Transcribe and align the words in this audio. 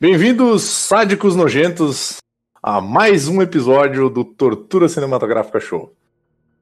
Bem-vindos, 0.00 0.62
sádicos 0.62 1.34
nojentos, 1.34 2.18
a 2.62 2.80
mais 2.80 3.26
um 3.26 3.42
episódio 3.42 4.08
do 4.08 4.24
Tortura 4.24 4.88
Cinematográfica 4.88 5.58
Show. 5.58 5.92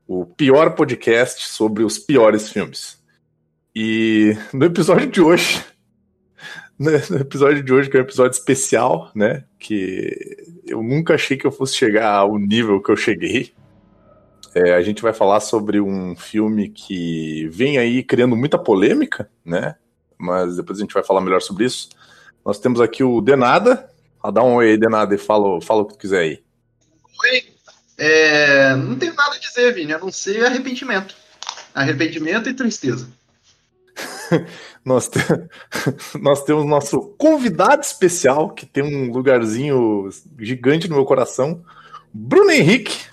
O 0.08 0.24
pior 0.24 0.74
podcast 0.74 1.46
sobre 1.46 1.84
os 1.84 1.98
piores 1.98 2.48
filmes. 2.48 2.95
E 3.78 4.34
no 4.54 4.64
episódio 4.64 5.06
de 5.06 5.20
hoje, 5.20 5.62
no 6.80 6.90
episódio 7.20 7.62
de 7.62 7.70
hoje, 7.70 7.90
que 7.90 7.98
é 7.98 8.00
um 8.00 8.04
episódio 8.04 8.34
especial, 8.34 9.10
né? 9.14 9.44
Que 9.58 10.16
eu 10.66 10.82
nunca 10.82 11.12
achei 11.12 11.36
que 11.36 11.46
eu 11.46 11.52
fosse 11.52 11.74
chegar 11.74 12.10
ao 12.10 12.38
nível 12.38 12.82
que 12.82 12.90
eu 12.90 12.96
cheguei. 12.96 13.52
É, 14.54 14.72
a 14.72 14.80
gente 14.80 15.02
vai 15.02 15.12
falar 15.12 15.40
sobre 15.40 15.78
um 15.78 16.16
filme 16.16 16.70
que 16.70 17.46
vem 17.50 17.76
aí 17.76 18.02
criando 18.02 18.34
muita 18.34 18.56
polêmica, 18.56 19.28
né? 19.44 19.74
Mas 20.16 20.56
depois 20.56 20.78
a 20.78 20.80
gente 20.80 20.94
vai 20.94 21.04
falar 21.04 21.20
melhor 21.20 21.42
sobre 21.42 21.66
isso. 21.66 21.90
Nós 22.42 22.58
temos 22.58 22.80
aqui 22.80 23.04
o 23.04 23.20
Denada. 23.20 23.90
Ah, 24.22 24.30
dá 24.30 24.42
um 24.42 24.54
oi 24.54 24.70
aí, 24.70 24.78
Denada, 24.78 25.14
e 25.14 25.18
fala, 25.18 25.60
fala 25.60 25.82
o 25.82 25.84
que 25.84 25.92
tu 25.92 25.98
quiser 25.98 26.20
aí. 26.20 26.42
Oi. 27.24 27.44
É, 27.98 28.74
não 28.74 28.96
tenho 28.96 29.12
nada 29.14 29.36
a 29.36 29.38
dizer, 29.38 29.74
Vini, 29.74 29.92
a 29.92 29.98
não 29.98 30.10
ser 30.10 30.46
arrependimento. 30.46 31.14
Arrependimento 31.74 32.48
e 32.48 32.54
tristeza. 32.54 33.06
Nós, 34.84 35.08
te- 35.08 35.18
Nós 36.20 36.44
temos 36.44 36.64
nosso 36.66 37.00
convidado 37.18 37.82
especial, 37.82 38.50
que 38.50 38.66
tem 38.66 38.82
um 38.82 39.12
lugarzinho 39.12 40.08
gigante 40.38 40.88
no 40.88 40.96
meu 40.96 41.04
coração, 41.04 41.62
Bruno 42.12 42.50
Henrique. 42.50 43.06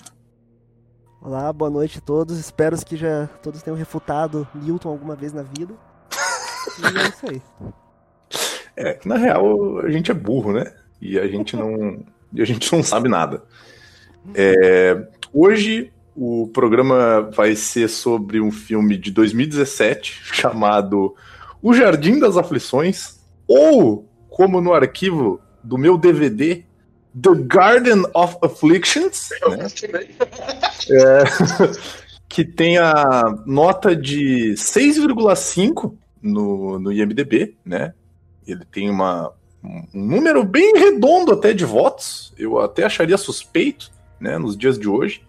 Olá, 1.22 1.52
boa 1.53 1.72
noite 1.72 1.99
a 1.99 2.02
todos. 2.02 2.38
Espero 2.38 2.77
que 2.85 2.97
já 2.97 3.27
todos 3.41 3.63
tenham 3.63 3.77
refutado 3.77 4.47
Newton 4.53 4.89
alguma 4.89 5.16
vez 5.16 5.31
na 5.31 5.44
vida. 5.44 5.73
E 6.80 6.97
é 7.00 7.07
isso 7.07 7.29
aí. 7.29 7.41
É, 8.75 8.94
que 8.94 9.07
na 9.07 9.17
real 9.17 9.81
a 9.81 9.91
gente 9.91 10.09
é 10.09 10.16
burro, 10.16 10.52
né? 10.52 10.73
E 11.00 11.19
a 11.19 11.27
gente 11.27 11.55
não, 11.55 12.03
e 12.33 12.41
a 12.41 12.45
gente 12.45 12.73
não 12.73 12.81
sabe 12.81 13.07
nada. 13.07 13.44
É, 14.33 15.09
hoje 15.31 15.92
o 16.16 16.47
programa 16.53 17.22
vai 17.36 17.56
ser 17.56 17.89
sobre 17.89 18.39
um 18.39 18.52
filme 18.52 18.95
de 18.97 19.11
2017 19.11 20.22
chamado 20.33 21.16
O 21.61 21.73
Jardim 21.73 22.19
das 22.19 22.38
Aflições, 22.38 23.19
ou 23.47 24.08
como 24.30 24.61
no 24.61 24.73
arquivo 24.73 25.41
do 25.64 25.78
meu 25.78 25.97
DVD, 25.97 26.64
The 27.19 27.31
Garden 27.45 28.03
of 28.14 28.38
Afflictions, 28.41 29.30
né? 29.50 29.67
que 32.28 32.44
tem 32.44 32.80
a 32.80 33.23
nota 33.45 33.95
de 33.95 34.56
6,5 34.56 35.94
no, 36.22 36.80
no 36.80 36.91
IMDB, 36.91 37.56
né? 37.64 37.94
Ele 38.47 38.66
tem 38.72 38.89
uma, 38.89 39.31
um 39.64 39.86
número 39.94 40.44
bem 40.44 40.73
redondo 40.75 41.31
até 41.31 41.53
de 41.53 41.64
votos. 41.64 42.34
Eu 42.38 42.59
até 42.59 42.84
acharia 42.84 43.17
suspeito, 43.17 43.91
né, 44.19 44.38
nos 44.38 44.58
dias 44.58 44.78
de 44.80 44.89
hoje, 44.89 45.23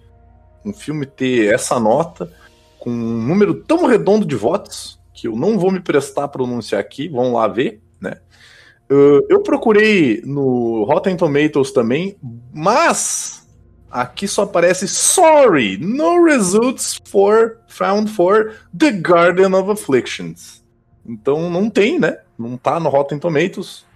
um 0.64 0.72
filme 0.72 1.06
ter 1.06 1.52
essa 1.52 1.78
nota 1.78 2.32
com 2.78 2.90
um 2.90 3.26
número 3.26 3.54
tão 3.54 3.86
redondo 3.86 4.26
de 4.26 4.36
votos 4.36 4.98
que 5.12 5.28
eu 5.28 5.36
não 5.36 5.58
vou 5.58 5.70
me 5.70 5.80
prestar 5.80 6.24
a 6.24 6.28
pronunciar 6.28 6.80
aqui. 6.80 7.08
Vamos 7.08 7.34
lá 7.34 7.46
ver, 7.46 7.80
né? 8.00 8.18
Uh, 8.90 9.24
eu 9.30 9.40
procurei 9.40 10.20
no 10.24 10.84
Rotten 10.84 11.16
Tomatoes 11.16 11.70
também, 11.70 12.16
mas 12.52 13.48
aqui 13.90 14.28
só 14.28 14.42
aparece 14.42 14.86
sorry, 14.86 15.78
no 15.78 16.24
results 16.24 17.00
for 17.06 17.58
found 17.68 18.10
for 18.10 18.56
The 18.76 18.92
Garden 18.92 19.54
of 19.54 19.70
Afflictions. 19.70 20.62
Então 21.06 21.48
não 21.48 21.70
tem, 21.70 21.98
né? 21.98 22.18
Não 22.38 22.56
tá 22.56 22.78
no 22.78 22.90
Rotten 22.90 23.18
Tomatoes. 23.18 23.86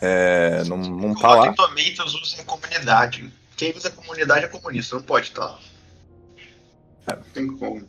É, 0.00 0.62
não, 0.64 0.76
não 0.76 1.14
tá 1.14 1.28
lá. 1.28 1.36
Rotten 1.46 1.54
Tomatoes 1.54 2.14
usa 2.14 2.42
a 2.42 2.44
comunidade. 2.44 3.32
Quem 3.56 3.74
usa 3.74 3.88
a 3.88 3.92
comunidade 3.92 4.44
é 4.44 4.48
comunista, 4.48 4.96
não 4.96 5.02
pode 5.02 5.28
estar 5.28 5.58
Não 7.16 7.32
tem 7.32 7.46
como. 7.46 7.82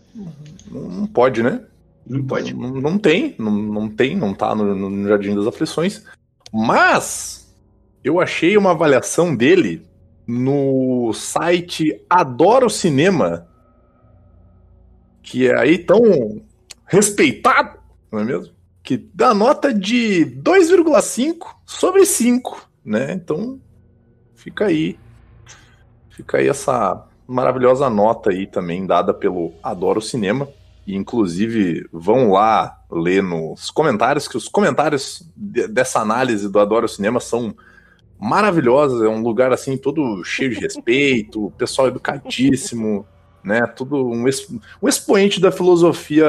Não 0.72 1.08
pode, 1.08 1.44
né? 1.44 1.64
Não 2.06 2.24
pode. 2.24 2.54
Não, 2.54 2.72
não 2.72 2.98
tem, 2.98 3.36
não, 3.38 3.52
não 3.52 3.90
tem, 3.90 4.16
não 4.16 4.34
tá 4.34 4.56
no, 4.56 4.90
no 4.90 5.08
Jardim 5.08 5.36
das 5.36 5.48
Aflições. 5.48 6.04
Mas 6.52 7.54
eu 8.04 8.20
achei 8.20 8.58
uma 8.58 8.72
avaliação 8.72 9.36
dele 9.36 9.86
no 10.26 11.12
site 11.14 12.02
Adoro 12.10 12.70
Cinema, 12.70 13.48
que 15.22 15.48
é 15.48 15.58
aí 15.58 15.78
tão 15.78 16.42
respeitado, 16.86 17.80
não 18.12 18.20
é 18.20 18.24
mesmo? 18.24 18.54
Que 18.82 18.98
dá 18.98 19.34
nota 19.34 19.74
de 19.74 20.26
2,5 20.44 21.56
sobre 21.66 22.06
5, 22.06 22.70
né? 22.84 23.14
Então 23.14 23.60
fica 24.36 24.66
aí. 24.66 24.98
Fica 26.10 26.38
aí 26.38 26.48
essa 26.48 27.08
maravilhosa 27.30 27.90
nota 27.90 28.32
aí 28.32 28.48
também 28.48 28.86
dada 28.86 29.14
pelo 29.14 29.54
Adoro 29.64 30.02
Cinema. 30.02 30.48
E, 30.86 30.96
inclusive, 30.96 31.88
vão 31.94 32.32
lá 32.32 32.78
ler 32.92 33.22
nos 33.22 33.70
comentários, 33.70 34.28
que 34.28 34.36
os 34.36 34.48
comentários 34.48 35.24
de- 35.38 35.68
dessa 35.68 36.00
análise 36.00 36.50
do 36.50 36.60
Adoro 36.60 36.88
Cinema 36.88 37.20
são 37.20 37.54
maravilhosos. 38.20 39.02
É 39.04 39.08
um 39.08 39.22
lugar, 39.22 39.54
assim, 39.54 39.78
todo 39.78 40.24
cheio 40.24 40.50
de 40.50 40.60
respeito, 40.60 41.54
pessoal 41.58 41.88
educadíssimo, 41.88 43.06
né? 43.44 43.66
Tudo 43.68 44.10
um, 44.10 44.26
um 44.82 44.88
expoente 44.88 45.40
da 45.40 45.52
filosofia 45.52 46.26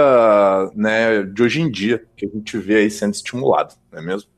né, 0.75 1.23
de 1.23 1.43
hoje 1.43 1.61
em 1.63 1.71
dia, 1.71 2.05
que 2.17 2.27
a 2.27 2.29
gente 2.29 2.59
vê 2.59 2.77
aí 2.77 2.91
sendo 2.91 3.15
estimulado, 3.15 3.75
não 3.91 3.99
é 3.99 4.03
mesmo? 4.03 4.29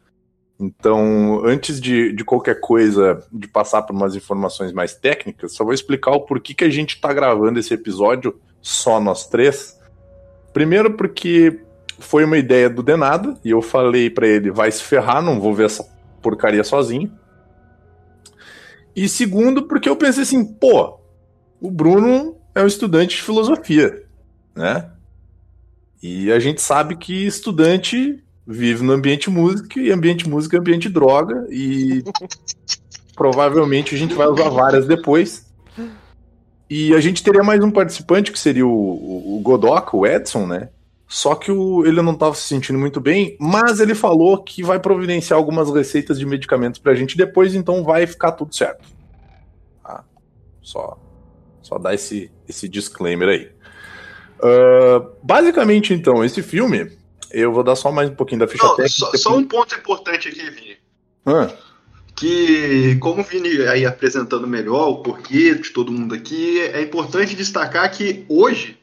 Então, 0.63 1.43
antes 1.45 1.81
de, 1.81 2.13
de 2.13 2.25
qualquer 2.25 2.61
coisa, 2.61 3.27
de 3.33 3.49
passar 3.49 3.83
por 3.83 3.97
umas 3.97 4.15
informações 4.15 4.73
mais 4.73 4.95
técnicas, 4.95 5.55
só 5.55 5.65
vou 5.65 5.75
explicar 5.75 6.13
o 6.13 6.21
porquê 6.21 6.55
que 6.55 6.63
a 6.63 6.71
gente 6.71 6.95
está 6.95 7.13
gravando 7.13 7.59
esse 7.59 7.75
episódio 7.75 8.41
só 8.61 9.01
nós 9.01 9.27
três. 9.27 9.77
Primeiro, 10.53 10.97
porque 10.97 11.61
foi 11.99 12.25
uma 12.25 12.39
ideia 12.39 12.71
do 12.71 12.81
Denado, 12.81 13.37
e 13.45 13.51
eu 13.51 13.61
falei 13.61 14.09
pra 14.09 14.25
ele: 14.25 14.53
vai 14.53 14.71
se 14.71 14.85
ferrar, 14.85 15.21
não 15.21 15.41
vou 15.41 15.53
ver 15.53 15.67
essa 15.67 15.85
porcaria 16.23 16.63
sozinho. 16.63 17.11
E 18.95 19.09
segundo, 19.09 19.65
porque 19.65 19.89
eu 19.89 19.97
pensei 19.97 20.23
assim: 20.23 20.45
pô, 20.45 21.01
o 21.61 21.73
Bruno 21.73 22.37
é 22.55 22.63
um 22.63 22.69
estudante 22.69 23.17
de 23.17 23.23
filosofia, 23.23 24.05
né? 24.55 24.93
E 26.01 26.31
a 26.31 26.39
gente 26.39 26.63
sabe 26.63 26.95
que 26.95 27.27
estudante 27.27 28.23
vive 28.47 28.83
no 28.83 28.93
ambiente 28.93 29.31
música, 29.31 29.81
e 29.81 29.91
ambiente 29.91 30.29
música 30.29 30.57
é 30.57 30.61
ambiente 30.61 30.89
droga, 30.89 31.47
e 31.51 32.03
provavelmente 33.15 33.95
a 33.95 33.99
gente 33.99 34.15
vai 34.15 34.27
usar 34.27 34.49
várias 34.49 34.87
depois. 34.87 35.51
E 36.69 36.95
a 36.95 37.01
gente 37.01 37.23
teria 37.23 37.43
mais 37.43 37.63
um 37.63 37.71
participante, 37.71 38.33
que 38.33 38.39
seria 38.39 38.67
o, 38.67 38.71
o, 38.71 39.37
o 39.37 39.41
Godoka, 39.41 39.97
o 39.97 40.07
Edson, 40.07 40.47
né? 40.47 40.71
Só 41.07 41.35
que 41.35 41.53
o, 41.53 41.85
ele 41.85 42.01
não 42.01 42.15
estava 42.15 42.35
se 42.35 42.45
sentindo 42.45 42.79
muito 42.79 42.99
bem, 42.99 43.37
mas 43.39 43.81
ele 43.81 43.95
falou 43.95 44.43
que 44.43 44.63
vai 44.63 44.81
providenciar 44.81 45.39
algumas 45.39 45.71
receitas 45.71 46.19
de 46.19 46.25
medicamentos 46.25 46.81
pra 46.81 46.95
gente 46.95 47.19
depois, 47.19 47.55
então 47.55 47.85
vai 47.85 48.07
ficar 48.07 48.33
tudo 48.33 48.55
certo. 48.55 48.89
Tá? 49.85 50.03
Só, 50.63 50.99
só 51.61 51.77
dar 51.77 51.93
esse, 51.93 52.31
esse 52.49 52.67
disclaimer 52.67 53.29
aí. 53.29 53.51
Ah, 54.43 55.07
basicamente, 55.23 55.95
então, 55.95 56.25
esse 56.25 56.43
filme, 56.43 56.91
eu 57.33 57.53
vou 57.53 57.63
dar 57.63 57.77
só 57.77 57.91
mais 57.91 58.11
um 58.11 58.15
pouquinho 58.15 58.41
da 58.41 58.49
ficha 58.49 58.65
Não, 58.65 58.77
técnica. 58.77 58.95
só, 58.99 59.17
só 59.17 59.37
um 59.37 59.45
ponto 59.45 59.75
importante 59.75 60.29
aqui, 60.29 60.51
Vini. 60.51 60.77
Ah, 61.27 61.51
Que, 62.17 62.97
como 63.01 63.23
o 63.23 63.25
Vini 63.25 63.63
aí 63.67 63.87
apresentando 63.87 64.47
melhor 64.47 64.89
o 64.89 64.97
porquê 65.03 65.55
de 65.55 65.71
todo 65.71 65.93
mundo 65.93 66.15
aqui, 66.15 66.61
é 66.61 66.81
importante 66.83 67.35
destacar 67.35 67.91
que 67.91 68.25
hoje 68.29 68.79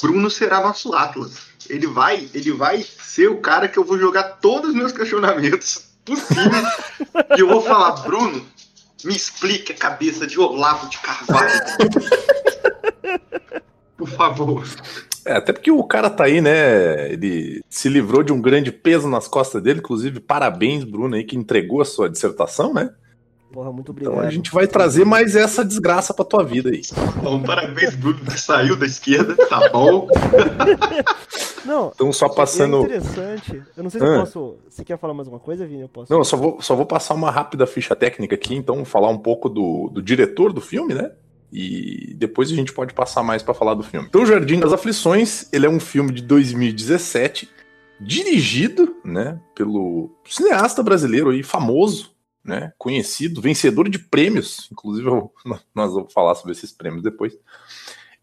Bruno 0.00 0.30
será 0.30 0.60
nosso 0.60 0.94
Atlas. 0.94 1.46
Ele 1.68 1.86
vai, 1.86 2.28
ele 2.32 2.52
vai 2.52 2.82
ser 2.82 3.28
o 3.28 3.38
cara 3.40 3.66
que 3.68 3.78
eu 3.78 3.84
vou 3.84 3.98
jogar 3.98 4.22
todos 4.40 4.70
os 4.70 4.76
meus 4.76 4.92
questionamentos 4.92 5.86
possíveis 6.04 6.68
e 7.36 7.40
eu 7.40 7.48
vou 7.48 7.60
falar, 7.60 7.92
Bruno, 8.02 8.46
me 9.04 9.14
explique 9.14 9.72
a 9.72 9.76
cabeça 9.76 10.26
de 10.26 10.38
Olavo 10.38 10.88
de 10.88 10.98
Carvalho. 10.98 11.50
Por 13.96 14.08
favor. 14.08 14.64
É, 15.24 15.32
até 15.36 15.52
porque 15.52 15.70
o 15.70 15.82
cara 15.82 16.08
tá 16.10 16.24
aí, 16.24 16.40
né? 16.40 17.10
Ele 17.12 17.60
se 17.68 17.88
livrou 17.88 18.22
de 18.22 18.32
um 18.32 18.40
grande 18.40 18.70
peso 18.70 19.08
nas 19.08 19.26
costas 19.26 19.62
dele. 19.62 19.80
Inclusive, 19.80 20.20
parabéns, 20.20 20.84
Bruno, 20.84 21.16
aí, 21.16 21.24
que 21.24 21.36
entregou 21.36 21.80
a 21.80 21.84
sua 21.84 22.08
dissertação, 22.08 22.72
né? 22.74 22.90
Porra, 23.52 23.72
muito 23.72 23.90
obrigado. 23.90 24.12
Então 24.14 24.26
a 24.26 24.30
gente 24.30 24.52
vai 24.52 24.66
trazer 24.66 25.04
mais 25.06 25.34
essa 25.34 25.64
desgraça 25.64 26.12
pra 26.12 26.24
tua 26.24 26.44
vida 26.44 26.68
aí. 26.68 26.82
Bom, 27.22 27.42
parabéns, 27.42 27.94
Bruno, 27.94 28.18
que 28.18 28.38
saiu 28.38 28.76
da 28.76 28.84
esquerda, 28.84 29.34
tá 29.48 29.68
bom? 29.70 30.08
Não, 31.64 31.90
Então, 31.94 32.12
só 32.12 32.26
é 32.26 32.34
passando. 32.34 32.82
interessante. 32.82 33.62
Eu 33.76 33.82
não 33.82 33.90
sei 33.90 34.00
se 34.00 34.06
Ah. 34.06 34.10
eu 34.10 34.20
posso. 34.20 34.56
Você 34.68 34.84
quer 34.84 34.98
falar 34.98 35.14
mais 35.14 35.26
alguma 35.26 35.40
coisa, 35.42 35.66
Vini? 35.66 35.82
Eu 35.82 35.88
posso. 35.88 36.12
Não, 36.12 36.20
eu 36.20 36.24
só 36.24 36.36
vou, 36.36 36.60
só 36.62 36.76
vou 36.76 36.86
passar 36.86 37.14
uma 37.14 37.30
rápida 37.30 37.66
ficha 37.66 37.96
técnica 37.96 38.34
aqui, 38.36 38.54
então 38.54 38.84
falar 38.84 39.08
um 39.08 39.18
pouco 39.18 39.48
do, 39.48 39.88
do 39.92 40.00
diretor 40.02 40.52
do 40.52 40.60
filme, 40.60 40.94
né? 40.94 41.10
E 41.52 42.14
depois 42.18 42.50
a 42.50 42.54
gente 42.54 42.72
pode 42.72 42.92
passar 42.92 43.22
mais 43.22 43.42
pra 43.42 43.54
falar 43.54 43.74
do 43.74 43.82
filme. 43.82 44.06
Então, 44.08 44.26
Jardim 44.26 44.58
das 44.60 44.72
Aflições, 44.72 45.48
ele 45.52 45.66
é 45.66 45.70
um 45.70 45.80
filme 45.80 46.12
de 46.12 46.22
2017, 46.22 47.48
dirigido, 48.00 48.96
né, 49.04 49.40
pelo 49.54 50.10
cineasta 50.26 50.82
brasileiro 50.82 51.30
aí, 51.30 51.42
famoso, 51.42 52.14
né, 52.44 52.72
conhecido, 52.76 53.40
vencedor 53.40 53.88
de 53.88 53.98
prêmios, 53.98 54.68
inclusive 54.70 55.08
eu- 55.08 55.32
nós 55.74 55.92
vamos 55.94 56.12
falar 56.12 56.34
sobre 56.34 56.52
esses 56.52 56.72
prêmios 56.72 57.02
depois. 57.02 57.36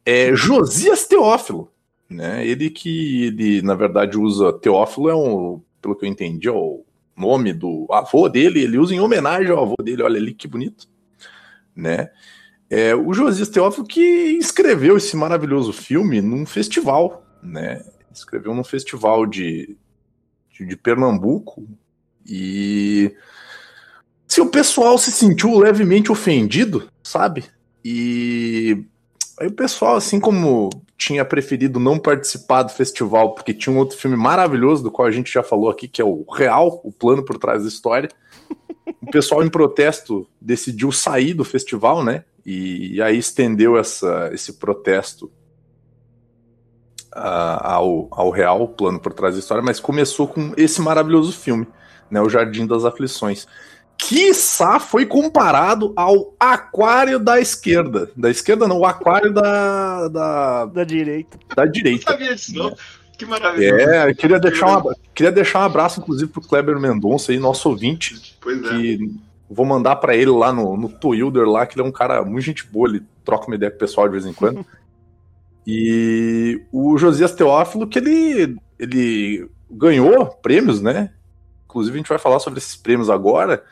É 0.05 0.35
Josias 0.35 1.07
Teófilo, 1.07 1.71
né? 2.09 2.45
Ele 2.45 2.69
que 2.69 3.23
ele 3.27 3.61
na 3.61 3.73
verdade 3.73 4.17
usa 4.17 4.51
Teófilo 4.53 5.09
é 5.09 5.15
um, 5.15 5.61
pelo 5.81 5.95
que 5.95 6.05
eu 6.05 6.09
entendi, 6.09 6.47
é 6.47 6.51
o 6.51 6.83
nome 7.15 7.53
do 7.53 7.87
avô 7.89 8.27
dele, 8.29 8.61
ele 8.61 8.77
usa 8.77 8.93
em 8.93 8.99
homenagem 8.99 9.49
ao 9.49 9.63
avô 9.63 9.75
dele, 9.81 10.03
olha 10.03 10.17
ali 10.19 10.33
que 10.33 10.47
bonito, 10.47 10.87
né? 11.75 12.09
É, 12.75 12.95
o 12.95 13.13
Josias 13.13 13.49
Teófilo 13.49 13.85
que 13.85 14.01
escreveu 14.01 14.97
esse 14.97 15.15
maravilhoso 15.15 15.71
filme 15.71 16.19
num 16.21 16.43
festival, 16.43 17.23
né? 17.39 17.85
Escreveu 18.11 18.55
num 18.55 18.63
festival 18.63 19.27
de, 19.27 19.77
de, 20.49 20.65
de 20.65 20.75
Pernambuco 20.75 21.67
e 22.25 23.15
se 24.27 24.41
o 24.41 24.47
pessoal 24.47 24.97
se 24.97 25.11
sentiu 25.11 25.55
levemente 25.59 26.11
ofendido, 26.11 26.89
sabe? 27.03 27.45
E 27.85 28.83
aí 29.39 29.45
o 29.45 29.53
pessoal, 29.53 29.95
assim 29.95 30.19
como 30.19 30.71
tinha 30.97 31.23
preferido 31.23 31.79
não 31.79 31.99
participar 31.99 32.63
do 32.63 32.71
festival 32.71 33.35
porque 33.35 33.53
tinha 33.53 33.71
um 33.71 33.77
outro 33.77 33.99
filme 33.99 34.17
maravilhoso 34.17 34.81
do 34.81 34.89
qual 34.89 35.07
a 35.07 35.11
gente 35.11 35.31
já 35.31 35.43
falou 35.43 35.69
aqui, 35.69 35.87
que 35.87 36.01
é 36.01 36.05
o 36.05 36.25
Real, 36.27 36.81
o 36.83 36.91
plano 36.91 37.23
por 37.23 37.37
trás 37.37 37.61
da 37.61 37.69
história. 37.69 38.09
O 38.99 39.11
pessoal 39.11 39.43
em 39.43 39.49
protesto 39.49 40.27
decidiu 40.41 40.91
sair 40.91 41.35
do 41.35 41.45
festival, 41.45 42.03
né? 42.03 42.25
E 42.45 43.01
aí 43.01 43.17
estendeu 43.17 43.77
essa, 43.77 44.29
esse 44.33 44.53
protesto 44.53 45.31
ah, 47.13 47.75
ao, 47.75 48.07
ao 48.11 48.29
Real, 48.29 48.63
o 48.63 48.67
plano 48.67 48.99
por 48.99 49.13
trás 49.13 49.35
da 49.35 49.39
história, 49.39 49.63
mas 49.63 49.79
começou 49.79 50.27
com 50.27 50.53
esse 50.57 50.81
maravilhoso 50.81 51.31
filme, 51.31 51.67
né? 52.09 52.21
O 52.21 52.29
Jardim 52.29 52.65
das 52.65 52.83
Aflições. 52.85 53.47
Quiçá 53.97 54.79
foi 54.79 55.05
comparado 55.05 55.93
ao 55.95 56.33
Aquário 56.39 57.19
da 57.19 57.39
esquerda. 57.39 58.09
Da 58.17 58.29
esquerda 58.29 58.67
não, 58.67 58.79
o 58.79 58.85
Aquário 58.85 59.31
da, 59.31 60.07
da, 60.09 60.65
Da 60.65 60.83
direita. 60.83 61.37
da 61.55 61.63
Não 61.65 61.71
direita. 61.71 62.11
sabia 62.11 62.35
disso, 62.35 62.55
não. 62.57 62.75
Que 63.17 63.25
maravilha. 63.25 63.75
É, 63.79 64.09
eu 64.09 64.15
queria 64.15 64.39
deixar, 64.39 64.79
um, 64.79 64.91
queria 65.13 65.31
deixar 65.31 65.59
um 65.59 65.63
abraço, 65.63 65.99
inclusive, 66.01 66.31
pro 66.31 66.41
Kleber 66.41 66.79
Mendonça 66.79 67.31
aí, 67.31 67.37
nosso 67.39 67.69
ouvinte, 67.69 68.35
Pois 68.41 68.57
é. 68.65 68.69
que 68.69 69.15
vou 69.53 69.65
mandar 69.65 69.97
pra 69.97 70.15
ele 70.15 70.31
lá 70.31 70.51
no, 70.51 70.75
no 70.75 70.89
Twilder 70.89 71.47
lá, 71.47 71.65
que 71.65 71.75
ele 71.75 71.85
é 71.85 71.89
um 71.89 71.91
cara 71.91 72.23
muito 72.23 72.45
gente 72.45 72.65
boa, 72.65 72.89
ele 72.89 73.03
troca 73.23 73.47
uma 73.47 73.55
ideia 73.55 73.71
com 73.71 73.77
o 73.77 73.79
pessoal 73.79 74.07
de 74.07 74.13
vez 74.13 74.25
em 74.25 74.33
quando. 74.33 74.65
e 75.65 76.61
o 76.71 76.97
Josias 76.97 77.33
Teófilo, 77.33 77.87
que 77.87 77.99
ele, 77.99 78.57
ele 78.79 79.49
ganhou 79.69 80.25
prêmios, 80.27 80.81
né? 80.81 81.11
Inclusive 81.65 81.95
a 81.95 81.97
gente 81.99 82.09
vai 82.09 82.19
falar 82.19 82.39
sobre 82.39 82.59
esses 82.59 82.75
prêmios 82.75 83.09
agora, 83.09 83.63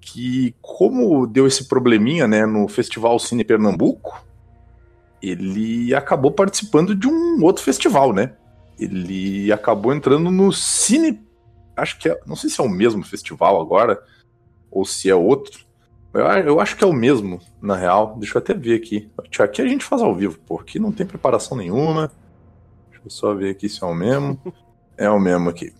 que 0.00 0.54
como 0.62 1.26
deu 1.26 1.46
esse 1.46 1.66
probleminha, 1.68 2.26
né, 2.26 2.46
no 2.46 2.68
Festival 2.68 3.18
Cine 3.18 3.44
Pernambuco, 3.44 4.24
ele 5.22 5.94
acabou 5.94 6.30
participando 6.30 6.94
de 6.94 7.08
um 7.08 7.42
outro 7.42 7.62
festival, 7.62 8.12
né? 8.12 8.32
Ele 8.78 9.50
acabou 9.52 9.94
entrando 9.94 10.30
no 10.30 10.52
Cine. 10.52 11.20
Acho 11.74 11.98
que 11.98 12.08
é. 12.08 12.20
Não 12.26 12.36
sei 12.36 12.50
se 12.50 12.60
é 12.60 12.64
o 12.64 12.68
mesmo 12.68 13.02
festival 13.02 13.60
agora, 13.60 14.00
ou 14.76 14.84
se 14.84 15.08
é 15.08 15.14
outro. 15.14 15.64
Eu, 16.12 16.24
eu 16.24 16.60
acho 16.60 16.76
que 16.76 16.84
é 16.84 16.86
o 16.86 16.92
mesmo, 16.92 17.40
na 17.60 17.76
real. 17.76 18.16
Deixa 18.18 18.36
eu 18.36 18.42
até 18.42 18.52
ver 18.52 18.76
aqui. 18.76 19.10
Aqui 19.38 19.62
a 19.62 19.66
gente 19.66 19.84
faz 19.84 20.02
ao 20.02 20.14
vivo, 20.14 20.38
pô. 20.46 20.60
Aqui 20.60 20.78
não 20.78 20.92
tem 20.92 21.06
preparação 21.06 21.56
nenhuma. 21.56 22.12
Deixa 22.90 23.02
eu 23.04 23.10
só 23.10 23.34
ver 23.34 23.50
aqui 23.50 23.68
se 23.68 23.82
é 23.82 23.86
o 23.86 23.94
mesmo. 23.94 24.38
é 24.96 25.08
o 25.08 25.18
mesmo 25.18 25.48
aqui. 25.48 25.72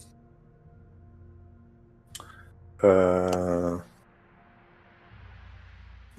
Ah, 2.82 3.80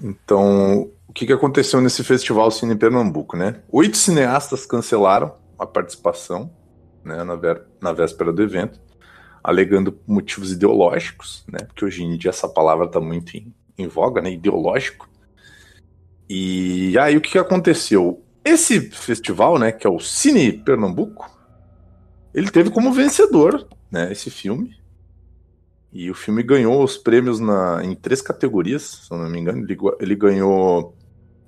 Então, 0.00 0.90
o 1.08 1.12
que, 1.12 1.26
que 1.26 1.32
aconteceu 1.32 1.80
nesse 1.80 2.04
festival 2.04 2.50
Cine 2.50 2.76
Pernambuco, 2.76 3.36
né? 3.36 3.60
Oito 3.70 3.96
cineastas 3.96 4.64
cancelaram 4.64 5.34
a 5.58 5.66
participação 5.66 6.50
né, 7.04 7.24
na, 7.24 7.36
na 7.80 7.92
véspera 7.92 8.32
do 8.32 8.42
evento, 8.42 8.80
alegando 9.42 9.98
motivos 10.06 10.52
ideológicos, 10.52 11.44
né? 11.46 11.58
Porque 11.66 11.84
hoje 11.84 12.02
em 12.02 12.16
dia 12.16 12.30
essa 12.30 12.48
palavra 12.48 12.86
está 12.86 13.00
muito 13.00 13.36
em, 13.36 13.52
em 13.76 13.86
voga, 13.86 14.20
né? 14.20 14.30
Ideológico. 14.30 15.08
E 16.28 16.98
aí 16.98 17.16
o 17.16 17.20
que, 17.20 17.38
aconteceu? 17.38 18.22
Esse 18.44 18.80
festival, 18.90 19.58
né, 19.58 19.72
que 19.72 19.86
é 19.86 19.90
o 19.90 19.98
Cine 19.98 20.52
Pernambuco, 20.52 21.30
ele 22.34 22.50
teve 22.50 22.70
como 22.70 22.92
vencedor, 22.92 23.66
né, 23.90 24.12
esse 24.12 24.30
filme. 24.30 24.76
E 25.90 26.10
o 26.10 26.14
filme 26.14 26.42
ganhou 26.42 26.84
os 26.84 26.98
prêmios 26.98 27.40
na, 27.40 27.82
em 27.82 27.94
três 27.94 28.20
categorias, 28.20 29.06
se 29.06 29.10
eu 29.10 29.16
não 29.16 29.30
me 29.30 29.40
engano. 29.40 29.64
Ele, 29.64 29.76
ele 30.00 30.14
ganhou. 30.14 30.94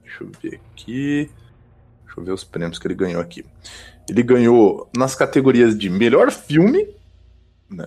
Deixa 0.02 0.24
eu 0.24 0.30
ver 0.42 0.60
aqui. 0.72 1.30
Deixa 2.04 2.20
eu 2.20 2.24
ver 2.24 2.32
os 2.32 2.42
prêmios 2.42 2.78
que 2.78 2.86
ele 2.86 2.94
ganhou 2.94 3.20
aqui. 3.20 3.44
Ele 4.08 4.22
ganhou 4.22 4.90
nas 4.96 5.14
categorias 5.14 5.78
de 5.78 5.90
melhor 5.90 6.30
filme, 6.32 6.88
né? 7.70 7.86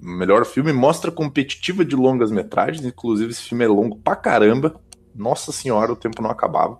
Melhor 0.00 0.44
filme, 0.44 0.72
mostra 0.72 1.12
competitiva 1.12 1.84
de 1.84 1.94
longas 1.94 2.30
metragens. 2.30 2.84
Inclusive, 2.84 3.30
esse 3.30 3.42
filme 3.42 3.64
é 3.64 3.68
longo 3.68 3.96
pra 3.98 4.16
caramba. 4.16 4.74
Nossa 5.14 5.52
senhora, 5.52 5.92
o 5.92 5.96
tempo 5.96 6.22
não 6.22 6.30
acabava. 6.30 6.78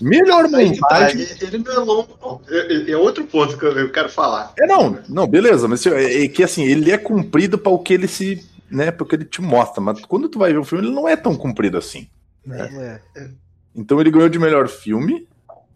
Melhor 0.00 0.48
tá, 0.48 0.58
montagem. 0.58 1.26
ele 1.40 1.58
não 1.58 1.72
é 1.72 1.78
longo, 1.78 2.18
não. 2.20 2.40
É, 2.48 2.72
é- 2.72 2.90
é 2.92 2.96
outro 2.96 3.24
ponto 3.24 3.56
que 3.58 3.64
eu, 3.64 3.90
quero 3.90 4.08
falar. 4.08 4.52
É, 4.58 4.66
não, 4.66 4.98
não, 5.08 5.26
beleza, 5.26 5.66
mas 5.66 5.84
é, 5.86 6.24
é 6.24 6.28
que 6.28 6.44
assim, 6.44 6.62
ele 6.64 6.92
é 6.92 6.98
cumprido 6.98 7.58
para 7.58 7.72
o 7.72 7.78
que 7.78 7.94
ele 7.94 8.06
se, 8.06 8.46
né, 8.70 8.90
para 8.90 9.02
o 9.02 9.06
que 9.06 9.16
ele 9.16 9.24
te 9.24 9.42
mostra, 9.42 9.80
mas 9.80 10.00
quando 10.04 10.28
tu 10.28 10.38
vai 10.38 10.52
ver 10.52 10.58
o 10.58 10.64
filme, 10.64 10.86
ele 10.86 10.94
não 10.94 11.08
é 11.08 11.16
tão 11.16 11.34
comprido 11.36 11.76
assim. 11.76 12.08
É. 12.48 13.00
Então 13.74 14.00
ele 14.00 14.10
ganhou 14.10 14.28
de 14.28 14.38
melhor 14.38 14.68
filme, 14.68 15.26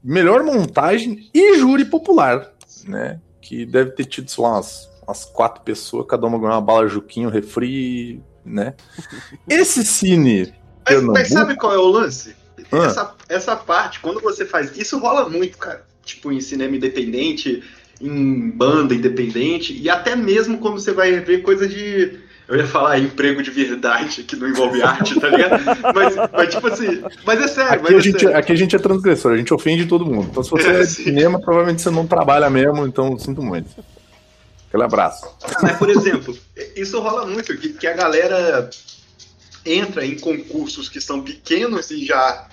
melhor 0.03 0.43
montagem 0.45 1.29
e 1.35 1.59
júri 1.59 1.85
popular, 1.85 2.53
né, 2.87 3.21
que 3.41 3.67
deve 3.67 3.91
ter 3.93 4.05
tido, 4.05 4.31
sei 4.31 4.45
lá, 4.45 4.53
umas, 4.53 4.89
umas 5.07 5.25
quatro 5.25 5.63
pessoas, 5.63 6.07
cada 6.09 6.27
uma 6.27 6.39
ganhou 6.39 6.53
uma 6.53 6.61
bala 6.61 6.89
Juquinho, 6.89 7.29
refri, 7.29 8.21
né. 8.45 8.75
Esse 9.49 9.85
cine 9.85 10.55
Mas, 10.89 11.03
mas 11.03 11.29
sabe 11.29 11.57
qual 11.57 11.73
é 11.73 11.79
o 11.79 11.89
lance? 11.89 12.35
Ah. 12.71 12.87
Essa, 12.87 13.15
essa 13.29 13.57
parte, 13.57 14.01
quando 14.01 14.21
você 14.21 14.45
faz. 14.45 14.77
Isso 14.77 14.99
rola 14.99 15.29
muito, 15.29 15.57
cara. 15.59 15.85
Tipo, 16.05 16.33
em 16.33 16.41
cinema 16.41 16.77
independente, 16.77 17.63
em 18.01 18.51
banda 18.51 18.95
independente, 18.95 19.73
e 19.81 19.89
até 19.89 20.15
mesmo 20.17 20.59
quando 20.59 20.81
você 20.81 20.93
vai 20.93 21.21
ver 21.21 21.43
coisa 21.43 21.67
de. 21.67 22.23
Eu 22.47 22.57
ia 22.57 22.67
falar 22.67 22.99
emprego 22.99 23.43
de 23.43 23.51
verdade, 23.51 24.23
que 24.23 24.37
não 24.37 24.47
envolve 24.47 24.83
arte, 24.83 25.19
tá 25.19 25.29
ligado? 25.29 25.65
Mas, 25.95 26.15
mas 26.31 26.55
tipo 26.55 26.67
assim. 26.67 27.03
Mas 27.25 27.41
é 27.41 27.49
sério, 27.49 27.73
Aqui 27.73 27.83
mas 27.85 27.95
a, 27.95 27.97
é 27.97 28.01
gente, 28.03 28.21
sério. 28.21 28.37
aqui 28.37 28.53
a 28.53 28.55
gente 28.55 28.77
é 28.77 28.79
transgressor, 28.79 29.33
a 29.33 29.37
gente 29.39 29.55
ofende 29.55 29.87
todo 29.87 30.05
mundo. 30.05 30.29
Então, 30.31 30.43
se 30.43 30.51
você 30.51 30.69
é 30.69 30.81
de 30.81 30.87
Sim. 30.87 31.05
cinema, 31.05 31.41
provavelmente 31.41 31.81
você 31.81 31.91
não 31.91 32.07
trabalha 32.07 32.51
mesmo, 32.51 32.87
então 32.87 33.19
sinto 33.19 33.41
muito. 33.41 33.71
Aquele 34.75 34.85
abraço. 34.87 35.25
Mas, 35.63 35.77
por 35.79 35.89
exemplo, 35.89 36.37
isso 36.75 36.99
rola 37.01 37.25
muito, 37.27 37.57
que, 37.57 37.75
que 37.75 37.87
a 37.87 37.93
galera 37.93 38.69
entra 39.65 40.05
em 40.05 40.19
concursos 40.19 40.89
que 40.89 41.01
são 41.01 41.23
pequenos 41.23 41.93
e 41.93 42.05
já. 42.05 42.49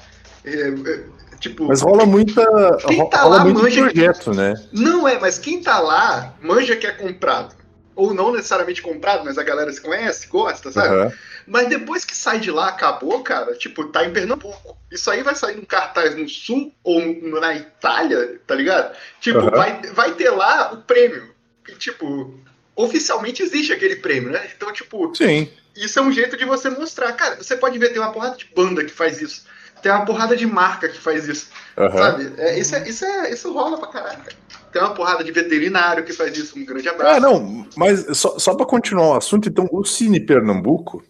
é, 0.45 0.51
é, 0.69 1.03
tipo. 1.39 1.65
Mas 1.65 1.81
rola 1.81 2.05
muita. 2.05 2.43
Quem 2.87 3.09
tá 3.09 3.23
rola 3.23 3.37
lá 3.37 3.43
muito 3.43 3.63
manja- 3.63 3.81
projeto, 3.85 4.33
né? 4.35 4.53
Não 4.71 5.07
é, 5.07 5.17
mas 5.19 5.39
quem 5.39 5.63
tá 5.63 5.79
lá 5.79 6.35
manja 6.39 6.75
que 6.75 6.85
é 6.85 6.91
comprado. 6.91 7.55
Ou 7.95 8.13
não 8.13 8.31
necessariamente 8.31 8.83
comprado, 8.83 9.25
mas 9.25 9.39
a 9.39 9.43
galera 9.43 9.71
se 9.73 9.81
conhece, 9.81 10.27
gosta, 10.27 10.71
sabe? 10.71 10.89
Aham. 10.95 11.11
Mas 11.47 11.67
depois 11.69 12.05
que 12.05 12.15
sai 12.15 12.39
de 12.39 12.51
lá, 12.51 12.67
acabou, 12.67 13.21
cara, 13.23 13.55
tipo, 13.55 13.85
tá 13.85 14.05
em 14.05 14.13
Pernambuco. 14.13 14.77
Isso 14.91 15.09
aí 15.09 15.23
vai 15.23 15.35
sair 15.35 15.55
num 15.57 15.65
cartaz 15.65 16.15
no 16.15 16.29
sul 16.29 16.71
ou 16.83 17.01
no- 17.01 17.39
na 17.41 17.55
Itália, 17.55 18.39
tá 18.45 18.53
ligado? 18.53 18.95
Tipo, 19.19 19.39
Aham. 19.39 19.49
vai, 19.51 19.81
vai 19.91 20.11
ter 20.13 20.29
lá 20.29 20.71
o 20.71 20.77
prêmio. 20.77 21.31
E, 21.71 21.75
tipo, 21.75 22.33
oficialmente 22.75 23.41
existe 23.41 23.73
aquele 23.73 23.97
prêmio, 23.97 24.31
né? 24.31 24.41
Então, 24.55 24.71
tipo, 24.71 25.13
Sim. 25.15 25.49
isso 25.75 25.99
é 25.99 26.01
um 26.01 26.11
jeito 26.11 26.37
de 26.37 26.45
você 26.45 26.69
mostrar. 26.69 27.11
Cara, 27.13 27.35
você 27.37 27.55
pode 27.55 27.77
ver, 27.77 27.89
tem 27.89 28.01
uma 28.01 28.11
porrada 28.11 28.35
de 28.35 28.49
banda 28.53 28.83
que 28.83 28.91
faz 28.91 29.21
isso. 29.21 29.45
Tem 29.81 29.91
uma 29.91 30.05
porrada 30.05 30.35
de 30.35 30.45
marca 30.45 30.87
que 30.87 30.99
faz 30.99 31.27
isso. 31.27 31.47
Aham. 31.77 31.97
Sabe? 31.97 32.33
É, 32.37 32.59
isso, 32.59 32.75
é, 32.75 32.87
isso, 32.87 33.05
é, 33.05 33.31
isso 33.31 33.51
rola 33.51 33.77
pra 33.77 33.87
caralho. 33.87 34.19
cara. 34.19 34.35
Tem 34.71 34.81
uma 34.81 34.93
porrada 34.93 35.23
de 35.23 35.31
veterinário 35.31 36.03
que 36.03 36.13
faz 36.13 36.37
isso. 36.37 36.57
Um 36.57 36.63
grande 36.63 36.87
abraço. 36.87 37.17
Ah, 37.17 37.19
não, 37.19 37.65
mas 37.75 38.05
só, 38.17 38.37
só 38.37 38.53
para 38.53 38.65
continuar 38.65 39.09
o 39.09 39.17
assunto, 39.17 39.49
então, 39.49 39.67
o 39.71 39.83
Cine 39.83 40.19
Pernambuco, 40.19 41.03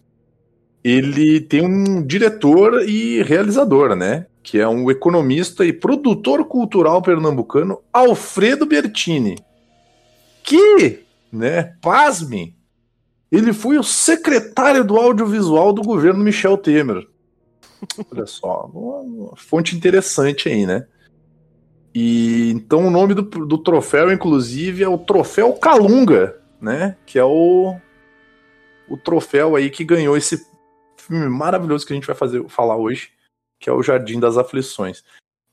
ele 0.82 1.40
tem 1.40 1.64
um 1.64 2.04
diretor 2.04 2.82
e 2.88 3.22
realizador, 3.22 3.94
né? 3.94 4.26
Que 4.42 4.58
é 4.58 4.66
um 4.66 4.90
economista 4.90 5.64
e 5.64 5.72
produtor 5.72 6.44
cultural 6.46 7.00
pernambucano, 7.00 7.80
Alfredo 7.92 8.66
Bertini. 8.66 9.36
Que, 10.42 11.04
né, 11.32 11.76
pasme, 11.80 12.56
ele 13.30 13.52
foi 13.52 13.78
o 13.78 13.82
secretário 13.82 14.84
do 14.84 14.96
audiovisual 14.96 15.72
do 15.72 15.82
governo 15.82 16.22
Michel 16.22 16.58
Temer. 16.58 17.08
Olha 18.10 18.26
só, 18.26 18.70
uma 18.72 19.36
fonte 19.36 19.74
interessante 19.74 20.48
aí, 20.48 20.66
né? 20.66 20.86
E 21.94 22.50
então 22.50 22.86
o 22.86 22.90
nome 22.90 23.14
do, 23.14 23.22
do 23.22 23.58
troféu, 23.58 24.12
inclusive, 24.12 24.82
é 24.82 24.88
o 24.88 24.98
Troféu 24.98 25.52
Calunga, 25.54 26.40
né? 26.60 26.96
Que 27.04 27.18
é 27.18 27.24
o, 27.24 27.76
o 28.88 28.96
troféu 28.96 29.56
aí 29.56 29.68
que 29.68 29.84
ganhou 29.84 30.16
esse 30.16 30.46
filme 30.96 31.28
maravilhoso 31.28 31.86
que 31.86 31.92
a 31.92 31.96
gente 31.96 32.06
vai 32.06 32.16
fazer, 32.16 32.48
falar 32.48 32.76
hoje, 32.76 33.10
que 33.58 33.68
é 33.68 33.72
o 33.72 33.82
Jardim 33.82 34.20
das 34.20 34.38
Aflições. 34.38 35.02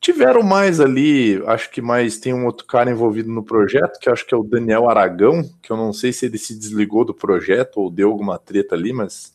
Tiveram 0.02 0.42
mais 0.42 0.80
ali, 0.80 1.44
acho 1.46 1.70
que 1.70 1.82
mais 1.82 2.18
tem 2.18 2.34
um 2.34 2.46
outro 2.46 2.66
cara 2.66 2.90
envolvido 2.90 3.30
no 3.30 3.44
projeto, 3.44 4.00
que 4.00 4.10
acho 4.10 4.26
que 4.26 4.34
é 4.34 4.38
o 4.38 4.44
Daniel 4.44 4.90
Aragão, 4.90 5.44
que 5.62 5.72
eu 5.72 5.76
não 5.76 5.92
sei 5.92 6.14
se 6.14 6.26
ele 6.26 6.38
se 6.38 6.58
desligou 6.58 7.04
do 7.04 7.14
projeto 7.14 7.82
ou 7.82 7.92
deu 7.92 8.10
alguma 8.10 8.40
treta 8.40 8.76
ali, 8.76 8.94
mas. 8.94 9.34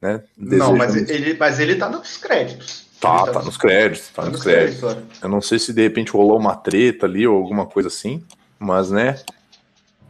Né, 0.00 0.22
não, 0.36 0.74
mas 0.74 0.96
ele, 0.96 1.36
mas 1.38 1.60
ele 1.60 1.76
tá 1.76 1.90
nos 1.90 2.16
créditos. 2.16 2.90
Tá, 2.98 3.26
tá, 3.26 3.32
tá 3.32 3.42
nos 3.42 3.56
créditos, 3.56 4.08
tá, 4.08 4.22
tá 4.22 4.30
nos, 4.30 4.42
créditos. 4.42 4.80
créditos. 4.80 5.22
Eu 5.22 5.28
não 5.28 5.40
sei 5.42 5.58
se 5.58 5.72
de 5.72 5.82
repente 5.82 6.12
rolou 6.12 6.38
uma 6.38 6.56
treta 6.56 7.04
ali 7.04 7.26
ou 7.26 7.36
alguma 7.36 7.66
coisa 7.66 7.88
assim, 7.88 8.24
mas 8.58 8.90
né. 8.90 9.16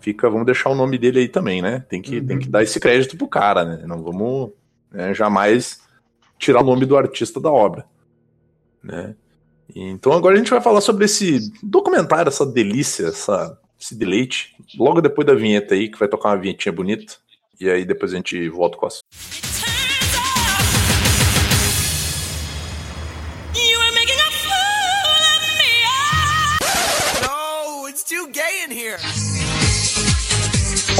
Fica, 0.01 0.29
vamos 0.29 0.47
deixar 0.47 0.69
o 0.69 0.75
nome 0.75 0.99
dele 0.99 1.21
aí 1.21 1.29
também, 1.29 1.63
né? 1.63 1.85
Tem 1.89 2.03
que, 2.03 2.19
uhum. 2.19 2.27
tem 2.27 2.39
que 2.39 2.49
dar 2.49 2.63
esse 2.63 2.81
crédito 2.81 3.17
pro 3.17 3.29
cara, 3.29 3.65
né? 3.65 3.85
Não 3.87 4.03
vamos 4.03 4.51
né, 4.91 5.15
jamais 5.15 5.81
tirar 6.39 6.61
o 6.61 6.65
nome 6.65 6.85
do 6.85 6.97
artista 6.97 7.41
da 7.41 7.53
obra, 7.53 7.85
né? 8.83 9.15
Então 9.75 10.13
agora 10.13 10.35
a 10.35 10.39
gente 10.39 10.51
vai 10.51 10.61
falar 10.61 10.81
sobre 10.81 11.05
esse 11.05 11.53
documentário, 11.63 12.29
essa 12.29 12.45
delícia, 12.45 13.07
essa, 13.07 13.59
esse 13.81 13.95
deleite, 13.95 14.55
logo 14.79 15.01
depois 15.01 15.27
da 15.27 15.35
vinheta 15.35 15.75
aí, 15.75 15.89
que 15.89 15.99
vai 15.99 16.09
tocar 16.09 16.31
uma 16.31 16.41
vinhetinha 16.41 16.73
bonita. 16.73 17.15
E 17.61 17.71
aí 17.71 17.85
depois 17.85 18.13
a 18.13 18.17
gente 18.17 18.49
volta 18.49 18.77
com 18.77 18.87
a. 18.87 18.89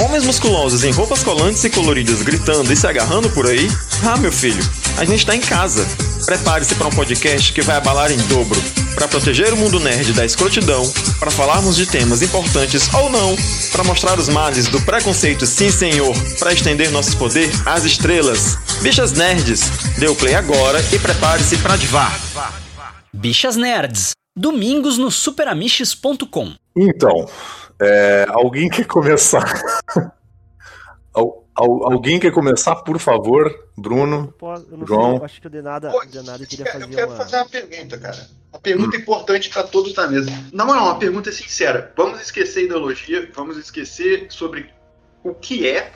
Homens 0.03 0.25
musculosos 0.25 0.83
em 0.83 0.91
roupas 0.91 1.23
colantes 1.23 1.63
e 1.63 1.71
coloridas 1.71 2.23
gritando 2.23 2.73
e 2.73 2.77
se 2.77 2.89
agarrando 2.89 3.31
por 3.31 3.47
aí? 3.47 3.69
Ah, 4.05 4.17
meu 4.17 4.33
filho, 4.33 4.61
a 4.99 5.05
gente 5.05 5.25
tá 5.25 5.37
em 5.37 5.41
casa. 5.41 5.87
Prepare-se 6.27 6.75
para 6.75 6.89
um 6.89 6.91
podcast 6.91 7.53
que 7.53 7.63
vai 7.63 7.77
abalar 7.77 8.11
em 8.11 8.17
dobro, 8.23 8.61
para 8.97 9.07
proteger 9.07 9.53
o 9.53 9.57
mundo 9.57 9.79
nerd 9.79 10.13
da 10.13 10.25
escrotidão, 10.25 10.83
para 11.21 11.31
falarmos 11.31 11.77
de 11.77 11.87
temas 11.87 12.21
importantes 12.21 12.93
ou 12.93 13.11
não, 13.11 13.37
para 13.71 13.85
mostrar 13.85 14.19
os 14.19 14.29
males 14.29 14.67
do 14.67 14.81
preconceito, 14.83 15.47
sim 15.47 15.71
senhor, 15.71 16.13
para 16.41 16.53
estender 16.53 16.91
nosso 16.91 17.17
poder 17.17 17.49
às 17.65 17.85
estrelas. 17.85 18.59
Bichas 18.83 19.13
Nerds, 19.13 19.71
dê 19.99 20.09
o 20.09 20.17
play 20.17 20.35
agora 20.35 20.85
e 20.93 20.99
prepare-se 20.99 21.59
para 21.59 21.77
divar. 21.77 22.21
Bichas 23.13 23.55
Nerds, 23.55 24.11
domingos 24.37 24.99
no 24.99 25.13
superamiches.com. 25.13 26.55
Então, 26.77 27.29
é, 27.83 28.27
alguém 28.29 28.69
quer 28.69 28.87
começar? 28.87 29.45
Al, 31.15 31.47
al, 31.55 31.93
alguém 31.93 32.19
quer 32.19 32.33
começar, 32.33 32.77
por 32.77 32.99
favor? 32.99 33.69
Bruno, 33.77 34.33
eu 34.41 34.87
João. 34.87 35.17
Sei, 35.17 35.25
acho 35.27 35.41
que 35.43 35.47
o 35.47 35.51
Denada, 35.51 35.91
Pô, 35.91 36.03
Denada 36.07 36.47
queria 36.47 36.65
fazer 36.65 36.85
Eu 36.85 36.89
quero 36.89 37.09
uma... 37.09 37.17
fazer 37.17 37.37
uma 37.37 37.49
pergunta, 37.49 37.99
cara. 37.99 38.29
Uma 38.51 38.61
pergunta 38.61 38.97
hum. 38.97 39.01
importante 39.01 39.51
para 39.51 39.63
todos 39.65 39.93
da 39.93 40.07
mesa. 40.09 40.31
Não, 40.53 40.67
não, 40.67 40.85
uma 40.85 40.99
pergunta 40.99 41.31
sincera. 41.31 41.93
Vamos 41.97 42.21
esquecer 42.21 42.65
ideologia, 42.65 43.31
vamos 43.35 43.59
esquecer 43.59 44.27
sobre 44.31 44.71
o 45.23 45.35
que 45.35 45.69
é. 45.69 45.93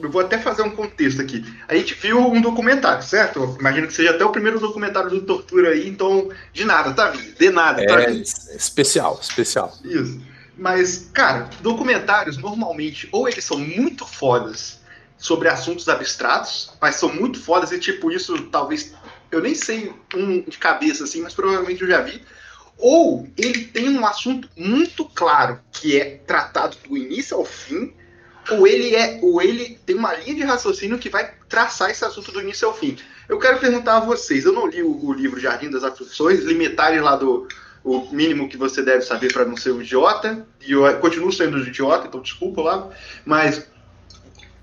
Eu 0.00 0.10
vou 0.10 0.20
até 0.20 0.38
fazer 0.38 0.62
um 0.62 0.70
contexto 0.70 1.20
aqui. 1.20 1.44
A 1.68 1.74
gente 1.74 1.94
viu 1.94 2.18
um 2.18 2.40
documentário, 2.40 3.02
certo? 3.02 3.40
Eu 3.40 3.56
imagino 3.58 3.86
que 3.86 3.94
seja 3.94 4.10
até 4.10 4.24
o 4.24 4.30
primeiro 4.32 4.58
documentário 4.58 5.10
de 5.10 5.20
tortura 5.20 5.70
aí, 5.70 5.88
então 5.88 6.28
de 6.52 6.64
nada, 6.64 6.92
tá 6.92 7.10
vindo? 7.10 7.36
De 7.36 7.50
nada, 7.50 7.84
tá 7.86 8.02
é, 8.02 8.10
Especial, 8.10 9.18
especial. 9.20 9.72
Isso. 9.84 10.20
Mas, 10.56 11.10
cara, 11.12 11.48
documentários 11.60 12.36
normalmente 12.36 13.08
ou 13.10 13.28
eles 13.28 13.44
são 13.44 13.58
muito 13.58 14.06
fodas 14.06 14.80
sobre 15.16 15.48
assuntos 15.48 15.88
abstratos, 15.88 16.72
mas 16.80 16.96
são 16.96 17.12
muito 17.12 17.40
fodas 17.40 17.72
e 17.72 17.78
tipo 17.78 18.10
isso 18.10 18.46
talvez 18.48 18.92
eu 19.30 19.40
nem 19.40 19.54
sei 19.54 19.92
um 20.14 20.42
de 20.42 20.58
cabeça 20.58 21.04
assim, 21.04 21.22
mas 21.22 21.32
provavelmente 21.32 21.80
eu 21.80 21.88
já 21.88 22.00
vi. 22.00 22.22
Ou 22.76 23.28
ele 23.36 23.64
tem 23.64 23.88
um 23.88 24.04
assunto 24.04 24.48
muito 24.56 25.04
claro 25.04 25.60
que 25.70 25.98
é 25.98 26.16
tratado 26.26 26.76
do 26.86 26.96
início 26.96 27.36
ao 27.36 27.44
fim, 27.44 27.94
ou 28.50 28.66
ele 28.66 28.94
é, 28.94 29.20
ou 29.22 29.40
ele 29.40 29.78
tem 29.86 29.96
uma 29.96 30.12
linha 30.14 30.34
de 30.34 30.42
raciocínio 30.42 30.98
que 30.98 31.08
vai 31.08 31.32
traçar 31.48 31.90
esse 31.90 32.04
assunto 32.04 32.32
do 32.32 32.40
início 32.40 32.66
ao 32.66 32.76
fim. 32.76 32.96
Eu 33.28 33.38
quero 33.38 33.58
perguntar 33.58 33.98
a 33.98 34.00
vocês, 34.00 34.44
eu 34.44 34.52
não 34.52 34.66
li 34.66 34.82
o, 34.82 35.06
o 35.06 35.12
livro 35.12 35.40
Jardim 35.40 35.70
das 35.70 35.84
Aflições, 35.84 36.40
limitarem 36.40 37.00
lá 37.00 37.16
do 37.16 37.46
o 37.84 38.08
mínimo 38.12 38.48
que 38.48 38.56
você 38.56 38.82
deve 38.82 39.02
saber 39.02 39.32
para 39.32 39.44
não 39.44 39.56
ser 39.56 39.72
um 39.72 39.82
idiota. 39.82 40.46
E 40.66 40.72
eu 40.72 40.98
continuo 40.98 41.32
sendo 41.32 41.56
um 41.56 41.60
idiota, 41.60 42.06
então 42.06 42.20
desculpa 42.20 42.62
lá. 42.62 42.88
Mas. 43.24 43.66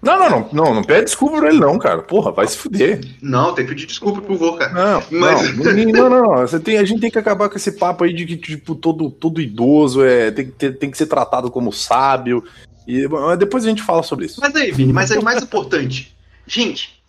Não, 0.01 0.17
não, 0.17 0.29
não, 0.29 0.49
não, 0.53 0.73
não 0.75 0.83
pede 0.83 1.05
desculpa 1.05 1.39
pra 1.39 1.49
ele, 1.49 1.59
não, 1.59 1.77
cara. 1.77 2.01
Porra, 2.01 2.31
vai 2.31 2.47
se 2.47 2.57
fuder. 2.57 3.01
Não, 3.21 3.53
tem 3.53 3.65
que 3.65 3.73
pedir 3.73 3.85
desculpa 3.85 4.21
pro 4.21 4.37
vô, 4.37 4.53
cara. 4.53 4.71
Não, 4.71 5.03
Mas... 5.11 5.57
não, 5.57 6.09
não, 6.09 6.09
não. 6.09 6.37
Você 6.37 6.57
tem, 6.57 6.77
a 6.77 6.85
gente 6.85 7.01
tem 7.01 7.11
que 7.11 7.19
acabar 7.19 7.49
com 7.49 7.57
esse 7.57 7.73
papo 7.73 8.05
aí 8.05 8.13
de 8.13 8.25
que, 8.25 8.37
tipo, 8.37 8.75
todo, 8.75 9.11
todo 9.11 9.41
idoso 9.41 10.01
é, 10.01 10.31
tem, 10.31 10.49
tem, 10.51 10.71
tem 10.71 10.91
que 10.91 10.97
ser 10.97 11.07
tratado 11.07 11.51
como 11.51 11.73
sábio. 11.73 12.45
E 12.87 13.05
depois 13.37 13.65
a 13.65 13.69
gente 13.69 13.83
fala 13.83 14.01
sobre 14.01 14.27
isso. 14.27 14.39
Mas 14.39 14.55
aí, 14.55 14.71
Vini, 14.71 14.93
mas 14.93 15.11
aí 15.11 15.17
o 15.17 15.23
mais 15.23 15.43
importante. 15.43 16.15
Gente, 16.47 17.03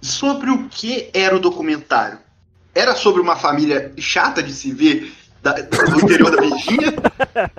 sobre 0.00 0.50
o 0.50 0.68
que 0.68 1.10
era 1.12 1.34
o 1.34 1.40
documentário? 1.40 2.18
Era 2.72 2.94
sobre 2.94 3.20
uma 3.20 3.36
família 3.36 3.92
chata 3.98 4.42
de 4.42 4.52
se 4.52 4.72
ver 4.72 5.12
da, 5.44 5.52
do 5.52 6.00
interior 6.00 6.30
da 6.30 6.40
Virgínia, 6.40 6.94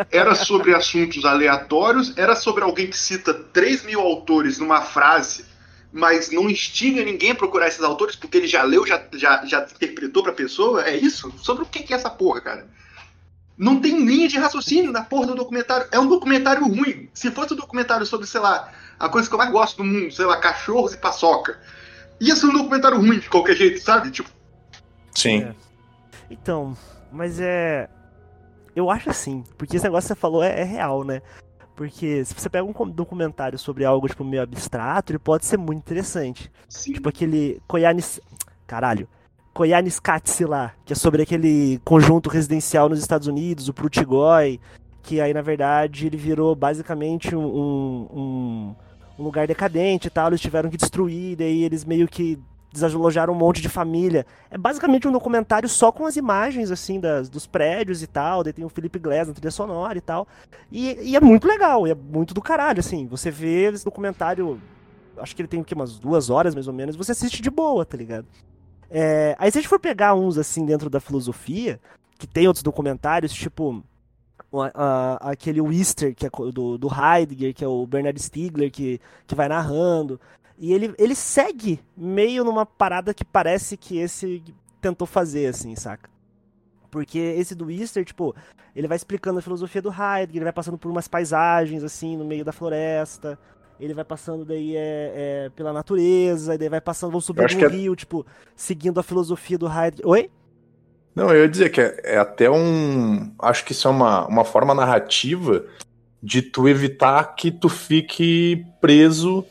era 0.10 0.34
sobre 0.34 0.74
assuntos 0.74 1.24
aleatórios, 1.24 2.18
era 2.18 2.36
sobre 2.36 2.63
alguém 2.63 2.88
que 2.88 2.98
cita 2.98 3.32
3 3.32 3.86
mil 3.86 4.00
autores 4.00 4.58
numa 4.58 4.82
frase, 4.82 5.46
mas 5.94 6.32
não 6.32 6.50
instiga 6.50 7.04
ninguém 7.04 7.32
a 7.32 7.36
procurar 7.36 7.68
esses 7.68 7.84
autores 7.84 8.15
porque 8.15 8.38
ele 8.38 8.48
já 8.48 8.63
leu, 8.63 8.88
já, 8.88 9.06
já, 9.13 9.46
já 9.46 9.62
interpretou 9.62 10.24
pra 10.24 10.34
pessoa. 10.34 10.84
É 10.84 10.98
isso? 10.98 11.32
Sobre 11.38 11.63
o 11.63 11.68
que 11.68 11.94
é 11.94 11.96
essa 11.96 12.10
porra, 12.10 12.42
cara? 12.42 12.68
Não 13.56 13.80
tem 13.80 14.04
linha 14.04 14.27
de 14.27 14.39
raciocínio 14.39 14.92
na 14.92 15.04
porra 15.04 15.27
do 15.27 15.36
documentário. 15.36 15.88
É 15.92 16.00
um 16.00 16.08
documentário 16.08 16.68
ruim. 16.68 17.08
Se 17.13 17.30
fosse 17.30 17.54
um 17.54 17.58
documentário 17.58 18.06
sobre, 18.06 18.25
sei 18.25 18.42
lá, 18.42 18.74
a 19.00 19.08
coisa 19.08 19.30
que 19.30 19.34
eu 19.34 19.38
mais 19.38 19.51
gosto 19.51 19.77
do 19.77 19.84
mundo, 19.86 20.12
sei 20.12 20.25
lá, 20.25 20.38
cachorros 20.38 20.94
e 20.94 20.98
paçoca, 20.98 21.58
ia 22.20 22.36
ser 22.36 22.48
um 22.48 22.54
documentário 22.54 22.98
ruim 22.98 23.20
de 23.20 23.30
qualquer 23.30 23.56
jeito, 23.56 23.80
sabe? 23.80 24.10
Tipo. 24.10 24.30
Sim. 25.13 25.44
É. 25.44 25.56
Então, 26.30 26.75
mas 27.12 27.40
é. 27.40 27.90
Eu 28.76 28.90
acho 28.92 29.10
assim, 29.10 29.44
porque 29.58 29.78
esse 29.78 29.86
negócio 29.86 30.08
que 30.08 30.14
você 30.14 30.20
falou 30.20 30.44
é, 30.44 30.60
é 30.60 30.64
real, 30.64 31.04
né? 31.04 31.22
Porque 31.76 32.24
se 32.26 32.34
você 32.34 32.50
pega 32.50 32.66
um 32.66 32.90
documentário 32.90 33.58
sobre 33.58 33.86
algo, 33.86 34.08
tipo, 34.08 34.24
meio 34.24 34.44
abstrato, 34.44 35.12
ele 35.12 35.20
pode 35.20 35.46
ser 35.46 35.58
muito 35.58 35.80
interessante. 35.80 36.52
Sim. 36.68 36.94
Tipo 36.94 37.10
aquele 37.10 37.62
Koyanis... 37.68 38.20
Caralho. 38.68 39.08
Koyaanisqatsi 39.56 40.44
lá, 40.44 40.74
que 40.86 40.92
é 40.92 40.96
sobre 40.96 41.22
aquele 41.22 41.80
conjunto 41.86 42.30
residencial 42.30 42.90
nos 42.90 43.00
Estados 43.00 43.26
Unidos, 43.26 43.70
o 43.70 43.74
Prutigói, 43.74 44.60
que 45.02 45.22
aí, 45.22 45.34
na 45.34 45.42
verdade, 45.42 46.08
ele 46.08 46.18
virou 46.18 46.54
basicamente 46.54 47.34
um, 47.34 47.46
um, 47.46 48.76
um 49.18 49.24
lugar 49.24 49.48
decadente 49.48 50.08
e 50.08 50.10
tal, 50.10 50.28
eles 50.28 50.42
tiveram 50.42 50.70
que 50.70 50.76
destruir, 50.76 51.38
daí 51.38 51.64
eles 51.64 51.86
meio 51.86 52.06
que 52.06 52.38
desalojaram 52.75 53.34
um 53.34 53.38
monte 53.38 53.62
de 53.62 53.70
família. 53.70 54.25
É 54.51 54.58
basicamente 54.58 55.08
um 55.08 55.12
documentário 55.12 55.67
só 55.67 55.91
com 55.91 56.05
as 56.05 56.15
imagens, 56.15 56.70
assim, 56.70 57.00
das, 57.00 57.27
dos 57.27 57.48
prédios 57.48 58.03
e 58.03 58.08
tal. 58.08 58.44
Daí 58.44 58.53
tem 58.53 58.63
o 58.63 58.70
Felipe 58.70 59.00
Glass 59.00 59.27
na 59.27 59.34
trilha 59.34 59.50
sonora 59.50 59.98
e 59.98 60.01
tal. 60.01 60.27
E, 60.72 61.12
e, 61.12 61.15
é 61.15 61.22
muito 61.22 61.48
legal, 61.48 61.88
é 61.88 61.96
muito 61.96 62.34
do 62.34 62.41
caralho, 62.41 62.79
assim. 62.79 63.08
Você 63.08 63.32
vê 63.32 63.72
esse 63.72 63.84
documentário, 63.84 64.62
acho 65.17 65.36
que 65.36 65.41
ele 65.41 65.50
tem 65.50 65.60
o 65.60 65.63
quê, 65.63 65.74
umas 65.74 65.98
duas 65.98 66.29
horas 66.29 66.53
mais 66.53 66.67
ou 66.67 66.74
menos, 66.74 66.96
você 66.96 67.13
assiste 67.13 67.41
de 67.41 67.50
boa, 67.50 67.86
tá 67.86 67.98
ligado? 67.98 68.27
É, 68.89 69.36
aí 69.39 69.51
se 69.51 69.58
a 69.58 69.62
gente 69.62 69.70
for 69.70 69.79
pegar 69.79 70.13
uns, 70.13 70.38
assim, 70.38 70.65
dentro 70.65 70.89
da 70.89 71.00
filosofia, 71.00 71.79
que 72.20 72.27
tem 72.27 72.48
outros 72.48 72.62
documentários, 72.63 73.34
tipo... 73.34 73.84
aquele 75.20 75.60
Wister, 75.60 76.13
que 76.15 76.25
é 76.25 76.29
do, 76.29 76.77
do 76.77 76.88
Heidegger, 76.88 77.53
que 77.53 77.63
é 77.63 77.67
o 77.67 77.86
Bernard 77.86 78.22
Stiegler, 78.22 78.72
que, 78.72 79.01
que 79.25 79.36
vai 79.36 79.50
narrando. 79.50 80.20
E 80.58 80.74
ele, 80.74 80.94
ele 80.98 81.16
segue 81.16 81.80
meio 81.96 82.44
numa 82.44 82.66
parada 82.66 83.14
que 83.14 83.26
parece 83.26 83.76
que 83.76 83.98
esse 83.98 84.42
tentou 84.82 85.06
fazer, 85.06 85.48
assim, 85.48 85.76
saca? 85.76 86.10
Porque 86.90 87.18
esse 87.18 87.54
do 87.54 87.70
Easter, 87.70 88.06
tipo, 88.06 88.34
ele 88.74 88.88
vai 88.88 88.96
explicando 88.96 89.40
a 89.40 89.42
filosofia 89.42 89.82
do 89.82 89.90
Heidegger, 89.90 90.38
ele 90.38 90.44
vai 90.46 90.54
passando 90.54 90.78
por 90.78 90.90
umas 90.90 91.08
paisagens, 91.08 91.84
assim, 91.84 92.16
no 92.16 92.24
meio 92.24 92.46
da 92.46 92.54
floresta. 92.54 93.38
Ele 93.78 93.94
vai 93.94 94.06
passando 94.06 94.46
daí 94.46 94.78
é, 94.78 95.12
é 95.48 95.52
pela 95.54 95.74
natureza, 95.74 96.56
e 96.56 96.58
daí 96.58 96.70
vai 96.70 96.80
passando, 96.80 97.12
vão 97.12 97.20
subindo 97.20 97.54
um 97.54 97.66
é... 97.66 97.68
rio, 97.68 97.96
tipo, 97.96 98.26
seguindo 98.56 98.98
a 98.98 99.04
filosofia 99.04 99.58
do 99.58 99.68
Heidegger. 99.68 100.08
Oi? 100.08 100.32
Não, 101.14 101.30
eu 101.30 101.42
ia 101.42 101.50
dizer 101.50 101.70
que 101.70 101.82
é, 101.82 102.00
é 102.04 102.18
até 102.18 102.50
um. 102.50 103.34
Acho 103.40 103.66
que 103.66 103.74
isso 103.74 103.88
é 103.88 103.92
uma, 103.92 104.26
uma 104.28 104.46
forma 104.46 104.74
narrativa 104.74 105.66
de 106.22 106.42
tu 106.42 106.68
evitar 106.68 107.36
que 107.36 107.52
tu 107.52 107.68
fique 107.70 108.66
preso 108.80 109.46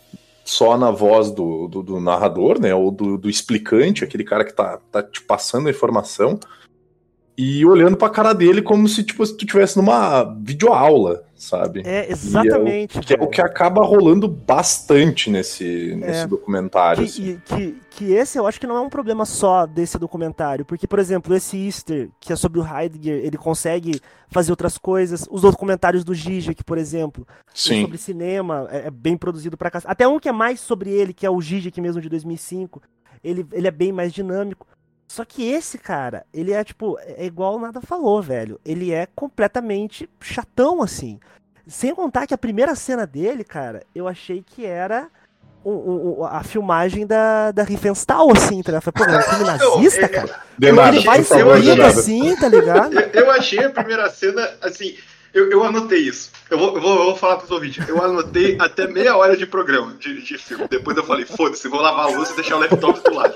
só 0.45 0.77
na 0.77 0.91
voz 0.91 1.31
do, 1.31 1.67
do, 1.69 1.83
do 1.83 2.01
narrador, 2.01 2.61
né? 2.61 2.75
Ou 2.75 2.91
do, 2.91 3.17
do, 3.17 3.31
explicante, 3.31 4.05
aquele 4.05 4.25
cara 4.25 4.45
que 4.45 4.53
tá, 4.53 4.79
tá 4.93 5.03
te 5.03 5.23
passando 5.23 5.69
a 5.69 5.71
informação, 5.71 6.39
e 7.37 7.67
olhando 7.67 7.97
pra 7.97 8.09
cara 8.09 8.33
dele 8.33 8.63
como 8.63 8.87
se 8.89 9.03
tipo, 9.03 9.25
se 9.27 9.37
tu 9.37 9.45
tivesse 9.45 9.77
numa 9.77 10.23
videoaula, 10.41 11.25
sabe? 11.35 11.83
É, 11.85 12.09
exatamente. 12.11 12.97
É 12.97 13.01
o, 13.01 13.03
que 13.03 13.15
é 13.15 13.17
o 13.23 13.27
que 13.27 13.41
acaba 13.41 13.85
rolando 13.85 14.29
bastante 14.29 15.29
nesse, 15.31 15.97
nesse 15.97 16.21
É. 16.23 16.27
documentário. 16.29 17.03
Que, 17.03 17.09
assim. 17.11 17.31
e- 17.31 17.37
que, 17.45 17.81
que 17.91 18.13
esse 18.13 18.39
eu 18.39 18.47
acho 18.47 18.61
que 18.61 18.67
não 18.69 18.77
é 18.77 18.81
um 18.81 18.89
problema 18.89 19.25
só 19.25 19.67
desse 19.67 19.99
documentário, 19.99 20.65
porque, 20.65 20.87
por 20.87 20.99
exemplo, 21.01 21.35
esse 21.35 21.57
Easter, 21.67 22.09
que 22.21 22.33
é 22.33 22.37
sobre 22.37 22.61
o 22.61 22.65
Heidegger, 22.67 23.17
ele 23.25 23.37
consegue 23.37 24.01
fazer 24.29 24.53
outras 24.53 24.79
coisas. 24.79 25.27
Os 25.29 25.43
documentários 25.43 26.05
do 26.05 26.15
Zizek, 26.15 26.63
por 26.63 26.79
exemplo, 26.79 27.27
Sim. 27.53 27.83
sobre 27.83 27.99
cinema, 27.99 28.69
é, 28.71 28.87
é 28.87 28.91
bem 28.93 29.17
produzido 29.17 29.57
pra 29.57 29.71
cá. 29.73 29.83
Até 29.85 30.07
um 30.07 30.21
que 30.21 30.29
é 30.29 30.33
mais 30.33 30.61
sobre 30.61 30.91
ele, 30.91 31.13
que 31.13 31.27
é 31.27 31.31
o 31.31 31.41
Zizek 31.41 31.81
mesmo 31.81 32.01
de 32.01 32.09
2005, 32.09 32.81
ele, 33.25 33.45
ele 33.53 33.67
é 33.67 33.71
bem 33.73 33.91
mais 33.91 34.13
dinâmico. 34.13 34.67
Só 35.15 35.25
que 35.25 35.49
esse 35.49 35.79
cara, 35.79 36.27
ele 36.35 36.53
é 36.53 36.65
tipo, 36.65 36.99
é 37.01 37.25
igual 37.25 37.55
o 37.55 37.61
Nada 37.61 37.81
falou, 37.81 38.21
velho. 38.21 38.59
Ele 38.65 38.91
é 38.91 39.07
completamente 39.15 40.11
chatão, 40.21 40.83
assim. 40.83 41.21
Sem 41.69 41.95
contar 41.95 42.27
que 42.27 42.35
a 42.35 42.39
primeira 42.39 42.75
cena 42.75 43.07
dele, 43.07 43.45
cara, 43.45 43.85
eu 43.95 44.09
achei 44.09 44.43
que 44.45 44.67
era 44.67 45.07
um- 45.65 45.71
um- 45.71 46.19
um- 46.21 46.25
a 46.25 46.43
filmagem 46.43 47.07
da, 47.07 47.53
da 47.53 47.63
Riefenstahl, 47.63 48.29
assim, 48.33 48.61
tá 48.61 48.73
ligado? 48.73 48.89
Eu 48.89 48.93
Falei, 48.93 49.07
Pô, 49.07 49.15
é 49.15 49.19
um 49.19 49.23
filme 49.31 49.45
nazista, 49.45 50.05
é- 50.05 50.09
cara. 50.09 50.41
Ele 50.61 50.73
vai 51.07 51.23
subindo 51.23 51.83
assim, 52.01 52.37
tá 52.37 52.49
ligado? 52.49 52.99
Eu, 52.99 53.11
eu 53.25 53.31
achei 53.31 53.65
a 53.65 53.71
primeira 53.71 54.11
cena, 54.11 54.51
assim, 54.63 54.97
eu, 55.33 55.49
eu 55.49 55.63
anotei 55.63 56.01
isso. 56.01 56.33
Eu 56.51 56.59
vou, 56.59 56.75
eu 56.75 56.83
vou, 56.83 56.91
eu 56.99 57.05
vou 57.05 57.17
falar 57.17 57.37
pros 57.37 57.53
ouvintes. 57.53 57.89
Eu 57.89 58.03
anotei 58.03 58.57
até 58.61 58.89
meia 58.89 59.17
hora 59.17 59.37
de 59.37 59.47
programa, 59.47 59.95
de, 59.95 60.21
de 60.23 60.39
filme. 60.39 60.67
Depois 60.69 60.97
eu 60.97 61.05
falei, 61.05 61.25
foda-se, 61.25 61.69
vou 61.69 61.81
lavar 61.81 62.07
a 62.07 62.09
louça 62.17 62.33
e 62.33 62.37
deixar 62.37 62.57
o 62.57 62.59
laptop 62.59 63.01
do 63.01 63.15
lado. 63.15 63.35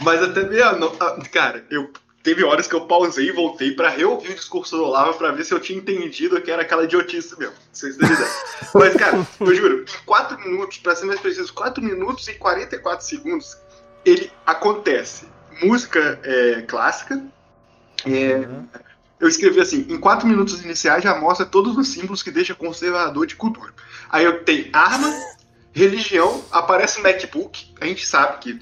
Mas 0.00 0.22
até 0.22 0.42
meia. 0.44 0.72
no- 0.72 0.94
ah, 1.00 1.18
Cara, 1.32 1.64
eu. 1.70 1.90
Teve 2.22 2.42
horas 2.42 2.66
que 2.66 2.74
eu 2.74 2.80
pausei 2.88 3.28
e 3.28 3.32
voltei 3.32 3.70
pra 3.70 3.88
reouvir 3.88 4.32
o 4.32 4.34
discurso 4.34 4.76
do 4.76 4.82
Olavo 4.82 5.16
pra 5.16 5.30
ver 5.30 5.44
se 5.44 5.54
eu 5.54 5.60
tinha 5.60 5.78
entendido 5.78 6.40
que 6.40 6.50
era 6.50 6.62
aquela 6.62 6.82
idiotice 6.82 7.38
mesmo. 7.38 7.54
Vocês 7.72 7.96
têm 7.96 8.10
ideia. 8.10 8.28
Mas, 8.74 8.94
cara, 8.96 9.24
eu 9.38 9.54
juro, 9.54 9.82
em 9.84 10.04
4 10.04 10.36
minutos, 10.40 10.78
pra 10.78 10.96
ser 10.96 11.06
mais 11.06 11.20
preciso, 11.20 11.54
4 11.54 11.80
minutos 11.80 12.26
e 12.26 12.34
44 12.34 13.06
segundos, 13.06 13.56
ele 14.04 14.28
acontece. 14.44 15.28
Música 15.62 16.18
é, 16.24 16.62
clássica, 16.62 17.22
é, 18.04 18.44
eu 19.20 19.28
escrevi 19.28 19.60
assim: 19.60 19.86
em 19.88 19.96
quatro 19.98 20.26
minutos 20.26 20.64
iniciais 20.64 21.04
já 21.04 21.14
mostra 21.14 21.46
todos 21.46 21.76
os 21.78 21.88
símbolos 21.88 22.24
que 22.24 22.32
deixa 22.32 22.56
conservador 22.56 23.24
de 23.24 23.36
cultura. 23.36 23.72
Aí 24.10 24.24
eu 24.24 24.42
tenho 24.42 24.68
arma, 24.72 25.08
religião, 25.76 26.42
aparece 26.50 27.02
MacBook, 27.02 27.66
a 27.78 27.84
gente 27.84 28.06
sabe 28.06 28.38
que 28.38 28.58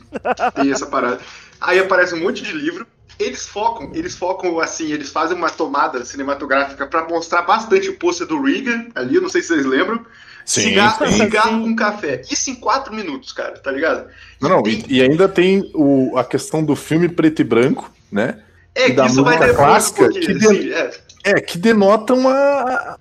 tem 0.57 0.73
essa 0.73 0.87
parada. 0.87 1.21
Aí 1.61 1.79
aparece 1.79 2.13
um 2.13 2.21
monte 2.21 2.43
de 2.43 2.53
livro. 2.53 2.85
Eles 3.21 3.47
focam, 3.47 3.93
eles 3.95 4.17
focam 4.17 4.59
assim, 4.59 4.91
eles 4.91 5.11
fazem 5.11 5.37
uma 5.37 5.49
tomada 5.49 6.05
cinematográfica 6.05 6.85
pra 6.85 7.09
mostrar 7.09 7.43
bastante 7.43 7.89
o 7.89 7.97
pôster 7.97 8.27
do 8.27 8.43
Reagan 8.43 8.89
ali, 8.97 9.21
não 9.21 9.29
sei 9.29 9.41
se 9.41 9.49
vocês 9.49 9.65
lembram. 9.65 10.05
Sim, 10.45 10.63
cigarro 10.63 11.07
sim. 11.07 11.19
cigarro 11.19 11.63
com 11.63 11.77
café. 11.77 12.23
Isso 12.29 12.51
em 12.51 12.57
quatro 12.57 12.93
minutos, 12.93 13.33
cara, 13.33 13.53
tá 13.53 13.71
ligado? 13.71 14.09
Não, 14.41 14.51
não, 14.51 14.67
e, 14.67 14.85
e 14.89 15.01
ainda 15.01 15.29
tem 15.29 15.71
o, 15.73 16.19
a 16.19 16.25
questão 16.25 16.65
do 16.65 16.75
filme 16.75 17.09
preto 17.09 17.41
e 17.41 17.45
branco, 17.45 17.91
né? 18.11 18.43
É, 18.75 18.89
E 18.89 18.93
da 18.93 19.05
que 19.05 19.11
isso 19.13 19.23
vai 19.23 19.37
música 19.37 19.53
depois 19.53 19.67
um 19.67 19.71
clássica, 19.71 20.03
pouquinho, 20.03 20.39
que 20.39 20.47
assim, 20.47 20.73
é. 20.73 20.91
É, 21.23 21.41
que 21.41 21.57
denota 21.57 22.13
uma, 22.13 22.99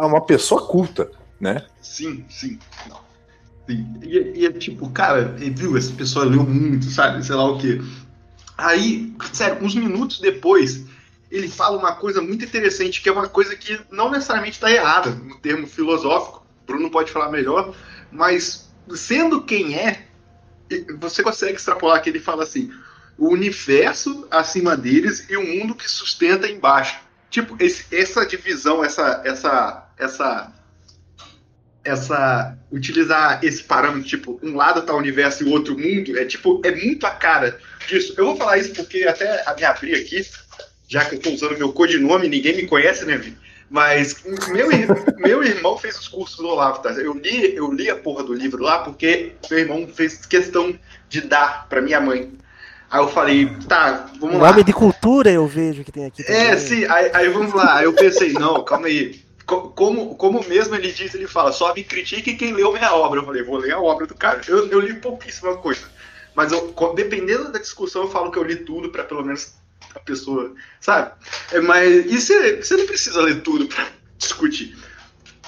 uma 0.00 0.20
pessoa 0.20 0.64
culta, 0.64 1.10
né? 1.40 1.64
Sim, 1.82 2.24
sim. 2.30 2.58
Não. 2.88 3.07
E, 3.68 4.32
e 4.40 4.46
é 4.46 4.52
tipo, 4.52 4.88
cara, 4.90 5.34
viu? 5.36 5.76
Essa 5.76 5.92
pessoa 5.92 6.24
leu 6.24 6.42
muito, 6.44 6.86
sabe? 6.86 7.24
Sei 7.24 7.34
lá 7.34 7.44
o 7.44 7.58
quê. 7.58 7.80
Aí, 8.56 9.14
sério, 9.32 9.64
uns 9.64 9.74
minutos 9.74 10.20
depois, 10.20 10.84
ele 11.30 11.48
fala 11.48 11.76
uma 11.78 11.92
coisa 11.94 12.20
muito 12.20 12.44
interessante, 12.44 13.00
que 13.00 13.08
é 13.08 13.12
uma 13.12 13.28
coisa 13.28 13.54
que 13.54 13.78
não 13.90 14.10
necessariamente 14.10 14.56
está 14.56 14.70
errada, 14.70 15.10
no 15.10 15.36
termo 15.38 15.66
filosófico. 15.66 16.44
Bruno 16.66 16.90
pode 16.90 17.10
falar 17.10 17.30
melhor, 17.30 17.74
mas 18.10 18.68
sendo 18.94 19.42
quem 19.42 19.74
é, 19.76 20.06
você 20.98 21.22
consegue 21.22 21.54
extrapolar 21.56 22.02
que 22.02 22.10
ele 22.10 22.20
fala 22.20 22.42
assim: 22.42 22.70
o 23.16 23.28
universo 23.28 24.26
acima 24.30 24.76
deles 24.76 25.26
e 25.30 25.36
o 25.36 25.46
mundo 25.46 25.74
que 25.74 25.88
sustenta 25.90 26.48
embaixo. 26.48 26.98
Tipo, 27.30 27.56
esse- 27.62 27.94
essa 27.94 28.24
divisão, 28.26 28.82
essa, 28.84 29.22
essa, 29.24 29.86
essa 29.98 30.52
essa 31.88 32.56
utilizar 32.70 33.40
esse 33.42 33.62
parâmetro, 33.62 34.08
tipo, 34.08 34.38
um 34.42 34.54
lado 34.56 34.82
tá 34.82 34.92
o 34.94 34.98
universo 34.98 35.42
e 35.42 35.46
o 35.46 35.50
outro 35.52 35.76
mundo, 35.78 36.18
é 36.18 36.24
tipo, 36.24 36.60
é 36.64 36.70
muito 36.70 37.06
a 37.06 37.10
cara 37.10 37.58
disso. 37.88 38.14
Eu 38.16 38.26
vou 38.26 38.36
falar 38.36 38.58
isso 38.58 38.72
porque 38.74 39.04
até 39.04 39.42
me 39.56 39.64
abri 39.64 39.94
aqui, 39.94 40.24
já 40.88 41.04
que 41.04 41.16
eu 41.16 41.20
tô 41.20 41.30
usando 41.30 41.56
meu 41.58 41.72
codinome, 41.72 42.28
ninguém 42.28 42.56
me 42.56 42.66
conhece, 42.66 43.04
né, 43.04 43.16
Vini? 43.16 43.36
Mas 43.70 44.22
meu, 44.48 44.68
meu 45.18 45.42
irmão 45.44 45.76
fez 45.76 45.98
os 45.98 46.08
cursos 46.08 46.36
do 46.38 46.46
Olavo, 46.48 46.80
tá? 46.80 46.90
Eu 46.92 47.12
li, 47.14 47.54
eu 47.54 47.70
li 47.72 47.90
a 47.90 47.96
porra 47.96 48.22
do 48.24 48.32
livro 48.32 48.62
lá 48.62 48.78
porque 48.78 49.32
meu 49.50 49.58
irmão 49.58 49.86
fez 49.86 50.24
questão 50.24 50.74
de 51.08 51.20
dar 51.20 51.66
pra 51.68 51.80
minha 51.82 52.00
mãe. 52.00 52.32
Aí 52.90 53.00
eu 53.00 53.08
falei, 53.08 53.50
tá, 53.68 54.10
vamos 54.18 54.36
Um 54.36 54.38
lá. 54.40 54.50
homem 54.50 54.64
de 54.64 54.72
cultura 54.72 55.30
eu 55.30 55.46
vejo 55.46 55.84
que 55.84 55.92
tem 55.92 56.06
aqui. 56.06 56.22
É, 56.22 56.44
também. 56.50 56.58
sim, 56.58 56.84
aí, 56.86 57.10
aí 57.12 57.28
vamos 57.28 57.52
lá. 57.52 57.76
Aí 57.76 57.84
eu 57.84 57.92
pensei, 57.92 58.32
não, 58.32 58.64
calma 58.64 58.86
aí. 58.86 59.20
Co- 59.48 59.70
Como, 59.70 60.14
como 60.16 60.46
mesmo 60.46 60.74
ele 60.76 60.92
diz, 60.92 61.14
ele 61.14 61.26
fala, 61.26 61.52
só 61.52 61.74
me 61.74 61.82
critique 61.82 62.36
quem 62.36 62.52
leu 62.52 62.70
minha 62.72 62.92
obra. 62.94 63.20
Eu 63.20 63.24
falei, 63.24 63.42
vou 63.42 63.56
ler 63.56 63.72
a 63.72 63.80
obra 63.80 64.06
do 64.06 64.14
cara. 64.14 64.42
Eu, 64.46 64.68
eu 64.68 64.78
li 64.78 64.94
pouquíssima 65.00 65.56
coisa. 65.56 65.80
Mas 66.34 66.52
eu, 66.52 66.74
dependendo 66.94 67.50
da 67.50 67.58
discussão, 67.58 68.02
eu 68.02 68.10
falo 68.10 68.30
que 68.30 68.38
eu 68.38 68.44
li 68.44 68.56
tudo 68.56 68.90
pra 68.90 69.02
pelo 69.04 69.24
menos 69.24 69.54
a 69.94 69.98
pessoa, 70.00 70.54
sabe? 70.80 71.12
É, 71.50 71.60
mas 71.60 72.04
e 72.06 72.20
você, 72.20 72.62
você 72.62 72.76
não 72.76 72.86
precisa 72.86 73.22
ler 73.22 73.40
tudo 73.42 73.66
pra 73.66 73.88
discutir. 74.18 74.76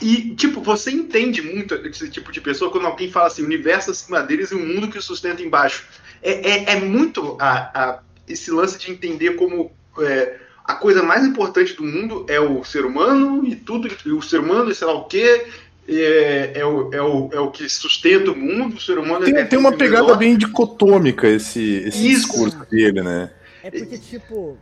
E, 0.01 0.35
tipo, 0.35 0.63
você 0.63 0.91
entende 0.91 1.43
muito 1.43 1.75
esse 1.87 2.09
tipo 2.09 2.33
de 2.33 2.41
pessoa 2.41 2.71
quando 2.71 2.87
alguém 2.87 3.11
fala 3.11 3.27
assim, 3.27 3.43
universo 3.45 3.91
acima 3.91 4.23
deles 4.23 4.51
e 4.51 4.55
um 4.55 4.67
mundo 4.67 4.89
que 4.91 4.97
o 4.99 5.03
sustenta 5.03 5.43
embaixo. 5.43 5.87
É, 6.23 6.51
é, 6.51 6.73
é 6.73 6.81
muito 6.81 7.37
a, 7.39 7.53
a- 7.75 7.99
esse 8.27 8.51
lance 8.51 8.79
de 8.79 8.91
entender 8.91 9.37
como 9.37 9.71
é, 9.99 10.39
a 10.71 10.75
coisa 10.75 11.03
mais 11.03 11.25
importante 11.27 11.75
do 11.75 11.83
mundo 11.83 12.25
é 12.29 12.39
o 12.41 12.63
ser 12.65 12.85
humano 12.85 13.45
e 13.45 13.57
tudo, 13.57 13.89
e 14.07 14.13
o 14.13 14.23
ser 14.23 14.41
humano 14.41 14.71
e 14.71 14.75
sei 14.75 14.87
lá 14.87 14.95
o 14.95 15.05
quê, 15.05 15.47
é, 15.89 16.53
é, 16.55 16.65
o, 16.65 16.93
é, 16.93 17.03
o, 17.03 17.31
é 17.33 17.41
o 17.41 17.51
que 17.51 17.69
sustenta 17.69 18.31
o 18.31 18.37
mundo, 18.37 18.77
o 18.77 18.81
ser 18.81 18.99
humano 18.99 19.25
Tem, 19.25 19.35
é 19.37 19.45
tem 19.45 19.59
uma 19.59 19.73
pegada 19.73 20.05
menor. 20.05 20.19
bem 20.19 20.37
dicotômica 20.37 21.27
esse, 21.29 21.83
esse 21.87 22.07
Isso. 22.09 22.29
discurso 22.29 22.59
dele, 22.71 23.03
né? 23.03 23.31
É 23.63 23.71
porque, 23.71 23.99
tipo. 23.99 24.57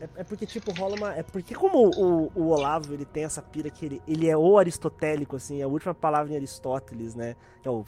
É, 0.00 0.20
é 0.20 0.24
porque, 0.24 0.46
tipo, 0.46 0.72
rola 0.72 0.96
uma. 0.96 1.14
É 1.14 1.22
porque, 1.22 1.54
como 1.54 1.90
o, 1.96 2.32
o 2.34 2.48
Olavo 2.48 2.94
ele 2.94 3.04
tem 3.04 3.24
essa 3.24 3.42
pira 3.42 3.68
que 3.68 3.84
ele, 3.84 4.02
ele 4.06 4.28
é 4.28 4.36
o 4.36 4.56
aristotélico, 4.56 5.36
assim, 5.36 5.60
é 5.60 5.64
a 5.64 5.68
última 5.68 5.92
palavra 5.92 6.32
em 6.32 6.36
Aristóteles, 6.36 7.14
né? 7.14 7.36
É 7.64 7.68
o, 7.68 7.84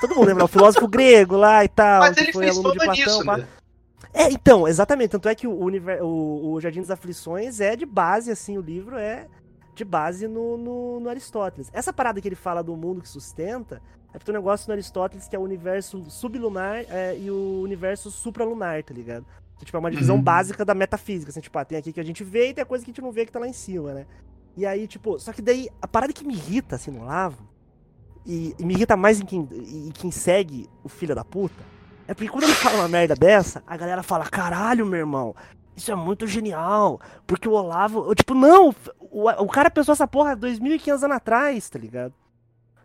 todo 0.00 0.14
mundo 0.14 0.26
lembra, 0.26 0.42
é 0.42 0.44
o 0.44 0.48
filósofo 0.48 0.88
grego 0.88 1.36
lá 1.36 1.64
e 1.64 1.68
tal, 1.68 2.00
Mas 2.00 2.16
que 2.16 2.22
ele 2.24 2.32
foi 2.32 2.44
fez 2.44 2.56
aluno 2.56 2.72
de 2.72 2.78
tudo 2.78 2.84
Platão. 2.86 3.04
nisso, 3.04 3.24
né? 3.24 3.46
É, 4.12 4.30
então, 4.30 4.66
exatamente. 4.68 5.10
Tanto 5.10 5.28
é 5.28 5.34
que 5.34 5.46
o, 5.46 5.56
univer- 5.58 6.02
o, 6.02 6.52
o 6.52 6.60
Jardim 6.60 6.80
das 6.80 6.90
Aflições 6.90 7.60
é 7.60 7.74
de 7.76 7.86
base, 7.86 8.30
assim, 8.30 8.58
o 8.58 8.60
livro 8.60 8.96
é 8.96 9.26
de 9.74 9.84
base 9.84 10.28
no, 10.28 10.56
no, 10.56 11.00
no 11.00 11.08
Aristóteles. 11.08 11.70
Essa 11.72 11.92
parada 11.92 12.20
que 12.20 12.28
ele 12.28 12.36
fala 12.36 12.62
do 12.62 12.76
mundo 12.76 13.00
que 13.00 13.08
sustenta 13.08 13.82
é 14.10 14.12
porque 14.12 14.26
tem 14.26 14.34
um 14.34 14.38
negócio 14.38 14.68
no 14.68 14.72
Aristóteles 14.74 15.26
que 15.26 15.34
é 15.34 15.38
o 15.38 15.42
universo 15.42 16.04
sublunar 16.08 16.84
é, 16.88 17.18
e 17.18 17.30
o 17.30 17.60
universo 17.62 18.10
supralunar, 18.10 18.82
tá 18.84 18.94
ligado? 18.94 19.26
Que, 19.58 19.64
tipo, 19.64 19.76
é 19.76 19.80
uma 19.80 19.90
divisão 19.90 20.16
Uhum. 20.16 20.22
básica 20.22 20.64
da 20.64 20.74
metafísica, 20.74 21.30
assim, 21.30 21.40
tipo, 21.40 21.58
ah, 21.58 21.64
tem 21.64 21.78
aqui 21.78 21.92
que 21.92 22.00
a 22.00 22.04
gente 22.04 22.22
vê 22.22 22.50
e 22.50 22.54
tem 22.54 22.62
a 22.62 22.66
coisa 22.66 22.84
que 22.84 22.90
a 22.90 22.92
gente 22.92 23.02
não 23.02 23.10
vê 23.10 23.26
que 23.26 23.32
tá 23.32 23.38
lá 23.40 23.48
em 23.48 23.52
cima, 23.52 23.92
né? 23.92 24.06
E 24.56 24.64
aí, 24.64 24.86
tipo, 24.86 25.18
só 25.18 25.32
que 25.32 25.42
daí, 25.42 25.68
a 25.82 25.88
parada 25.88 26.12
que 26.12 26.24
me 26.24 26.34
irrita, 26.34 26.76
assim, 26.76 26.92
no 26.92 27.02
Olavo, 27.02 27.42
e, 28.24 28.54
e 28.58 28.64
me 28.64 28.74
irrita 28.74 28.96
mais 28.96 29.20
em 29.20 29.24
quem, 29.26 29.48
em 29.52 29.90
quem 29.90 30.10
segue 30.12 30.68
o 30.84 30.88
filho 30.88 31.14
da 31.14 31.24
puta, 31.24 31.60
é 32.06 32.14
porque 32.14 32.28
quando 32.28 32.44
ele 32.44 32.54
fala 32.54 32.78
uma 32.78 32.88
merda 32.88 33.14
dessa, 33.14 33.62
a 33.66 33.76
galera 33.76 34.02
fala, 34.02 34.24
caralho, 34.26 34.86
meu 34.86 35.00
irmão, 35.00 35.34
isso 35.76 35.90
é 35.90 35.94
muito 35.94 36.26
genial, 36.26 37.00
porque 37.26 37.48
o 37.48 37.52
Olavo, 37.52 38.06
eu, 38.08 38.14
tipo, 38.14 38.34
não, 38.34 38.74
o, 39.00 39.28
o 39.28 39.48
cara 39.48 39.70
pensou 39.70 39.92
essa 39.92 40.06
porra 40.06 40.36
2.500 40.36 41.04
anos 41.04 41.16
atrás, 41.16 41.68
tá 41.68 41.78
ligado? 41.78 42.12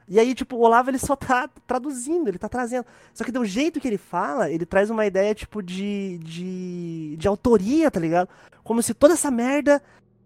E 0.07 0.19
aí, 0.19 0.33
tipo, 0.33 0.55
o 0.55 0.61
Olavo, 0.61 0.89
ele 0.89 0.97
só 0.97 1.15
tá 1.15 1.47
traduzindo, 1.67 2.27
ele 2.27 2.39
tá 2.39 2.49
trazendo. 2.49 2.83
Só 3.13 3.23
que 3.23 3.31
do 3.31 3.45
jeito 3.45 3.79
que 3.79 3.87
ele 3.87 3.97
fala, 3.99 4.49
ele 4.49 4.65
traz 4.65 4.89
uma 4.89 5.05
ideia, 5.05 5.35
tipo, 5.35 5.61
de, 5.61 6.17
de, 6.17 7.15
de 7.15 7.27
autoria, 7.27 7.91
tá 7.91 7.99
ligado? 7.99 8.27
Como 8.63 8.81
se 8.81 8.95
toda 8.95 9.13
essa 9.13 9.29
merda, 9.29 9.79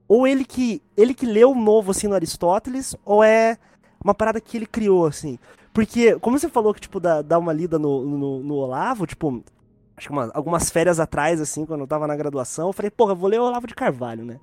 ou 0.08 0.26
ele 0.26 0.46
que, 0.46 0.82
ele 0.96 1.14
que 1.14 1.26
leu 1.26 1.54
novo, 1.54 1.92
assim, 1.92 2.08
no 2.08 2.16
Aristóteles, 2.16 2.96
ou 3.04 3.22
é 3.22 3.58
uma 4.02 4.14
parada 4.14 4.40
que 4.40 4.56
ele 4.56 4.66
criou, 4.66 5.06
assim. 5.06 5.38
Porque, 5.74 6.16
como 6.20 6.38
você 6.38 6.48
falou 6.48 6.74
que, 6.74 6.82
tipo, 6.82 7.00
dá, 7.00 7.22
dá 7.22 7.40
uma 7.40 7.52
lida 7.52 7.80
no, 7.80 8.04
no, 8.06 8.40
no 8.44 8.54
Olavo, 8.56 9.08
tipo, 9.08 9.44
acho 9.98 10.08
que 10.08 10.14
uma- 10.14 10.30
algumas 10.34 10.70
férias 10.70 11.00
atrás, 11.00 11.42
assim, 11.42 11.66
quando 11.66 11.82
eu 11.82 11.88
tava 11.88 12.06
na 12.08 12.16
graduação, 12.16 12.68
eu 12.68 12.74
falei, 12.74 12.92
porra, 12.92 13.14
eu 13.14 13.16
vou 13.16 13.30
ler 13.30 13.40
o 13.40 13.44
Olavo 13.46 13.66
de 13.68 13.74
Carvalho, 13.76 14.24
né? 14.24 14.40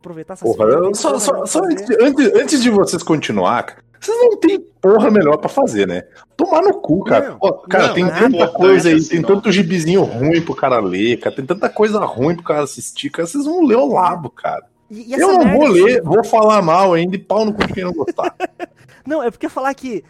aproveitar 0.00 0.34
essas 0.34 0.56
Porra, 0.56 0.80
tem 0.82 0.94
só, 0.94 1.10
coisa 1.10 1.24
só- 1.24 1.46
só 1.46 1.60
antes, 1.64 1.88
antes, 2.00 2.34
antes 2.34 2.60
de 2.60 2.68
vocês 2.70 3.04
continuar, 3.04 3.76
vocês 4.00 4.18
não 4.18 4.36
tem 4.36 4.58
porra 4.58 5.12
melhor 5.12 5.36
pra 5.36 5.48
fazer, 5.48 5.86
né? 5.86 6.02
Tomar 6.36 6.60
no 6.60 6.74
cu, 6.80 7.04
cara. 7.04 7.28
Não, 7.30 7.36
Ó, 7.40 7.52
cara, 7.52 7.86
não, 7.86 7.94
tem 7.94 8.02
não 8.02 8.10
tanta 8.12 8.48
coisa 8.48 8.88
aí, 8.88 8.96
assim, 8.96 9.08
tem 9.10 9.20
não. 9.20 9.28
tanto 9.28 9.52
gibizinho 9.52 10.02
ruim 10.02 10.42
pro 10.42 10.56
cara 10.56 10.80
ler, 10.80 11.20
cara, 11.20 11.36
tem 11.36 11.46
tanta 11.46 11.68
coisa 11.68 12.00
ruim 12.00 12.34
pro 12.34 12.42
cara 12.42 12.64
assistir, 12.64 13.10
cara, 13.10 13.28
vocês 13.28 13.44
vão 13.44 13.64
ler 13.64 13.76
o 13.76 13.92
labo, 13.92 14.28
cara. 14.28 14.66
E- 14.90 15.10
e 15.10 15.14
essa 15.14 15.22
Eu 15.22 15.38
não 15.38 15.52
vou 15.52 15.66
assim, 15.68 15.84
ler, 15.84 16.02
vou 16.02 16.24
falar 16.24 16.60
mal 16.62 16.94
ainda 16.94 17.14
e 17.14 17.18
pau 17.20 17.44
no 17.44 17.52
cu 17.54 17.64
de 17.64 17.72
quem 17.72 17.84
não 17.84 17.92
gostar. 17.92 18.34
Não, 19.06 19.22
é 19.22 19.30
porque 19.30 19.48
falar 19.48 19.72
que, 19.74 20.02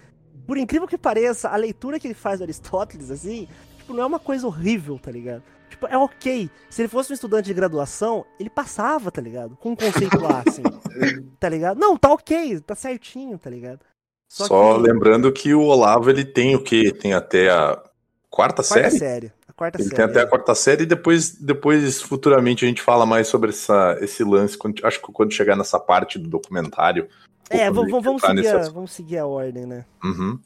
por 0.47 0.57
incrível 0.57 0.87
que 0.89 0.99
pareça, 0.99 1.49
a 1.49 1.57
leitura 1.57 1.99
que 2.01 2.07
ele 2.07 2.15
faz 2.15 2.39
do 2.41 2.43
Aristóteles, 2.45 3.11
assim, 3.11 3.49
tipo, 3.79 3.93
não 3.95 4.03
é 4.03 4.07
uma 4.07 4.19
coisa 4.19 4.47
horrível, 4.47 4.99
tá 4.99 5.11
ligado? 5.11 5.43
Tipo, 5.71 5.87
é 5.87 5.97
ok. 5.97 6.51
Se 6.69 6.83
ele 6.83 6.89
fosse 6.89 7.11
um 7.13 7.15
estudante 7.15 7.47
de 7.47 7.55
graduação, 7.55 8.25
ele 8.39 8.51
passava, 8.51 9.11
tá 9.11 9.21
ligado? 9.23 9.57
Com 9.57 9.71
um 9.71 9.77
conceito 9.77 10.19
lá, 10.21 10.43
assim. 10.47 10.63
tá 11.41 11.49
ligado? 11.49 11.79
Não, 11.79 11.97
tá 11.97 12.13
ok, 12.13 12.61
tá 12.61 12.75
certinho, 12.75 13.39
tá 13.39 13.49
ligado? 13.49 13.81
Só, 14.29 14.75
que- 14.77 14.81
lembrando 14.83 15.31
que 15.33 15.55
o 15.55 15.63
Olavo, 15.63 16.09
ele 16.11 16.25
tem 16.25 16.55
o 16.55 16.63
quê? 16.63 16.93
Tem 16.93 17.13
até 17.15 17.51
a 17.51 17.83
quarta, 18.31 18.63
Quarta 18.63 18.63
série? 18.63 18.91
série. 18.99 19.33
A 19.49 19.53
quarta 19.53 19.77
Ele 19.79 19.85
série. 19.85 19.97
tem 19.97 20.05
até 20.07 20.21
a 20.21 20.23
é. 20.23 20.27
quarta 20.27 20.55
série 20.55 20.83
e 20.85 20.87
depois, 20.87 21.35
depois 21.37 22.01
futuramente 22.01 22.65
a 22.65 22.69
gente 22.69 22.81
fala 22.81 23.05
mais 23.05 23.29
sobre 23.29 23.51
essa, 23.51 23.99
esse 24.01 24.25
lance, 24.25 24.57
quando- 24.57 24.85
acho 24.87 25.01
que 25.01 25.13
quando 25.13 25.33
chegar 25.33 25.55
nessa 25.57 25.79
parte 25.79 26.19
do 26.19 26.29
documentário. 26.29 27.09
É, 27.53 27.71
vamos, 27.71 28.03
vamos, 28.03 28.23
seguir 28.23 28.35
nesse 28.35 28.49
a, 28.49 28.71
vamos 28.71 28.93
seguir 28.93 29.19
a 29.19 29.27
ordem, 29.27 29.67
né? 29.67 29.85
Uhum. 30.03 30.39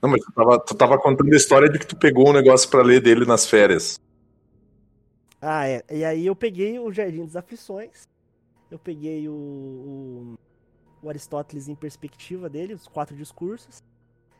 Não, 0.00 0.10
mas 0.10 0.24
tu 0.24 0.32
tava, 0.32 0.60
tu 0.60 0.74
tava 0.74 0.98
contando 0.98 1.32
a 1.32 1.36
história 1.36 1.68
de 1.68 1.78
que 1.78 1.86
tu 1.86 1.96
pegou 1.96 2.28
um 2.28 2.32
negócio 2.32 2.68
pra 2.70 2.82
ler 2.82 3.00
dele 3.00 3.24
nas 3.24 3.46
férias. 3.46 3.98
Ah, 5.40 5.66
é. 5.66 5.82
E 5.90 6.04
aí 6.04 6.26
eu 6.26 6.36
peguei 6.36 6.78
o 6.78 6.92
Jardim 6.92 7.24
das 7.24 7.36
Aflições. 7.36 8.08
Eu 8.70 8.78
peguei 8.78 9.28
o, 9.28 9.32
o, 9.32 10.38
o 11.02 11.08
Aristóteles 11.08 11.68
em 11.68 11.74
perspectiva 11.74 12.48
dele, 12.48 12.74
os 12.74 12.86
quatro 12.86 13.16
discursos. 13.16 13.82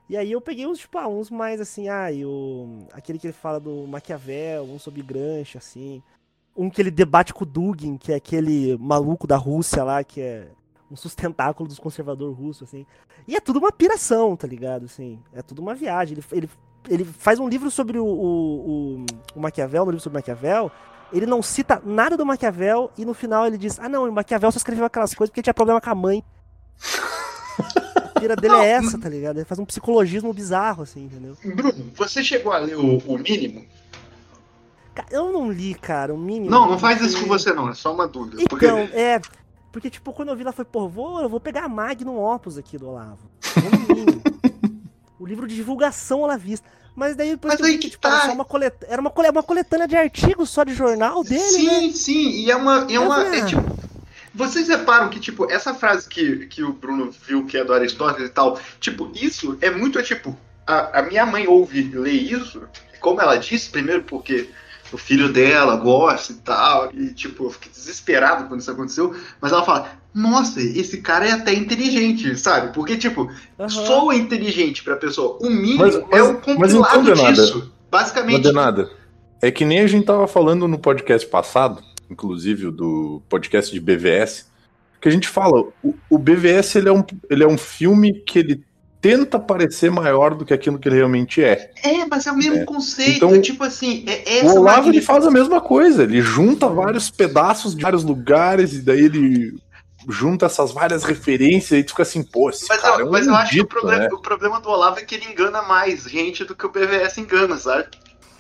E 0.08 0.16
aí 0.16 0.32
eu 0.32 0.40
peguei 0.40 0.66
uns, 0.66 0.78
tipo, 0.78 0.96
ah, 0.98 1.08
uns 1.08 1.30
mais 1.30 1.60
assim, 1.60 1.88
ah, 1.88 2.10
e 2.10 2.24
o, 2.24 2.86
aquele 2.92 3.18
que 3.18 3.26
ele 3.26 3.34
fala 3.34 3.60
do 3.60 3.86
Maquiavel, 3.86 4.64
um 4.64 4.78
sobre 4.78 5.02
Gramsci, 5.02 5.58
assim. 5.58 6.02
Um 6.58 6.68
que 6.68 6.82
ele 6.82 6.90
debate 6.90 7.32
com 7.32 7.44
o 7.44 7.46
Dugin, 7.46 7.96
que 7.96 8.12
é 8.12 8.16
aquele 8.16 8.76
maluco 8.78 9.28
da 9.28 9.36
Rússia 9.36 9.84
lá, 9.84 10.02
que 10.02 10.20
é 10.20 10.48
um 10.90 10.96
sustentáculo 10.96 11.68
dos 11.68 11.78
conservadores 11.78 12.36
russos, 12.36 12.68
assim. 12.68 12.84
E 13.26 13.36
é 13.36 13.40
tudo 13.40 13.58
uma 13.58 13.70
piração, 13.70 14.34
tá 14.36 14.46
ligado? 14.46 14.86
Assim, 14.86 15.20
é 15.32 15.42
tudo 15.42 15.60
uma 15.60 15.74
viagem. 15.74 16.16
Ele, 16.16 16.24
ele, 16.32 16.50
ele 16.88 17.04
faz 17.04 17.38
um 17.38 17.48
livro 17.48 17.70
sobre 17.70 17.98
o, 17.98 18.04
o, 18.04 18.96
o, 18.96 19.06
o 19.36 19.40
Maquiavel, 19.40 19.84
um 19.84 19.90
livro 19.90 20.00
sobre 20.00 20.18
Maquiavel. 20.18 20.72
Ele 21.12 21.26
não 21.26 21.42
cita 21.42 21.80
nada 21.84 22.16
do 22.16 22.26
Maquiavel 22.26 22.90
e 22.98 23.04
no 23.04 23.14
final 23.14 23.46
ele 23.46 23.56
diz: 23.56 23.78
Ah, 23.78 23.88
não, 23.88 24.08
o 24.08 24.12
Maquiavel 24.12 24.50
só 24.50 24.56
escreveu 24.56 24.84
aquelas 24.84 25.14
coisas 25.14 25.30
porque 25.30 25.42
tinha 25.42 25.54
problema 25.54 25.80
com 25.80 25.90
a 25.90 25.94
mãe. 25.94 26.24
A 27.96 28.20
pira 28.20 28.34
dele 28.34 28.56
é 28.56 28.66
essa, 28.70 28.98
tá 28.98 29.08
ligado? 29.08 29.36
Ele 29.36 29.44
faz 29.44 29.58
um 29.58 29.64
psicologismo 29.64 30.32
bizarro, 30.32 30.82
assim, 30.82 31.04
entendeu? 31.04 31.36
Bruno, 31.54 31.92
você 31.94 32.24
chegou 32.24 32.52
a 32.52 32.58
ler 32.58 32.76
o, 32.76 32.98
o 32.98 33.18
mínimo? 33.18 33.64
Eu 35.10 35.32
não 35.32 35.50
li, 35.50 35.74
cara, 35.74 36.12
o 36.14 36.18
mínimo. 36.18 36.50
Não, 36.50 36.68
não 36.70 36.78
faz 36.78 37.00
isso 37.00 37.12
porque- 37.16 37.22
com 37.28 37.28
você 37.38 37.52
não, 37.52 37.68
é 37.68 37.74
só 37.74 37.92
uma 37.92 38.06
dúvida. 38.08 38.42
Porque 38.48 38.66
Então, 38.66 38.78
é. 38.78 39.20
Porque, 39.72 39.90
tipo, 39.90 40.12
quando 40.12 40.30
eu 40.30 40.36
vi 40.36 40.44
lá, 40.44 40.50
foi, 40.52 40.64
pô, 40.64 40.88
vou, 40.88 41.20
eu 41.20 41.28
vou 41.28 41.38
pegar 41.38 41.64
a 41.64 41.68
Magnum 41.68 42.18
Opus 42.18 42.56
aqui 42.58 42.76
do 42.78 42.88
Olavo. 42.88 43.30
O 45.20 45.26
livro 45.26 45.46
de 45.48 45.54
divulgação 45.56 46.20
olavista. 46.20 46.66
Mas 46.94 47.16
daí 47.16 47.30
depois 47.32 47.54
Mas 47.58 47.68
aí 47.68 47.76
que, 47.78 47.90
tipo, 47.90 48.06
era 48.06 48.20
tá. 48.20 48.26
só 48.26 48.32
uma 48.32 48.44
coleta... 48.44 48.86
Era 48.88 49.00
uma, 49.00 49.10
cole- 49.10 49.28
uma 49.30 49.42
coletânea 49.42 49.86
de 49.88 49.96
artigos 49.96 50.48
só 50.50 50.62
de 50.64 50.72
jornal 50.74 51.22
dele, 51.24 51.40
sim, 51.40 51.66
né? 51.66 51.92
sim, 51.92 52.30
e 52.30 52.50
é 52.50 52.56
uma. 52.56 52.86
É 52.90 52.98
uma 52.98 53.18
Mas, 53.18 53.32
é 53.34 53.40
ah, 53.40 53.46
tipo, 53.46 53.62
vocês 54.34 54.68
reparam 54.68 55.08
que, 55.08 55.18
tipo, 55.20 55.50
essa 55.50 55.74
frase 55.74 56.08
que, 56.08 56.46
que 56.46 56.62
o 56.62 56.72
Bruno 56.72 57.10
viu 57.26 57.44
que 57.46 57.56
é 57.56 57.64
do 57.64 57.72
Aristóteles 57.72 58.30
e 58.30 58.32
tal, 58.32 58.58
tipo, 58.80 59.10
isso 59.14 59.58
é 59.60 59.70
muito, 59.70 59.98
é 59.98 60.02
tipo, 60.02 60.36
a, 60.66 61.00
a 61.00 61.02
minha 61.02 61.26
mãe 61.26 61.46
ouve 61.48 61.82
ler 61.82 62.12
isso, 62.12 62.62
como 63.00 63.20
ela 63.20 63.36
disse, 63.36 63.70
primeiro 63.70 64.02
porque 64.04 64.48
o 64.92 64.98
filho 64.98 65.32
dela 65.32 65.76
gosta 65.76 66.32
e 66.32 66.36
tal, 66.36 66.90
e, 66.94 67.12
tipo, 67.14 67.44
eu 67.44 67.50
fiquei 67.50 67.70
desesperado 67.72 68.48
quando 68.48 68.60
isso 68.60 68.70
aconteceu, 68.70 69.14
mas 69.40 69.52
ela 69.52 69.64
fala, 69.64 69.90
nossa, 70.14 70.60
esse 70.60 71.00
cara 71.00 71.26
é 71.26 71.32
até 71.32 71.52
inteligente, 71.54 72.36
sabe? 72.38 72.72
Porque, 72.72 72.96
tipo, 72.96 73.30
aham. 73.58 73.68
soa 73.68 74.14
inteligente 74.16 74.82
pra 74.82 74.96
pessoa. 74.96 75.38
O 75.40 75.50
mínimo 75.50 75.78
Mas- 75.78 75.94
é 75.96 76.00
mas- 76.00 76.28
o 76.28 76.58
mas 76.58 76.72
compilado 76.74 77.04
Denada, 77.04 77.32
disso. 77.32 77.58
Não 77.58 77.72
Basicamente, 77.90 78.42
deu 78.42 78.52
nada. 78.52 78.90
É 79.40 79.50
que 79.50 79.64
nem 79.64 79.80
a 79.80 79.86
gente 79.86 80.04
tava 80.04 80.26
falando 80.26 80.66
no 80.66 80.78
podcast 80.78 81.26
passado, 81.28 81.82
inclusive 82.10 82.66
o 82.66 82.72
do 82.72 83.22
podcast 83.28 83.72
de 83.72 83.78
BVS, 83.80 84.46
que 85.00 85.08
a 85.08 85.12
gente 85.12 85.28
fala, 85.28 85.60
o, 85.82 85.94
o 86.10 86.18
BVS 86.18 86.76
ele 86.76 86.88
é, 86.88 86.92
um, 86.92 87.04
ele 87.30 87.44
é 87.44 87.46
um 87.46 87.56
filme 87.56 88.12
que 88.14 88.38
ele 88.40 88.64
tenta 89.00 89.38
parecer 89.38 89.90
maior 89.90 90.34
do 90.34 90.44
que 90.44 90.52
aquilo 90.52 90.78
que 90.78 90.88
ele 90.88 90.96
realmente 90.96 91.42
é. 91.42 91.70
É, 91.82 92.04
mas 92.06 92.26
é 92.26 92.32
o 92.32 92.36
mesmo 92.36 92.56
É. 92.58 92.64
conceito. 92.64 93.16
Então, 93.16 93.40
tipo 93.40 93.62
assim, 93.64 94.04
é 94.06 94.42
O 94.44 94.46
essa 94.48 94.60
Olavo 94.60 94.88
ele 94.90 95.00
faz 95.00 95.26
a 95.26 95.30
mesma 95.30 95.60
coisa, 95.60 96.02
ele 96.02 96.20
junta 96.20 96.68
vários 96.68 97.10
pedaços 97.10 97.74
de 97.76 97.82
vários 97.82 98.02
lugares 98.04 98.72
e 98.72 98.82
daí 98.82 99.04
ele 99.04 99.56
junta 100.08 100.46
essas 100.46 100.72
várias 100.72 101.04
referências 101.04 101.78
e 101.78 101.84
tu 101.84 101.90
fica 101.90 102.02
assim, 102.02 102.22
pô, 102.22 102.48
esse 102.50 102.66
Mas, 102.68 102.80
cara 102.80 102.96
é 102.98 103.02
eu, 103.02 103.08
um 103.08 103.10
mas 103.10 103.26
eu 103.26 103.34
acho 103.34 103.52
que 103.52 103.60
o 103.60 103.66
problema, 103.66 104.02
né? 104.04 104.08
o 104.12 104.18
problema 104.22 104.60
do 104.60 104.68
Olavo 104.70 104.98
é 104.98 105.02
que 105.04 105.14
ele 105.14 105.26
engana 105.26 105.62
mais 105.62 106.04
gente 106.04 106.44
do 106.44 106.54
que 106.56 106.64
o 106.66 106.70
BVS 106.70 107.18
engana, 107.18 107.56
sabe? 107.58 107.86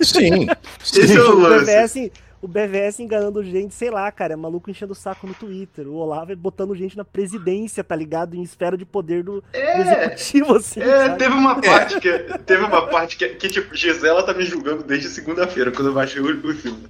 Sim, 0.00 0.46
Esse 0.80 1.08
sim. 1.08 1.16
é 1.16 1.20
o 1.20 1.36
O 1.36 1.38
lance. 1.40 1.64
BVS, 1.66 2.10
o 2.40 2.48
BVS 2.48 3.00
enganando 3.00 3.42
gente, 3.42 3.74
sei 3.74 3.90
lá, 3.90 4.10
cara, 4.12 4.34
é 4.34 4.36
maluco 4.36 4.70
enchendo 4.70 4.92
o 4.92 4.96
saco 4.96 5.26
no 5.26 5.34
Twitter. 5.34 5.86
O 5.88 5.94
Olavo 5.94 6.32
é 6.32 6.36
botando 6.36 6.74
gente 6.74 6.96
na 6.96 7.04
presidência, 7.04 7.82
tá 7.82 7.96
ligado? 7.96 8.34
Em 8.34 8.42
esfera 8.42 8.76
de 8.76 8.84
poder 8.84 9.22
do, 9.24 9.40
do 9.40 9.44
É, 9.52 9.80
executivo, 9.80 10.54
assim. 10.56 10.80
é, 10.80 11.06
sabe? 11.06 11.18
teve 11.18 11.34
uma 11.34 11.60
parte 11.60 12.00
que 12.00 12.12
teve 12.46 12.64
uma 12.64 12.86
parte 12.86 13.16
que, 13.16 13.28
que 13.30 13.48
tipo, 13.48 13.74
Gisela 13.74 14.22
tá 14.22 14.32
me 14.32 14.44
julgando 14.44 14.82
desde 14.84 15.08
segunda-feira, 15.08 15.70
quando 15.72 15.88
eu 15.88 15.94
baixei 15.94 16.20
o, 16.22 16.46
o 16.48 16.54
filme. 16.54 16.86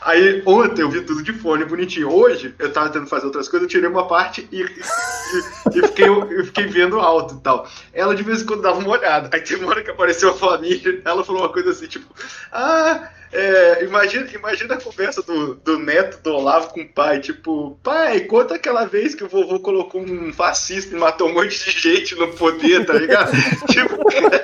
Aí 0.00 0.42
ontem 0.46 0.82
eu 0.82 0.90
vi 0.90 1.02
tudo 1.02 1.22
de 1.22 1.32
fone 1.32 1.64
bonitinho. 1.64 2.10
Hoje 2.10 2.54
eu 2.58 2.72
tava 2.72 2.88
tentando 2.88 3.08
fazer 3.08 3.26
outras 3.26 3.48
coisas, 3.48 3.66
eu 3.66 3.70
tirei 3.70 3.88
uma 3.88 4.06
parte 4.08 4.48
e, 4.50 4.62
e, 4.62 5.78
e 5.78 5.82
fiquei, 5.88 6.08
eu 6.08 6.44
fiquei 6.46 6.66
vendo 6.66 6.98
alto 7.00 7.34
e 7.34 7.40
tal. 7.40 7.68
Ela 7.92 8.14
de 8.14 8.22
vez 8.22 8.42
em 8.42 8.46
quando 8.46 8.62
dava 8.62 8.78
uma 8.78 8.90
olhada. 8.90 9.28
Aí 9.32 9.40
teve 9.40 9.62
uma 9.62 9.70
hora 9.72 9.82
que 9.82 9.90
apareceu 9.90 10.30
a 10.30 10.34
família, 10.34 11.00
ela 11.04 11.24
falou 11.24 11.42
uma 11.42 11.52
coisa 11.52 11.70
assim, 11.70 11.86
tipo, 11.86 12.06
ah, 12.52 13.08
é, 13.32 13.84
imagina, 13.84 14.26
imagina 14.32 14.74
a 14.74 14.80
conversa 14.80 15.22
do, 15.22 15.54
do 15.56 15.78
neto 15.78 16.22
do 16.22 16.32
Olavo 16.32 16.70
com 16.70 16.80
o 16.80 16.88
pai, 16.88 17.20
tipo, 17.20 17.78
pai, 17.82 18.20
conta 18.20 18.54
aquela 18.54 18.84
vez 18.84 19.14
que 19.14 19.24
o 19.24 19.28
vovô 19.28 19.60
colocou 19.60 20.00
um 20.00 20.32
fascista 20.32 20.94
e 20.94 20.98
matou 20.98 21.28
um 21.28 21.34
monte 21.34 21.64
de 21.64 21.70
gente 21.70 22.14
no 22.14 22.28
poder, 22.28 22.86
tá 22.86 22.94
ligado? 22.94 23.32
tipo, 23.70 23.96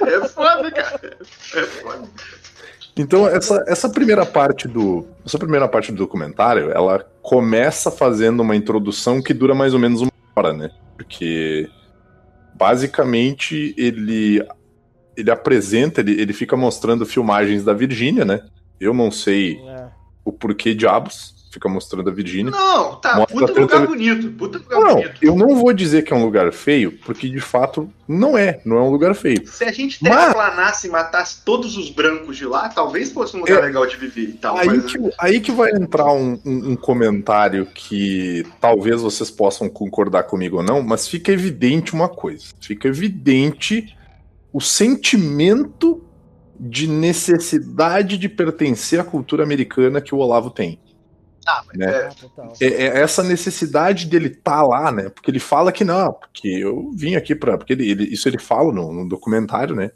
é 0.06 0.28
foda, 0.28 0.70
cara. 0.70 1.16
É 1.54 1.62
foda. 1.62 2.08
Então, 2.96 3.26
essa, 3.26 3.64
essa 3.66 3.88
primeira 3.88 4.26
parte 4.26 4.68
do. 4.68 5.06
Essa 5.24 5.38
primeira 5.38 5.66
parte 5.66 5.90
do 5.90 5.98
documentário, 5.98 6.70
ela 6.70 6.98
começa 7.22 7.90
fazendo 7.90 8.40
uma 8.40 8.54
introdução 8.54 9.22
que 9.22 9.32
dura 9.32 9.54
mais 9.54 9.72
ou 9.72 9.80
menos 9.80 10.02
uma 10.02 10.12
hora, 10.36 10.52
né? 10.52 10.70
Porque 10.96 11.70
basicamente 12.54 13.74
ele 13.78 14.44
ele 15.16 15.30
apresenta, 15.30 16.00
ele, 16.00 16.20
ele 16.20 16.32
fica 16.32 16.56
mostrando 16.56 17.04
filmagens 17.04 17.64
da 17.64 17.72
Virgínia, 17.72 18.24
né? 18.24 18.42
Eu 18.82 18.92
não 18.94 19.10
sei 19.10 19.58
É. 19.66 19.86
o 20.24 20.32
porquê 20.32 20.74
diabos 20.74 21.40
fica 21.52 21.68
mostrando 21.68 22.08
a 22.08 22.12
Virgínia. 22.12 22.50
Não, 22.50 22.94
tá, 22.96 23.16
Mostra 23.16 23.36
puta 23.40 23.46
tanta- 23.52 23.60
lugar 23.76 23.86
bonito, 23.86 24.30
puta 24.38 24.56
lugar 24.56 24.80
Não, 24.80 24.94
bonito. 24.94 25.18
eu 25.20 25.36
não 25.36 25.54
vou 25.54 25.70
dizer 25.74 26.00
que 26.02 26.10
é 26.10 26.16
um 26.16 26.24
lugar 26.24 26.50
feio, 26.50 26.92
porque 27.04 27.28
de 27.28 27.40
fato 27.40 27.92
não 28.08 28.38
é, 28.38 28.62
não 28.64 28.78
é 28.78 28.80
um 28.80 28.88
lugar 28.90 29.14
feio. 29.14 29.46
Se 29.46 29.62
a 29.62 29.70
gente 29.70 29.98
Mas- 30.02 30.10
terraplanasse 30.16 30.86
e 30.86 30.90
matasse 30.90 31.44
todos 31.44 31.76
os 31.76 31.90
brancos 31.90 32.38
de 32.38 32.46
lá, 32.46 32.70
talvez 32.70 33.12
fosse 33.12 33.36
um 33.36 33.40
lugar 33.40 33.58
É. 33.58 33.66
legal 33.66 33.86
de 33.86 33.96
viver 33.98 34.30
e 34.30 34.32
tal. 34.32 34.56
Aí 34.56 34.66
mas- 34.66 34.84
que, 34.90 34.98
aí 35.18 35.40
que 35.40 35.52
vai 35.52 35.72
entrar 35.72 36.10
um, 36.10 36.40
um- 36.42 36.70
um 36.70 36.76
comentário 36.76 37.66
que 37.66 38.46
talvez 38.58 39.02
vocês 39.02 39.30
possam 39.30 39.68
concordar 39.68 40.22
comigo 40.22 40.56
ou 40.56 40.62
não, 40.62 40.82
mas 40.82 41.06
fica 41.06 41.30
evidente 41.32 41.92
uma 41.92 42.08
coisa: 42.08 42.46
fica 42.62 42.88
evidente 42.88 43.94
o 44.54 44.60
sentimento 44.60 46.01
de 46.64 46.86
necessidade 46.86 48.16
de 48.16 48.28
pertencer 48.28 49.00
à 49.00 49.04
cultura 49.04 49.42
americana 49.42 50.00
que 50.00 50.14
o 50.14 50.18
Olavo 50.18 50.48
tem. 50.50 50.78
Ah, 51.44 51.62
mas 51.66 51.76
né? 51.76 51.86
é, 51.86 52.06
Ah, 52.06 52.14
total. 52.14 52.52
É, 52.60 52.66
é 52.66 52.86
essa 53.00 53.22
necessidade 53.24 54.06
dele 54.06 54.28
estar 54.28 54.62
lá, 54.62 54.92
né? 54.92 55.08
Porque 55.08 55.28
ele 55.28 55.40
fala 55.40 55.72
que 55.72 55.82
não, 55.84 56.12
porque 56.12 56.46
eu 56.46 56.92
vim 56.94 57.16
aqui 57.16 57.34
para, 57.34 57.58
porque 57.58 57.72
ele, 57.72 57.90
ele- 57.90 58.04
isso 58.04 58.28
ele 58.28 58.38
fala 58.38 58.72
no, 58.72 58.92
no 58.92 59.08
documentário, 59.08 59.74
né? 59.74 59.90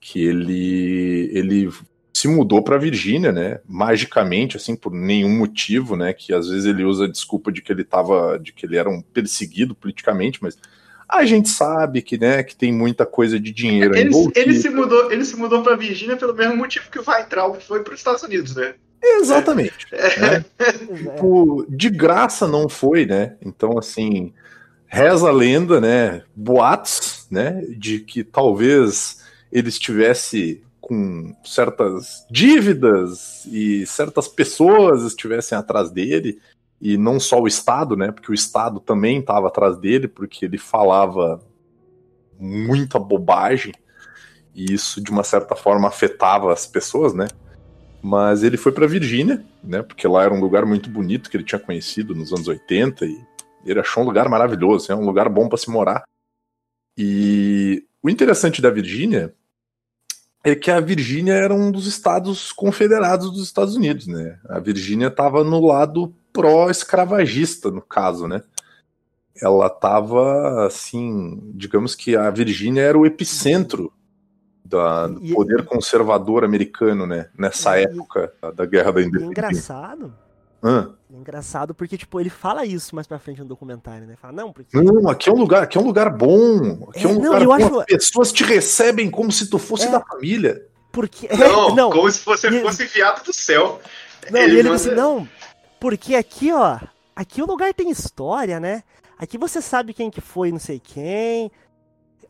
Que 0.00 0.22
ele 0.24 1.30
ele 1.34 1.70
se 2.14 2.26
mudou 2.26 2.62
para 2.62 2.78
Virgínia, 2.78 3.30
né? 3.30 3.60
Magicamente, 3.68 4.56
assim, 4.56 4.74
por 4.74 4.92
nenhum 4.92 5.36
motivo, 5.38 5.94
né? 5.94 6.14
Que 6.14 6.32
às 6.32 6.48
vezes 6.48 6.64
ele 6.64 6.84
usa 6.84 7.04
a 7.04 7.10
desculpa 7.10 7.52
de 7.52 7.60
que 7.60 7.70
ele 7.70 7.84
tava, 7.84 8.38
de 8.38 8.52
que 8.52 8.64
ele 8.64 8.78
era 8.78 8.88
um 8.88 9.02
perseguido 9.02 9.74
politicamente, 9.74 10.38
mas 10.42 10.56
a 11.08 11.24
gente 11.24 11.48
sabe 11.48 12.02
que, 12.02 12.18
né? 12.18 12.42
Que 12.42 12.54
tem 12.54 12.72
muita 12.72 13.06
coisa 13.06 13.40
de 13.40 13.50
dinheiro 13.50 13.96
Ele, 13.96 14.08
envolvida. 14.10 14.38
ele 14.40 14.54
se 14.54 14.68
mudou, 14.68 15.10
ele 15.10 15.24
se 15.24 15.36
mudou 15.36 15.62
pra 15.62 15.74
Virgínia 15.74 16.16
pelo 16.16 16.34
mesmo 16.34 16.56
motivo 16.56 16.90
que 16.90 16.98
o 16.98 17.04
Weintraub 17.06 17.58
foi 17.60 17.82
para 17.82 17.94
os 17.94 18.00
Estados 18.00 18.22
Unidos, 18.22 18.54
né? 18.54 18.74
Exatamente. 19.02 19.86
né? 19.92 20.44
É. 20.58 20.72
Tipo, 20.72 21.64
de 21.68 21.88
graça 21.88 22.46
não 22.46 22.68
foi, 22.68 23.06
né? 23.06 23.36
Então, 23.40 23.78
assim, 23.78 24.32
reza 24.86 25.28
a 25.28 25.32
lenda, 25.32 25.80
né? 25.80 26.22
Boatos, 26.34 27.26
né? 27.30 27.62
De 27.70 28.00
que 28.00 28.22
talvez 28.22 29.22
ele 29.50 29.68
estivesse 29.68 30.62
com 30.80 31.34
certas 31.44 32.26
dívidas 32.30 33.44
e 33.46 33.86
certas 33.86 34.26
pessoas 34.26 35.02
estivessem 35.04 35.56
atrás 35.56 35.90
dele, 35.90 36.38
e 36.80 36.96
não 36.96 37.18
só 37.18 37.40
o 37.40 37.48
Estado, 37.48 37.96
né? 37.96 38.12
Porque 38.12 38.30
o 38.30 38.34
Estado 38.34 38.80
também 38.80 39.18
estava 39.18 39.48
atrás 39.48 39.76
dele, 39.78 40.06
porque 40.06 40.44
ele 40.44 40.58
falava 40.58 41.40
muita 42.38 42.98
bobagem, 42.98 43.74
e 44.54 44.72
isso 44.72 45.02
de 45.02 45.10
uma 45.10 45.24
certa 45.24 45.56
forma 45.56 45.88
afetava 45.88 46.52
as 46.52 46.66
pessoas, 46.66 47.12
né? 47.14 47.26
Mas 48.00 48.42
ele 48.42 48.56
foi 48.56 48.70
para 48.70 48.86
Virgínia, 48.86 49.44
né? 49.62 49.82
Porque 49.82 50.06
lá 50.06 50.22
era 50.22 50.32
um 50.34 50.40
lugar 50.40 50.64
muito 50.64 50.88
bonito 50.88 51.28
que 51.28 51.36
ele 51.36 51.44
tinha 51.44 51.58
conhecido 51.58 52.14
nos 52.14 52.32
anos 52.32 52.46
80 52.46 53.04
e 53.06 53.20
ele 53.64 53.80
achou 53.80 54.02
um 54.02 54.06
lugar 54.06 54.28
maravilhoso, 54.28 54.90
é 54.92 54.94
um 54.94 55.04
lugar 55.04 55.28
bom 55.28 55.48
para 55.48 55.58
se 55.58 55.68
morar. 55.68 56.04
E 56.96 57.84
o 58.02 58.08
interessante 58.08 58.62
da 58.62 58.70
Virgínia 58.70 59.34
é 60.44 60.54
que 60.54 60.70
a 60.70 60.80
Virgínia 60.80 61.34
era 61.34 61.52
um 61.52 61.70
dos 61.70 61.86
estados 61.86 62.52
confederados 62.52 63.30
dos 63.30 63.42
Estados 63.42 63.74
Unidos, 63.74 64.06
né? 64.06 64.38
A 64.48 64.58
Virgínia 64.60 65.08
estava 65.08 65.42
no 65.42 65.64
lado 65.64 66.14
pró-escravagista, 66.42 67.70
no 67.70 67.82
caso, 67.82 68.26
né? 68.28 68.42
Ela 69.40 69.66
estava 69.66 70.66
assim, 70.66 71.40
digamos 71.54 71.94
que 71.94 72.16
a 72.16 72.30
Virgínia 72.30 72.82
era 72.82 72.98
o 72.98 73.06
epicentro 73.06 73.92
da, 74.64 75.06
do 75.06 75.24
E- 75.24 75.32
poder 75.34 75.64
conservador 75.64 76.44
americano, 76.44 77.06
né? 77.06 77.28
Nessa 77.38 77.78
E- 77.80 77.84
época 77.84 78.32
da 78.54 78.66
Guerra 78.66 78.92
da 78.92 79.00
é 79.00 79.04
Independência. 79.04 79.30
engraçado. 79.30 80.14
Hã? 80.62 80.92
é 81.12 81.16
engraçado 81.16 81.72
porque, 81.72 81.96
tipo, 81.96 82.18
ele 82.20 82.28
fala 82.28 82.66
isso 82.66 82.92
mais 82.94 83.06
pra 83.06 83.18
frente 83.20 83.38
no 83.40 83.46
documentário, 83.46 84.08
né? 84.08 84.16
Fala, 84.20 84.32
não, 84.34 84.52
porque. 84.52 84.76
Não, 84.76 85.08
aqui 85.08 85.30
é 85.30 85.32
um 85.32 85.36
lugar, 85.38 85.62
aqui 85.62 85.78
é 85.78 85.80
um 85.80 85.84
lugar 85.86 86.10
bom. 86.10 86.88
Aqui 86.90 86.98
é, 86.98 87.02
É, 87.04 87.06
um 87.06 87.20
não, 87.20 87.32
lugar 87.38 87.42
eu 87.42 87.46
bom. 87.70 87.80
acho- 87.80 87.80
As 87.94 88.06
pessoas 88.08 88.32
te 88.32 88.42
recebem 88.42 89.08
como 89.08 89.30
se 89.30 89.48
tu 89.48 89.56
fosse 89.56 89.86
É. 89.86 89.90
da 89.92 90.00
família. 90.00 90.66
Porque. 90.90 91.28
Não, 91.38 91.74
não, 91.76 91.90
como 91.90 92.10
se 92.10 92.24
você 92.26 92.48
E- 92.48 92.60
fosse 92.60 92.82
enviado 92.82 93.22
do 93.24 93.32
céu. 93.32 93.80
Não, 94.32 94.40
Ele 94.40 94.56
e 94.56 94.58
ele 94.58 94.68
manda- 94.68 94.82
disse, 94.82 94.94
não, 94.96 95.28
porque 95.80 96.14
aqui, 96.14 96.52
ó, 96.52 96.78
aqui 97.14 97.42
o 97.42 97.46
lugar 97.46 97.72
tem 97.74 97.90
história, 97.90 98.58
né? 98.60 98.82
Aqui 99.18 99.36
você 99.38 99.60
sabe 99.60 99.92
quem 99.92 100.10
que 100.10 100.20
foi 100.20 100.50
não 100.52 100.58
sei 100.58 100.78
quem. 100.80 101.50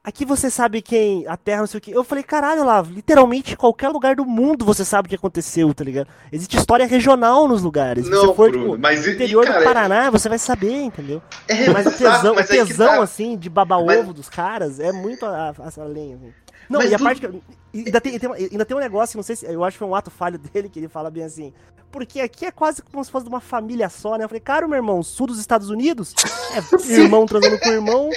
Aqui 0.04 0.24
você 0.24 0.48
sabe 0.50 0.80
quem, 0.80 1.26
a 1.26 1.36
terra 1.36 1.60
não 1.60 1.66
sei 1.66 1.78
o 1.78 1.80
que. 1.82 1.90
Eu 1.90 2.02
falei, 2.04 2.24
caralho, 2.24 2.64
lá, 2.64 2.80
literalmente 2.80 3.56
qualquer 3.56 3.88
lugar 3.90 4.16
do 4.16 4.24
mundo 4.24 4.64
você 4.64 4.82
sabe 4.82 5.04
o 5.06 5.08
que 5.10 5.16
aconteceu, 5.16 5.74
tá 5.74 5.84
ligado? 5.84 6.08
Existe 6.32 6.56
história 6.56 6.86
regional 6.86 7.46
nos 7.46 7.60
lugares. 7.62 8.06
Se 8.06 8.10
Não, 8.10 8.20
você 8.28 8.34
for, 8.34 8.50
Bruno, 8.50 8.66
tipo, 8.70 8.78
mas 8.78 9.02
no 9.04 9.08
e- 9.12 9.14
interior 9.14 9.44
cara, 9.44 9.58
do 9.58 9.64
Paraná, 9.64 10.08
você 10.08 10.28
vai 10.30 10.38
saber, 10.38 10.80
entendeu? 10.82 11.20
É, 11.46 11.68
Mas 11.70 11.86
o 11.86 11.90
tesão, 11.98 12.34
mas 12.34 12.46
o 12.46 12.48
tesão 12.48 12.86
tá. 12.96 13.02
assim, 13.02 13.36
de 13.36 13.50
babar 13.50 13.84
Mas- 13.84 14.00
ovo 14.00 14.14
dos 14.14 14.30
caras, 14.30 14.80
é 14.80 14.92
muito 14.92 15.26
a, 15.26 15.50
a, 15.50 15.82
a 15.82 15.84
lenha, 15.84 16.16
assim. 16.16 16.32
Não, 16.68 16.80
Mas 16.80 16.90
e 16.90 16.94
a 16.94 16.98
tu- 16.98 17.04
parte 17.04 17.20
que. 17.20 17.26
eu- 17.26 17.42
Ainda 17.74 18.00
tem, 18.00 18.18
tem- 18.18 18.32
ainda 18.50 18.64
tem 18.64 18.76
um 18.76 18.80
negócio, 18.80 19.16
não 19.16 19.22
sei 19.22 19.36
se. 19.36 19.46
Eu 19.46 19.62
acho 19.62 19.74
que 19.74 19.78
foi 19.78 19.88
um 19.88 19.94
ato 19.94 20.10
falho 20.10 20.38
dele, 20.52 20.68
que 20.68 20.78
ele 20.78 20.88
fala 20.88 21.10
bem 21.10 21.24
assim. 21.24 21.52
Porque 21.90 22.20
aqui 22.20 22.44
é 22.44 22.50
quase 22.50 22.82
como 22.82 23.02
se 23.04 23.10
fosse 23.10 23.24
de 23.24 23.30
uma 23.30 23.40
família 23.40 23.88
só, 23.88 24.16
né? 24.16 24.24
Eu 24.24 24.28
falei, 24.28 24.40
cara, 24.40 24.66
meu 24.68 24.76
irmão, 24.76 25.02
sul 25.02 25.26
dos 25.26 25.38
Estados 25.38 25.70
Unidos? 25.70 26.14
É 26.88 26.92
irmão 26.94 27.24
transando 27.26 27.58
com 27.60 27.68
irmão, 27.70 28.10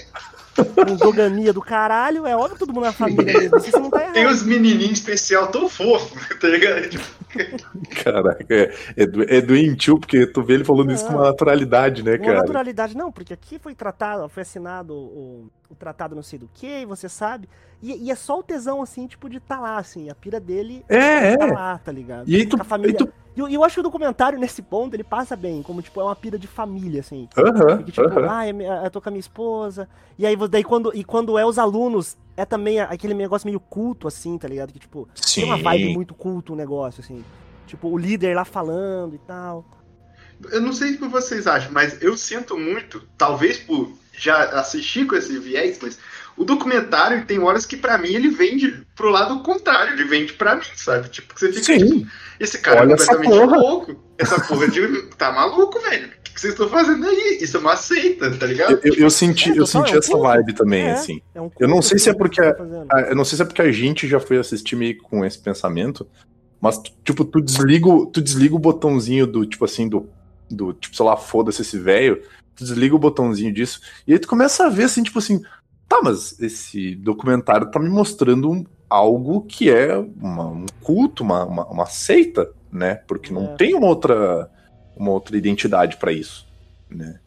endogamia 0.90 1.54
do 1.54 1.62
caralho, 1.62 2.26
é 2.26 2.36
óbvio 2.36 2.54
que 2.54 2.60
todo 2.60 2.74
mundo 2.74 2.86
é 2.86 2.88
uma 2.88 2.94
família 2.94 3.26
mesmo. 3.40 3.58
Isso 3.58 3.80
não 3.80 3.90
tá 3.90 4.02
errado. 4.04 4.14
Tem 4.14 4.26
os 4.28 4.44
menininhos 4.44 5.00
especial 5.00 5.48
tão 5.48 5.70
fofo, 5.70 6.16
tá 6.40 6.48
ligado? 6.48 7.00
Caraca, 8.04 8.46
é, 8.50 8.74
é, 8.98 9.06
do- 9.06 9.24
é 9.24 9.42
doentio, 9.42 9.98
porque 10.00 10.26
tu 10.28 10.44
vê 10.44 10.56
ele 10.56 10.64
falando 10.66 10.92
isso 10.92 11.06
com 11.06 11.14
uma 11.14 11.24
naturalidade, 11.26 12.04
né, 12.04 12.16
Uma 12.16 12.26
cara? 12.26 12.38
naturalidade, 12.40 12.96
não, 12.98 13.12
porque 13.12 13.34
aqui 13.34 13.60
foi 13.60 13.74
tratado, 13.76 14.28
foi 14.30 14.42
assinado 14.44 14.94
o, 14.94 15.50
o 15.72 15.76
tratado 15.76 16.16
não 16.16 16.22
sei 16.24 16.38
do 16.38 16.50
que, 16.54 16.86
você 16.86 17.08
sabe. 17.08 17.48
E, 17.82 18.06
e 18.06 18.12
é 18.12 18.16
só 18.16 18.38
o 18.40 18.44
tesão, 18.44 18.82
assim, 18.82 19.08
tipo, 19.08 19.30
de 19.30 19.40
tá 19.40 19.60
lá, 19.60 19.78
assim, 19.78 20.10
a 20.10 20.16
pira 20.16 20.40
dele 20.40 20.86
É, 20.90 21.38
tá 21.38 21.46
é. 21.46 21.52
lá, 21.52 21.78
tá 21.78 21.92
ligado? 21.92 22.30
E 22.30 22.36
aí 22.36 22.46
tu. 22.46 22.58
A 22.60 22.64
família. 22.64 22.98
tu- 22.98 23.10
E 23.36 23.40
eu, 23.40 23.48
eu 23.48 23.64
acho 23.64 23.76
que 23.76 23.80
o 23.80 23.84
documentário, 23.84 24.38
nesse 24.38 24.62
ponto, 24.62 24.94
ele 24.94 25.04
passa 25.04 25.36
bem, 25.38 25.64
como, 25.64 25.82
tipo, 25.82 26.02
é 26.02 26.04
uma 26.04 26.16
pira 26.16 26.38
de 26.38 26.48
família, 26.48 27.00
assim. 27.00 27.30
Aham, 27.38 27.78
Porque, 27.78 27.92
tipo, 27.94 28.08
aham. 28.08 28.28
ah, 28.30 28.46
é 28.46 28.52
minha- 28.54 28.84
eu 28.84 28.92
tô 28.92 29.02
com 29.02 29.08
a 29.10 29.12
minha 29.12 29.20
esposa. 29.22 29.88
E 30.20 30.26
aí, 30.26 30.36
daí 30.50 30.64
quando, 30.64 30.92
e 30.94 31.04
quando 31.04 31.38
é 31.38 31.46
os 31.46 31.58
alunos, 31.58 32.18
é 32.36 32.46
também 32.46 32.80
aquele 32.82 33.14
negócio 33.14 33.48
meio 33.48 33.60
culto, 33.60 34.08
assim, 34.08 34.38
tá 34.38 34.48
ligado? 34.48 34.74
Que, 34.74 34.80
tipo, 34.80 35.08
tem 35.34 35.46
uma 35.46 35.56
vibe 35.58 35.86
Sim. 35.86 35.94
muito 35.94 36.14
culto 36.14 36.54
o 36.54 36.56
negócio, 36.58 37.02
assim. 37.02 37.24
Tipo, 37.66 37.88
o 37.88 37.98
líder 37.98 38.36
lá 38.36 38.44
falando 38.44 39.16
e 39.16 39.20
tal. 39.20 39.64
Eu 40.52 40.60
não 40.60 40.74
sei 40.74 40.96
o 40.96 40.98
que 40.98 41.08
vocês 41.08 41.48
acham, 41.48 41.72
mas 41.72 42.02
eu 42.02 42.18
sinto 42.18 42.58
muito, 42.58 43.08
talvez 43.18 43.58
por 43.60 43.92
já 44.14 44.44
assistir 44.60 45.06
com 45.08 45.16
esse 45.16 45.38
viés, 45.40 45.80
mas 45.82 45.98
o 46.38 46.44
documentário 46.44 47.26
tem 47.26 47.40
horas 47.40 47.66
que 47.66 47.76
pra 47.78 47.98
mim 47.98 48.10
ele 48.14 48.30
vende 48.30 48.86
pro 48.96 49.10
lado 49.10 49.42
contrário, 49.44 49.94
ele 49.94 50.06
vende 50.06 50.34
pra 50.34 50.56
mim, 50.56 50.62
sabe? 50.76 51.10
Tipo, 51.10 51.34
que 51.34 51.40
você 51.40 51.52
fica, 51.54 51.64
Sim. 51.66 52.00
tipo, 52.00 52.12
esse 52.40 52.58
cara 52.60 52.82
Olha 52.82 52.92
é 52.92 52.94
essa 52.96 53.08
completamente 53.16 53.40
porra. 53.50 53.58
louco. 53.58 54.04
Essa 54.18 54.40
porra 54.42 54.68
de. 54.68 55.02
tá 55.18 55.32
maluco, 55.32 55.80
velho. 55.82 56.08
O 56.08 56.34
que 56.34 56.40
vocês 56.40 56.54
estão 56.54 56.70
fazendo 56.70 57.06
aí? 57.06 57.40
Isso 57.42 57.58
é 57.58 57.60
uma 57.60 57.76
seita, 57.76 58.32
tá 58.38 58.46
ligado? 58.46 58.72
Eu, 58.72 58.94
eu- 58.94 58.94
eu 59.02 59.10
senti, 59.10 59.52
É, 59.52 59.60
eu 59.60 59.66
senti 59.68 59.92
é 59.92 59.96
um 59.96 60.00
essa 60.00 60.12
culto. 60.12 60.24
vibe 60.28 60.54
também, 60.54 60.84
É. 60.84 60.92
assim. 60.94 61.22
É 61.36 61.42
um 61.42 61.52
Eu 61.60 61.68
não 61.68 61.82
sei 61.82 62.00
se 62.00 62.10
é 62.10 62.14
porque 62.14 62.42
tá. 62.42 62.56
Ah, 62.94 63.02
Eu 63.02 63.16
não 63.16 63.26
sei 63.26 63.36
se 63.36 63.42
é 63.42 63.46
porque 63.46 63.62
a 63.62 63.72
gente 63.72 64.08
já 64.08 64.20
foi 64.20 64.38
assistir 64.38 64.76
meio 64.78 64.98
com 65.02 65.26
esse 65.26 65.38
pensamento, 65.40 66.08
mas, 66.62 66.80
tipo, 67.04 67.26
tu 67.26 67.42
desliga, 67.42 67.88
o- 67.90 68.06
tu 68.06 68.22
desliga 68.22 68.56
o 68.56 68.60
botãozinho 68.60 69.28
do, 69.28 69.46
tipo 69.46 69.66
assim, 69.66 69.90
do, 69.90 70.10
do 70.50 70.72
tipo, 70.74 70.96
sei 70.96 71.06
lá, 71.06 71.18
foda-se 71.18 71.62
esse 71.64 71.78
velho, 71.78 72.22
tu 72.62 72.66
desliga 72.66 72.96
o 72.96 73.00
botãozinho 73.00 73.52
disso, 73.52 73.82
e 74.08 74.14
aí 74.14 74.20
tu 74.20 74.28
começa 74.28 74.66
a 74.66 74.70
ver, 74.70 74.84
assim, 74.84 75.02
tipo 75.04 75.18
assim, 75.20 75.42
tá, 75.88 76.00
mas 76.04 76.40
esse 76.40 76.96
documentário 76.96 77.70
tá 77.72 77.80
me 77.80 77.90
mostrando 77.90 78.50
um- 78.52 78.66
algo 78.90 79.42
que 79.42 79.70
é 79.70 79.98
uma- 79.98 80.48
um 80.48 80.66
culto, 80.82 81.24
uma, 81.24 81.44
uma, 81.46 81.66
uma 81.68 81.86
seita, 81.86 82.50
né? 82.72 82.96
Porque 83.08 83.34
não 83.34 83.46
É. 83.46 83.56
tem 83.56 83.74
uma 83.74 83.88
outra, 83.88 84.50
uma 84.96 85.12
outra 85.12 85.36
identidade 85.38 85.98
pra 85.98 86.12
isso, 86.12 86.46
né? 86.90 87.20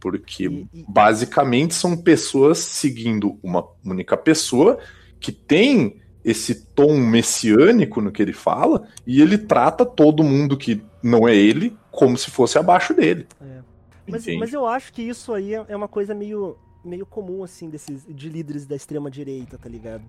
Porque 0.00 0.44
E- 0.44 0.68
e- 0.74 0.84
basicamente 0.88 1.72
são 1.74 1.96
pessoas 1.96 2.58
seguindo 2.58 3.38
uma 3.42 3.64
única 3.84 4.16
pessoa 4.16 4.78
que 5.20 5.30
tem 5.32 6.00
esse 6.24 6.54
tom 6.74 6.98
messiânico 6.98 8.00
no 8.00 8.10
que 8.10 8.20
ele 8.22 8.32
fala 8.32 8.86
e 9.06 9.20
ele 9.22 9.38
trata 9.38 9.84
todo 9.86 10.22
mundo 10.24 10.56
que 10.56 10.82
não 11.02 11.28
é 11.28 11.34
ele 11.36 11.76
como 11.90 12.16
se 12.18 12.30
fosse 12.30 12.58
abaixo 12.58 12.92
dele. 12.94 13.26
É. 13.40 13.63
Mas, 14.06 14.26
mas 14.38 14.52
eu 14.52 14.66
acho 14.66 14.92
que 14.92 15.02
isso 15.02 15.32
aí 15.32 15.54
é 15.54 15.64
é 15.68 15.76
uma 15.76 15.88
coisa 15.88 16.14
meio, 16.14 16.56
meio 16.84 17.06
comum, 17.06 17.42
assim, 17.42 17.68
desses, 17.70 18.04
de 18.08 18.28
líderes 18.28 18.66
da 18.66 18.76
extrema-direita, 18.76 19.58
tá 19.58 19.68
ligado? 19.68 20.04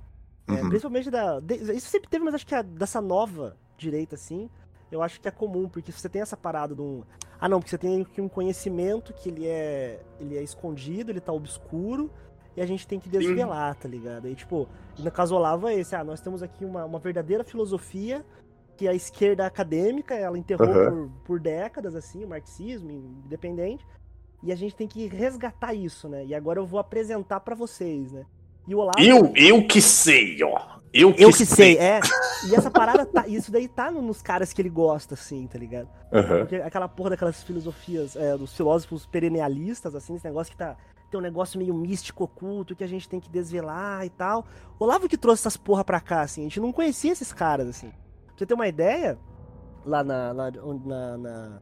É, 0.47 0.51
Uhum. 0.61 0.69
Principalmente 0.69 1.09
da. 1.09 1.39
de- 1.39 1.55
isso 1.73 1.87
sempre 1.89 2.09
teve, 2.09 2.23
mas 2.23 2.35
acho 2.35 2.45
que 2.45 2.53
a- 2.53 2.61
dessa 2.61 3.01
nova 3.01 3.57
direita, 3.77 4.15
assim, 4.15 4.49
eu 4.91 5.01
acho 5.01 5.19
que 5.19 5.27
é 5.27 5.31
comum, 5.31 5.67
porque 5.67 5.91
você 5.91 6.07
tem 6.07 6.21
essa 6.21 6.37
parada 6.37 6.75
de 6.75 6.81
um. 6.81 7.03
Ah, 7.39 7.49
não, 7.49 7.59
porque 7.59 7.69
você 7.71 7.77
tem 7.77 8.01
aqui 8.03 8.21
um 8.21 8.29
conhecimento 8.29 9.11
que 9.13 9.29
ele 9.29 9.45
é. 9.47 10.01
ele 10.19 10.37
é 10.37 10.43
escondido, 10.43 11.11
ele 11.11 11.19
tá 11.19 11.33
obscuro, 11.33 12.11
e 12.55 12.61
a 12.61 12.65
gente 12.65 12.87
tem 12.87 12.99
que 12.99 13.09
desvelar, 13.09 13.75
tá 13.75 13.87
ligado? 13.89 14.27
Aí, 14.27 14.35
tipo, 14.35 14.67
no 14.99 15.11
caso 15.11 15.35
Olavo 15.35 15.67
é 15.67 15.73
esse, 15.75 15.95
ah, 15.95 16.03
nós 16.03 16.21
temos 16.21 16.43
aqui 16.43 16.63
uma, 16.63 16.85
uma 16.85 16.99
verdadeira 16.99 17.43
filosofia 17.43 18.23
que 18.77 18.87
a 18.87 18.93
esquerda 18.93 19.45
acadêmica, 19.45 20.13
ela 20.15 20.37
enterrou 20.37 20.67
Aham. 20.67 20.89
por, 20.89 21.09
por 21.25 21.39
décadas, 21.39 21.95
assim, 21.95 22.23
o 22.23 22.27
marxismo 22.27 22.91
independente, 23.25 23.85
e 24.43 24.51
a 24.51 24.55
gente 24.55 24.75
tem 24.75 24.87
que 24.87 25.07
resgatar 25.07 25.73
isso, 25.73 26.07
né? 26.09 26.25
E 26.25 26.35
agora 26.35 26.59
eu 26.59 26.65
vou 26.65 26.79
apresentar 26.79 27.39
pra 27.39 27.55
vocês, 27.55 28.11
né? 28.11 28.25
E 28.67 28.75
o 28.75 28.79
Olavo... 28.79 28.99
Eu, 28.99 29.31
eu 29.35 29.65
que 29.67 29.81
sei, 29.81 30.41
ó. 30.43 30.75
Eu 30.93 31.13
que, 31.13 31.23
Eu 31.23 31.29
que 31.29 31.45
sei, 31.45 31.77
é. 31.77 31.99
E 32.49 32.55
essa 32.55 32.71
parada, 32.71 33.05
tá, 33.05 33.27
isso 33.27 33.51
daí 33.51 33.67
tá 33.67 33.91
no- 33.91 34.01
nos 34.01 34.21
caras 34.21 34.53
que 34.53 34.61
ele 34.61 34.69
gosta, 34.69 35.13
assim, 35.13 35.45
tá 35.45 35.59
ligado? 35.59 35.89
Aham. 36.11 36.39
Porque 36.39 36.55
aquela 36.55 36.87
porra 36.87 37.11
daquelas 37.11 37.43
filosofias, 37.43 38.15
é, 38.15 38.37
dos 38.37 38.55
filósofos 38.55 39.05
perennialistas, 39.05 39.93
assim, 39.93 40.15
esse 40.15 40.25
negócio 40.25 40.51
que 40.51 40.57
tá. 40.57 40.77
Tem 41.11 41.19
um 41.19 41.23
negócio 41.23 41.59
meio 41.59 41.73
místico 41.73 42.23
oculto 42.23 42.75
que 42.75 42.83
a 42.83 42.87
gente 42.87 43.07
tem 43.09 43.19
que 43.19 43.29
desvelar 43.29 44.05
e 44.05 44.09
tal. 44.09 44.45
O 44.79 44.83
Olavo 44.85 45.07
que 45.09 45.17
trouxe 45.17 45.41
essas 45.41 45.57
porra 45.57 45.83
pra 45.83 45.99
cá, 45.99 46.21
assim, 46.21 46.41
a 46.41 46.43
gente 46.45 46.59
não 46.59 46.71
conhecia 46.71 47.11
esses 47.11 47.31
caras, 47.33 47.67
assim. 47.67 47.91
Pra 48.35 48.39
você 48.39 48.45
ter 48.45 48.53
uma 48.53 48.67
ideia, 48.67 49.17
lá 49.85 50.03
na. 50.03 50.33
onde- 50.63 50.87
na, 50.87 51.17
na, 51.17 51.59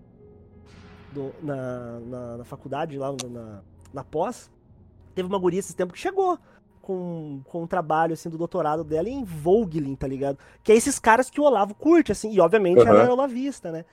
do- 1.11 1.33
na, 1.43 1.99
na- 1.99 2.37
na 2.37 2.43
faculdade, 2.43 2.97
lá 2.97 3.11
na, 3.29 3.61
na 3.93 4.03
pós, 4.03 4.49
teve 5.13 5.27
uma 5.27 5.37
guria 5.37 5.59
esse 5.59 5.75
tempo 5.75 5.93
que 5.93 5.99
chegou 5.99 6.37
com, 6.81 7.41
com 7.45 7.63
um 7.63 7.67
trabalho 7.67 8.13
assim 8.13 8.29
do 8.29 8.37
doutorado 8.37 8.83
dela 8.83 9.07
em 9.07 9.23
Vogelin, 9.23 9.95
tá 9.95 10.07
ligado? 10.07 10.37
Que 10.63 10.71
é 10.71 10.75
esses 10.75 10.97
caras 10.97 11.29
que 11.29 11.39
o 11.39 11.43
Olavo 11.43 11.75
curte, 11.75 12.11
assim, 12.11 12.31
e 12.33 12.39
obviamente 12.39 12.79
Aham. 12.81 12.89
ela 12.89 13.03
é 13.03 13.09
olavista, 13.11 13.71
né? 13.71 13.85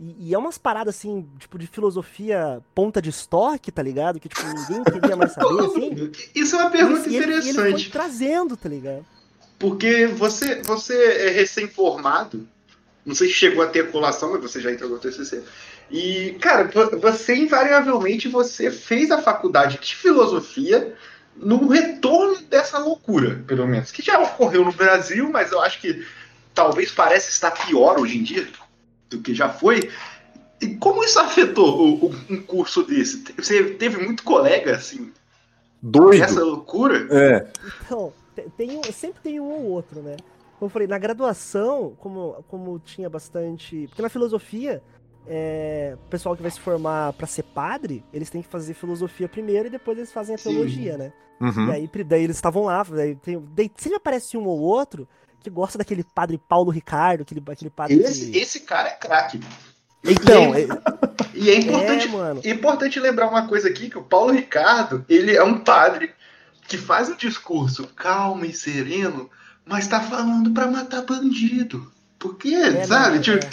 E, 0.00 0.30
e 0.30 0.34
é 0.34 0.38
umas 0.38 0.58
paradas 0.58 0.96
assim, 0.96 1.24
tipo, 1.38 1.56
de 1.56 1.68
filosofia 1.68 2.60
ponta 2.74 3.00
de 3.00 3.10
estoque, 3.10 3.70
tá 3.70 3.80
ligado? 3.80 4.18
Que, 4.18 4.28
tipo, 4.28 4.42
ninguém 4.44 4.82
queria 4.82 5.14
mais 5.14 5.30
saber, 5.30 5.60
assim. 5.64 6.10
Isso 6.34 6.56
é 6.56 6.58
uma 6.58 6.70
pergunta 6.70 7.08
E 7.08 7.16
ele- 7.16 7.32
e 7.32 7.36
ele 7.36 7.42
foi 7.42 7.50
interessante. 7.68 7.92
trazendo, 7.92 8.56
tá 8.56 8.68
ligado? 8.68 9.06
Porque 9.58 10.06
você, 10.06 10.62
você 10.62 10.94
é 10.94 11.30
recém-formado 11.30 12.46
Não 13.06 13.14
sei 13.14 13.28
se 13.28 13.34
chegou 13.34 13.62
a 13.62 13.66
ter 13.66 13.90
colação, 13.90 14.32
mas 14.32 14.40
você 14.40 14.60
já 14.60 14.72
entregou 14.72 14.96
o 14.96 15.00
TCC. 15.00 15.42
E, 15.90 16.36
cara, 16.40 16.64
vo- 16.64 16.98
você 16.98 17.34
invariavelmente 17.36 18.28
você 18.28 18.70
fez 18.70 19.10
a 19.10 19.20
faculdade 19.20 19.78
de 19.78 19.94
filosofia 19.94 20.94
no 21.36 21.68
retorno 21.68 22.40
dessa 22.48 22.78
loucura, 22.78 23.42
pelo 23.46 23.66
menos, 23.66 23.90
que 23.90 24.00
já 24.00 24.18
ocorreu 24.18 24.64
no 24.64 24.72
Brasil, 24.72 25.28
mas 25.30 25.52
eu 25.52 25.60
acho 25.60 25.80
que 25.82 26.02
talvez 26.54 26.90
pareça 26.92 27.28
estar 27.28 27.50
pior 27.50 28.00
hoje 28.00 28.16
em 28.18 28.22
dia 28.22 28.48
do 29.10 29.20
que 29.20 29.34
já 29.34 29.50
foi. 29.50 29.90
E 30.60 30.68
como 30.76 31.04
isso 31.04 31.18
afetou 31.18 31.78
o- 31.78 32.06
o- 32.06 32.16
um 32.30 32.40
curso 32.40 32.84
desse? 32.84 33.22
Você 33.36 33.64
teve 33.64 33.98
muito 33.98 34.22
colega, 34.22 34.76
assim, 34.76 35.12
Doido. 35.82 36.20
nessa 36.20 36.42
loucura? 36.42 37.06
É. 37.10 37.46
Então, 37.84 38.12
tem, 38.56 38.78
um- 38.78 38.92
sempre 38.92 39.22
tem 39.22 39.40
um 39.40 39.50
ou 39.50 39.64
outro, 39.64 40.00
né? 40.00 40.16
Como 40.58 40.66
eu 40.66 40.70
falei, 40.70 40.86
na 40.86 40.98
graduação, 40.98 41.94
como, 41.98 42.44
como 42.48 42.78
tinha 42.78 43.10
bastante. 43.10 43.86
Porque 43.88 44.02
na 44.02 44.08
filosofia, 44.08 44.82
é, 45.26 45.96
o 46.06 46.08
pessoal 46.08 46.36
que 46.36 46.42
vai 46.42 46.50
se 46.50 46.60
formar 46.60 47.12
pra 47.14 47.26
ser 47.26 47.42
padre, 47.42 48.04
eles 48.12 48.30
têm 48.30 48.42
que 48.42 48.48
fazer 48.48 48.74
filosofia 48.74 49.28
primeiro 49.28 49.66
e 49.66 49.70
depois 49.70 49.98
eles 49.98 50.12
fazem 50.12 50.34
a 50.34 50.38
Sim. 50.38 50.50
teologia, 50.50 50.96
né? 50.96 51.12
Uhum. 51.40 51.68
E 51.68 51.72
aí, 51.72 51.90
daí 52.04 52.24
eles 52.24 52.36
estavam 52.36 52.64
lá, 52.64 52.82
daí, 52.84 53.16
tem, 53.16 53.42
daí 53.54 53.70
sempre 53.76 53.96
aparece 53.96 54.36
um 54.36 54.46
ou 54.46 54.60
outro 54.60 55.08
que 55.40 55.50
gosta 55.50 55.76
daquele 55.76 56.02
padre 56.02 56.40
Paulo 56.48 56.70
Ricardo, 56.70 57.22
aquele, 57.22 57.42
aquele 57.48 57.70
padre. 57.70 57.96
Esse, 58.00 58.30
que... 58.30 58.38
esse 58.38 58.60
cara 58.60 58.88
é 58.88 58.92
craque. 58.94 59.40
Então, 60.02 60.54
e 60.56 60.62
é, 60.62 60.66
e 61.34 61.50
é 61.50 61.58
importante 61.58 62.06
é, 62.06 62.10
mano. 62.10 62.40
É 62.44 62.50
importante 62.50 63.00
lembrar 63.00 63.28
uma 63.28 63.46
coisa 63.48 63.68
aqui, 63.68 63.90
que 63.90 63.98
o 63.98 64.02
Paulo 64.02 64.32
Ricardo, 64.32 65.04
ele 65.08 65.34
é 65.36 65.42
um 65.42 65.58
padre 65.58 66.10
que 66.66 66.78
faz 66.78 67.08
um 67.08 67.16
discurso 67.16 67.86
calmo 67.94 68.44
e 68.44 68.52
sereno, 68.52 69.30
mas 69.64 69.86
tá 69.86 70.00
falando 70.00 70.50
pra 70.52 70.66
matar 70.66 71.02
bandido. 71.02 71.92
Por 72.18 72.36
quê? 72.36 72.54
É, 72.54 72.84
sabe? 72.84 73.16
não, 73.16 73.22
Tipo, 73.22 73.46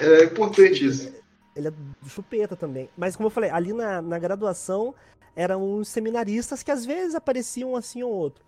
é. 0.00 0.04
é 0.04 0.24
importante 0.24 0.84
isso. 0.84 1.12
Ele 1.54 1.68
é 1.68 1.72
chupeta 2.06 2.56
também. 2.56 2.88
Mas 2.96 3.16
como 3.16 3.26
eu 3.26 3.30
falei, 3.30 3.50
ali 3.50 3.72
na, 3.72 4.00
na 4.00 4.18
graduação 4.18 4.94
eram 5.34 5.62
uns 5.62 5.88
seminaristas 5.88 6.62
que 6.62 6.70
às 6.70 6.84
vezes 6.84 7.14
apareciam 7.14 7.76
assim 7.76 8.02
ou 8.02 8.12
outro. 8.12 8.44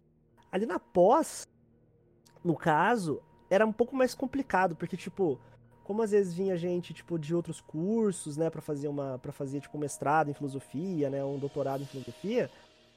Ali 0.51 0.67
na 0.67 0.79
pós, 0.79 1.47
no 2.45 2.55
caso, 2.55 3.21
era 3.49 3.67
um 3.67 3.73
pouco 3.73 3.97
mais 3.97 4.15
complicado, 4.15 4.77
porque 4.77 4.97
tipo, 4.97 5.39
como 5.85 6.03
às 6.03 6.11
vezes 6.11 6.35
vinha 6.35 6.57
gente 6.57 6.93
tipo 6.93 7.19
de 7.19 7.35
outros 7.35 7.61
cursos, 7.61 8.37
né, 8.37 8.51
para 8.51 8.61
fazer 8.61 8.89
uma 8.89 9.19
para 9.19 9.33
fazer 9.33 9.61
tipo 9.61 9.77
um 9.77 9.81
mestrado 9.81 10.31
em 10.31 10.35
filosofia, 10.35 11.09
né, 11.09 11.25
um 11.25 11.39
doutorado 11.39 11.83
em 11.83 11.87
filosofia, 11.87 12.51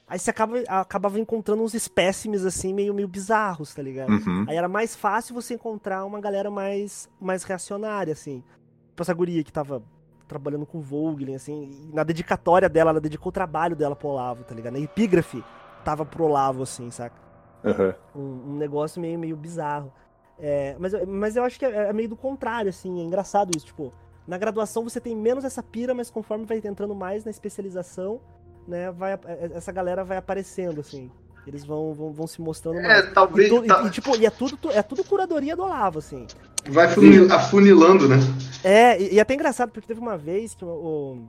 aí 0.07 0.19
você 0.19 0.29
acaba 0.29 0.59
acabava 0.67 1.19
encontrando 1.19 1.63
uns 1.63 1.73
espécimes 1.73 2.45
assim 2.45 2.73
meio 2.73 2.93
meio 2.93 3.07
bizarros, 3.07 3.73
tá 3.73 3.81
ligado? 3.81 4.09
Uhum. 4.11 4.45
Aí 4.47 4.55
era 4.55 4.67
mais 4.67 4.95
fácil 4.95 5.33
você 5.35 5.53
encontrar 5.55 6.05
uma 6.05 6.19
galera 6.19 6.49
mais, 6.51 7.09
mais 7.19 7.43
reacionária, 7.43 8.13
assim. 8.13 8.43
Tipo 8.89 9.01
essa 9.01 9.13
guria 9.13 9.43
que 9.43 9.51
tava 9.51 9.81
trabalhando 10.27 10.65
com 10.65 10.81
Vogelin, 10.81 11.35
assim, 11.35 11.69
e 11.91 11.93
na 11.95 12.03
dedicatória 12.03 12.67
dela, 12.67 12.89
ela 12.91 12.99
dedicou 13.01 13.29
o 13.29 13.31
trabalho 13.31 13.75
dela 13.75 13.95
pro 13.95 14.07
Olavo, 14.07 14.43
tá 14.43 14.55
ligado? 14.55 14.73
Na 14.73 14.79
epígrafe 14.79 15.43
tava 15.83 16.03
pro 16.05 16.23
Olavo, 16.23 16.63
assim, 16.63 16.89
saca? 16.89 17.15
Uhum. 17.63 17.93
Um, 18.15 18.51
um 18.53 18.57
negócio 18.57 18.99
meio, 18.99 19.19
meio 19.19 19.35
bizarro. 19.35 19.93
É, 20.39 20.75
mas, 20.79 20.93
eu- 20.93 21.05
mas 21.05 21.35
eu 21.35 21.43
acho 21.43 21.59
que 21.59 21.65
é, 21.65 21.89
é 21.89 21.93
meio 21.93 22.09
do 22.09 22.15
contrário, 22.15 22.69
assim, 22.69 22.99
é 23.01 23.03
engraçado 23.03 23.55
isso, 23.55 23.67
tipo, 23.67 23.93
na 24.27 24.37
graduação 24.37 24.83
você 24.83 24.99
tem 24.99 25.15
menos 25.15 25.45
essa 25.45 25.61
pira, 25.61 25.93
mas 25.93 26.09
conforme 26.09 26.43
vai 26.45 26.57
entrando 26.63 26.95
mais 26.95 27.23
na 27.23 27.29
especialização, 27.31 28.19
né, 28.67 28.91
vai, 28.91 29.13
ap- 29.13 29.25
essa 29.53 29.71
galera 29.71 30.03
vai 30.03 30.17
aparecendo, 30.17 30.81
assim. 30.81 31.11
Eles 31.47 31.63
vão, 31.63 31.93
vão, 31.93 32.11
vão 32.11 32.25
se 32.25 32.41
mostrando 32.41 32.81
mais. 32.81 33.05
É, 33.05 33.11
talvez. 33.11 33.47
E, 33.47 33.49
tu- 33.55 33.63
e- 33.63 33.67
tá- 33.67 33.83
e, 33.85 33.89
tipo, 33.91 34.15
e 34.15 34.25
é 34.25 34.29
tudo, 34.31 34.57
é 34.71 34.81
tudo 34.81 35.03
curadoria 35.03 35.55
do 35.55 35.63
Olavo, 35.63 35.99
assim. 35.99 36.25
vai 36.67 36.87
funil- 36.89 37.31
afunilando, 37.31 38.09
né? 38.09 38.15
É, 38.63 38.99
e, 38.99 39.13
e 39.13 39.19
é 39.19 39.21
até 39.21 39.35
engraçado, 39.35 39.71
porque 39.71 39.87
teve 39.87 39.99
uma 39.99 40.17
vez 40.17 40.55
que 40.55 40.65
o, 40.65 40.67
o 40.67 41.27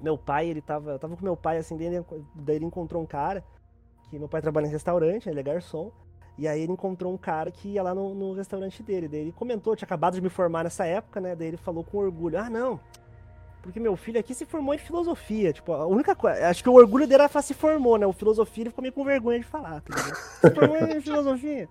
meu 0.00 0.16
pai, 0.16 0.46
ele 0.48 0.60
tava. 0.60 0.92
Eu 0.92 0.98
tava 1.00 1.16
com 1.16 1.24
meu 1.24 1.36
pai, 1.36 1.58
assim, 1.58 1.76
daí 1.76 1.86
ele, 1.88 2.04
daí 2.36 2.56
ele 2.56 2.66
encontrou 2.66 3.02
um 3.02 3.06
cara, 3.06 3.42
que 4.08 4.16
meu 4.16 4.28
pai 4.28 4.40
trabalha 4.40 4.66
em 4.66 4.70
restaurante, 4.70 5.28
ele 5.28 5.40
é 5.40 5.42
garçom. 5.42 5.90
E 6.38 6.46
aí 6.46 6.60
ele 6.62 6.70
encontrou 6.70 7.12
um 7.12 7.16
cara 7.18 7.50
que 7.50 7.70
ia 7.70 7.82
lá 7.82 7.92
no, 7.92 8.14
no 8.14 8.32
restaurante 8.34 8.80
dele. 8.80 9.08
Daí 9.08 9.22
ele 9.22 9.32
comentou, 9.32 9.74
tinha 9.74 9.86
acabado 9.86 10.14
de 10.14 10.20
me 10.20 10.28
formar 10.28 10.62
nessa 10.62 10.86
época, 10.86 11.20
né? 11.20 11.34
Daí 11.34 11.48
ele 11.48 11.56
falou 11.56 11.82
com 11.82 11.98
orgulho, 11.98 12.38
ah, 12.38 12.48
não. 12.48 12.78
Porque 13.62 13.80
meu 13.80 13.96
filho 13.96 14.18
aqui 14.18 14.34
se 14.34 14.46
formou 14.46 14.74
em 14.74 14.78
filosofia. 14.78 15.52
Tipo, 15.52 15.72
a 15.72 15.86
única 15.86 16.14
coisa. 16.14 16.48
Acho 16.48 16.62
que 16.62 16.68
o 16.68 16.74
orgulho 16.74 17.06
dele 17.06 17.22
era 17.22 17.28
falar 17.28 17.42
se 17.42 17.54
formou, 17.54 17.98
né? 17.98 18.06
O 18.06 18.12
filosofia 18.12 18.62
ele 18.62 18.70
ficou 18.70 18.82
meio 18.82 18.92
com 18.92 19.04
vergonha 19.04 19.38
de 19.38 19.44
falar, 19.44 19.80
tá 19.82 19.94
ligado? 19.94 20.16
Se 20.16 20.50
formou 20.50 20.76
em 20.76 21.00
filosofia. 21.00 21.68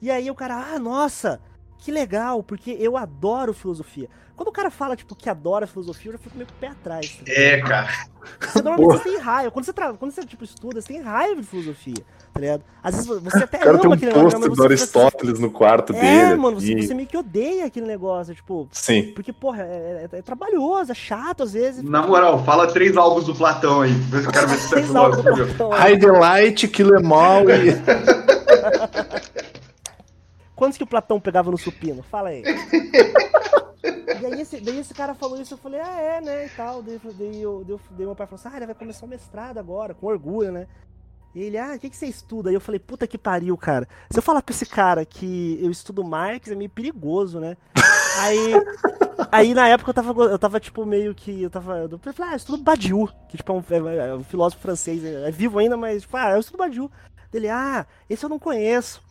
E 0.00 0.10
aí 0.10 0.30
o 0.30 0.34
cara, 0.34 0.74
ah, 0.74 0.78
nossa, 0.78 1.40
que 1.78 1.90
legal, 1.90 2.42
porque 2.42 2.70
eu 2.78 2.96
adoro 2.96 3.52
filosofia. 3.52 4.08
Quando 4.36 4.48
o 4.48 4.52
cara 4.52 4.70
fala, 4.70 4.96
tipo, 4.96 5.14
que 5.14 5.30
adora 5.30 5.66
filosofia, 5.66 6.10
eu 6.10 6.12
já 6.14 6.18
fico 6.18 6.36
meio 6.36 6.46
com 6.46 6.54
o 6.54 6.58
pé 6.58 6.68
atrás. 6.68 7.16
Tá? 7.16 7.32
É, 7.32 7.60
cara. 7.60 7.88
Você 8.40 8.62
normalmente 8.62 9.02
você 9.02 9.10
tem 9.10 9.18
raiva. 9.18 9.50
Quando 9.50 9.64
você, 9.64 9.72
tra... 9.72 9.94
Quando 9.94 10.10
você 10.10 10.26
tipo, 10.26 10.44
estuda, 10.44 10.80
você 10.80 10.88
tem 10.88 11.00
raiva 11.00 11.40
de 11.40 11.46
filosofia, 11.46 12.04
tá 12.34 12.40
ligado? 12.40 12.62
Às 12.82 12.96
vezes 12.96 13.06
você 13.22 13.44
até 13.44 13.58
O 13.58 13.60
cara 13.60 13.78
tem 13.78 13.86
ama 13.86 13.90
um 13.90 13.92
aquele 13.92 14.12
negócio, 14.12 14.40
mas 14.40 14.48
do 14.50 14.56
você- 14.56 14.64
Aristóteles 14.64 15.38
no 15.38 15.50
quarto 15.52 15.92
É, 15.94 16.00
dele. 16.00 16.34
mano, 16.34 16.60
você, 16.60 16.72
aqui. 16.72 16.86
você 16.88 16.92
meio 16.94 17.06
que 17.08 17.16
odeia 17.16 17.64
aquele 17.66 17.86
negócio, 17.86 18.34
tipo. 18.34 18.68
Sim. 18.72 19.12
Porque, 19.14 19.32
porra, 19.32 19.62
é, 19.62 20.08
é- 20.12 20.18
é 20.18 20.22
trabalhoso, 20.22 20.90
é 20.90 20.94
chato 20.94 21.44
às 21.44 21.52
vezes. 21.52 21.82
Na 21.84 22.02
moral, 22.02 22.44
fala 22.44 22.66
três 22.66 22.96
álbuns 22.96 23.24
do 23.26 23.34
Platão 23.36 23.82
aí. 23.82 23.92
Eu 24.12 24.32
quero 24.32 24.48
ver 24.48 24.56
se 24.56 24.66
você 24.68 24.80
é 24.80 24.82
filósofo. 24.82 25.22
Platão. 25.22 25.70
Highlight, 25.70 26.68
Kill 26.68 26.98
Em 26.98 27.12
All 27.12 27.44
e... 27.50 27.74
Quantos 30.56 30.76
que 30.78 30.84
o 30.84 30.86
Platão 30.86 31.20
pegava 31.20 31.50
no 31.50 31.58
supino? 31.58 32.02
Fala 32.02 32.28
aí. 32.30 32.42
e 34.20 34.26
aí 34.26 34.40
esse, 34.40 34.60
daí 34.60 34.78
esse 34.78 34.94
cara 34.94 35.14
falou 35.14 35.40
isso, 35.40 35.54
eu 35.54 35.58
falei, 35.58 35.80
ah, 35.80 36.00
é, 36.00 36.20
né, 36.20 36.46
e 36.46 36.48
tal. 36.50 36.80
Daí, 36.82 37.00
daí, 37.18 37.42
eu, 37.42 37.62
daí, 37.64 37.72
eu- 37.74 37.80
daí 37.90 38.06
meu 38.06 38.14
pai 38.14 38.26
falou 38.26 38.40
assim, 38.40 38.48
ah, 38.52 38.56
ele 38.56 38.66
vai 38.66 38.74
começar 38.74 39.04
o 39.04 39.08
mestrado 39.08 39.58
agora, 39.58 39.94
com 39.94 40.06
orgulho, 40.06 40.52
né? 40.52 40.66
Ele, 41.34 41.58
ah, 41.58 41.74
o 41.74 41.78
que, 41.78 41.90
que 41.90 41.96
você 41.96 42.06
estuda? 42.06 42.48
Aí 42.48 42.54
eu 42.54 42.60
falei, 42.60 42.78
puta 42.78 43.06
que 43.06 43.18
pariu, 43.18 43.56
cara. 43.56 43.88
Se 44.10 44.18
eu 44.18 44.22
falar 44.22 44.40
pra 44.40 44.54
esse 44.54 44.64
cara 44.66 45.04
que 45.04 45.58
eu 45.60 45.70
estudo 45.70 46.04
Marx, 46.04 46.48
é 46.50 46.54
meio 46.54 46.70
perigoso, 46.70 47.40
né? 47.40 47.56
Aí, 48.20 48.52
aí 49.32 49.54
na 49.54 49.66
época 49.68 49.90
eu 49.90 49.94
tava, 49.94 50.22
eu 50.24 50.38
tava 50.38 50.60
tipo, 50.60 50.86
meio 50.86 51.12
que, 51.14 51.42
eu 51.42 51.50
tava, 51.50 51.78
eu 51.78 51.98
falei, 51.98 52.30
ah, 52.30 52.34
eu 52.34 52.36
estudo 52.36 52.62
Badiou, 52.62 53.08
que 53.28 53.36
tipo, 53.36 53.50
é 53.52 53.54
um, 53.82 53.88
é- 53.88 54.08
é 54.10 54.14
um 54.14 54.22
filósofo 54.22 54.62
francês, 54.62 55.04
é, 55.04 55.28
é 55.28 55.30
vivo 55.32 55.58
ainda, 55.58 55.76
mas, 55.76 56.02
tipo, 56.02 56.16
ah, 56.16 56.30
eu 56.32 56.40
estudo 56.40 56.58
Badiou. 56.58 56.90
Ele, 57.32 57.48
ah, 57.48 57.84
esse 58.08 58.24
eu 58.24 58.28
não 58.30 58.38
conheço. 58.38 59.02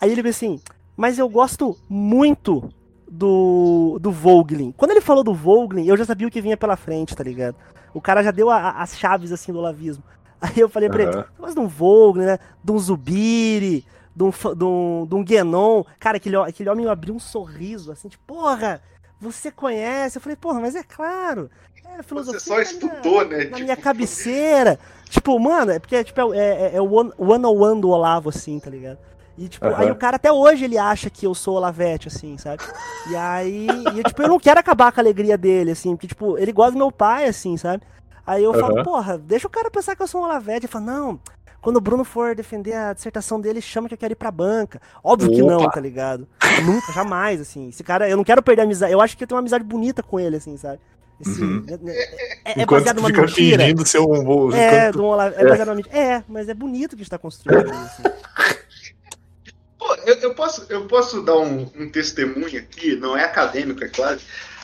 Aí 0.00 0.10
ele 0.12 0.22
veio 0.22 0.30
assim, 0.30 0.60
mas 0.96 1.18
eu 1.18 1.28
gosto 1.28 1.76
muito 1.88 2.68
do, 3.10 3.98
do 4.00 4.12
Vogelin. 4.12 4.72
Quando 4.76 4.92
ele 4.92 5.00
falou 5.00 5.24
do 5.24 5.34
Vogelin, 5.34 5.86
eu 5.86 5.96
já 5.96 6.04
sabia 6.04 6.28
o 6.28 6.30
que 6.30 6.40
vinha 6.40 6.56
pela 6.56 6.76
frente, 6.76 7.16
tá 7.16 7.24
ligado? 7.24 7.56
O 7.92 8.00
cara 8.00 8.22
já 8.22 8.30
deu 8.30 8.48
a- 8.50 8.70
as 8.80 8.96
chaves, 8.96 9.32
assim, 9.32 9.52
do 9.52 9.58
olavismo. 9.58 10.04
Aí 10.42 10.58
eu 10.58 10.68
falei 10.68 10.88
pra 10.90 11.02
ele, 11.04 11.12
Aham. 11.12 11.24
mas 11.38 11.54
de 11.54 11.60
um 11.60 11.68
Vogelin, 11.68 12.26
né? 12.26 12.38
De 12.64 12.72
um 12.72 12.78
Zubiri, 12.78 13.86
de 14.14 14.24
um, 14.24 14.30
de 14.30 14.64
um, 14.64 15.06
de 15.08 15.14
um 15.14 15.22
Guénon. 15.24 15.84
Cara, 16.00 16.16
aquele, 16.16 16.36
aquele 16.36 16.68
homem 16.68 16.86
abriu 16.88 17.14
um 17.14 17.18
sorriso, 17.20 17.92
assim, 17.92 18.08
tipo, 18.08 18.24
porra, 18.34 18.82
você 19.20 19.50
conhece? 19.52 20.18
Eu 20.18 20.22
falei, 20.22 20.34
porra, 20.36 20.60
mas 20.60 20.74
é 20.74 20.82
claro. 20.82 21.48
É, 21.96 22.02
filosofia 22.02 22.40
Você 22.40 22.46
só 22.48 22.56
na- 22.56 22.62
estudou, 22.62 23.24
né? 23.24 23.36
na 23.38 23.44
Tipo, 23.44 23.60
minha 23.60 23.76
cabeceira. 23.76 24.78
Tipo, 25.08 25.38
mano, 25.38 25.72
é 25.72 25.78
porque 25.78 26.02
tipo, 26.02 26.32
é, 26.34 26.38
é, 26.38 26.70
é 26.76 26.80
o 26.80 26.90
one- 26.92 27.12
one 27.18 27.44
on 27.46 27.58
one 27.60 27.80
do 27.80 27.90
Olavo, 27.90 28.30
assim, 28.30 28.58
tá 28.58 28.70
ligado? 28.70 28.98
E, 29.38 29.48
tipo, 29.48 29.66
Aham. 29.66 29.76
aí 29.78 29.90
o 29.90 29.96
cara 29.96 30.16
até 30.16 30.30
hoje 30.32 30.64
ele 30.64 30.76
acha 30.78 31.08
que 31.08 31.26
eu 31.26 31.34
sou 31.34 31.56
Olavete, 31.56 32.08
assim, 32.08 32.36
sabe? 32.36 32.62
E 33.10 33.16
aí, 33.16 33.68
e, 33.98 34.02
tipo, 34.04 34.22
eu 34.22 34.28
não 34.28 34.38
quero 34.38 34.60
acabar 34.60 34.90
com 34.92 35.00
a 35.00 35.02
alegria 35.02 35.38
dele, 35.38 35.70
assim, 35.72 35.94
porque, 35.96 36.06
tipo, 36.08 36.36
ele 36.38 36.52
gosta 36.52 36.72
do 36.72 36.78
meu 36.78 36.92
pai, 36.92 37.26
assim, 37.26 37.56
sabe? 37.56 37.82
Aí 38.26 38.44
eu 38.44 38.52
falo, 38.54 38.76
Aham. 38.76 38.84
porra, 38.84 39.18
deixa 39.18 39.46
o 39.46 39.50
cara 39.50 39.70
pensar 39.70 39.96
que 39.96 40.02
eu 40.02 40.06
sou 40.06 40.20
um 40.20 40.24
Olavete. 40.24 40.66
Ele 40.66 40.72
fala, 40.72 40.84
não, 40.84 41.20
quando 41.60 41.76
o 41.76 41.80
Bruno 41.80 42.04
for 42.04 42.34
defender 42.34 42.72
a 42.74 42.92
dissertação 42.92 43.40
dele, 43.40 43.60
chama 43.60 43.88
que 43.88 43.94
eu 43.94 43.98
quero 43.98 44.12
ir 44.12 44.16
pra 44.16 44.30
banca. 44.30 44.80
Óbvio 45.02 45.30
que 45.30 45.42
não, 45.42 45.58
Opa. 45.60 45.72
tá 45.72 45.80
ligado? 45.80 46.26
Nunca, 46.64 46.92
jamais, 46.92 47.40
assim. 47.40 47.68
Esse 47.68 47.82
cara, 47.82 48.08
eu 48.08 48.16
não 48.16 48.24
quero 48.24 48.42
perder 48.42 48.62
a 48.62 48.64
amizade. 48.64 48.92
Eu 48.92 49.00
acho 49.00 49.16
que 49.16 49.24
eu 49.24 49.28
tenho 49.28 49.36
uma 49.36 49.42
amizade 49.42 49.64
bonita 49.64 50.02
com 50.02 50.18
ele, 50.20 50.36
assim, 50.36 50.56
sabe? 50.56 50.78
Esse, 51.20 51.40
Uhum. 51.42 51.64
é, 51.68 51.74
é- 51.74 52.52
é 52.60 52.62
Enquanto 52.62 52.80
baseado 52.80 52.96
numa 52.96 53.08
fica 53.08 53.22
mentira. 53.22 53.62
fingindo 53.62 53.86
ser 53.86 53.98
um... 54.00 54.24
bom- 54.24 54.52
É, 54.52 54.78
enquanto- 54.88 54.96
do 54.96 55.04
Olavo, 55.04 55.34
é 55.36 55.44
baseado 55.48 55.66
numa 55.68 55.76
mentira. 55.76 55.96
É, 55.96 56.24
mas 56.28 56.48
é 56.48 56.54
bonito 56.54 56.96
que 56.96 57.02
está 57.02 57.16
construído 57.18 57.70
isso. 57.70 58.02
Pô, 59.78 59.94
eu, 60.06 60.14
eu 60.16 60.34
posso, 60.34 60.66
eu 60.68 60.86
posso 60.86 61.22
dar 61.22 61.38
um, 61.38 61.68
um 61.76 61.90
testemunho 61.90 62.58
aqui, 62.58 62.94
não 62.96 63.16
é 63.16 63.24
acadêmico, 63.24 63.82
é 63.82 63.88
claro, 63.88 64.18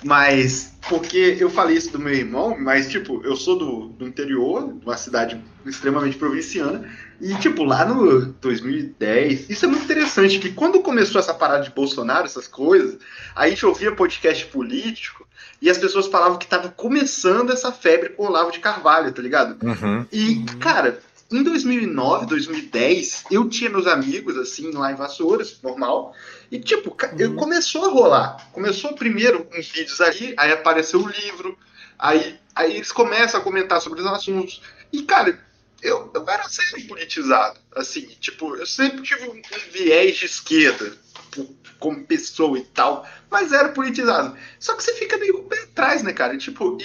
mas 0.04 0.72
porque 0.88 1.36
eu 1.38 1.50
falei 1.50 1.76
isso 1.76 1.92
do 1.92 1.98
meu 1.98 2.14
irmão, 2.14 2.56
mas 2.58 2.88
tipo, 2.88 3.20
eu 3.24 3.36
sou 3.36 3.58
do, 3.58 3.88
do 3.88 4.06
interior, 4.06 4.72
de 4.72 4.84
uma 4.84 4.96
cidade 4.96 5.40
extremamente 5.66 6.16
provinciana, 6.16 6.88
e 7.20 7.34
tipo, 7.36 7.64
lá 7.64 7.84
no 7.84 8.26
2010, 8.26 9.50
isso 9.50 9.64
é 9.64 9.68
muito 9.68 9.84
interessante, 9.84 10.38
que 10.38 10.52
quando 10.52 10.80
começou 10.80 11.20
essa 11.20 11.34
parada 11.34 11.64
de 11.64 11.70
Bolsonaro, 11.70 12.24
essas 12.24 12.46
coisas, 12.46 12.98
a 13.34 13.48
gente 13.48 13.66
ouvia 13.66 13.94
podcast 13.94 14.46
político, 14.46 15.26
e 15.60 15.68
as 15.68 15.78
pessoas 15.78 16.06
falavam 16.06 16.38
que 16.38 16.46
tava 16.46 16.68
começando 16.68 17.52
essa 17.52 17.72
febre 17.72 18.10
com 18.10 18.22
o 18.22 18.26
Olavo 18.26 18.52
de 18.52 18.60
Carvalho, 18.60 19.12
tá 19.12 19.20
ligado? 19.20 19.58
Uhum. 19.64 20.06
E, 20.12 20.44
cara, 20.60 21.00
em 21.30 21.42
2009, 21.42 22.26
2010, 22.26 23.24
eu 23.30 23.48
tinha 23.48 23.68
meus 23.70 23.86
amigos, 23.86 24.36
assim, 24.36 24.70
lá 24.72 24.90
em 24.92 24.94
Vassouras, 24.94 25.58
normal. 25.62 26.14
E, 26.50 26.58
tipo, 26.58 26.96
Uhum. 27.20 27.36
começou 27.36 27.84
a 27.84 27.88
rolar. 27.88 28.48
Começou 28.52 28.94
primeiro 28.94 29.46
uns 29.56 29.68
vídeos 29.68 30.00
ali, 30.00 30.34
aí 30.38 30.52
apareceu 30.52 31.00
o 31.02 31.08
livro, 31.08 31.58
aí, 31.98 32.38
aí 32.54 32.76
eles 32.76 32.90
começam 32.92 33.40
a 33.40 33.42
comentar 33.42 33.80
sobre 33.80 34.00
os 34.00 34.06
assuntos. 34.06 34.62
E, 34.92 35.02
cara, 35.02 35.38
eu, 35.82 36.10
eu 36.14 36.24
era 36.28 36.48
sempre 36.48 36.84
politizado, 36.84 37.60
assim, 37.76 38.06
tipo, 38.20 38.56
eu 38.56 38.66
sempre 38.66 39.02
tive 39.02 39.28
um, 39.28 39.34
um 39.36 39.70
viés 39.72 40.16
de 40.16 40.24
esquerda, 40.26 40.96
tipo, 41.30 41.54
como 41.78 42.04
pessoa 42.04 42.58
e 42.58 42.64
tal, 42.64 43.06
mas 43.30 43.52
era 43.52 43.68
politizado. 43.68 44.36
Só 44.58 44.74
que 44.74 44.82
você 44.82 44.94
fica 44.94 45.16
meio 45.18 45.42
pé 45.44 45.62
atrás, 45.62 46.02
né, 46.02 46.12
cara? 46.12 46.36
Tipo, 46.36 46.76
e, 46.80 46.84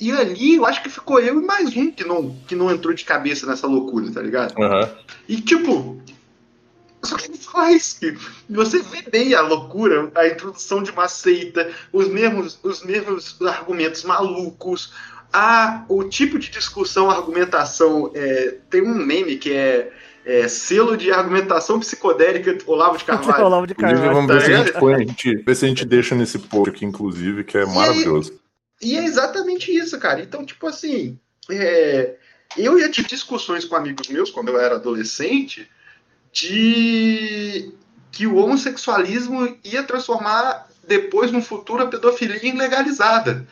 e 0.00 0.10
ali 0.10 0.56
eu 0.56 0.66
acho 0.66 0.82
que 0.82 0.88
ficou 0.88 1.20
eu 1.20 1.40
e 1.40 1.44
mais 1.44 1.76
um 1.76 1.90
que 1.90 2.04
não, 2.04 2.36
que 2.46 2.54
não 2.54 2.70
entrou 2.70 2.92
de 2.92 3.04
cabeça 3.04 3.46
nessa 3.46 3.66
loucura, 3.66 4.10
tá 4.10 4.20
ligado? 4.20 4.54
Aham. 4.60 4.90
E 5.28 5.40
tipo, 5.40 6.00
só 7.02 7.16
que 7.16 7.36
faz 7.36 7.92
que 7.92 8.16
você 8.48 8.80
vê 8.80 9.02
bem 9.02 9.34
a 9.34 9.40
loucura, 9.42 10.10
a 10.14 10.26
introdução 10.26 10.82
de 10.82 10.90
uma 10.90 11.06
seita, 11.06 11.70
os 11.92 12.08
mesmos, 12.08 12.58
os 12.62 12.82
mesmos 12.84 13.40
argumentos 13.42 14.02
malucos, 14.04 14.92
a, 15.32 15.84
o 15.88 16.04
tipo 16.04 16.38
de 16.38 16.50
discussão, 16.50 17.10
argumentação. 17.10 18.10
é, 18.14 18.56
tem 18.70 18.82
um 18.82 18.94
meme 18.94 19.36
que 19.36 19.52
é, 19.52 19.92
é, 20.24 20.48
selo 20.48 20.96
de 20.96 21.12
argumentação 21.12 21.78
psicodélica 21.78 22.56
Olavo 22.66 22.98
de 22.98 23.04
Carvalho. 23.04 23.44
Olavo 23.44 23.66
de 23.66 23.74
Carvalho. 23.74 24.12
vamos 24.12 24.32
ver 24.32 24.40
se 24.40 24.52
a 24.52 24.58
tá 24.58 24.64
gente 24.64 24.78
põe, 24.78 24.94
a 24.94 24.98
gente, 24.98 25.36
ver 25.36 25.54
se 25.54 25.64
a 25.64 25.68
gente 25.68 25.84
deixa 25.84 26.14
nesse 26.14 26.38
post 26.38 26.70
aqui, 26.70 26.84
inclusive, 26.84 27.44
que 27.44 27.58
é 27.58 27.66
maravilhoso. 27.66 28.43
E 28.84 28.98
é 28.98 29.04
exatamente 29.04 29.74
isso, 29.74 29.98
cara. 29.98 30.20
Então, 30.20 30.44
tipo 30.44 30.66
assim, 30.66 31.18
é, 31.50 32.16
eu 32.54 32.78
já 32.78 32.90
tive 32.90 33.08
discussões 33.08 33.64
com 33.64 33.74
amigos 33.74 34.08
meus 34.08 34.30
quando 34.30 34.50
eu 34.50 34.60
era 34.60 34.74
adolescente 34.74 35.66
de 36.30 37.72
que 38.12 38.26
o 38.26 38.36
homossexualismo 38.36 39.56
ia 39.64 39.82
transformar 39.82 40.68
depois 40.86 41.32
no 41.32 41.40
futuro 41.40 41.82
a 41.82 41.86
pedofilia 41.86 42.54
legalizada. 42.54 43.46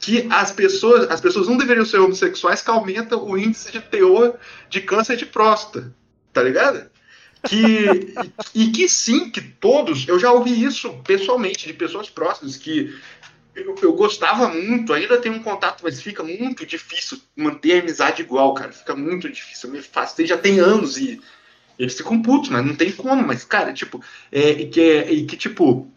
Que 0.00 0.26
as 0.30 0.50
pessoas, 0.50 1.08
as 1.08 1.20
pessoas 1.20 1.46
não 1.46 1.56
deveriam 1.56 1.84
ser 1.84 1.98
homossexuais, 1.98 2.60
que 2.60 2.70
aumenta 2.70 3.16
o 3.16 3.38
índice 3.38 3.70
de 3.70 3.80
teor 3.80 4.36
de 4.68 4.80
câncer 4.80 5.16
de 5.16 5.26
próstata. 5.26 5.94
Tá 6.32 6.42
ligado? 6.42 6.90
Que, 7.46 8.14
e 8.54 8.70
que 8.70 8.88
sim, 8.88 9.30
que 9.30 9.40
todos, 9.40 10.06
eu 10.08 10.18
já 10.18 10.32
ouvi 10.32 10.62
isso 10.62 10.92
pessoalmente, 11.04 11.66
de 11.66 11.72
pessoas 11.72 12.10
próximas, 12.10 12.56
que 12.56 12.94
eu, 13.60 13.74
eu 13.82 13.92
gostava 13.92 14.48
muito, 14.48 14.92
ainda 14.92 15.18
tenho 15.18 15.36
um 15.36 15.42
contato, 15.42 15.82
mas 15.82 16.00
fica 16.00 16.22
muito 16.22 16.64
difícil 16.66 17.18
manter 17.36 17.78
a 17.78 17.82
amizade 17.82 18.22
igual, 18.22 18.54
cara. 18.54 18.72
Fica 18.72 18.94
muito 18.94 19.28
difícil. 19.28 19.68
Eu 19.68 19.72
me 19.74 19.78
afastei 19.78 20.26
já 20.26 20.38
tem 20.38 20.58
anos 20.58 20.96
e 20.96 21.20
eles 21.78 21.96
ficam 21.96 22.20
putos, 22.20 22.50
mas 22.50 22.64
não 22.64 22.74
tem 22.74 22.92
como. 22.92 23.26
Mas, 23.26 23.44
cara, 23.44 23.72
tipo, 23.72 24.02
é, 24.30 24.50
e 24.50 24.68
que, 24.68 24.80
é, 24.80 25.12
e 25.12 25.24
que, 25.24 25.36
tipo. 25.36 25.90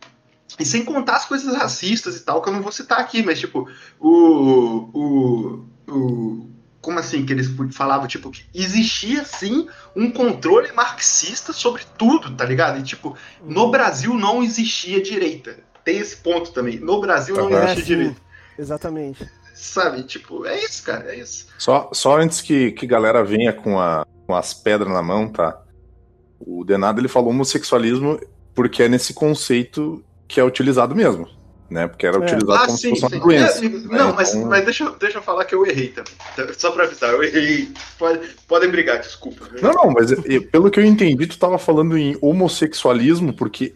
E 0.59 0.65
sem 0.65 0.85
contar 0.85 1.15
as 1.15 1.25
coisas 1.25 1.55
racistas 1.55 2.15
e 2.15 2.23
tal, 2.23 2.41
que 2.41 2.47
eu 2.47 2.53
não 2.53 2.61
vou 2.61 2.71
citar 2.71 2.99
aqui, 2.99 3.23
mas, 3.23 3.39
tipo, 3.39 3.67
o. 3.99 4.89
o, 4.93 5.65
o 5.87 6.49
como 6.81 6.99
assim 6.99 7.25
que 7.25 7.31
eles 7.31 7.49
falavam, 7.71 8.07
tipo, 8.07 8.29
que 8.29 8.43
existia 8.53 9.23
sim 9.23 9.69
um 9.95 10.11
controle 10.11 10.69
marxista 10.73 11.53
sobre 11.53 11.83
tudo, 11.97 12.35
tá 12.35 12.43
ligado? 12.43 12.77
E, 12.77 12.83
tipo, 12.83 13.17
no 13.41 13.71
Brasil 13.71 14.13
não 14.13 14.43
existia 14.43 15.01
direita. 15.01 15.63
Tem 15.83 15.97
esse 15.97 16.17
ponto 16.17 16.51
também. 16.51 16.79
No 16.79 16.99
Brasil 17.01 17.35
não. 17.35 17.49
É, 17.57 17.65
existe 17.65 17.81
sim, 17.81 17.87
direita. 17.87 18.21
exatamente. 18.57 19.29
Sabe? 19.53 20.03
Tipo, 20.03 20.45
é 20.45 20.59
isso, 20.59 20.83
cara, 20.83 21.13
é 21.13 21.19
isso. 21.19 21.47
Só, 21.57 21.89
só 21.93 22.19
antes 22.19 22.41
que, 22.41 22.71
que 22.71 22.87
galera 22.87 23.23
venha 23.23 23.53
com, 23.53 23.79
a, 23.79 24.05
com 24.25 24.35
as 24.35 24.53
pedras 24.53 24.91
na 24.91 25.01
mão, 25.01 25.29
tá? 25.29 25.61
O 26.39 26.63
Denado 26.63 26.99
ele 26.99 27.07
falou 27.07 27.29
homossexualismo 27.29 28.19
porque 28.53 28.83
é 28.83 28.89
nesse 28.89 29.13
conceito 29.13 30.03
que 30.27 30.39
é 30.39 30.43
utilizado 30.43 30.95
mesmo, 30.95 31.27
né? 31.69 31.87
Porque 31.87 32.05
era 32.05 32.17
É. 32.17 32.19
utilizado 32.19 32.51
Ah, 32.53 32.65
como 32.67 32.77
sim, 32.77 32.93
se 32.95 33.01
fosse 33.01 33.13
sim. 33.13 33.19
uma 33.19 33.25
doença. 33.25 33.65
É, 33.65 33.69
não, 33.69 34.13
mas, 34.13 34.33
Então- 34.35 34.49
mas 34.49 34.63
deixa, 34.65 34.89
deixa 34.99 35.17
eu 35.17 35.21
falar 35.21 35.45
que 35.45 35.55
eu 35.55 35.65
errei 35.65 35.87
também. 35.89 36.13
Só 36.57 36.71
pra 36.71 36.83
avisar, 36.83 37.11
eu 37.11 37.23
errei. 37.23 37.69
Pode, 37.97 38.27
podem 38.47 38.69
brigar, 38.69 38.99
desculpa. 38.99 39.47
Não, 39.61 39.71
não, 39.73 39.91
mas 39.91 40.11
pelo 40.51 40.69
que 40.69 40.79
eu 40.79 40.85
entendi, 40.85 41.25
tu 41.27 41.37
tava 41.37 41.57
falando 41.57 41.97
em 41.97 42.17
homossexualismo, 42.21 43.33
porque 43.33 43.73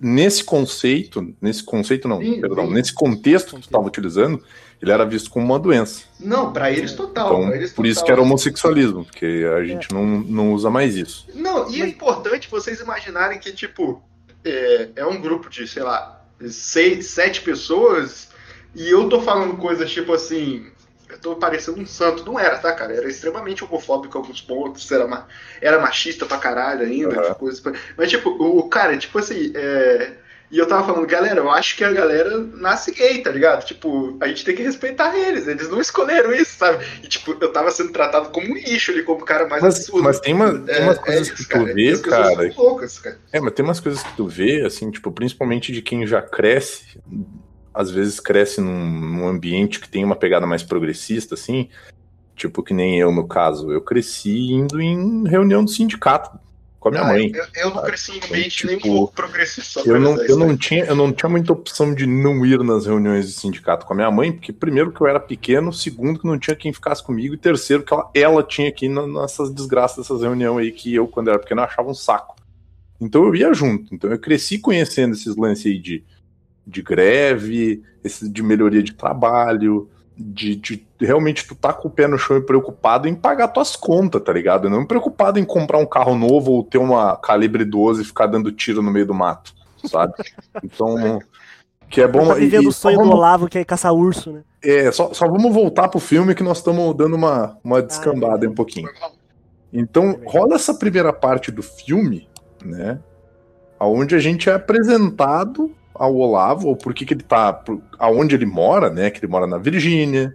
nesse 0.00 0.44
conceito, 0.44 1.34
nesse 1.40 1.62
conceito 1.62 2.06
não, 2.08 2.20
Sim, 2.20 2.40
perdão, 2.40 2.66
sim. 2.66 2.72
nesse 2.74 2.92
contexto 2.92 3.56
que 3.56 3.62
tu 3.62 3.68
tava 3.70 3.86
utilizando, 3.86 4.42
ele 4.80 4.92
era 4.92 5.04
visto 5.04 5.30
como 5.30 5.44
uma 5.44 5.58
doença. 5.58 6.02
Não, 6.20 6.52
pra 6.52 6.70
eles 6.70 6.92
total. 6.92 7.26
Então, 7.32 7.46
pra 7.48 7.56
eles 7.56 7.72
por 7.72 7.84
isso 7.86 7.96
total. 7.96 8.06
que 8.06 8.12
era 8.12 8.22
homossexualismo, 8.22 9.04
porque 9.04 9.44
a 9.56 9.64
gente 9.64 9.92
não, 9.92 10.04
não 10.06 10.52
usa 10.52 10.70
mais 10.70 10.94
isso. 10.96 11.26
Não, 11.34 11.68
e 11.70 11.82
é 11.82 11.86
importante 11.86 12.48
vocês 12.50 12.78
imaginarem 12.80 13.38
que, 13.40 13.50
tipo, 13.52 14.00
é, 14.44 14.88
é 14.96 15.04
um 15.06 15.20
grupo 15.20 15.50
de, 15.50 15.66
sei 15.66 15.82
lá, 15.82 16.17
seis, 16.50 17.08
sete 17.08 17.40
pessoas, 17.42 18.28
e 18.74 18.88
eu 18.90 19.08
tô 19.08 19.20
falando 19.22 19.56
coisas 19.56 19.90
tipo 19.90 20.12
assim. 20.12 20.70
Eu 21.08 21.18
tô 21.18 21.36
parecendo 21.36 21.80
um 21.80 21.86
santo. 21.86 22.22
Não 22.24 22.38
era, 22.38 22.58
tá, 22.58 22.70
cara? 22.74 22.94
Era 22.94 23.08
extremamente 23.08 23.64
homofóbico 23.64 24.18
em 24.18 24.20
alguns 24.20 24.42
pontos, 24.42 24.90
era, 24.92 25.06
ma- 25.06 25.26
era 25.60 25.80
machista 25.80 26.26
pra 26.26 26.36
caralho 26.38 26.82
ainda, 26.84 27.34
coisas. 27.34 27.60
pra- 27.60 27.72
Mas, 27.96 28.10
tipo, 28.10 28.28
o, 28.30 28.58
o 28.58 28.68
cara, 28.68 28.96
tipo 28.98 29.18
assim, 29.18 29.50
é, 29.54 30.18
E 30.50 30.58
eu 30.58 30.66
tava 30.66 30.86
falando, 30.86 31.06
galera, 31.06 31.40
eu 31.40 31.50
acho 31.50 31.76
que 31.76 31.84
a 31.84 31.92
galera 31.92 32.38
nasce 32.38 32.90
gay, 32.92 33.22
tá 33.22 33.30
ligado? 33.30 33.66
Tipo, 33.66 34.16
a 34.20 34.28
gente 34.28 34.44
tem 34.44 34.56
que 34.56 34.62
respeitar 34.62 35.14
eles, 35.14 35.46
eles 35.46 35.68
não 35.68 35.78
escolheram 35.78 36.32
isso, 36.32 36.56
sabe? 36.56 36.84
E, 37.02 37.06
tipo, 37.06 37.36
eu 37.38 37.52
tava 37.52 37.70
sendo 37.70 37.92
tratado 37.92 38.30
como 38.30 38.46
um 38.48 38.54
lixo 38.54 38.90
ali, 38.90 39.02
como 39.02 39.20
o 39.20 39.24
cara 39.26 39.46
mais 39.46 39.62
Mas, 39.62 39.76
absurdo. 39.76 40.04
mas 40.04 40.20
tem, 40.20 40.32
uma, 40.32 40.58
tem 40.58 40.82
umas 40.82 40.98
coisas 40.98 41.28
isso, 41.28 41.36
que 41.36 41.42
tu 41.44 41.48
cara. 41.48 41.74
vê, 41.74 41.98
cara. 41.98 42.54
loucas, 42.56 42.98
cara. 42.98 43.18
É, 43.30 43.40
mas 43.40 43.52
tem 43.52 43.64
umas 43.64 43.80
coisas 43.80 44.02
que 44.02 44.16
tu 44.16 44.26
vê, 44.26 44.64
assim, 44.64 44.90
tipo, 44.90 45.12
principalmente 45.12 45.70
de 45.70 45.82
quem 45.82 46.06
já 46.06 46.22
cresce, 46.22 46.98
às 47.74 47.90
vezes 47.90 48.18
cresce 48.18 48.62
num, 48.62 48.86
num 48.90 49.28
ambiente 49.28 49.78
que 49.78 49.88
tem 49.88 50.02
uma 50.02 50.16
pegada 50.16 50.46
mais 50.46 50.62
progressista, 50.62 51.34
assim, 51.34 51.68
tipo 52.34 52.62
que 52.62 52.72
nem 52.72 52.98
eu, 52.98 53.12
no 53.12 53.28
caso. 53.28 53.70
Eu 53.70 53.82
cresci 53.82 54.50
indo 54.50 54.80
em 54.80 55.28
reunião 55.28 55.62
do 55.62 55.70
sindicato 55.70 56.30
com 56.78 56.88
a 56.88 56.90
minha 56.92 57.02
Ah, 57.02 57.06
mãe. 57.08 57.32
Eu, 57.34 57.44
eu 57.56 57.74
não 57.74 57.82
cresci 57.82 58.12
em 58.12 58.24
ambiente 58.24 58.66
nem 58.66 58.76
um 58.76 58.78
tipo, 58.78 58.94
pouco 58.94 59.14
progressista. 59.14 59.80
Eu 59.84 60.00
não, 60.00 60.12
avisar 60.12 60.28
eu, 60.30 60.36
não 60.38 60.56
tinha, 60.56 60.84
eu 60.84 60.94
não 60.96 61.12
tinha 61.12 61.28
muita 61.28 61.52
opção 61.52 61.94
de 61.94 62.06
não 62.06 62.44
ir 62.46 62.58
nas 62.62 62.86
reuniões 62.86 63.26
de 63.26 63.32
sindicato 63.32 63.84
com 63.84 63.92
a 63.92 63.96
minha 63.96 64.10
mãe, 64.10 64.32
porque 64.32 64.52
primeiro 64.52 64.92
que 64.92 65.00
eu 65.00 65.06
era 65.06 65.18
pequeno, 65.20 65.72
segundo 65.72 66.20
que 66.20 66.26
não 66.26 66.38
tinha 66.38 66.54
quem 66.56 66.72
ficasse 66.72 67.02
comigo, 67.02 67.34
e 67.34 67.38
terceiro 67.38 67.82
que 67.82 67.92
ela, 67.92 68.10
ela 68.14 68.42
tinha 68.42 68.70
que 68.70 68.86
ir 68.86 68.88
na- 68.88 69.06
nessas 69.06 69.50
desgraças 69.52 69.98
dessas 69.98 70.22
reuniões 70.22 70.66
aí 70.66 70.72
que 70.72 70.94
eu, 70.94 71.06
quando 71.08 71.28
era 71.30 71.38
pequeno, 71.38 71.62
achava 71.62 71.90
um 71.90 71.94
saco. 71.94 72.36
Então 73.00 73.24
eu 73.24 73.34
ia 73.34 73.52
junto. 73.54 73.94
Então 73.94 74.10
eu 74.10 74.18
cresci 74.18 74.58
conhecendo 74.58 75.14
esses 75.14 75.36
lances 75.36 75.66
aí 75.66 75.78
de, 75.78 76.04
de 76.66 76.82
greve, 76.82 77.82
esses 78.02 78.32
de 78.32 78.42
melhoria 78.42 78.82
de 78.82 78.92
trabalho, 78.92 79.88
de, 80.16 80.56
de 80.56 80.87
realmente 81.00 81.46
tu 81.46 81.54
tá 81.54 81.72
com 81.72 81.88
o 81.88 81.90
pé 81.90 82.06
no 82.06 82.18
chão 82.18 82.36
e 82.36 82.40
preocupado 82.40 83.06
em 83.08 83.14
pagar 83.14 83.48
tuas 83.48 83.76
contas, 83.76 84.22
tá 84.22 84.32
ligado? 84.32 84.68
Não 84.70 84.84
preocupado 84.86 85.38
em 85.38 85.44
comprar 85.44 85.78
um 85.78 85.86
carro 85.86 86.16
novo 86.16 86.52
ou 86.52 86.64
ter 86.64 86.78
uma 86.78 87.16
calibre 87.16 87.64
12 87.64 88.02
e 88.02 88.04
ficar 88.04 88.26
dando 88.26 88.50
tiro 88.52 88.82
no 88.82 88.90
meio 88.90 89.06
do 89.06 89.14
mato, 89.14 89.52
sabe? 89.86 90.12
Então, 90.62 91.20
que 91.88 92.00
é 92.02 92.08
bom. 92.08 92.26
tá 92.28 92.34
vivendo 92.34 92.64
e- 92.64 92.68
o 92.68 92.72
sonho 92.72 92.96
só 92.96 93.00
do 93.02 93.06
vamos- 93.08 93.14
Olavo, 93.18 93.48
que 93.48 93.58
é 93.58 93.64
caçar 93.64 93.92
urso, 93.94 94.32
né? 94.32 94.42
é, 94.62 94.90
só, 94.92 95.14
só 95.14 95.26
vamos 95.28 95.54
voltar 95.54 95.88
pro 95.88 96.00
filme 96.00 96.34
que 96.34 96.42
nós 96.42 96.58
estamos 96.58 96.94
dando 96.96 97.14
uma, 97.16 97.56
uma 97.62 97.80
descambada 97.80 98.44
aí 98.44 98.50
um 98.50 98.54
pouquinho. 98.54 98.88
Então, 99.72 100.18
rola 100.26 100.54
essa 100.56 100.74
primeira 100.74 101.12
parte 101.12 101.50
do 101.52 101.62
filme, 101.62 102.28
né? 102.64 102.98
Onde 103.78 104.14
a 104.14 104.18
gente 104.18 104.50
é 104.50 104.54
apresentado 104.54 105.70
ao 105.94 106.14
Olavo, 106.16 106.68
ou 106.68 106.76
por 106.76 106.92
que 106.94 107.04
que 107.06 107.14
ele 107.14 107.22
tá. 107.22 107.52
por- 107.52 107.80
aonde 107.98 108.34
ele 108.34 108.46
mora, 108.46 108.90
né? 108.90 109.10
Que 109.10 109.20
ele 109.20 109.30
mora 109.30 109.46
na 109.46 109.58
Virgínia, 109.58 110.34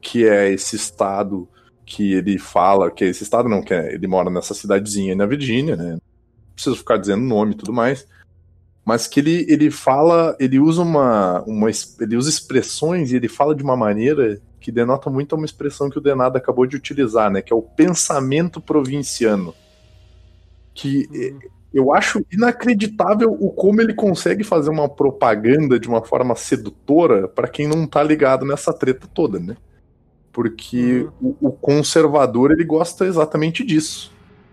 que 0.00 0.26
é 0.26 0.50
esse 0.50 0.76
estado 0.76 1.48
que 1.84 2.12
ele 2.12 2.38
fala, 2.38 2.90
que 2.90 3.04
é 3.04 3.08
esse 3.08 3.22
estado 3.22 3.48
não, 3.48 3.62
que 3.62 3.72
é, 3.72 3.94
ele 3.94 4.06
mora 4.06 4.30
nessa 4.30 4.54
cidadezinha 4.54 5.12
aí 5.12 5.16
na 5.16 5.26
Virgínia, 5.26 5.74
né? 5.74 5.92
Não 5.92 6.00
preciso 6.54 6.76
ficar 6.76 6.98
dizendo 6.98 7.22
nome 7.22 7.52
e 7.52 7.56
tudo 7.56 7.72
mais. 7.72 8.06
Mas 8.84 9.06
que 9.06 9.20
ele, 9.20 9.46
ele 9.48 9.70
fala, 9.70 10.36
ele 10.40 10.58
usa 10.58 10.82
uma, 10.82 11.42
uma. 11.46 11.68
Ele 12.00 12.16
usa 12.16 12.28
expressões 12.28 13.12
e 13.12 13.16
ele 13.16 13.28
fala 13.28 13.54
de 13.54 13.62
uma 13.62 13.76
maneira 13.76 14.40
que 14.60 14.72
denota 14.72 15.08
muito 15.08 15.36
uma 15.36 15.44
expressão 15.44 15.88
que 15.88 15.98
o 15.98 16.00
Denado 16.00 16.36
acabou 16.36 16.66
de 16.66 16.76
utilizar, 16.76 17.30
né? 17.30 17.42
Que 17.42 17.52
é 17.52 17.56
o 17.56 17.62
pensamento 17.62 18.60
provinciano. 18.60 19.54
Que 20.74 21.06
eh, 21.14 21.48
eu 21.72 21.92
acho 21.92 22.24
inacreditável 22.32 23.30
o 23.38 23.50
como 23.50 23.80
ele 23.80 23.94
consegue 23.94 24.42
fazer 24.42 24.70
uma 24.70 24.88
propaganda 24.88 25.78
de 25.78 25.86
uma 25.86 26.02
forma 26.02 26.34
sedutora 26.34 27.28
para 27.28 27.48
quem 27.48 27.68
não 27.68 27.86
tá 27.86 28.02
ligado 28.02 28.46
nessa 28.46 28.72
treta 28.72 29.06
toda, 29.12 29.38
né? 29.38 29.56
Porque 30.38 31.04
o, 31.20 31.34
o 31.40 31.50
conservador 31.50 32.52
ele 32.52 32.62
gosta 32.62 33.04
exatamente 33.04 33.64
disso, 33.64 34.12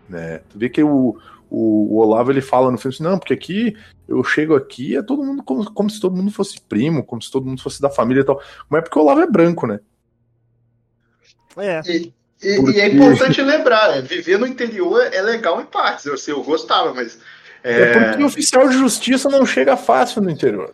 né? 0.10 0.40
Tu 0.50 0.58
vê 0.58 0.68
que 0.68 0.82
o, 0.82 1.16
o, 1.48 1.94
o 1.96 1.98
Olavo 2.00 2.32
ele 2.32 2.42
fala 2.42 2.72
no 2.72 2.78
filme 2.80 2.96
assim, 2.96 3.04
não, 3.04 3.20
porque 3.20 3.34
aqui 3.36 3.78
eu 4.08 4.24
chego 4.24 4.56
aqui 4.56 4.98
é 4.98 5.04
todo 5.04 5.24
mundo 5.24 5.44
como, 5.44 5.72
como 5.72 5.88
se 5.88 6.00
todo 6.02 6.16
mundo 6.16 6.32
fosse 6.32 6.60
primo, 6.60 7.04
como 7.04 7.22
se 7.22 7.30
todo 7.32 7.46
mundo 7.46 7.62
fosse 7.62 7.80
da 7.80 7.92
família 7.92 8.22
e 8.22 8.24
tal. 8.24 8.42
Mas 8.68 8.80
é 8.80 8.82
porque 8.82 8.98
o 8.98 9.04
Olavo 9.04 9.22
é 9.22 9.28
branco, 9.28 9.68
né? 9.68 9.80
É. 11.56 11.82
E, 11.86 12.12
E, 12.42 12.56
Porque- 12.56 12.80
e 12.80 12.82
é 12.82 12.88
importante 12.88 13.40
lembrar, 13.44 13.96
é, 13.96 14.02
viver 14.02 14.40
no 14.40 14.48
interior 14.48 15.00
é 15.14 15.22
legal 15.22 15.62
em 15.62 15.66
partes. 15.66 16.06
Eu, 16.08 16.16
assim, 16.16 16.32
eu 16.32 16.44
gostava, 16.44 16.96
mas. 16.96 17.20
É, 17.64 17.80
É, 17.82 18.10
porque 18.10 18.24
o 18.24 18.26
oficial 18.26 18.68
de 18.68 18.76
justiça 18.76 19.30
não 19.30 19.46
chega 19.46 19.78
fácil 19.78 20.20
no 20.24 20.32
interior. 20.32 20.74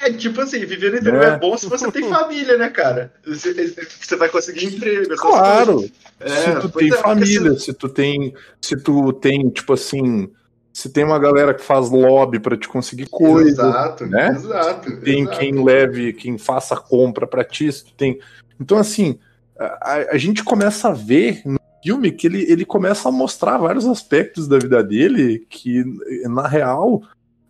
É, 0.00 0.12
tipo 0.12 0.40
assim, 0.40 0.64
viver 0.64 0.92
no 0.92 0.98
interior 0.98 1.22
É. 1.22 1.28
é, 1.34 1.38
bom 1.38 1.56
se 1.56 1.66
você 1.66 1.90
tem 1.90 2.08
família, 2.08 2.56
né, 2.56 2.68
cara? 2.68 3.12
Você, 3.26 3.74
você 4.00 4.16
vai 4.16 4.28
conseguir 4.28 4.66
emprego. 4.66 5.16
Claro. 5.16 5.88
É, 6.20 6.28
se 6.28 6.60
tu 6.60 6.68
tem 6.70 6.92
é, 6.92 6.96
família, 6.96 7.58
se 7.58 7.72
tu 7.74 7.88
tem. 7.88 8.34
Se 8.60 8.76
tu 8.76 9.12
tem, 9.12 9.50
tipo 9.50 9.72
assim. 9.72 10.30
Se 10.72 10.88
tem 10.88 11.04
uma 11.04 11.18
galera 11.18 11.52
que 11.52 11.62
faz 11.62 11.90
lobby 11.90 12.40
pra 12.40 12.56
te 12.56 12.66
conseguir 12.66 13.06
coisa. 13.10 13.62
Exato, 13.62 14.06
né? 14.06 14.28
exato. 14.30 15.00
tem 15.00 15.22
exato. 15.22 15.38
quem 15.38 15.62
leve, 15.62 16.12
quem 16.14 16.38
faça 16.38 16.74
compra 16.76 17.26
pra 17.26 17.44
ti, 17.44 17.70
se 17.70 17.84
tu 17.84 17.92
tem. 17.92 18.18
Então, 18.58 18.78
assim, 18.78 19.18
a, 19.58 20.12
a 20.12 20.16
gente 20.16 20.42
começa 20.42 20.88
a 20.88 20.92
ver 20.92 21.42
no 21.44 21.60
filme 21.82 22.10
que 22.12 22.26
ele, 22.26 22.50
ele 22.50 22.64
começa 22.64 23.08
a 23.08 23.12
mostrar 23.12 23.58
vários 23.58 23.86
aspectos 23.86 24.48
da 24.48 24.58
vida 24.58 24.82
dele 24.82 25.44
que, 25.50 25.84
na 26.24 26.46
real, 26.46 27.02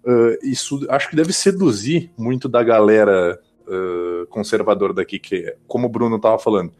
eh, 0.06 0.38
isso 0.42 0.84
acho 0.88 1.08
que 1.10 1.16
deve 1.16 1.32
seduzir 1.32 2.10
muito 2.16 2.48
da 2.48 2.62
galera 2.62 3.40
eh, 3.68 4.26
conservadora 4.28 4.92
daqui, 4.92 5.18
que 5.18 5.36
é, 5.36 5.56
como 5.66 5.86
o 5.86 5.90
Bruno 5.90 6.18
tava 6.18 6.38
falando, 6.38 6.72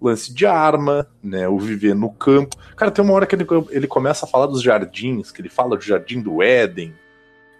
lance 0.00 0.32
de 0.34 0.46
arma, 0.46 1.06
né, 1.22 1.48
o 1.48 1.58
viver 1.58 1.94
no 1.94 2.10
campo. 2.12 2.56
Cara, 2.76 2.90
tem 2.90 3.04
uma 3.04 3.14
hora 3.14 3.26
que 3.26 3.34
ele, 3.36 3.46
ele 3.70 3.86
começa 3.86 4.24
a 4.26 4.28
falar 4.28 4.46
dos 4.46 4.60
jardins, 4.62 5.30
que 5.30 5.40
ele 5.40 5.48
fala 5.48 5.76
do 5.76 5.82
jardim 5.82 6.20
do 6.20 6.42
Éden, 6.42 6.92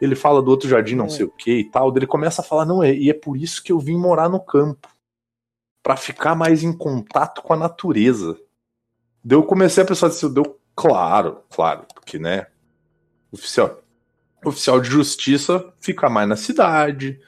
ele 0.01 0.17
fala 0.17 0.43
do 0.43 0.51
outro 0.51 0.69
jardim 0.69 0.97
não 0.97 1.07
É. 1.07 1.09
sei 1.11 1.25
o 1.25 1.31
que 1.31 1.59
e 1.61 1.65
tal, 1.71 1.97
ele 1.97 2.07
começa 2.07 2.43
a 2.43 2.45
falar, 2.45 2.65
não, 2.65 2.83
é, 2.83 2.93
e 2.93 3.09
é 3.09 3.15
por 3.15 3.37
isso 3.37 3.63
que 3.63 3.71
eu 3.71 3.79
vim 3.79 3.97
morar 3.97 4.29
no 4.29 4.41
campo, 4.41 4.89
Pra 5.85 5.97
ficar 5.97 6.37
mais 6.37 6.63
em 6.63 6.73
contato 6.73 7.43
com 7.43 7.53
a 7.53 7.57
natureza. 7.57 8.39
Daí 9.25 9.37
eu 9.37 9.43
comecei 9.43 9.83
a 9.83 9.87
pensar 9.87 10.07
assim, 10.07 10.33
deu, 10.33 10.57
claro, 10.77 11.41
claro, 11.51 11.87
porque, 11.93 12.21
né, 12.21 12.47
oficial, 13.33 13.82
oficial 14.45 14.81
de 14.81 14.89
justiça 14.91 15.65
fica 15.81 16.09
mais 16.09 16.29
na 16.29 16.37
cidade, 16.37 17.21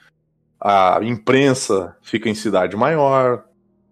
a 0.61 0.99
imprensa 1.03 1.97
fica 2.03 2.29
em 2.29 2.35
cidade 2.35 2.77
maior, 2.77 3.45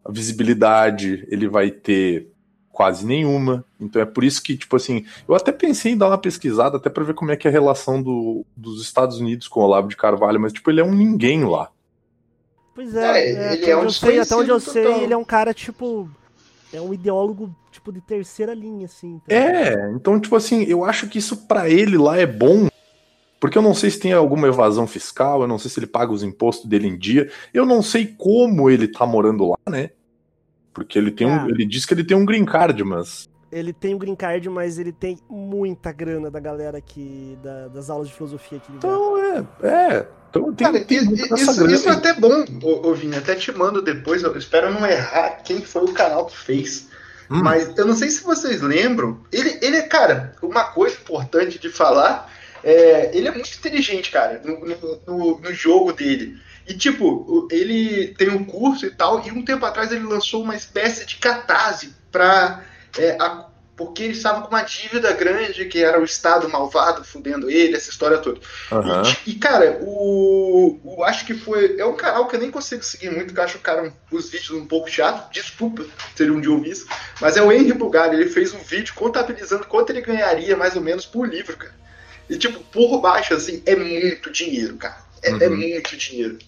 a 0.04 0.10
visibilidade 0.10 1.26
ele 1.30 1.48
vai 1.48 1.70
ter 1.70 2.32
quase 2.72 3.04
nenhuma. 3.04 3.64
Então 3.78 4.00
é 4.00 4.06
por 4.06 4.24
isso 4.24 4.42
que, 4.42 4.56
tipo 4.56 4.74
assim, 4.76 5.04
eu 5.28 5.34
até 5.34 5.52
pensei 5.52 5.92
em 5.92 5.96
dar 5.96 6.08
uma 6.08 6.18
pesquisada 6.18 6.78
até 6.78 6.88
pra 6.88 7.04
ver 7.04 7.14
como 7.14 7.30
é 7.30 7.36
que 7.36 7.46
é 7.46 7.50
a 7.50 7.52
relação 7.52 8.02
do, 8.02 8.44
dos 8.56 8.82
Estados 8.82 9.18
Unidos 9.18 9.46
com 9.46 9.60
o 9.60 9.64
Olavo 9.64 9.88
de 9.88 9.96
Carvalho, 9.96 10.40
mas 10.40 10.52
tipo, 10.52 10.70
ele 10.70 10.80
é 10.80 10.84
um 10.84 10.94
ninguém 10.94 11.44
lá. 11.44 11.70
Pois 12.74 12.94
é, 12.94 13.20
É, 13.20 13.32
é, 13.32 13.52
ele 13.52 13.62
até, 13.62 13.70
é 13.70 13.76
onde 13.76 13.84
um 13.84 13.88
eu 13.88 13.92
sei, 13.92 14.18
até 14.18 14.34
onde 14.34 14.50
eu 14.50 14.60
sei, 14.60 14.84
total. 14.84 15.02
ele 15.02 15.12
é 15.12 15.16
um 15.16 15.24
cara, 15.24 15.52
tipo. 15.52 16.08
É 16.72 16.80
um 16.80 16.94
ideólogo, 16.94 17.54
tipo, 17.70 17.92
de 17.92 18.00
terceira 18.00 18.54
linha, 18.54 18.86
assim. 18.86 19.20
tá 19.28 19.34
É, 19.34 19.92
então, 19.94 20.18
tipo 20.18 20.34
assim, 20.34 20.62
eu 20.62 20.82
acho 20.82 21.06
que 21.06 21.18
isso 21.18 21.46
pra 21.46 21.68
ele 21.68 21.98
lá 21.98 22.16
é 22.16 22.24
bom. 22.24 22.68
Porque 23.42 23.58
eu 23.58 23.62
não 23.62 23.74
sei 23.74 23.90
se 23.90 23.98
tem 23.98 24.12
alguma 24.12 24.46
evasão 24.46 24.86
fiscal, 24.86 25.42
eu 25.42 25.48
não 25.48 25.58
sei 25.58 25.68
se 25.68 25.80
ele 25.80 25.88
paga 25.88 26.12
os 26.12 26.22
impostos 26.22 26.70
dele 26.70 26.86
em 26.86 26.96
dia, 26.96 27.28
eu 27.52 27.66
não 27.66 27.82
sei 27.82 28.06
como 28.16 28.70
ele 28.70 28.86
tá 28.86 29.04
morando 29.04 29.48
lá, 29.48 29.58
né? 29.68 29.90
Porque 30.72 30.96
ele 30.96 31.10
tem 31.10 31.26
um, 31.26 31.32
Ah. 31.40 31.46
ele 31.48 31.66
diz 31.66 31.84
que 31.84 31.92
ele 31.92 32.04
tem 32.04 32.16
um 32.16 32.24
green 32.24 32.44
card, 32.44 32.84
mas 32.84 33.28
Ele 33.50 33.72
tem 33.72 33.94
o 33.94 33.98
green 33.98 34.14
card, 34.14 34.48
mas 34.48 34.78
ele 34.78 34.92
tem 34.92 35.18
muita 35.28 35.90
grana 35.92 36.30
da 36.30 36.38
galera 36.40 36.78
aqui, 36.78 37.36
da- 37.42 37.66
das 37.68 37.90
aulas 37.90 38.08
de 38.08 38.14
filosofia 38.14 38.56
aqui. 38.58 38.72
então 38.74 39.18
é, 39.18 39.44
é, 39.66 40.06
então 40.30 40.54
tem, 40.54 40.66
Cara, 40.72 40.84
tem 40.84 40.98
isso, 40.98 41.28
grana 41.58 41.74
isso 41.74 41.88
é 41.88 41.92
até 41.92 42.14
bom, 42.14 42.44
ô, 42.62 42.88
ô 42.88 42.94
Vini. 42.94 43.16
Até 43.16 43.34
te 43.34 43.50
mando 43.52 43.82
depois. 43.82 44.22
Eu 44.22 44.34
espero 44.38 44.72
não 44.72 44.86
errar 44.86 45.42
quem 45.44 45.60
foi 45.60 45.82
o 45.82 45.92
canal 45.92 46.24
que 46.26 46.38
fez. 46.38 46.88
Hum. 47.30 47.42
Mas 47.42 47.76
eu 47.76 47.84
não 47.86 47.94
sei 47.94 48.08
se 48.08 48.22
vocês 48.24 48.62
lembram. 48.62 49.18
Ele, 49.30 49.58
ele 49.60 49.76
é, 49.76 49.82
cara, 49.82 50.32
uma 50.40 50.64
coisa 50.64 50.96
importante 50.96 51.58
de 51.58 51.68
falar. 51.68 52.31
É, 52.64 53.10
ele 53.16 53.28
é 53.28 53.30
muito 53.30 53.48
inteligente, 53.56 54.10
cara, 54.10 54.40
no, 54.44 54.60
no- 54.66 55.00
no- 55.40 55.40
jogo 55.54 55.92
dele. 55.92 56.36
E, 56.66 56.74
tipo, 56.74 57.48
ele 57.50 58.14
tem 58.16 58.28
um 58.30 58.44
curso 58.44 58.86
e 58.86 58.90
tal, 58.90 59.26
e 59.26 59.32
um 59.32 59.44
tempo 59.44 59.66
atrás 59.66 59.90
ele 59.90 60.04
lançou 60.04 60.42
uma 60.42 60.54
espécie 60.54 61.04
de 61.06 61.16
catarse 61.16 61.92
pra. 62.10 62.62
é, 62.98 63.16
a- 63.20 63.48
porque 63.74 64.02
eles 64.02 64.18
estavam 64.18 64.42
com 64.42 64.48
uma 64.48 64.62
dívida 64.62 65.12
grande, 65.12 65.64
que 65.64 65.82
era 65.82 65.98
o 65.98 66.04
Estado 66.04 66.46
malvado 66.48 67.02
fudendo 67.02 67.50
ele, 67.50 67.74
essa 67.74 67.88
história 67.90 68.18
toda. 68.18 68.38
Aham. 68.70 69.02
E, 69.26 69.30
e, 69.30 69.34
cara, 69.36 69.78
o, 69.80 70.78
o- 70.84 71.02
Acho 71.02 71.24
que 71.26 71.34
foi. 71.34 71.76
É 71.80 71.84
um 71.84 71.96
canal 71.96 72.28
que 72.28 72.36
eu 72.36 72.40
nem 72.40 72.50
consigo 72.50 72.82
seguir 72.84 73.10
muito, 73.10 73.26
porque 73.28 73.40
eu 73.40 73.44
acho 73.44 73.58
cara 73.58 73.82
um- 73.82 74.16
os 74.16 74.30
vídeos 74.30 74.50
um 74.50 74.66
pouco 74.66 74.88
chato. 74.90 75.32
Desculpa 75.32 75.84
ele 76.20 76.30
um 76.30 76.40
dia 76.40 76.50
ouvir 76.52 76.70
isso. 76.70 76.86
Mas 77.20 77.36
é 77.36 77.42
o 77.42 77.50
Henry 77.50 77.72
Bugalho, 77.72 78.14
ele 78.20 78.28
fez 78.28 78.52
um 78.54 78.58
vídeo 78.58 78.94
contabilizando 78.94 79.66
quanto 79.66 79.90
ele 79.90 80.02
ganharia, 80.02 80.56
mais 80.56 80.76
ou 80.76 80.82
menos, 80.82 81.06
por 81.06 81.26
livro, 81.26 81.56
cara. 81.56 81.74
E, 82.32 82.38
tipo, 82.38 82.60
por 82.60 82.98
baixo, 82.98 83.34
assim, 83.34 83.62
é 83.66 83.76
muito 83.76 84.30
dinheiro, 84.32 84.74
cara. 84.78 84.96
É, 85.22 85.28
é 85.28 85.48
Uhum. 85.50 85.56
muito 85.58 85.96
dinheiro. 85.98 86.38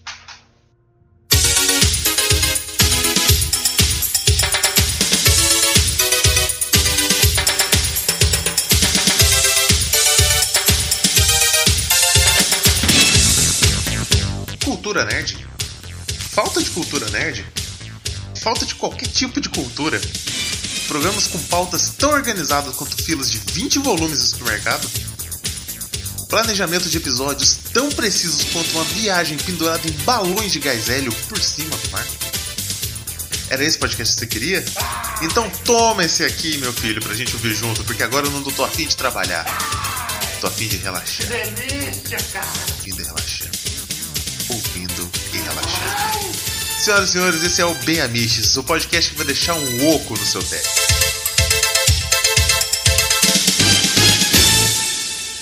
Cultura 14.63 15.05
nerd? 15.05 15.45
Falta 16.31 16.61
de 16.61 16.69
cultura 16.71 17.09
nerd? 17.09 17.45
Falta 18.41 18.65
de 18.65 18.75
qualquer 18.75 19.07
tipo 19.07 19.39
de 19.41 19.49
cultura? 19.49 19.99
Programas 20.87 21.27
com 21.27 21.39
pautas 21.45 21.89
tão 21.97 22.11
organizadas 22.11 22.75
quanto 22.75 22.95
filas 23.03 23.31
de 23.31 23.39
20 23.51 23.79
volumes 23.79 24.19
do 24.19 24.25
supermercado? 24.37 24.87
Planejamento 26.35 26.89
de 26.89 26.97
episódios 26.97 27.57
tão 27.71 27.89
precisos 27.89 28.43
quanto 28.51 28.69
uma 28.71 28.83
viagem 28.83 29.37
pendurada 29.37 29.87
em 29.87 29.91
balões 30.03 30.51
de 30.51 30.59
gás 30.59 30.89
hélio 30.89 31.09
por 31.29 31.39
cima 31.39 31.73
do 31.77 31.91
mar? 31.91 32.05
Era 33.49 33.63
esse 33.63 33.77
podcast 33.77 34.13
que 34.13 34.19
você 34.19 34.27
queria? 34.27 34.65
Então 35.21 35.49
toma 35.63 36.03
esse 36.03 36.25
aqui, 36.25 36.57
meu 36.57 36.73
filho, 36.73 37.01
pra 37.01 37.13
gente 37.13 37.33
ouvir 37.35 37.53
junto, 37.53 37.85
porque 37.85 38.03
agora 38.03 38.27
eu 38.27 38.31
não 38.31 38.43
tô 38.43 38.65
afim 38.65 38.85
de 38.85 38.97
trabalhar. 38.97 39.45
Tô 40.41 40.47
afim 40.47 40.67
de 40.67 40.75
relaxar. 40.75 41.25
Delícia, 41.25 42.17
cara! 42.33 42.45
Afim 42.45 42.93
de 42.93 43.03
relaxar. 43.03 43.51
Ouvindo 44.49 45.09
e 45.31 45.37
relaxando. 45.37 46.35
Senhoras 46.77 47.07
e 47.07 47.11
senhores, 47.13 47.43
esse 47.43 47.61
é 47.61 47.65
o 47.65 47.73
Bem 47.85 48.01
Amiches, 48.01 48.57
o 48.57 48.63
podcast 48.65 49.09
que 49.09 49.15
vai 49.15 49.25
deixar 49.25 49.53
um 49.53 49.95
oco 49.95 50.11
no 50.11 50.25
seu 50.25 50.43
teto. 50.43 51.04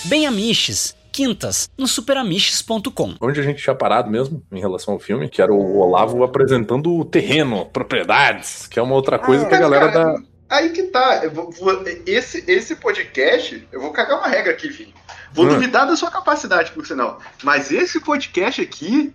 Bem 0.05 0.27
Amiches, 0.27 0.95
quintas, 1.11 1.69
no 1.77 1.87
superamiches.com. 1.87 3.15
Onde 3.21 3.39
a 3.39 3.43
gente 3.43 3.61
tinha 3.61 3.75
parado 3.75 4.09
mesmo 4.09 4.43
em 4.51 4.59
relação 4.59 4.93
ao 4.93 4.99
filme, 4.99 5.29
que 5.29 5.41
era 5.41 5.53
o 5.53 5.77
Olavo 5.79 6.23
apresentando 6.23 6.93
o 6.97 7.05
terreno, 7.05 7.65
propriedades, 7.67 8.67
que 8.67 8.79
é 8.79 8.81
uma 8.81 8.95
outra 8.95 9.17
coisa 9.17 9.45
Ah, 9.45 9.49
que 9.49 9.55
a 9.55 9.59
galera 9.59 9.91
cara, 9.91 10.13
da. 10.15 10.21
Aí 10.49 10.69
que 10.69 10.83
tá. 10.83 11.27
Vou- 11.29 11.51
vou- 11.51 11.83
esse, 12.05 12.43
esse 12.47 12.75
podcast, 12.75 13.67
eu 13.71 13.81
vou 13.81 13.91
cagar 13.91 14.19
uma 14.19 14.27
regra 14.27 14.51
aqui, 14.51 14.69
filho. 14.69 14.93
Vou 15.31 15.45
Hum. 15.45 15.49
duvidar 15.49 15.87
da 15.87 15.95
sua 15.95 16.11
capacidade, 16.11 16.71
por 16.71 16.85
sinal. 16.85 17.19
Mas 17.43 17.71
esse 17.71 17.99
podcast 17.99 18.61
aqui, 18.61 19.11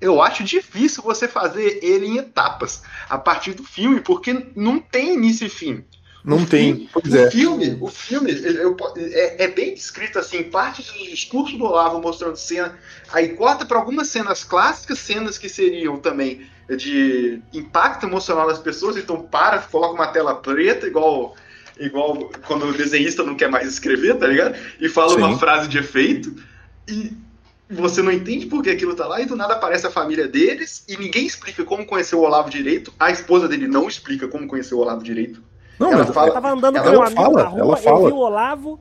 eu 0.00 0.22
acho 0.22 0.44
difícil 0.44 1.02
você 1.02 1.28
fazer 1.28 1.80
ele 1.82 2.06
em 2.06 2.16
etapas, 2.18 2.82
a 3.10 3.18
partir 3.18 3.52
do 3.52 3.64
filme, 3.64 4.00
porque 4.00 4.46
não 4.56 4.78
tem 4.78 5.14
início 5.14 5.46
e 5.46 5.50
fim. 5.50 5.84
Não 6.24 6.38
O 6.38 6.46
tem. 6.46 6.74
filme- 6.74 6.90
Pois 6.92 7.14
o 7.14 7.16
é. 7.16 7.30
filme, 7.30 7.78
o 7.80 7.86
filme 7.88 8.32
eu- 8.32 8.76
é, 8.96 9.44
é 9.44 9.48
bem 9.48 9.72
descrito 9.74 10.18
assim, 10.18 10.42
parte 10.42 10.82
do 10.82 10.98
discurso 11.10 11.56
do 11.56 11.64
Olavo 11.64 12.00
mostrando 12.00 12.36
cena, 12.36 12.78
aí 13.12 13.30
corta 13.30 13.64
para 13.64 13.78
algumas 13.78 14.08
cenas 14.08 14.44
clássicas, 14.44 14.98
cenas 14.98 15.38
que 15.38 15.48
seriam 15.48 15.96
também 15.98 16.46
de 16.76 17.40
impacto 17.54 18.04
emocional 18.04 18.46
das 18.46 18.58
pessoas, 18.58 18.96
então 18.96 19.22
para, 19.22 19.58
coloca 19.60 19.94
uma 19.94 20.08
tela 20.08 20.34
preta, 20.34 20.86
igual 20.86 21.34
igual 21.80 22.28
quando 22.46 22.66
o 22.66 22.72
desenhista 22.72 23.22
não 23.22 23.36
quer 23.36 23.48
mais 23.48 23.68
escrever, 23.68 24.16
tá 24.18 24.26
ligado? 24.26 24.56
E 24.80 24.88
fala 24.88 25.10
Sim. 25.10 25.18
uma 25.18 25.38
frase 25.38 25.68
de 25.68 25.78
efeito 25.78 26.34
e 26.88 27.12
você 27.70 28.02
não 28.02 28.10
entende 28.10 28.46
por 28.46 28.62
que 28.64 28.70
aquilo 28.70 28.96
tá 28.96 29.06
lá 29.06 29.20
e 29.20 29.26
do 29.26 29.36
nada 29.36 29.54
aparece 29.54 29.86
a 29.86 29.90
família 29.90 30.26
deles 30.26 30.82
e 30.88 30.96
ninguém 30.96 31.24
explica 31.24 31.62
como 31.64 31.86
conheceu 31.86 32.18
o 32.18 32.22
Olavo 32.22 32.50
direito, 32.50 32.92
a 32.98 33.12
esposa 33.12 33.46
dele 33.46 33.68
não 33.68 33.86
explica 33.86 34.26
como 34.26 34.48
conheceu 34.48 34.78
o 34.78 34.80
Olavo 34.80 35.04
direito. 35.04 35.40
Não, 35.78 35.92
Ela 35.92 36.04
mas 36.04 36.14
fala- 36.14 36.28
Eu 36.28 36.32
tava 36.34 36.50
andando 36.50 36.76
Ela 36.76 36.84
com 36.84 36.90
meu 36.90 37.02
amigo 37.02 37.20
fala, 37.22 37.42
na 37.42 37.48
rua, 37.48 37.60
ela 37.60 37.72
eu 37.72 37.76
fala. 37.76 38.06
vi 38.08 38.12
o 38.12 38.18
Olavo, 38.18 38.80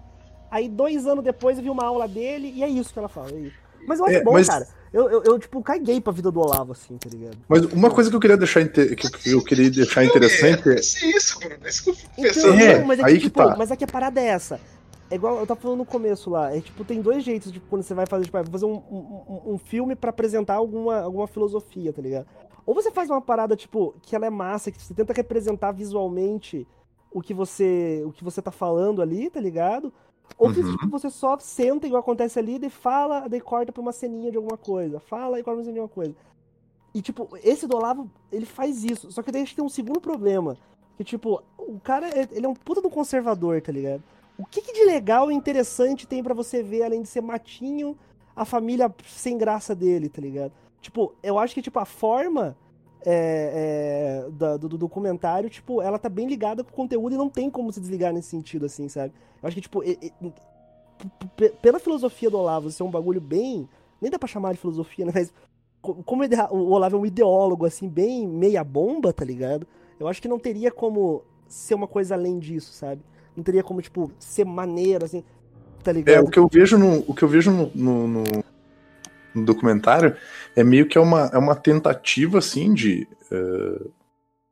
aí 0.49 0.67
dois 0.69 1.05
anos 1.05 1.23
depois 1.23 1.57
eu 1.57 1.63
vi 1.63 1.69
uma 1.69 1.85
aula 1.85 2.07
dele, 2.07 2.51
e 2.55 2.63
é 2.63 2.67
isso 2.69 2.91
que 2.93 2.99
ela 2.99 3.07
fala. 3.09 3.29
é. 3.31 3.51
Mas 3.87 3.99
eu 3.99 4.05
acho 4.05 4.15
É, 4.15 4.23
bom, 4.23 4.33
mas- 4.33 4.47
cara. 4.47 4.67
Eu, 4.93 5.09
eu, 5.11 5.23
eu, 5.23 5.37
tipo, 5.39 5.61
caguei 5.61 5.99
pra 5.99 6.13
vida 6.13 6.31
do 6.31 6.39
Olavo, 6.39 6.71
assim, 6.71 6.97
tá 6.97 7.09
ligado? 7.09 7.37
Mas 7.47 7.61
uma 7.65 7.91
coisa 7.91 8.09
que 8.09 8.15
eu 8.15 8.19
queria 8.21 8.37
deixar, 8.37 8.61
inte- 8.61 8.95
que 8.95 9.11
que 9.11 9.31
eu 9.31 9.43
queria 9.43 9.69
deixar 9.69 10.03
interessante 10.05 10.69
É, 10.69 10.71
é. 10.71 10.75
é 10.75 11.17
isso, 11.17 11.39
Bruno. 11.39 11.55
É 11.63 11.69
isso 11.69 11.83
que 11.83 11.89
eu 11.89 11.93
fico 11.93 12.11
Então. 12.17 12.53
É, 12.53 12.79
não, 12.79 12.87
mas 12.87 12.99
é 12.99 13.03
aí 13.03 13.13
que, 13.15 13.19
que 13.19 13.25
tipo, 13.25 13.37
tá. 13.45 13.55
mas 13.57 13.69
é 13.69 13.75
que 13.75 13.83
a 13.83 13.87
parada 13.87 14.19
é 14.21 14.25
essa. 14.27 14.59
É 15.11 15.15
igual 15.15 15.37
eu 15.39 15.45
tava 15.45 15.59
falando 15.59 15.79
no 15.79 15.85
começo 15.85 16.29
lá. 16.29 16.55
É 16.55 16.61
tipo, 16.61 16.85
tem 16.85 17.01
dois 17.01 17.21
jeitos, 17.23 17.51
tipo, 17.51 17.65
quando 17.69 17.83
você 17.83 17.93
vai 17.93 18.05
fazer, 18.05 18.23
tipo, 18.25 18.37
vai 18.37 18.45
fazer 18.49 18.65
um, 18.65 18.81
um, 18.89 18.95
um- 19.27 19.53
um 19.53 19.57
filme 19.57 19.93
pra 19.93 20.09
apresentar 20.09 20.55
alguma, 20.55 21.01
alguma 21.01 21.27
filosofia, 21.27 21.91
tá 21.91 22.01
ligado? 22.01 22.25
Ou 22.65 22.73
você 22.73 22.89
faz 22.89 23.09
uma 23.09 23.21
parada, 23.21 23.55
tipo, 23.57 23.93
que 24.01 24.15
ela 24.15 24.25
é 24.25 24.29
massa, 24.29 24.71
que 24.71 24.81
você 24.81 24.93
tenta 24.93 25.13
representar 25.13 25.73
visualmente 25.73 26.65
o 27.11 27.21
que 27.21 27.33
você 27.33 28.03
o 28.05 28.11
que 28.11 28.23
você 28.23 28.41
tá 28.41 28.51
falando 28.51 29.01
ali, 29.01 29.29
tá 29.29 29.39
ligado? 29.39 29.91
Ou 30.37 30.51
que 30.53 30.59
Uhum. 30.59 30.71
tipo, 30.77 30.89
você 30.89 31.09
só 31.09 31.37
senta 31.39 31.87
igual 31.87 32.01
acontece 32.01 32.37
ali, 32.37 32.59
daí 32.59 32.69
fala, 32.69 33.27
daí 33.27 33.39
corta 33.39 33.71
pra 33.71 33.81
uma 33.81 33.93
ceninha 33.93 34.29
de 34.29 34.37
alguma 34.37 34.57
coisa. 34.57 34.99
Fala 34.99 35.39
e 35.39 35.43
corta 35.43 35.43
pra 35.43 35.53
uma 35.53 35.63
ceninha 35.63 35.73
de 35.75 35.79
alguma 35.79 35.93
coisa. 35.95 36.15
E, 36.93 37.01
tipo, 37.01 37.29
esse 37.43 37.65
do 37.67 37.77
Olavo, 37.77 38.09
ele 38.31 38.45
faz 38.45 38.83
isso. 38.83 39.11
Só 39.11 39.21
que 39.21 39.31
daí 39.31 39.41
a 39.41 39.45
gente 39.45 39.55
tem 39.55 39.63
um 39.63 39.69
segundo 39.69 40.01
problema. 40.01 40.57
Que, 40.97 41.03
tipo, 41.03 41.41
o 41.57 41.79
cara, 41.79 42.07
é- 42.09 42.27
ele 42.31 42.45
é 42.45 42.49
um 42.49 42.53
puta 42.55 42.81
do 42.81 42.89
conservador, 42.89 43.61
tá 43.61 43.71
ligado? 43.71 44.01
O 44.37 44.45
que, 44.45 44.61
que 44.61 44.73
de 44.73 44.83
legal 44.85 45.31
e 45.31 45.33
interessante 45.35 46.07
tem 46.07 46.21
pra 46.23 46.33
você 46.33 46.61
ver, 46.61 46.83
além 46.83 47.01
de 47.03 47.07
ser 47.07 47.21
matinho, 47.21 47.95
a 48.35 48.43
família 48.45 48.93
sem 49.05 49.37
graça 49.37 49.73
dele, 49.75 50.09
tá 50.09 50.21
ligado? 50.21 50.51
Tipo, 50.81 51.13
eu 51.23 51.37
acho 51.39 51.53
que, 51.53 51.61
tipo, 51.61 51.79
a 51.79 51.85
forma 51.85 52.55
é, 53.05 54.23
é, 54.27 54.31
da- 54.31 54.57
do, 54.57 54.69
do 54.69 54.77
documentário, 54.77 55.49
tipo, 55.49 55.81
ela 55.81 55.97
tá 55.99 56.09
bem 56.09 56.27
ligada 56.27 56.63
com 56.63 56.69
o 56.71 56.73
conteúdo 56.73 57.15
e 57.15 57.17
não 57.17 57.29
tem 57.29 57.49
como 57.49 57.71
se 57.71 57.79
desligar 57.79 58.13
nesse 58.13 58.29
sentido, 58.29 58.65
assim, 58.65 58.87
sabe? 58.89 59.13
Eu 59.41 59.47
acho 59.47 59.55
que, 59.55 59.61
tipo, 59.61 59.81
p- 61.35 61.49
pela 61.61 61.79
filosofia 61.79 62.29
do 62.29 62.37
Olavo 62.37 62.71
ser 62.71 62.83
um 62.83 62.91
bagulho 62.91 63.21
bem. 63.21 63.67
Nem 64.01 64.11
dá 64.11 64.19
pra 64.19 64.27
chamar 64.27 64.53
de 64.53 64.59
filosofia, 64.59 65.05
né? 65.05 65.11
Mas 65.13 65.33
co- 65.81 65.95
como 66.03 66.23
o 66.51 66.71
Olavo 66.71 66.97
é 66.97 66.99
um 66.99 67.05
ideólogo, 67.05 67.65
assim, 67.65 67.87
bem 67.87 68.27
meia 68.27 68.63
bomba, 68.63 69.13
tá 69.13 69.25
ligado? 69.25 69.67
Eu 69.99 70.07
acho 70.07 70.21
que 70.21 70.27
não 70.27 70.39
teria 70.39 70.71
como 70.71 71.23
ser 71.47 71.75
uma 71.75 71.87
coisa 71.87 72.15
além 72.15 72.39
disso, 72.39 72.73
sabe? 72.73 73.01
Não 73.35 73.43
teria 73.43 73.63
como, 73.63 73.81
tipo, 73.81 74.11
ser 74.19 74.45
maneiro, 74.45 75.05
assim, 75.05 75.23
tá 75.83 75.91
É, 75.91 75.93
ligado? 75.95 76.25
o 76.25 76.29
que 76.29 76.39
eu 76.39 76.47
vejo 76.51 76.77
no, 76.77 76.99
o 77.07 77.13
que 77.13 77.23
eu 77.23 77.27
vejo 77.27 77.51
no, 77.51 77.71
no- 77.73 78.07
no- 78.07 78.23
no 79.37 79.45
documentário 79.45 80.15
é 80.55 80.63
meio 80.63 80.87
que 80.87 80.97
é 80.97 81.01
uma, 81.01 81.29
é 81.33 81.37
uma 81.37 81.55
tentativa, 81.55 82.39
assim, 82.39 82.73
de. 82.73 83.07
eh, 83.31 83.87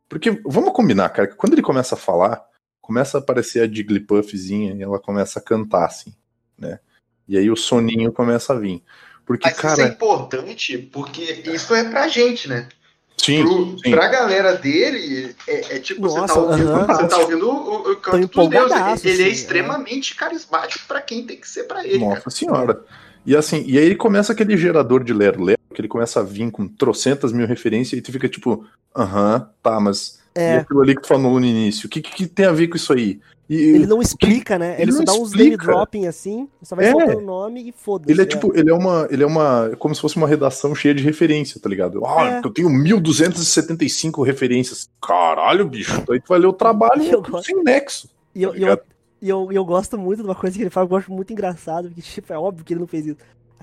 Porque, 0.08 0.32
vamos 0.46 0.72
combinar, 0.74 1.10
cara, 1.10 1.28
que 1.28 1.36
quando 1.36 1.54
ele 1.54 1.62
começa 1.62 1.96
a 1.96 1.98
falar, 1.98 2.44
começa 2.82 3.18
a 3.18 3.22
aparecer 3.22 3.62
a 3.62 3.68
Jigglypuffzinha 3.68 4.74
e 4.76 4.84
ela 4.84 5.00
começa 5.00 5.40
a 5.40 5.42
cantar, 5.42 5.86
assim, 5.86 6.14
né? 6.58 6.80
E 7.28 7.38
aí 7.38 7.50
o 7.50 7.56
soninho 7.56 8.12
começa 8.12 8.54
a 8.54 8.60
vir. 8.60 8.84
Porque, 9.26 9.48
Mas 9.48 9.58
isso 9.58 9.66
é 9.66 9.70
cara. 9.76 9.88
importante 9.88 10.78
porque 10.78 11.42
isso 11.46 11.74
é 11.74 11.84
pra 11.90 12.08
gente, 12.08 12.48
né? 12.48 12.70
Sim, 13.18 13.42
Pro, 13.42 13.80
sim. 13.80 13.92
Pra 13.92 14.08
galera 14.08 14.56
dele, 14.56 15.36
é, 15.48 15.78
é 15.78 15.80
tipo, 15.80 16.02
você 16.02 16.20
Nossa, 16.20 16.34
tá 16.36 16.40
ouvindo, 16.40 16.70
aham. 16.70 16.86
você 16.88 17.08
tá 17.08 17.18
ouvindo 17.18 17.50
o, 17.50 17.92
o 17.92 17.96
canto 17.96 18.28
dos 18.28 18.50
deuses. 18.50 18.72
empolgadaço, 18.76 19.08
Ele 19.08 19.24
é 19.24 19.26
assim, 19.26 19.34
extremamente 19.34 20.16
carismático 20.16 20.86
pra 20.88 21.02
quem 21.02 21.26
tem 21.26 21.38
que 21.38 21.48
ser 21.48 21.64
pra 21.64 21.84
ele, 21.84 22.00
cara. 22.00 22.16
Nossa 22.16 22.30
senhora. 22.30 22.86
E 23.26 23.36
assim, 23.36 23.64
e 23.66 23.78
aí 23.78 23.96
começa 23.96 24.34
aquele 24.34 24.56
gerador 24.56 25.04
de 25.04 25.14
lero-lero, 25.14 25.60
que 25.74 25.82
ele 25.82 25.88
começa 25.88 26.20
a 26.20 26.24
vir 26.24 26.50
com 26.52 26.68
trocentas 26.68 27.32
mil 27.34 27.48
referências 27.48 27.98
e 27.98 28.02
tu 28.02 28.12
fica 28.12 28.30
tipo, 28.30 28.66
aham, 28.96 29.50
tá, 29.64 29.80
mas 29.80 30.20
e 30.36 30.40
É, 30.40 30.58
aquilo 30.58 30.82
ali 30.82 30.96
que 30.96 31.02
tu 31.02 31.08
falou 31.08 31.40
no 31.40 31.46
início, 31.46 31.88
o 31.88 31.90
que, 31.90 32.02
que, 32.02 32.12
que 32.14 32.28
tem 32.28 32.46
a 32.46 32.52
ver 32.52 32.68
com 32.68 32.76
isso 32.76 32.94
aí? 32.94 33.20
E 33.48 33.56
ele 33.56 33.86
não 33.86 34.02
explica, 34.02 34.58
né? 34.58 34.74
Ele, 34.74 34.84
ele 34.84 34.92
só 34.92 34.98
não 35.00 35.06
dá 35.06 35.14
uns 35.14 35.28
explica. 35.30 35.44
name 35.50 35.58
dropping 35.58 36.08
assim, 36.08 36.48
só 36.64 36.76
vai 36.76 36.86
É. 36.86 36.92
soltando 36.92 37.18
o 37.20 37.22
nome 37.22 37.70
e 37.70 37.72
foda-se. 37.72 38.12
ele 38.12 38.20
é 38.22 38.24
é. 38.24 38.28
tipo, 38.28 38.52
ele 38.58 38.72
é 38.72 38.74
uma, 38.74 39.08
ele 39.12 39.22
é 39.22 39.26
uma, 39.26 39.72
como 39.78 39.94
se 39.94 40.02
fosse 40.02 40.18
uma 40.18 40.28
redação 40.28 40.74
cheia 40.74 40.96
de 40.96 41.04
referência, 41.04 41.62
tá 41.62 41.70
ligado? 41.70 42.04
Ah, 42.06 42.42
É. 42.42 42.42
eu 42.44 42.50
tenho 42.50 42.70
1275 42.72 44.24
referências. 44.24 44.90
Caralho, 45.02 45.68
bicho, 45.68 46.04
aí 46.10 46.20
tu 46.20 46.28
vai 46.28 46.40
ler 46.40 46.48
o 46.48 46.54
trabalho 46.54 47.04
sem 47.44 47.64
nexo. 47.64 48.10
E 48.34 48.44
eu, 48.44 48.52
tá 48.52 48.58
e 48.58 48.62
eu? 48.64 48.80
E 49.22 49.30
eu, 49.30 49.52
eu 49.52 49.66
gosto 49.66 49.98
muito 49.98 50.22
de 50.22 50.28
uma 50.28 50.36
coisa 50.36 50.56
que 50.56 50.64
ele 50.64 50.70
fala, 50.70 50.88
eu 50.90 50.98
acho 50.98 51.12
muito 51.12 51.32
engraçado, 51.34 51.88
porque 51.88 52.02
tipo, 52.02 52.32
é 52.34 52.38
óbvio 52.38 52.64
que 52.66 52.74
ele 52.74 52.82
não 52.82 52.88
fez 52.88 53.06
isso. 53.06 53.18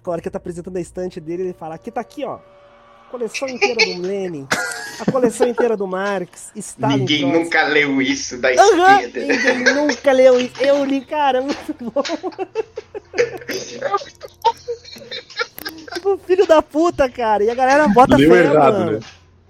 A 0.05 0.11
hora 0.11 0.21
que 0.21 0.27
ele 0.29 0.33
tá 0.33 0.39
apresentando 0.39 0.77
a 0.77 0.81
estante 0.81 1.21
dele, 1.21 1.43
ele 1.45 1.53
fala, 1.53 1.75
aqui 1.77 1.91
tá 1.91 2.01
aqui, 2.01 2.25
ó. 2.25 2.39
Coleção 3.11 3.47
inteira 3.49 3.85
do 3.85 4.01
Lenin, 4.01 4.49
a 4.99 5.13
coleção 5.13 5.47
inteira 5.47 5.77
do 5.77 5.87
Marx, 5.87 6.51
Stalin. 6.57 7.01
Ninguém 7.01 7.31
nunca 7.31 7.63
leu 7.65 8.01
isso 8.01 8.39
da 8.39 8.51
esquerda. 8.53 9.21
ninguém 9.21 9.75
nunca 9.75 10.13
leu 10.13 10.41
isso. 10.41 10.55
Eu 10.63 10.83
li, 10.83 11.03
cara, 11.05 11.39
é 11.39 11.41
muito 11.43 11.75
bom. 11.79 12.03
Tipo, 15.95 16.19
filho 16.19 16.47
da 16.47 16.63
puta, 16.63 17.09
cara. 17.09 17.45
E 17.45 17.51
a 17.51 17.55
galera 17.55 17.87
bota 17.89 18.17
Leu 18.17 18.31
fé, 18.31 18.45
errado, 18.45 18.73
mano. 18.79 18.93
né? 18.93 19.01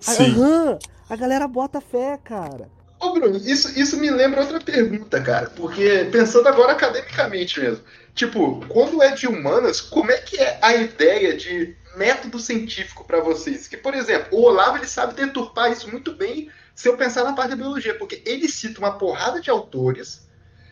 A- 0.07 0.13
Sim. 0.13 0.35
Aham, 0.43 0.79
a 1.09 1.17
galera 1.17 1.49
bota 1.49 1.81
fé, 1.81 2.19
cara. 2.23 2.69
Ô, 3.03 3.13
Bruno, 3.13 3.37
isso, 3.37 3.77
isso 3.77 3.97
me 3.97 4.09
lembra 4.09 4.43
outra 4.43 4.61
pergunta, 4.61 5.21
cara. 5.21 5.51
Porque, 5.51 6.09
pensando 6.13 6.47
agora 6.47 6.71
academicamente 6.71 7.59
mesmo. 7.59 7.83
Tipo, 8.15 8.65
quando 8.69 9.03
é 9.03 9.11
de 9.11 9.27
humanas, 9.27 9.81
como 9.81 10.13
é 10.13 10.19
que 10.19 10.39
é 10.39 10.61
a 10.63 10.77
ideia 10.77 11.37
de 11.37 11.75
método 11.97 12.39
científico 12.39 13.05
pra 13.05 13.21
vocês? 13.21 13.67
Que, 13.67 13.77
por 13.77 13.93
exemplo, 13.93 14.29
o 14.31 14.43
Olavo 14.43 14.77
ele 14.77 14.87
sabe 14.87 15.15
deturpar 15.15 15.73
isso 15.73 15.91
muito 15.91 16.15
bem 16.15 16.49
se 16.77 16.89
eu 16.89 16.97
pensar 16.97 17.25
na 17.25 17.33
parte 17.33 17.51
da 17.51 17.57
biologia, 17.57 17.99
porque 17.99 18.23
ele 18.25 18.49
cita 18.49 18.79
uma 18.79 18.97
porrada 18.97 19.41
de 19.41 19.51
autores 19.51 20.29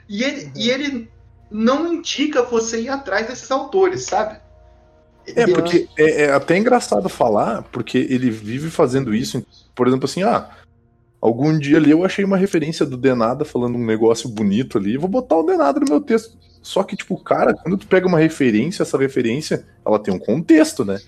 e 0.08 0.22
ele, 0.22 0.52
e 0.54 0.70
ele 0.70 1.10
não 1.50 1.92
indica 1.92 2.44
você 2.44 2.82
ir 2.82 2.90
atrás 2.90 3.26
desses 3.26 3.50
autores, 3.50 4.04
sabe? 4.04 4.38
É, 5.26 5.46
porque 5.48 5.88
é, 5.98 6.22
é 6.22 6.32
até 6.32 6.56
engraçado 6.56 7.08
falar, 7.08 7.62
porque 7.72 7.98
ele 7.98 8.30
vive 8.30 8.70
fazendo 8.70 9.12
isso. 9.12 9.44
Por 9.74 9.88
exemplo, 9.88 10.04
assim, 10.04 10.22
ah, 10.22 10.48
algum 11.20 11.58
dia 11.58 11.76
ali 11.76 11.90
eu 11.90 12.04
achei 12.04 12.24
uma 12.24 12.36
referência 12.36 12.86
do 12.86 12.96
Denada 12.96 13.44
falando 13.44 13.76
um 13.76 13.84
negócio 13.84 14.28
bonito 14.28 14.78
ali, 14.78 14.96
vou 14.96 15.08
botar 15.08 15.36
o 15.36 15.42
Denada 15.42 15.80
no 15.80 15.86
meu 15.86 16.00
texto. 16.00 16.36
Só 16.62 16.82
que, 16.82 16.94
tipo, 16.94 17.16
cara, 17.22 17.54
quando 17.54 17.78
tu 17.78 17.86
pega 17.86 18.06
uma 18.06 18.18
referência, 18.18 18.82
essa 18.82 18.98
referência, 18.98 19.66
ela 19.84 19.98
tem 19.98 20.12
um 20.12 20.18
contexto, 20.18 20.84
né? 20.84 21.00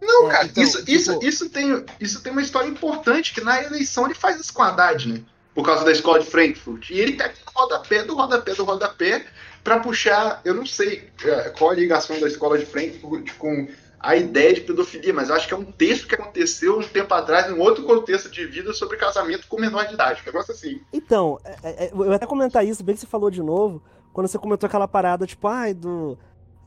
Não, 0.00 0.28
É, 0.28 0.30
cara, 0.30 0.46
então, 0.46 0.62
isso, 0.62 0.84
isso, 0.86 1.12
tipo- 1.14 1.24
isso, 1.26 1.50
tem, 1.50 1.84
isso 2.00 2.22
tem 2.22 2.32
uma 2.32 2.40
história 2.42 2.68
importante, 2.68 3.34
que 3.34 3.40
na 3.40 3.62
eleição 3.62 4.06
ele 4.06 4.14
faz 4.14 4.40
isso 4.40 4.52
com 4.52 4.62
a 4.62 4.68
Haddad, 4.68 5.08
né? 5.12 5.20
Por 5.54 5.64
causa 5.64 5.84
da 5.84 5.90
escola 5.92 6.20
de 6.20 6.26
Frankfurt. 6.26 6.90
E 6.90 6.98
ele 6.98 7.12
pega 7.12 7.34
o 7.54 7.60
rodapé 7.60 8.04
do 8.04 8.14
rodapé 8.14 8.54
do 8.54 8.64
rodapé 8.64 9.26
pra 9.64 9.80
puxar, 9.80 10.40
eu 10.44 10.54
não 10.54 10.64
sei 10.64 11.08
é, 11.24 11.50
qual 11.50 11.70
a 11.70 11.74
ligação 11.74 12.18
da 12.20 12.28
escola 12.28 12.56
de 12.56 12.64
Frankfurt 12.64 13.32
com 13.36 13.68
a 14.02 14.16
ideia 14.16 14.54
de 14.54 14.62
pedofilia, 14.62 15.12
mas 15.12 15.30
acho 15.30 15.46
que 15.46 15.52
é 15.52 15.56
um 15.56 15.64
texto 15.64 16.08
que 16.08 16.14
aconteceu 16.14 16.78
um 16.78 16.82
tempo 16.82 17.12
atrás, 17.12 17.50
em 17.52 17.58
outro 17.58 17.84
contexto 17.84 18.30
de 18.30 18.46
vida, 18.46 18.72
sobre 18.72 18.96
casamento 18.96 19.46
com 19.46 19.60
menor 19.60 19.86
de 19.86 19.92
idade. 19.94 20.22
Um 20.22 20.26
negócio 20.26 20.52
assim. 20.54 20.80
Então, 20.92 21.38
é- 21.44 21.58
é- 21.62 21.84
é, 21.86 21.90
eu 21.92 22.10
até 22.12 22.24
comentar 22.26 22.64
isso, 22.66 22.82
bem 22.82 22.94
que 22.94 23.00
você 23.02 23.06
falou 23.06 23.30
de 23.30 23.42
novo, 23.42 23.82
quando 24.12 24.26
você 24.26 24.38
comentou 24.38 24.66
aquela 24.66 24.88
parada, 24.88 25.26
tipo, 25.26 25.46
ai, 25.46 25.74
do, 25.74 26.16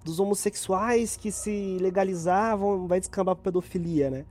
dos 0.03 0.19
homossexuais 0.19 1.17
que 1.17 1.31
se 1.31 1.77
legalizavam, 1.81 2.87
vai 2.87 2.99
descambar 2.99 3.35
pra 3.35 3.45
pedofilia, 3.45 4.09
né? 4.11 4.25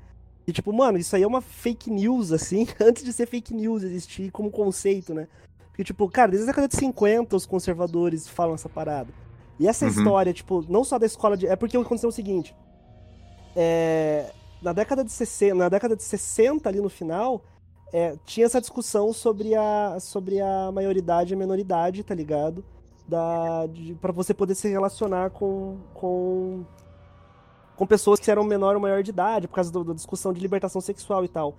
E 0.46 0.52
tipo, 0.52 0.72
mano, 0.72 0.98
isso 0.98 1.14
aí 1.16 1.22
é 1.22 1.26
uma 1.26 1.40
fake 1.40 1.90
news, 1.90 2.30
assim, 2.32 2.66
antes 2.80 3.04
de 3.04 3.12
ser 3.12 3.26
fake 3.26 3.52
news 3.54 3.82
existir 3.82 4.30
como 4.30 4.50
conceito, 4.50 5.12
né? 5.12 5.26
Porque, 5.68 5.82
tipo, 5.84 6.08
cara, 6.08 6.30
desde 6.30 6.48
a 6.48 6.52
década 6.52 6.68
de 6.68 6.76
50 6.76 7.34
os 7.34 7.46
conservadores 7.46 8.28
falam 8.28 8.54
essa 8.54 8.68
parada. 8.68 9.08
E 9.58 9.66
essa 9.66 9.84
Uhum. 9.86 9.90
história, 9.90 10.32
tipo, 10.32 10.64
não 10.68 10.84
só 10.84 10.98
da 10.98 11.06
escola 11.06 11.36
de. 11.36 11.46
É 11.46 11.56
porque 11.56 11.76
aconteceu 11.76 12.08
o 12.08 12.12
seguinte. 12.12 12.54
É, 13.56 14.32
na 14.62 14.72
década 14.72 15.04
de 15.04 15.10
60, 15.12 15.54
na 15.54 15.68
década 15.68 15.96
de 15.96 16.02
60 16.02 16.68
ali 16.68 16.80
no 16.80 16.88
final, 16.88 17.42
é, 17.92 18.16
tinha 18.24 18.46
essa 18.46 18.60
discussão 18.60 19.12
sobre 19.12 19.54
a, 19.54 19.98
sobre 20.00 20.40
a 20.40 20.70
maioridade 20.72 21.32
e 21.32 21.34
a 21.34 21.38
menoridade, 21.38 22.02
tá 22.04 22.14
ligado? 22.14 22.64
Da, 23.06 23.66
de, 23.66 23.94
pra 23.94 24.12
você 24.12 24.32
poder 24.32 24.54
se 24.54 24.68
relacionar 24.68 25.30
com, 25.30 25.76
com, 25.92 26.64
com 27.76 27.86
pessoas 27.86 28.20
que 28.20 28.30
eram 28.30 28.44
menor 28.44 28.74
ou 28.76 28.80
maior 28.80 29.02
de 29.02 29.10
idade, 29.10 29.48
por 29.48 29.56
causa 29.56 29.70
do- 29.70 29.84
da 29.84 29.92
discussão 29.92 30.32
de 30.32 30.40
libertação 30.40 30.80
sexual 30.80 31.24
e 31.24 31.28
tal. 31.28 31.54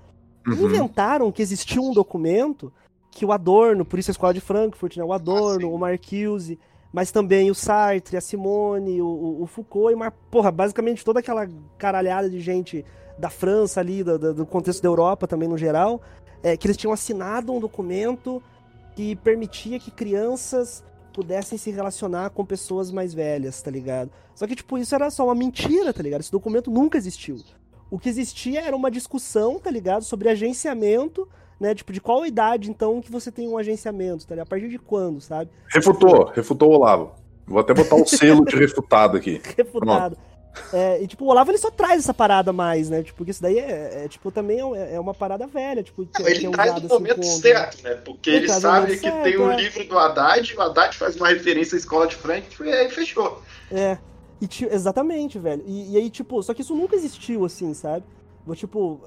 Uhum. 0.47 0.53
inventaram 0.65 1.31
que 1.31 1.41
existia 1.41 1.81
um 1.81 1.93
documento 1.93 2.71
que 3.11 3.25
o 3.25 3.31
Adorno, 3.31 3.85
por 3.85 3.97
isso 3.99 4.09
a 4.09 4.13
escola 4.13 4.33
de 4.33 4.41
Frankfurt, 4.41 4.97
né? 4.97 5.03
O 5.03 5.13
Adorno, 5.13 5.67
Ah, 5.67 5.71
o 5.71 5.77
Marcuse, 5.77 6.59
mas 6.93 7.11
também 7.11 7.49
o 7.49 7.55
Sartre, 7.55 8.15
a 8.15 8.21
Simone, 8.21 9.01
o, 9.01 9.41
o- 9.41 9.47
Foucault, 9.47 9.91
e 9.91 9.95
mar... 9.95 10.11
porra, 10.29 10.51
basicamente 10.51 11.03
toda 11.03 11.19
aquela 11.19 11.49
caralhada 11.77 12.29
de 12.29 12.39
gente 12.39 12.85
da 13.17 13.29
França 13.31 13.79
ali, 13.79 14.03
do- 14.03 14.33
do 14.33 14.45
contexto 14.45 14.81
da 14.83 14.87
Europa 14.89 15.27
também 15.27 15.49
no 15.49 15.57
geral, 15.57 16.01
é, 16.43 16.55
que 16.55 16.67
eles 16.67 16.77
tinham 16.77 16.93
assinado 16.93 17.51
um 17.51 17.59
documento 17.59 18.41
que 18.95 19.15
permitia 19.17 19.79
que 19.79 19.89
crianças 19.89 20.83
pudessem 21.11 21.57
se 21.57 21.71
relacionar 21.71 22.29
com 22.29 22.45
pessoas 22.45 22.91
mais 22.91 23.13
velhas, 23.13 23.59
tá 23.61 23.71
ligado? 23.71 24.11
Só 24.35 24.45
que, 24.47 24.55
tipo, 24.55 24.77
isso 24.77 24.93
era 24.93 25.09
só 25.09 25.25
uma 25.25 25.35
mentira, 25.35 25.93
tá 25.93 26.01
ligado? 26.03 26.21
Esse 26.21 26.31
documento 26.31 26.69
nunca 26.71 26.97
existiu. 26.97 27.37
O 27.89 27.97
que 27.99 28.09
existia 28.09 28.61
era 28.61 28.75
uma 28.75 28.89
discussão, 28.91 29.59
tá 29.59 29.69
ligado? 29.71 30.03
Sobre 30.03 30.29
agenciamento, 30.29 31.27
né? 31.63 31.73
Tipo, 31.73 31.93
de 31.93 32.01
qual 32.01 32.25
idade, 32.25 32.69
então, 32.69 32.99
que 32.99 33.09
você 33.09 33.31
tem 33.31 33.47
um 33.47 33.57
agenciamento, 33.57 34.27
tá 34.27 34.35
ligado? 34.35 34.47
A 34.47 34.49
partir 34.49 34.67
de 34.67 34.77
quando, 34.77 35.21
sabe? 35.21 35.49
Refutou, 35.69 36.25
refutou 36.25 36.69
o 36.69 36.73
Olavo. 36.73 37.13
Vou 37.47 37.59
até 37.59 37.73
botar 37.73 37.95
o 37.95 38.05
selo 38.05 38.43
de 38.43 38.55
refutado 38.59 39.15
aqui. 39.15 39.41
Refutado. 39.55 40.17
É, 40.71 41.01
e, 41.01 41.07
tipo, 41.07 41.23
o 41.23 41.29
Olavo, 41.29 41.49
ele 41.51 41.57
só 41.57 41.71
traz 41.71 41.99
essa 41.99 42.13
parada 42.13 42.51
mais, 42.51 42.89
né? 42.89 43.01
Tipo, 43.01 43.19
porque 43.19 43.31
isso 43.31 43.41
daí 43.41 43.57
é, 43.57 44.03
é, 44.03 44.07
tipo, 44.09 44.29
também 44.29 44.59
é, 44.75 44.95
é 44.95 44.99
uma 44.99 45.13
parada 45.13 45.47
velha, 45.47 45.81
tipo, 45.81 46.01
Não, 46.01 46.11
que 46.11 46.21
ele 46.21 46.45
é 46.45 46.49
traz 46.51 46.71
no 46.73 46.77
assim, 46.79 46.87
momento 46.89 47.23
certo, 47.23 47.81
né? 47.81 47.95
Porque 47.95 48.29
Ele 48.29 48.49
sabe 48.49 48.91
que 48.91 48.97
certo, 48.97 49.23
tem 49.23 49.37
o 49.37 49.49
é. 49.49 49.55
livro 49.55 49.87
do 49.87 49.97
Haddad, 49.97 50.55
o 50.55 50.61
Haddad 50.61 50.97
faz 50.97 51.15
uma 51.15 51.29
referência 51.29 51.75
à 51.75 51.79
escola 51.79 52.07
de 52.07 52.15
Frankfurt 52.17 52.69
e 52.69 52.73
aí 52.73 52.89
fechou. 52.89 53.41
É. 53.71 53.97
E, 54.41 54.47
exatamente, 54.65 55.39
velho. 55.39 55.63
E, 55.65 55.93
e 55.93 55.97
aí, 55.97 56.09
tipo, 56.09 56.43
só 56.43 56.53
que 56.53 56.61
isso 56.61 56.75
nunca 56.75 56.95
existiu, 56.95 57.45
assim, 57.45 57.73
sabe? 57.73 58.05
Vou, 58.45 58.55
tipo. 58.55 59.01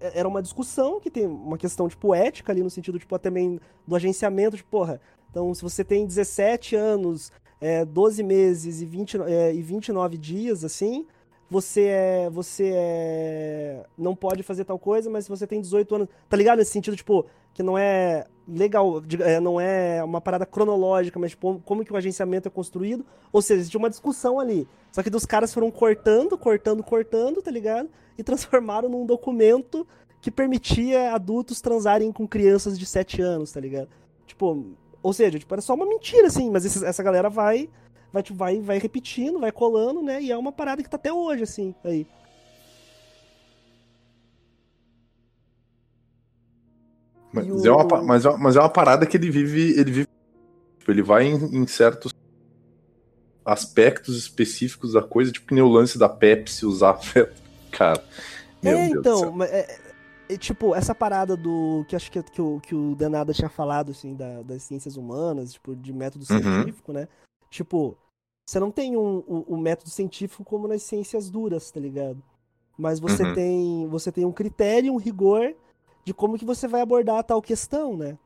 É- 0.00 0.18
era 0.20 0.28
uma 0.28 0.42
discussão 0.42 0.98
que 1.00 1.10
tem 1.10 1.26
uma 1.26 1.58
questão, 1.58 1.88
tipo, 1.88 2.14
ética 2.14 2.52
ali, 2.52 2.62
no 2.62 2.70
sentido, 2.70 2.98
tipo, 2.98 3.18
também 3.18 3.60
do 3.86 3.94
agenciamento, 3.96 4.56
tipo, 4.56 4.70
porra, 4.70 5.00
então 5.30 5.52
se 5.54 5.62
você 5.62 5.84
tem 5.84 6.06
17 6.06 6.74
anos, 6.76 7.30
é, 7.60 7.84
12 7.84 8.22
meses 8.22 8.80
e, 8.80 8.86
20, 8.86 9.18
no- 9.18 9.28
é, 9.28 9.54
e 9.54 9.60
29 9.62 10.16
dias, 10.18 10.64
assim, 10.64 11.06
você 11.48 11.86
é, 11.88 12.30
você 12.30 12.72
é, 12.74 13.84
não 13.98 14.14
pode 14.14 14.42
fazer 14.42 14.64
tal 14.64 14.78
coisa, 14.78 15.10
mas 15.10 15.24
se 15.24 15.30
você 15.30 15.46
tem 15.46 15.60
18 15.60 15.94
anos, 15.94 16.08
tá 16.28 16.36
ligado? 16.36 16.58
Nesse 16.58 16.70
sentido, 16.70 16.96
tipo, 16.96 17.26
que 17.52 17.62
não 17.62 17.76
é 17.76 18.24
legal, 18.50 19.02
é, 19.20 19.38
não 19.40 19.60
é 19.60 20.02
uma 20.02 20.20
parada 20.20 20.44
cronológica, 20.44 21.18
mas 21.18 21.30
tipo, 21.30 21.60
como 21.64 21.84
que 21.84 21.92
o 21.92 21.96
agenciamento 21.96 22.48
é 22.48 22.50
construído, 22.50 23.04
ou 23.32 23.40
seja, 23.40 23.60
existe 23.60 23.76
uma 23.76 23.90
discussão 23.90 24.40
ali. 24.40 24.66
Só 24.92 25.02
que 25.02 25.10
dos 25.10 25.24
caras 25.24 25.54
foram 25.54 25.70
cortando, 25.70 26.36
cortando, 26.36 26.82
cortando, 26.82 27.40
tá 27.42 27.50
ligado? 27.50 27.88
E 28.18 28.22
transformaram 28.22 28.88
num 28.88 29.06
documento 29.06 29.86
que 30.20 30.30
permitia 30.30 31.12
adultos 31.12 31.60
transarem 31.60 32.12
com 32.12 32.26
crianças 32.26 32.78
de 32.78 32.84
7 32.84 33.22
anos, 33.22 33.52
tá 33.52 33.60
ligado? 33.60 33.88
Tipo, 34.26 34.66
ou 35.02 35.12
seja, 35.12 35.38
tipo, 35.38 35.54
era 35.54 35.62
só 35.62 35.74
uma 35.74 35.86
mentira, 35.86 36.26
assim, 36.26 36.50
mas 36.50 36.82
essa 36.82 37.02
galera 37.02 37.30
vai, 37.30 37.70
vai, 38.12 38.22
tipo, 38.22 38.38
vai, 38.38 38.60
vai 38.60 38.78
repetindo, 38.78 39.38
vai 39.38 39.52
colando, 39.52 40.02
né? 40.02 40.20
E 40.20 40.30
é 40.30 40.36
uma 40.36 40.52
parada 40.52 40.82
que 40.82 40.90
tá 40.90 40.96
até 40.96 41.12
hoje, 41.12 41.44
assim, 41.44 41.74
aí. 41.84 42.06
Mas, 47.32 47.46
E 47.46 47.68
é 47.68 47.70
uma, 47.70 47.84
o- 47.84 48.04
mas, 48.06 48.24
é, 48.26 48.36
mas 48.36 48.56
é 48.56 48.60
uma 48.60 48.68
parada 48.68 49.06
que 49.06 49.16
ele 49.16 49.30
vive. 49.30 49.72
Ele 49.78 49.90
vive. 49.92 50.06
tipo, 50.78 50.90
ele 50.90 51.02
vai 51.02 51.24
em, 51.26 51.34
em 51.62 51.66
certos 51.66 52.10
aspectos 53.44 54.16
específicos 54.16 54.92
da 54.92 55.02
coisa, 55.02 55.32
tipo 55.32 55.46
que 55.46 55.54
nem 55.54 55.62
o 55.62 55.68
lance 55.68 55.98
da 55.98 56.08
Pepsi 56.08 56.66
usar 56.66 56.90
afeto. 56.90 57.40
Cara. 57.70 58.02
Meu 58.62 58.72
é, 58.76 58.88
Deus 58.88 58.92
do 58.92 58.98
então, 59.00 59.18
céu. 59.18 59.32
mas 59.32 59.50
é, 59.50 59.78
é, 60.28 60.36
tipo, 60.36 60.74
essa 60.74 60.94
parada 60.94 61.36
do. 61.36 61.84
Que 61.88 61.96
acho 61.96 62.10
que, 62.10 62.22
que, 62.22 62.42
o, 62.42 62.60
que 62.60 62.74
o 62.74 62.94
Danada 62.94 63.32
tinha 63.32 63.48
falado, 63.48 63.92
assim, 63.92 64.14
da- 64.14 64.42
das 64.42 64.62
ciências 64.64 64.96
humanas, 64.96 65.52
tipo, 65.52 65.74
de 65.74 65.92
método 65.92 66.24
Uhum. 66.30 66.40
científico, 66.42 66.92
né? 66.92 67.08
Tipo, 67.48 67.96
você 68.48 68.58
não 68.60 68.70
tem 68.70 68.96
um, 68.96 69.24
um, 69.28 69.44
um 69.54 69.56
método 69.56 69.90
científico 69.90 70.44
como 70.44 70.68
nas 70.68 70.82
ciências 70.82 71.30
duras, 71.30 71.70
tá 71.70 71.80
ligado? 71.80 72.22
Mas 72.76 72.98
você 73.00 73.24
Uhum. 73.24 73.34
tem. 73.34 73.88
Você 73.88 74.12
tem 74.12 74.24
um 74.24 74.32
critério, 74.32 74.92
um 74.92 74.96
rigor 74.98 75.54
de 76.10 76.14
como 76.14 76.36
que 76.36 76.44
você 76.44 76.66
vai 76.66 76.80
abordar 76.80 77.22
tal 77.22 77.40
questão, 77.40 77.96
né? 77.96 78.18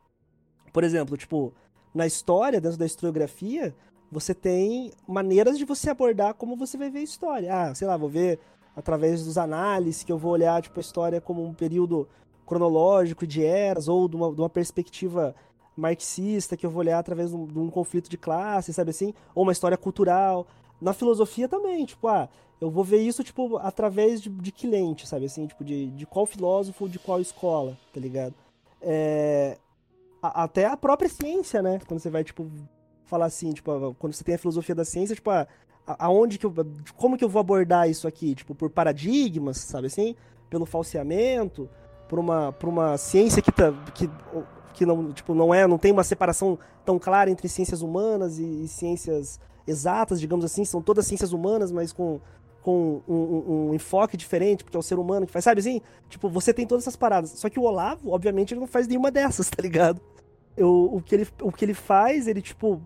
Por 0.72 0.82
exemplo, 0.82 1.18
tipo, 1.18 1.53
na 1.95 2.07
história, 2.07 2.59
dentro 2.59 2.78
da 2.78 2.87
historiografia, 2.87 3.76
você 4.11 4.32
tem 4.32 4.91
maneiras 5.07 5.59
de 5.59 5.66
você 5.66 5.91
abordar 5.91 6.32
como 6.32 6.57
você 6.57 6.78
vai 6.78 6.89
ver 6.89 7.01
a 7.01 7.03
história. 7.03 7.55
Ah, 7.55 7.74
sei 7.74 7.87
lá, 7.87 7.95
vou 7.99 8.09
ver 8.09 8.39
através 8.74 9.22
dos 9.22 9.37
análises, 9.37 10.03
que 10.03 10.11
eu 10.11 10.16
vou 10.16 10.32
olhar 10.32 10.62
tipo, 10.62 10.80
a 10.80 10.80
história 10.80 11.20
como 11.20 11.45
um 11.45 11.53
período 11.53 12.09
cronológico 12.47 13.26
de 13.26 13.45
eras, 13.45 13.87
ou 13.87 14.09
de 14.09 14.16
uma, 14.16 14.32
de 14.32 14.41
uma 14.41 14.49
perspectiva 14.49 15.35
marxista, 15.76 16.57
que 16.57 16.64
eu 16.64 16.70
vou 16.70 16.80
olhar 16.80 16.99
através 16.99 17.30
de 17.30 17.37
um, 17.37 17.47
de 17.47 17.59
um 17.59 17.68
conflito 17.68 18.09
de 18.09 18.16
classe, 18.16 18.72
sabe 18.72 18.93
assim? 18.93 19.12
Ou 19.35 19.43
uma 19.43 19.53
história 19.53 19.76
cultural. 19.76 20.47
Na 20.80 20.95
filosofia 20.95 21.49
também, 21.51 21.85
tipo, 21.85 22.09
ah, 22.09 22.30
eu 22.65 22.71
vou 22.71 22.83
ver 22.85 22.99
isso, 22.99 23.23
tipo, 23.23 23.57
através 23.59 24.21
de, 24.21 24.29
de 24.31 24.51
que 24.51 24.67
lente, 24.67 25.07
sabe 25.07 25.27
assim? 25.27 25.47
Tipo, 25.47 25.65
de, 25.65 25.91
de 25.91 26.07
qual 26.07 26.27
filósofo, 26.27 26.89
de 26.89 26.99
qual 26.99 27.21
escola, 27.21 27.77
tá 27.93 28.01
ligado? 28.01 28.35
É, 28.81 29.59
a- 30.23 30.45
até 30.45 30.67
a 30.67 30.77
própria 30.77 31.09
ciência, 31.09 31.62
né? 31.62 31.79
Quando 31.87 32.01
você 32.01 32.11
vai, 32.11 32.25
tipo, 32.25 32.47
falar 33.05 33.27
assim, 33.27 33.53
tipo, 33.53 33.95
quando 33.99 34.12
você 34.15 34.25
tem 34.25 34.35
a 34.35 34.39
filosofia 34.39 34.75
da 34.75 34.85
ciência, 34.85 35.15
tipo, 35.15 35.31
a- 35.31 35.47
aonde 35.87 36.39
que 36.39 36.47
eu, 36.47 36.53
como 36.97 37.17
que 37.17 37.25
eu 37.25 37.29
vou 37.29 37.41
abordar 37.41 37.89
isso 37.89 38.09
aqui? 38.09 38.35
Tipo, 38.35 38.55
por 38.55 38.71
paradigmas, 38.71 39.59
sabe 39.59 39.87
assim? 39.89 40.15
Pelo 40.49 40.65
falseamento, 40.67 41.69
por 42.09 42.19
uma, 42.19 42.53
por 42.53 42.69
uma 42.69 42.97
ciência 42.97 43.43
que, 43.43 43.53
tá, 43.53 43.73
que, 43.95 44.09
que 44.73 44.87
não, 44.87 45.12
tipo, 45.12 45.35
não 45.35 45.53
é, 45.53 45.67
não 45.67 45.79
tem 45.79 45.93
uma 45.93 46.05
separação 46.05 46.59
tão 46.85 46.99
clara 46.99 47.31
entre 47.31 47.49
ciências 47.49 47.83
humanas 47.83 48.39
e, 48.39 48.65
e 48.65 48.69
ciências 48.69 49.39
exatas, 49.67 50.21
digamos 50.21 50.45
assim, 50.45 50.65
são 50.65 50.83
todas 50.83 51.07
ciências 51.07 51.33
humanas, 51.33 51.73
mas 51.73 51.93
com, 51.93 52.21
com 52.65 53.03
um, 53.07 53.15
um- 53.15 53.69
um 53.71 53.75
enfoque 53.75 54.17
diferente, 54.17 54.65
porque 54.65 54.75
é 54.77 54.81
o 54.81 54.83
ser 54.83 54.99
humano 54.99 55.27
que 55.27 55.33
faz, 55.33 55.45
sabe 55.45 55.61
assim? 55.61 55.83
Tipo, 56.09 56.31
você 56.31 56.53
tem 56.53 56.67
todas 56.67 56.85
essas 56.85 56.97
paradas. 56.97 57.31
Só 57.33 57.51
que 57.51 57.59
o 57.61 57.62
Olavo, 57.62 58.11
obviamente, 58.11 58.55
ele 58.55 58.61
não 58.61 58.67
faz 58.67 58.89
nenhuma 58.89 59.11
dessas, 59.11 59.49
tá 59.51 59.62
ligado? 59.62 60.01
Eu, 60.57 60.71
o, 60.95 61.03
que 61.03 61.15
ele, 61.15 61.29
o 61.43 61.53
que 61.53 61.65
ele 61.65 61.75
faz, 61.75 62.27
ele, 62.27 62.41
tipo. 62.41 62.81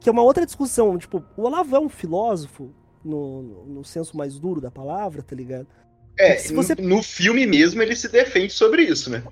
Que 0.00 0.08
é 0.08 0.12
uma 0.12 0.22
outra 0.22 0.44
discussão. 0.44 0.98
Tipo, 0.98 1.22
o 1.36 1.42
Olavo 1.42 1.76
é 1.76 1.78
um 1.80 1.88
filósofo, 1.88 2.70
no, 3.04 3.42
no, 3.42 3.64
no 3.66 3.84
senso 3.84 4.16
mais 4.16 4.38
duro 4.38 4.60
da 4.60 4.70
palavra, 4.70 5.22
tá 5.22 5.36
ligado? 5.36 5.66
É, 6.18 6.36
Se 6.36 6.52
você- 6.52 6.74
no, 6.74 7.02
filme 7.02 7.46
mesmo 7.46 7.80
ele 7.82 7.94
se 7.96 8.08
defende 8.08 8.52
sobre 8.52 8.82
isso, 8.82 9.08
né? 9.10 9.22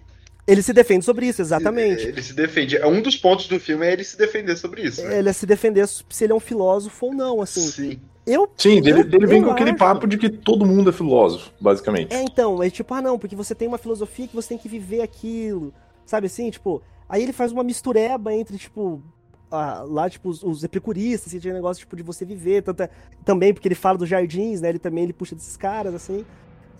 Ele 0.46 0.62
se 0.62 0.72
defende 0.72 1.04
sobre 1.04 1.26
isso, 1.26 1.40
exatamente. 1.42 2.04
Ele 2.06 2.22
se 2.22 2.34
defende. 2.34 2.76
É 2.76 2.86
um 2.86 3.00
dos 3.02 3.16
pontos 3.16 3.46
do 3.48 3.58
filme 3.60 3.86
é 3.86 3.92
ele 3.92 4.02
se 4.04 4.16
defender 4.18 4.56
sobre 4.56 4.82
isso. 4.82 5.02
Né? 5.02 5.18
Ele 5.18 5.28
é 5.28 5.32
se 5.32 5.46
defender 5.46 5.86
se 5.88 6.04
ele 6.24 6.32
é 6.32 6.36
um 6.36 6.40
filósofo 6.40 7.06
ou 7.06 7.14
não, 7.14 7.40
assim. 7.40 7.60
Sim. 7.60 8.00
Eu. 8.26 8.48
Sim, 8.56 8.76
eu- 8.76 9.04
dele 9.04 9.26
vem 9.26 9.42
com 9.42 9.50
aquele 9.50 9.70
acho- 9.70 9.78
papo 9.78 10.06
de 10.06 10.16
que 10.16 10.30
todo 10.30 10.64
mundo 10.64 10.90
é 10.90 10.92
filósofo, 10.92 11.50
basicamente. 11.60 12.14
É, 12.14 12.22
então, 12.22 12.62
é 12.62 12.70
tipo, 12.70 12.92
ah, 12.94 13.02
não, 13.02 13.18
porque 13.18 13.34
você 13.34 13.54
tem 13.54 13.66
uma 13.66 13.78
filosofia 13.78 14.28
que 14.28 14.34
você 14.34 14.50
tem 14.50 14.58
que 14.58 14.68
viver 14.68 15.00
aquilo, 15.02 15.72
sabe 16.06 16.26
assim? 16.26 16.50
Tipo, 16.50 16.80
aí 17.08 17.22
ele 17.22 17.32
faz 17.32 17.50
uma 17.50 17.64
mistureba 17.64 18.32
entre, 18.32 18.56
tipo, 18.58 19.02
ah, 19.50 19.84
lá, 19.88 20.08
tipo, 20.08 20.28
os, 20.28 20.42
os 20.42 20.62
epicuristas, 20.62 21.28
assim, 21.28 21.40
tinha 21.40 21.52
negócio, 21.52 21.80
tipo, 21.80 21.96
de 21.96 22.02
você 22.02 22.24
viver, 22.24 22.62
tanto 22.62 22.84
é- 22.84 22.90
também 23.24 23.52
porque 23.52 23.66
ele 23.68 23.74
fala 23.74 23.98
dos 23.98 24.08
jardins, 24.08 24.60
né, 24.60 24.68
ele 24.68 24.78
também, 24.78 25.04
ele 25.04 25.12
puxa 25.12 25.34
desses 25.34 25.56
caras, 25.56 25.92
assim, 25.94 26.24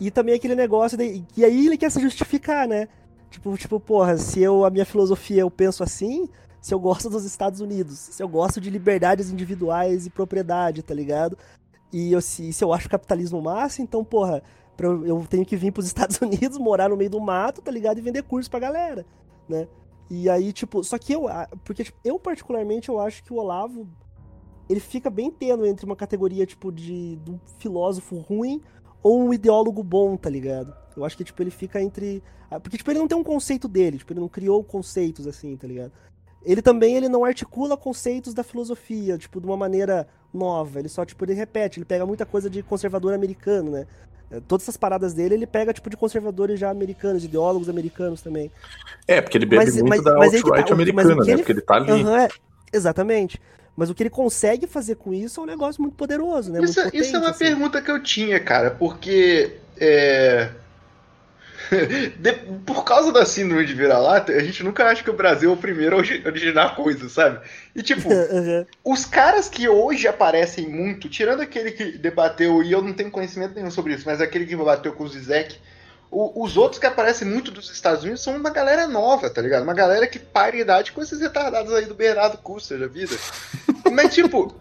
e 0.01 0.11
também 0.11 0.35
aquele 0.35 0.55
negócio, 0.55 0.97
de, 0.97 1.25
e 1.37 1.45
aí 1.45 1.67
ele 1.67 1.77
quer 1.77 1.91
se 1.91 2.01
justificar, 2.01 2.67
né? 2.69 2.89
Tipo, 3.31 3.57
tipo, 3.57 3.81
porra, 3.81 4.17
se 4.19 4.41
eu, 4.43 4.65
a 4.65 4.71
minha 4.71 4.85
filosofia, 4.85 5.41
eu 5.41 5.51
penso 5.51 5.83
assim, 5.83 6.29
se 6.63 6.73
eu 6.73 6.79
gosto 6.79 7.11
dos 7.11 7.25
Estados 7.25 7.61
Unidos, 7.61 7.99
se 7.99 8.23
eu 8.23 8.29
gosto 8.29 8.61
de 8.61 8.71
liberdades 8.71 9.31
individuais 9.31 10.07
e 10.07 10.11
propriedade, 10.11 10.81
tá 10.81 10.95
ligado? 10.95 11.37
E 11.93 12.13
eu, 12.13 12.23
se, 12.23 12.53
se 12.53 12.63
eu 12.63 12.73
acho 12.73 12.89
capitalismo 12.89 13.43
massa, 13.43 13.83
então, 13.83 14.05
porra, 14.05 14.41
eu, 14.79 15.05
eu 15.05 15.27
tenho 15.29 15.45
que 15.45 15.57
vir 15.57 15.73
pros 15.73 15.87
Estados 15.91 16.21
Unidos, 16.21 16.57
morar 16.59 16.89
no 16.89 16.97
meio 16.97 17.11
do 17.11 17.21
mato, 17.21 17.61
tá 17.61 17.71
ligado? 17.71 17.99
E 17.99 18.01
vender 18.01 18.23
curso 18.23 18.49
pra 18.49 18.61
galera, 18.61 19.05
né? 19.49 19.67
E 20.09 20.31
aí, 20.31 20.53
tipo, 20.53 20.85
só 20.85 20.99
que 20.99 21.13
eu, 21.13 21.25
porque 21.65 21.83
tipo, 21.83 21.99
eu 22.05 22.17
particularmente, 22.19 22.89
eu 22.89 23.01
acho 23.01 23.25
que 23.25 23.33
o 23.33 23.37
Olavo, 23.37 23.89
ele 24.69 24.81
fica 24.81 25.11
bem 25.11 25.33
tênue 25.33 25.69
entre 25.69 25.85
uma 25.85 25.97
categoria, 25.97 26.47
tipo, 26.47 26.71
de, 26.71 27.17
de 27.17 27.31
um 27.33 27.41
filósofo 27.59 28.19
ruim 28.19 28.61
ou 29.03 29.21
um 29.21 29.35
ideólogo 29.35 29.83
bom, 29.83 30.17
tá 30.17 30.31
ligado? 30.31 30.73
Eu 30.97 31.05
acho 31.05 31.17
que, 31.17 31.25
tipo, 31.25 31.43
ele 31.43 31.51
fica 31.51 31.83
entre... 31.83 32.23
Porque, 32.63 32.77
tipo, 32.77 32.91
ele 32.91 33.01
não 33.01 33.09
tem 33.09 33.19
um 33.19 33.25
conceito 33.25 33.67
dele, 33.67 33.99
tipo, 33.99 34.13
ele 34.13 34.21
não 34.21 34.29
criou 34.29 34.63
conceitos, 34.63 35.27
assim, 35.27 35.57
tá 35.57 35.67
ligado? 35.67 35.93
Ele 36.45 36.61
também, 36.63 36.97
ele 36.97 37.09
não 37.09 37.25
articula 37.25 37.77
conceitos 37.77 38.35
da 38.35 38.43
filosofia, 38.43 39.17
tipo, 39.19 39.41
de 39.41 39.47
uma 39.47 39.57
maneira 39.57 40.09
nova. 40.35 40.79
Ele 40.79 40.89
só, 40.89 41.05
tipo, 41.05 41.25
ele 41.25 41.35
repete, 41.35 41.79
ele 41.79 41.85
pega 41.87 42.05
muita 42.07 42.27
coisa 42.27 42.51
de 42.51 42.63
conservador 42.63 43.13
americano, 43.15 43.71
né? 43.71 43.87
Eh, 44.31 44.41
Todas 44.49 44.65
essas 44.65 44.77
paradas 44.77 45.15
dele, 45.15 45.35
ele 45.35 45.47
pega, 45.47 45.73
tipo, 45.73 45.89
de 45.89 45.97
conservadores 45.97 46.59
já 46.59 46.71
americanos, 46.71 47.25
ideólogos 47.25 47.69
americanos 47.69 48.21
também. 48.23 48.51
É, 49.07 49.21
porque 49.21 49.39
ele 49.39 49.47
bebe 49.47 49.65
Mas- 49.65 49.77
muito 49.77 49.89
mas- 49.89 50.03
da 50.03 50.11
tá, 50.17 50.25
alt-right 50.25 50.71
o 50.71 50.75
americana, 50.75 51.15
que 51.15 51.21
né? 51.21 51.33
ele- 51.33 51.37
Porque 51.39 51.53
ele 51.53 51.61
tá 51.61 51.75
ali. 51.77 51.91
Aham, 51.91 52.19
é, 52.25 52.29
exatamente. 52.73 53.41
Mas 53.77 53.89
o 53.89 53.95
que 53.95 54.03
ele 54.03 54.11
consegue 54.11 54.67
fazer 54.67 54.97
com 54.97 55.15
isso 55.15 55.41
é 55.41 55.45
um 55.45 55.47
negócio 55.47 55.81
muito 55.81 55.95
poderoso, 55.95 56.53
né? 56.53 56.61
Isso, 56.63 56.81
muito 56.81 56.95
isso 56.97 57.15
é 57.17 57.19
uma 57.19 57.27
potente, 57.29 57.31
assim. 57.45 57.55
pergunta 57.55 57.81
que 57.83 57.91
eu 57.91 58.03
tinha, 58.03 58.39
cara, 58.41 58.71
porque 58.73 59.57
é, 59.79 60.51
de- 62.19 62.33
por 62.65 62.85
causa 62.85 63.13
da 63.13 63.25
síndrome 63.25 63.65
de 63.67 63.75
vira-lata, 63.75 64.33
a 64.33 64.41
gente 64.43 64.63
nunca 64.63 64.85
acha 64.85 65.03
que 65.03 65.11
o 65.11 65.15
Brasil 65.17 65.51
é 65.51 65.53
o 65.53 65.57
primeiro 65.57 65.97
a 65.97 65.99
origi- 65.99 66.23
originar 66.27 66.75
coisas, 66.77 67.13
sabe? 67.13 67.41
E 67.75 67.83
tipo, 67.83 68.11
Aham. 68.13 68.67
os 68.85 69.05
caras 69.05 69.49
que 69.49 69.69
hoje 69.69 70.07
aparecem 70.09 70.69
muito, 70.69 71.09
tirando 71.09 71.41
aquele 71.41 71.73
que 71.73 71.97
debateu, 71.99 72.63
e 72.63 72.73
eu 72.73 72.83
não 72.83 72.93
tenho 72.93 73.11
conhecimento 73.11 73.55
nenhum 73.55 73.71
sobre 73.71 73.95
isso, 73.95 74.05
mas 74.07 74.21
aquele 74.21 74.47
que 74.47 74.57
debateu 74.57 74.93
com 74.93 75.05
o 75.05 75.09
Zizek, 75.09 75.57
o- 76.11 76.45
os 76.45 76.57
outros 76.59 76.79
que 76.79 76.87
aparecem 76.87 77.27
muito 77.27 77.51
dos 77.51 77.71
Estados 77.71 78.03
Unidos 78.03 78.23
são 78.23 78.37
uma 78.37 78.51
galera 78.51 78.87
nova, 78.87 79.31
tá 79.31 79.41
ligado? 79.41 79.63
Uma 79.63 79.73
galera 79.75 80.07
que 80.07 80.19
para 80.19 80.55
idade 80.57 80.93
com 80.93 81.01
esses 81.03 81.21
retardados 81.21 81.73
aí 81.73 81.87
do 81.87 81.95
Bernardo 81.95 82.37
Custer 82.39 82.79
da 82.79 82.87
vida. 82.87 83.17
Mas, 83.91 84.15
tipo, 84.15 84.55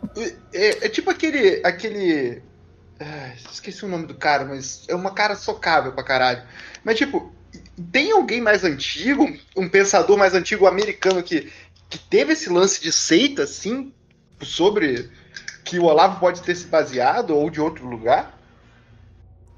é, 0.54 0.86
é 0.86 0.89
tipo 0.89 1.10
aquele. 1.10 1.62
aquele. 1.64 2.41
Esqueci 3.52 3.86
o 3.86 3.88
nome 3.88 4.06
do 4.06 4.16
cara, 4.16 4.45
mas 4.45 4.86
é 4.88 4.95
uma 4.95 5.12
cara 5.12 5.36
socável 5.36 5.91
pra 5.91 6.04
caralho. 6.04 6.43
Mas, 6.84 6.97
tipo, 6.97 7.32
tem 7.91 8.12
alguém 8.12 8.41
mais 8.41 8.64
antigo, 8.64 9.28
um 9.56 9.70
pensador 9.70 10.18
mais 10.18 10.34
antigo 10.34 10.68
americano 10.68 11.24
que, 11.24 11.52
que 11.89 11.97
teve 11.97 12.34
esse 12.34 12.49
lance 12.49 12.82
de 12.82 12.91
seita, 12.91 13.43
assim, 13.43 13.93
sobre 14.41 15.10
que 15.64 15.80
o 15.80 15.86
Olavo 15.86 16.20
pode 16.20 16.41
ter 16.41 16.56
se 16.56 16.68
baseado 16.68 17.36
ou 17.36 17.49
de 17.49 17.62
outro 17.62 17.88
lugar? 17.88 18.38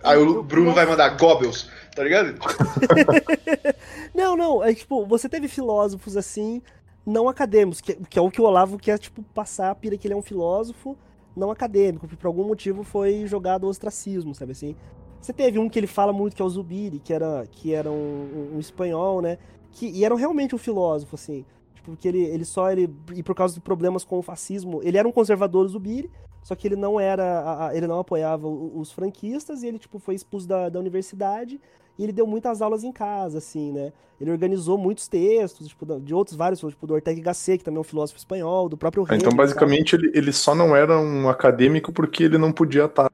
Aí 0.03 0.17
o 0.17 0.43
Bruno 0.43 0.73
vai 0.73 0.85
mandar 0.85 1.17
Goebbels, 1.17 1.69
tá 1.95 2.03
ligado? 2.03 2.37
Não, 4.13 4.37
não, 4.37 4.63
é 4.63 4.75
tipo, 4.75 5.07
você 5.07 5.27
teve 5.27 5.47
filósofos 5.47 6.15
assim, 6.15 6.61
não 7.03 7.27
acadêmicos, 7.27 7.81
que, 7.81 7.95
que 7.95 8.19
é 8.19 8.21
o 8.21 8.29
que 8.29 8.39
o 8.39 8.43
Olavo 8.43 8.77
quer, 8.77 8.99
tipo, 8.99 9.23
passar 9.33 9.71
a 9.71 9.75
pira 9.75 9.97
que 9.97 10.05
ele 10.05 10.13
é 10.13 10.17
um 10.17 10.21
filósofo 10.21 10.95
não 11.35 11.51
acadêmico, 11.51 12.07
que 12.07 12.15
por 12.15 12.27
algum 12.27 12.45
motivo 12.45 12.83
foi 12.83 13.25
jogado 13.25 13.65
ao 13.65 13.69
ostracismo, 13.69 14.33
sabe 14.35 14.51
assim? 14.51 14.75
Você 15.19 15.31
teve 15.31 15.57
um 15.57 15.69
que 15.69 15.79
ele 15.79 15.87
fala 15.87 16.11
muito 16.11 16.35
que 16.35 16.41
é 16.41 16.45
o 16.45 16.49
Zubiri, 16.49 16.99
que 16.99 17.13
era, 17.13 17.47
que 17.49 17.73
era 17.73 17.89
um, 17.89 18.55
um, 18.55 18.59
espanhol, 18.59 19.21
né? 19.21 19.37
Que, 19.71 19.87
e 19.87 20.03
era 20.03 20.13
realmente 20.15 20.53
um 20.53 20.57
filósofo, 20.57 21.15
assim. 21.15 21.45
Tipo, 21.75 21.95
que 21.95 22.07
ele, 22.07 22.19
ele 22.19 22.43
só, 22.43 22.69
ele, 22.71 22.93
e 23.15 23.23
por 23.23 23.33
causa 23.33 23.53
de 23.53 23.61
problemas 23.61 24.03
com 24.03 24.19
o 24.19 24.21
fascismo, 24.21 24.81
ele 24.83 24.97
era 24.97 25.07
um 25.07 25.11
conservador, 25.11 25.67
Zubiri, 25.67 26.11
só 26.43 26.55
que 26.55 26.67
ele 26.67 26.75
não 26.75 26.99
era, 26.99 27.71
ele 27.73 27.87
não 27.87 27.99
apoiava 27.99 28.47
os 28.47 28.91
franquistas, 28.91 29.63
e 29.63 29.67
ele, 29.67 29.79
tipo, 29.79 29.97
foi 29.97 30.13
expulso 30.13 30.45
da, 30.45 30.67
da 30.67 30.79
universidade, 30.79 31.59
e 31.97 32.03
ele 32.03 32.11
deu 32.11 32.25
muitas 32.27 32.61
aulas 32.61 32.83
em 32.83 32.91
casa, 32.91 33.37
assim, 33.37 33.71
né? 33.71 33.91
Ele 34.21 34.31
organizou 34.31 34.77
muitos 34.77 35.07
textos, 35.07 35.67
tipo, 35.67 35.85
de 35.99 36.13
outros 36.13 36.37
vários, 36.37 36.59
tipo, 36.59 36.87
do 36.87 36.93
Ortega 36.93 37.21
Gasset, 37.21 37.57
que 37.57 37.63
também 37.65 37.77
é 37.77 37.81
um 37.81 37.83
filósofo 37.83 38.17
espanhol, 38.17 38.69
do 38.69 38.77
próprio 38.77 39.03
Ah, 39.03 39.15
Então, 39.15 39.27
Hegel, 39.27 39.35
basicamente, 39.37 39.95
ele, 39.95 40.11
ele 40.13 40.31
só 40.31 40.55
não 40.55 40.75
era 40.75 40.97
um 40.97 41.27
acadêmico 41.29 41.91
porque 41.91 42.23
ele 42.23 42.37
não 42.37 42.51
podia 42.51 42.85
estar. 42.85 43.11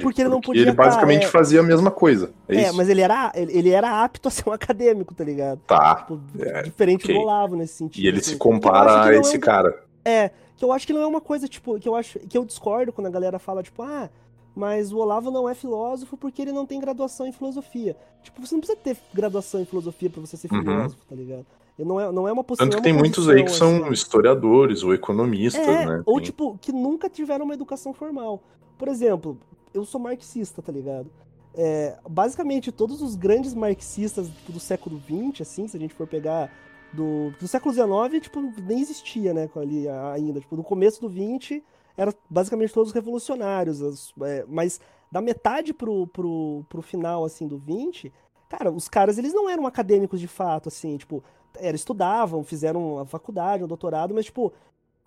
Porque 0.00 0.22
ele 0.22 0.28
não 0.28 0.40
podia 0.40 0.62
ele 0.62 0.72
basicamente 0.72 1.24
é. 1.26 1.28
fazia 1.28 1.58
a 1.58 1.62
mesma 1.62 1.90
coisa. 1.90 2.30
É, 2.48 2.62
É, 2.64 2.72
mas 2.72 2.88
ele 2.88 3.00
era, 3.00 3.32
ele, 3.34 3.56
ele 3.58 3.70
era 3.70 4.04
apto 4.04 4.28
a 4.28 4.30
ser 4.30 4.48
um 4.48 4.52
acadêmico, 4.52 5.12
tá 5.14 5.24
ligado? 5.24 5.60
Tá. 5.66 5.96
Tipo, 5.96 6.20
É, 6.38 6.62
diferente 6.62 7.04
ok. 7.04 7.14
do 7.14 7.20
Olavo 7.20 7.56
nesse 7.56 7.74
sentido. 7.74 8.04
E 8.04 8.06
ele 8.06 8.18
assim. 8.18 8.30
se 8.32 8.36
compara 8.36 9.04
a 9.04 9.14
é 9.14 9.18
esse 9.18 9.36
um- 9.36 9.40
cara. 9.40 9.82
É, 10.04 10.30
que 10.56 10.64
eu 10.64 10.70
acho 10.70 10.86
que 10.86 10.92
não 10.92 11.00
é 11.02 11.06
uma 11.06 11.20
coisa, 11.20 11.48
tipo, 11.48 11.78
que 11.80 11.88
eu 11.88 11.96
acho 11.96 12.20
que 12.20 12.38
eu 12.38 12.44
discordo 12.44 12.92
quando 12.92 13.08
a 13.08 13.10
galera 13.10 13.38
fala, 13.40 13.62
tipo, 13.64 13.82
ah, 13.82 14.08
mas 14.54 14.92
o 14.92 14.98
Olavo 14.98 15.30
não 15.30 15.48
é 15.48 15.54
filósofo 15.54 16.16
porque 16.16 16.40
ele 16.42 16.52
não 16.52 16.64
tem 16.66 16.80
graduação 16.80 17.26
em 17.26 17.32
filosofia. 17.32 17.96
Tipo, 18.22 18.44
você 18.46 18.54
não 18.54 18.60
precisa 18.60 18.78
ter 18.80 18.96
graduação 19.12 19.60
em 19.60 19.64
filosofia 19.64 20.08
pra 20.10 20.20
você 20.20 20.36
ser 20.36 20.52
Uhum. 20.52 20.60
filósofo, 20.60 21.04
tá 21.08 21.14
ligado? 21.14 21.46
Não 21.78 22.00
é, 22.00 22.12
não 22.12 22.28
é 22.28 22.32
uma 22.32 22.44
postura. 22.44 22.70
Tanto 22.70 22.78
que 22.80 22.84
tem 22.84 22.92
muitos 22.92 23.28
aí 23.28 23.42
que 23.42 23.50
são 23.50 23.92
historiadores 23.92 24.84
ou 24.84 24.94
economistas, 24.94 25.66
É, 25.66 25.84
né? 25.86 26.02
ou 26.06 26.16
Tem- 26.16 26.24
tipo, 26.26 26.56
que 26.60 26.70
nunca 26.70 27.08
tiveram 27.10 27.44
uma 27.44 27.54
educação 27.54 27.92
formal. 27.92 28.42
Por 28.78 28.86
exemplo, 28.86 29.36
eu 29.72 29.84
sou 29.84 30.00
marxista, 30.00 30.62
tá 30.62 30.70
ligado? 30.70 31.10
É, 31.56 31.96
basicamente, 32.08 32.70
todos 32.72 33.02
os 33.02 33.16
grandes 33.16 33.54
marxistas 33.54 34.28
do 34.48 34.60
século 34.60 35.00
XX, 35.00 35.40
assim, 35.40 35.66
se 35.68 35.76
a 35.76 35.80
gente 35.80 35.94
for 35.94 36.06
pegar 36.06 36.50
do, 36.92 37.30
do 37.40 37.48
século 37.48 37.74
XIX, 37.74 38.22
tipo, 38.22 38.40
nem 38.62 38.80
existia, 38.80 39.34
né, 39.34 39.50
ali 39.56 39.88
ainda. 39.88 40.38
Tipo, 40.40 40.54
no 40.56 40.62
começo 40.62 41.00
do 41.00 41.08
XX, 41.08 41.60
era 41.96 42.14
basicamente 42.28 42.72
todos 42.72 42.92
revolucionários, 42.92 43.80
as- 43.82 44.12
é, 44.22 44.44
mas 44.48 44.80
da 45.10 45.20
metade 45.20 45.72
pro, 45.72 46.06
pro, 46.08 46.64
pro 46.68 46.82
final, 46.82 47.24
assim, 47.24 47.46
do 47.46 47.56
XX, 47.58 48.10
cara, 48.48 48.70
os 48.70 48.88
caras, 48.88 49.16
eles 49.18 49.32
não 49.32 49.48
eram 49.48 49.66
acadêmicos 49.66 50.18
de 50.20 50.26
fato, 50.28 50.68
assim, 50.68 50.96
tipo, 50.96 51.22
era, 51.56 51.76
estudavam, 51.76 52.42
fizeram 52.42 52.98
a 52.98 53.06
faculdade, 53.06 53.62
um 53.62 53.68
doutorado, 53.68 54.12
mas, 54.12 54.24
tipo, 54.24 54.52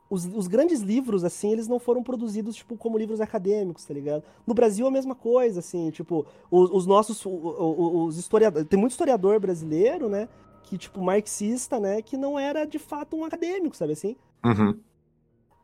os, 0.09 0.25
os 0.25 0.47
grandes 0.47 0.79
livros, 0.79 1.25
assim, 1.25 1.51
eles 1.51 1.67
não 1.67 1.79
foram 1.79 2.01
produzidos, 2.01 2.55
tipo, 2.55 2.77
como 2.77 2.97
livros 2.97 3.19
acadêmicos, 3.19 3.83
tá 3.83 3.93
ligado? 3.93 4.23
No 4.45 4.53
Brasil 4.53 4.87
a 4.87 4.91
mesma 4.91 5.13
coisa, 5.13 5.59
assim, 5.59 5.89
tipo, 5.91 6.25
os, 6.49 6.69
os 6.71 6.85
nossos, 6.85 7.25
o- 7.25 7.29
o- 7.29 8.05
os 8.05 8.17
historiadores, 8.17 8.67
tem 8.69 8.79
muito 8.79 8.91
historiador 8.93 9.37
brasileiro, 9.41 10.07
né, 10.07 10.29
que, 10.63 10.77
tipo, 10.77 11.01
marxista, 11.01 11.79
né, 11.79 12.01
que 12.01 12.15
não 12.15 12.39
era, 12.39 12.63
de 12.65 12.79
fato, 12.79 13.17
um 13.17 13.25
acadêmico, 13.25 13.75
sabe 13.75 13.91
assim? 13.93 14.15
Uhum. 14.45 14.79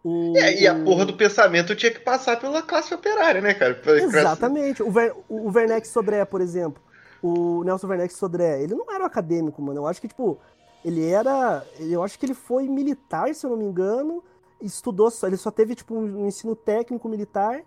O, 0.03 0.33
É, 0.35 0.61
e 0.61 0.67
a 0.67 0.75
porra 0.83 1.05
do 1.05 1.15
pensamento 1.15 1.75
tinha 1.75 1.91
que 1.91 1.99
passar 1.99 2.37
pela 2.39 2.61
classe 2.61 2.93
operária, 2.93 3.39
né, 3.41 3.53
cara? 3.53 3.79
Exatamente. 4.01 4.83
O, 4.83 4.91
Ver, 4.91 5.13
o 5.29 5.49
Werneck 5.49 5.87
Sodré, 5.87 6.25
por 6.25 6.41
exemplo. 6.41 6.81
O 7.21 7.63
Nelson 7.63 7.87
Werneck 7.87 8.13
Sodré, 8.13 8.61
ele 8.61 8.75
não 8.75 8.91
era 8.93 9.03
um 9.03 9.07
acadêmico, 9.07 9.61
mano. 9.61 9.79
Eu 9.79 9.87
acho 9.87 10.01
que, 10.01 10.09
tipo, 10.09 10.37
ele 10.83 11.09
era. 11.09 11.65
Eu 11.79 12.03
acho 12.03 12.19
que 12.19 12.25
ele 12.25 12.33
foi 12.33 12.67
militar, 12.67 13.33
se 13.33 13.45
eu 13.45 13.49
não 13.51 13.57
me 13.57 13.63
engano. 13.65 14.21
Estudou 14.61 15.09
só. 15.09 15.27
Ele 15.27 15.37
só 15.37 15.49
teve, 15.49 15.73
tipo, 15.73 15.95
um 15.95 16.27
ensino 16.27 16.53
técnico 16.53 17.07
militar. 17.07 17.61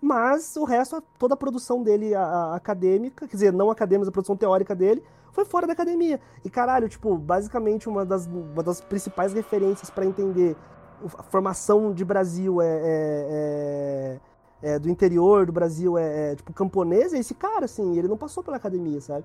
Mas 0.00 0.56
o 0.56 0.64
resto, 0.64 1.02
toda 1.18 1.34
a 1.34 1.36
produção 1.36 1.82
dele 1.82 2.14
a- 2.14 2.22
a- 2.22 2.54
acadêmica, 2.56 3.26
quer 3.26 3.36
dizer, 3.36 3.52
não 3.52 3.70
acadêmica, 3.70 4.00
mas 4.02 4.08
a 4.08 4.12
produção 4.12 4.36
teórica 4.36 4.74
dele, 4.74 5.02
foi 5.32 5.44
fora 5.44 5.66
da 5.66 5.72
academia. 5.74 6.18
E 6.44 6.48
caralho, 6.48 6.88
tipo, 6.88 7.18
basicamente 7.18 7.88
uma 7.88 8.04
das, 8.06 8.26
uma 8.26 8.62
das 8.62 8.80
principais 8.80 9.32
referências 9.34 9.90
pra 9.90 10.06
entender 10.06 10.56
formação 11.30 11.92
de 11.92 12.04
Brasil 12.04 12.60
é, 12.60 12.66
é- 12.66 14.20
é- 14.62 14.74
é 14.74 14.78
do 14.78 14.90
interior 14.90 15.46
do 15.46 15.52
Brasil 15.52 15.96
é, 15.96 16.32
é, 16.32 16.36
tipo 16.36 16.52
camponês, 16.52 17.12
é 17.14 17.18
esse 17.18 17.34
cara, 17.34 17.64
assim, 17.64 17.96
ele 17.98 18.08
não 18.08 18.16
passou 18.16 18.42
pela 18.42 18.56
academia, 18.56 19.00
sabe? 19.00 19.24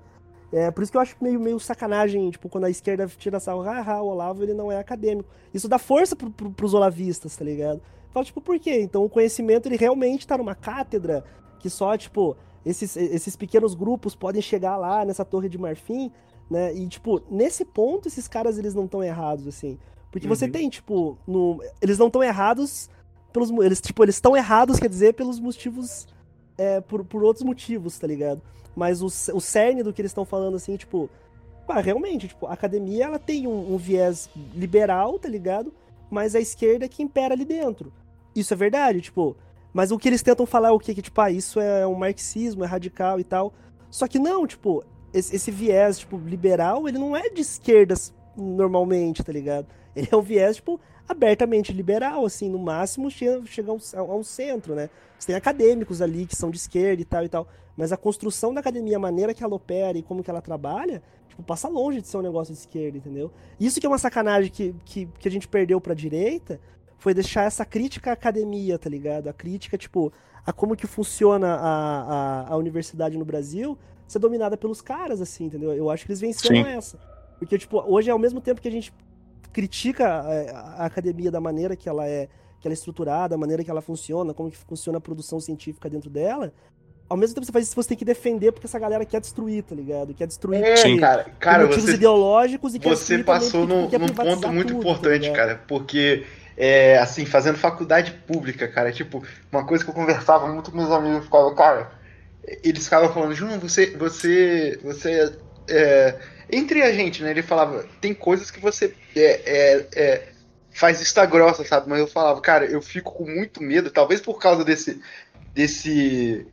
É 0.52 0.70
por 0.70 0.82
isso 0.82 0.92
que 0.92 0.96
eu 0.96 1.02
acho 1.02 1.16
meio, 1.20 1.40
meio 1.40 1.58
sacanagem, 1.58 2.30
tipo, 2.30 2.48
quando 2.48 2.64
a 2.64 2.70
esquerda 2.70 3.06
tira 3.08 3.40
sarro, 3.40 3.62
haha, 3.62 4.00
o 4.00 4.06
Olavo 4.06 4.42
ele 4.42 4.54
não 4.54 4.70
é 4.70 4.78
acadêmico. 4.78 5.28
Isso 5.52 5.68
dá 5.68 5.78
força 5.78 6.14
pro, 6.14 6.30
pro, 6.30 6.50
pros 6.50 6.72
olavistas, 6.72 7.36
tá 7.36 7.44
ligado? 7.44 7.82
Fala, 8.10 8.24
tipo, 8.24 8.40
por 8.40 8.58
quê? 8.58 8.80
Então 8.80 9.04
o 9.04 9.10
conhecimento 9.10 9.66
ele 9.66 9.76
realmente 9.76 10.26
tá 10.26 10.38
numa 10.38 10.54
cátedra 10.54 11.24
que 11.58 11.68
só, 11.68 11.96
tipo, 11.96 12.36
esses, 12.64 12.96
esses 12.96 13.36
pequenos 13.36 13.74
grupos 13.74 14.14
podem 14.14 14.40
chegar 14.40 14.76
lá 14.76 15.04
nessa 15.04 15.24
torre 15.24 15.48
de 15.48 15.58
marfim, 15.58 16.12
né? 16.48 16.72
E, 16.74 16.86
tipo, 16.88 17.20
nesse 17.28 17.64
ponto, 17.64 18.06
esses 18.08 18.28
caras 18.28 18.56
eles 18.56 18.74
não 18.74 18.84
estão 18.84 19.02
errados, 19.02 19.46
assim. 19.48 19.78
Porque 20.20 20.28
você 20.28 20.46
Uhum. 20.46 20.50
tem, 20.52 20.68
tipo, 20.68 21.18
no, 21.26 21.62
eles 21.80 21.98
não 21.98 22.06
estão 22.06 22.22
errados 22.22 22.88
pelos. 23.32 23.50
Eles, 23.50 23.80
tipo, 23.80 24.02
eles 24.04 24.14
estão 24.16 24.36
errados, 24.36 24.78
quer 24.80 24.88
dizer, 24.88 25.14
pelos 25.14 25.38
motivos. 25.38 26.06
É, 26.58 26.80
por, 26.80 27.04
por 27.04 27.22
outros 27.22 27.44
motivos, 27.44 27.98
tá 27.98 28.06
ligado? 28.06 28.40
Mas 28.74 29.02
o, 29.02 29.06
o 29.06 29.40
cerne 29.40 29.82
do 29.82 29.92
que 29.92 30.00
eles 30.00 30.10
estão 30.10 30.24
falando, 30.24 30.56
assim, 30.56 30.76
tipo. 30.76 31.08
Ah, 31.68 31.80
realmente, 31.80 32.28
tipo, 32.28 32.46
a 32.46 32.52
academia 32.52 33.04
ela 33.06 33.18
tem 33.18 33.46
um, 33.46 33.74
um 33.74 33.76
viés 33.76 34.30
liberal, 34.54 35.18
tá 35.18 35.28
ligado? 35.28 35.72
Mas 36.10 36.34
a 36.34 36.40
esquerda 36.40 36.84
é 36.84 36.88
que 36.88 37.02
impera 37.02 37.34
ali 37.34 37.44
dentro. 37.44 37.92
Isso 38.34 38.54
é 38.54 38.56
verdade, 38.56 39.00
tipo. 39.00 39.36
Mas 39.72 39.90
o 39.90 39.98
que 39.98 40.08
eles 40.08 40.22
tentam 40.22 40.46
falar 40.46 40.68
é 40.68 40.70
o 40.70 40.78
quê? 40.78 40.94
Que, 40.94 41.02
tipo, 41.02 41.20
ah, 41.20 41.30
isso 41.30 41.60
é 41.60 41.86
um 41.86 41.94
marxismo, 41.94 42.64
é 42.64 42.66
radical 42.66 43.20
e 43.20 43.24
tal. 43.24 43.52
Só 43.90 44.06
que 44.08 44.18
não, 44.18 44.46
tipo, 44.46 44.82
esse, 45.12 45.36
esse 45.36 45.50
viés, 45.50 45.98
tipo, 45.98 46.16
liberal, 46.16 46.88
ele 46.88 46.98
não 46.98 47.14
é 47.16 47.28
de 47.28 47.42
esquerdas 47.42 48.14
normalmente, 48.36 49.22
tá 49.24 49.32
ligado? 49.32 49.66
Ele 49.96 50.08
é 50.10 50.16
um 50.16 50.20
viés, 50.20 50.56
tipo, 50.56 50.78
abertamente 51.08 51.72
liberal, 51.72 52.26
assim, 52.26 52.50
no 52.50 52.58
máximo 52.58 53.10
chega, 53.10 53.44
chega 53.46 53.70
a, 53.70 54.14
um, 54.14 54.22
centro, 54.22 54.74
né? 54.74 54.90
Você 55.18 55.28
tem 55.28 55.36
acadêmicos 55.36 56.02
ali 56.02 56.26
que 56.26 56.36
são 56.36 56.50
de 56.50 56.58
esquerda 56.58 57.00
e 57.00 57.04
tal 57.04 57.24
e 57.24 57.28
tal. 57.28 57.48
Mas 57.76 57.92
a 57.92 57.96
construção 57.96 58.52
da 58.52 58.60
academia, 58.60 58.96
a 58.96 59.00
maneira 59.00 59.32
que 59.32 59.42
ela 59.42 59.54
opera 59.54 59.96
e 59.96 60.02
como 60.02 60.22
que 60.22 60.30
ela 60.30 60.42
trabalha, 60.42 61.02
tipo, 61.28 61.42
passa 61.42 61.68
longe 61.68 62.02
de 62.02 62.08
ser 62.08 62.18
um 62.18 62.22
negócio 62.22 62.52
de 62.52 62.60
esquerda, 62.60 62.98
entendeu? 62.98 63.32
Isso 63.58 63.80
que 63.80 63.86
é 63.86 63.88
uma 63.88 63.98
sacanagem 63.98 64.50
que, 64.50 64.74
que, 64.84 65.06
que 65.18 65.28
a 65.28 65.30
gente 65.30 65.48
perdeu 65.48 65.80
pra 65.80 65.94
direita, 65.94 66.60
foi 66.98 67.14
deixar 67.14 67.44
essa 67.44 67.64
crítica 67.64 68.10
à 68.10 68.12
academia, 68.12 68.78
tá 68.78 68.90
ligado? 68.90 69.28
A 69.28 69.32
crítica, 69.32 69.78
tipo, 69.78 70.12
a 70.44 70.52
como 70.52 70.76
que 70.76 70.86
funciona 70.86 71.54
a, 71.54 72.00
a, 72.02 72.48
a 72.52 72.56
universidade 72.56 73.16
no 73.16 73.24
Brasil 73.24 73.78
ser 74.06 74.18
dominada 74.18 74.56
pelos 74.56 74.80
caras, 74.80 75.20
assim, 75.20 75.44
entendeu? 75.44 75.72
Eu 75.72 75.90
acho 75.90 76.04
que 76.04 76.12
eles 76.12 76.20
venceram 76.20 76.64
Sim. 76.64 76.70
essa. 76.70 76.98
Porque, 77.38 77.58
tipo, 77.58 77.82
hoje, 77.86 78.10
ao 78.10 78.18
mesmo 78.18 78.40
tempo 78.40 78.60
que 78.60 78.68
a 78.68 78.70
gente 78.70 78.92
critica 79.56 80.06
a, 80.06 80.82
a 80.82 80.84
academia 80.84 81.30
da 81.30 81.40
maneira 81.40 81.74
que 81.74 81.88
ela 81.88 82.06
é 82.06 82.28
que 82.60 82.68
ela 82.68 82.72
é 82.72 82.74
estruturada, 82.74 83.34
a 83.34 83.38
maneira 83.38 83.64
que 83.64 83.70
ela 83.70 83.80
funciona, 83.80 84.34
como 84.34 84.50
que 84.50 84.56
funciona 84.56 84.98
a 84.98 85.00
produção 85.00 85.40
científica 85.40 85.88
dentro 85.88 86.10
dela, 86.10 86.52
ao 87.08 87.16
mesmo 87.16 87.34
tempo 87.34 87.46
você 87.46 87.52
faz 87.52 87.66
isso, 87.66 87.74
você 87.74 87.88
tem 87.88 87.96
que 87.96 88.04
defender 88.04 88.52
porque 88.52 88.66
essa 88.66 88.78
galera 88.78 89.04
quer 89.06 89.20
destruir, 89.20 89.62
tá 89.62 89.74
ligado? 89.74 90.12
Quer 90.12 90.26
destruir 90.26 90.62
É, 90.62 90.76
Sim. 90.76 90.98
cara, 90.98 91.24
por 91.24 91.32
cara, 91.38 91.62
motivos 91.64 91.84
você, 91.84 91.94
ideológicos 91.94 92.74
e 92.74 92.78
você 92.78 92.88
destruir 92.90 93.24
também 93.24 93.40
passou 93.40 93.66
porque, 93.66 93.98
num, 93.98 94.06
tipo, 94.06 94.22
ponto 94.22 94.52
muito 94.52 94.74
tudo, 94.74 94.82
tá 94.82 94.90
importante, 94.90 95.22
ligado? 95.22 95.36
cara, 95.36 95.62
porque, 95.66 96.26
é, 96.54 96.98
assim, 96.98 97.24
fazendo 97.24 97.56
faculdade 97.56 98.12
pública, 98.26 98.68
cara, 98.68 98.92
tipo, 98.92 99.22
uma 99.50 99.64
coisa 99.64 99.84
que 99.84 99.90
eu 99.90 99.94
conversava 99.94 100.48
muito 100.48 100.70
com 100.70 100.76
meus 100.76 100.90
amigos, 100.90 101.24
ficava, 101.24 101.54
cara, 101.54 101.92
eles 102.62 102.84
ficavam 102.84 103.10
falando, 103.10 103.34
Júnior, 103.34 103.58
você, 103.58 103.96
você, 103.96 104.78
você, 104.82 105.32
é, 105.68 106.14
entre 106.50 106.82
a 106.82 106.92
gente, 106.92 107.22
né, 107.22 107.30
ele 107.30 107.42
falava, 107.42 107.84
tem 108.00 108.14
coisas 108.14 108.50
que 108.50 108.60
você 108.60 108.96
é, 109.16 109.20
é, 109.46 109.88
é, 109.96 110.32
faz 110.70 110.98
vista 111.00 111.24
grossa, 111.26 111.64
sabe, 111.64 111.88
mas 111.88 111.98
eu 112.00 112.06
falava, 112.06 112.40
cara, 112.40 112.66
eu 112.66 112.80
fico 112.82 113.12
com 113.12 113.24
muito 113.24 113.62
medo, 113.62 113.90
talvez 113.90 114.20
por 114.20 114.38
causa 114.38 114.64
desse, 114.64 115.00
desse, 115.54 116.46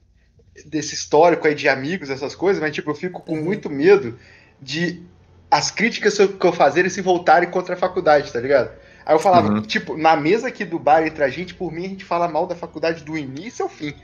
desse 0.65 0.93
histórico 0.95 1.47
aí 1.47 1.55
de 1.55 1.67
amigos, 1.69 2.09
essas 2.09 2.35
coisas, 2.35 2.61
mas, 2.61 2.73
tipo, 2.73 2.89
eu 2.91 2.95
fico 2.95 3.21
com 3.23 3.35
Uhum. 3.35 3.43
muito 3.43 3.69
medo 3.69 4.19
de 4.59 5.09
as 5.51 5.69
críticas 5.71 6.17
que 6.17 6.45
eu 6.45 6.53
fazer 6.53 6.89
se 6.89 7.01
voltarem 7.01 7.49
contra 7.49 7.75
a 7.75 7.77
faculdade, 7.77 8.31
tá 8.31 8.39
ligado? 8.39 8.75
Aí 9.05 9.13
eu 9.15 9.19
falava, 9.19 9.49
Uhum. 9.49 9.61
tipo, 9.61 9.97
na 9.97 10.15
mesa 10.15 10.47
aqui 10.47 10.65
do 10.65 10.79
bar 10.79 11.05
entre 11.05 11.23
a 11.23 11.29
gente, 11.29 11.53
por 11.53 11.71
mim 11.71 11.85
a 11.85 11.89
gente 11.89 12.05
fala 12.05 12.27
mal 12.27 12.47
da 12.47 12.55
faculdade 12.55 13.03
do 13.03 13.17
início 13.17 13.63
ao 13.63 13.69
fim. 13.69 14.01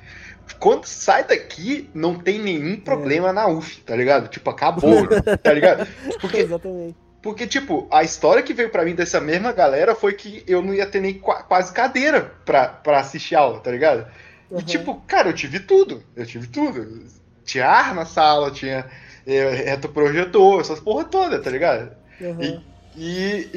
Quando 0.57 0.85
sai 0.85 1.23
daqui, 1.23 1.89
não 1.93 2.15
tem 2.15 2.39
nenhum 2.39 2.79
problema 2.79 3.31
na 3.31 3.47
UF, 3.47 3.81
tá 3.81 3.95
ligado? 3.95 4.27
Tipo, 4.29 4.49
acabou, 4.49 5.07
tá 5.41 5.53
ligado? 5.53 5.87
Porque, 6.19 6.37
Exatamente. 6.37 6.95
porque, 7.21 7.47
tipo, 7.47 7.87
a 7.91 8.03
história 8.03 8.41
que 8.41 8.53
veio 8.53 8.69
pra 8.69 8.83
mim 8.85 8.95
dessa 8.95 9.19
mesma 9.21 9.51
galera 9.51 9.93
foi 9.93 10.13
que 10.13 10.43
eu 10.47 10.61
não 10.61 10.73
ia 10.73 10.85
ter 10.85 10.99
nem 11.01 11.13
qua- 11.13 11.43
quase 11.43 11.71
cadeira 11.73 12.33
pra, 12.45 12.67
pra 12.67 12.99
assistir 12.99 13.35
aula, 13.35 13.59
tá 13.59 13.69
ligado? 13.71 14.07
E, 14.49 14.55
Uhum. 14.55 14.61
tipo, 14.61 14.95
cara, 15.07 15.29
eu 15.29 15.33
tive 15.33 15.59
tudo. 15.59 16.01
Eu 16.15 16.25
tive 16.25 16.47
tudo. 16.47 17.05
Tinha 17.45 17.67
ar 17.67 17.93
na 17.93 18.05
sala, 18.05 18.49
tinha 18.51 18.85
é, 19.27 19.49
retroprojetor, 19.49 20.61
essas 20.61 20.79
porra 20.79 21.03
toda, 21.05 21.39
tá 21.39 21.49
ligado? 21.49 21.91
Uhum. 22.21 22.61
E, 22.95 23.49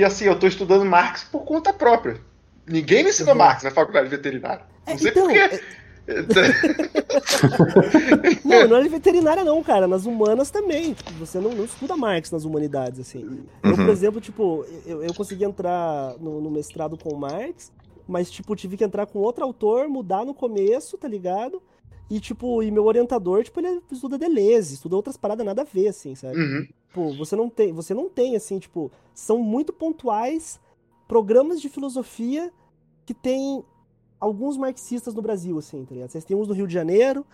e 0.00 0.04
assim, 0.04 0.24
eu 0.24 0.38
tô 0.38 0.46
estudando 0.46 0.84
Marx 0.84 1.24
por 1.24 1.40
conta 1.44 1.72
própria. 1.72 2.16
Ninguém 2.66 3.02
me 3.04 3.10
ensinou 3.10 3.32
Uhum. 3.32 3.38
Marx 3.38 3.62
na 3.62 3.70
faculdade 3.70 4.08
veterinária. 4.08 4.62
É, 4.86 4.90
Não 4.92 4.98
sei 4.98 5.10
então, 5.10 5.24
porquê. 5.24 5.38
é- 5.38 5.60
Não, 8.44 8.68
não 8.68 8.76
é 8.76 8.88
veterinária 8.88 9.44
não, 9.44 9.62
cara. 9.62 9.86
Nas 9.86 10.06
humanas 10.06 10.50
também. 10.50 10.94
Tipo, 10.94 11.12
você 11.12 11.38
não, 11.38 11.52
não 11.54 11.64
estuda 11.64 11.96
Marx 11.96 12.30
nas 12.30 12.44
humanidades, 12.44 13.00
assim. 13.00 13.40
Eu, 13.62 13.72
por 13.74 13.80
Uhum. 13.80 13.90
exemplo, 13.90 14.20
tipo, 14.20 14.64
eu, 14.86 15.02
eu 15.02 15.14
consegui 15.14 15.44
entrar 15.44 16.14
no, 16.18 16.40
no 16.40 16.50
mestrado 16.50 16.96
com 16.96 17.14
Marx, 17.16 17.72
mas, 18.06 18.30
tipo, 18.30 18.56
tive 18.56 18.76
que 18.76 18.84
entrar 18.84 19.06
com 19.06 19.18
outro 19.18 19.44
autor, 19.44 19.88
mudar 19.88 20.24
no 20.24 20.34
começo, 20.34 20.96
tá 20.96 21.06
ligado? 21.08 21.62
E, 22.10 22.18
tipo, 22.20 22.62
e 22.62 22.70
meu 22.70 22.86
orientador, 22.86 23.44
tipo, 23.44 23.60
ele 23.60 23.82
estuda 23.92 24.16
Deleuze, 24.16 24.74
estuda 24.74 24.96
outras 24.96 25.16
paradas 25.16 25.44
nada 25.44 25.60
a 25.62 25.64
ver, 25.64 25.88
assim, 25.88 26.14
sabe? 26.14 26.38
Uhum. 26.38 26.66
Tipo, 26.88 27.14
você 27.18 27.36
não 27.36 27.50
tem, 27.50 27.72
você 27.72 27.92
não 27.92 28.08
tem 28.08 28.34
assim, 28.34 28.58
tipo, 28.58 28.90
são 29.14 29.38
muito 29.38 29.74
pontuais 29.74 30.58
programas 31.06 31.60
de 31.60 31.68
filosofia 31.68 32.50
que 33.04 33.12
tem 33.12 33.62
alguns 34.20 34.56
marxistas 34.56 35.14
no 35.14 35.22
Brasil, 35.22 35.58
assim, 35.58 35.84
tá 35.84 35.94
ligado? 35.94 36.10
Vocês 36.10 36.24
têm 36.24 36.36
uns 36.36 36.48
no 36.48 36.54
Rio 36.54 36.66
de 36.66 36.74
Janeiro, 36.74 37.24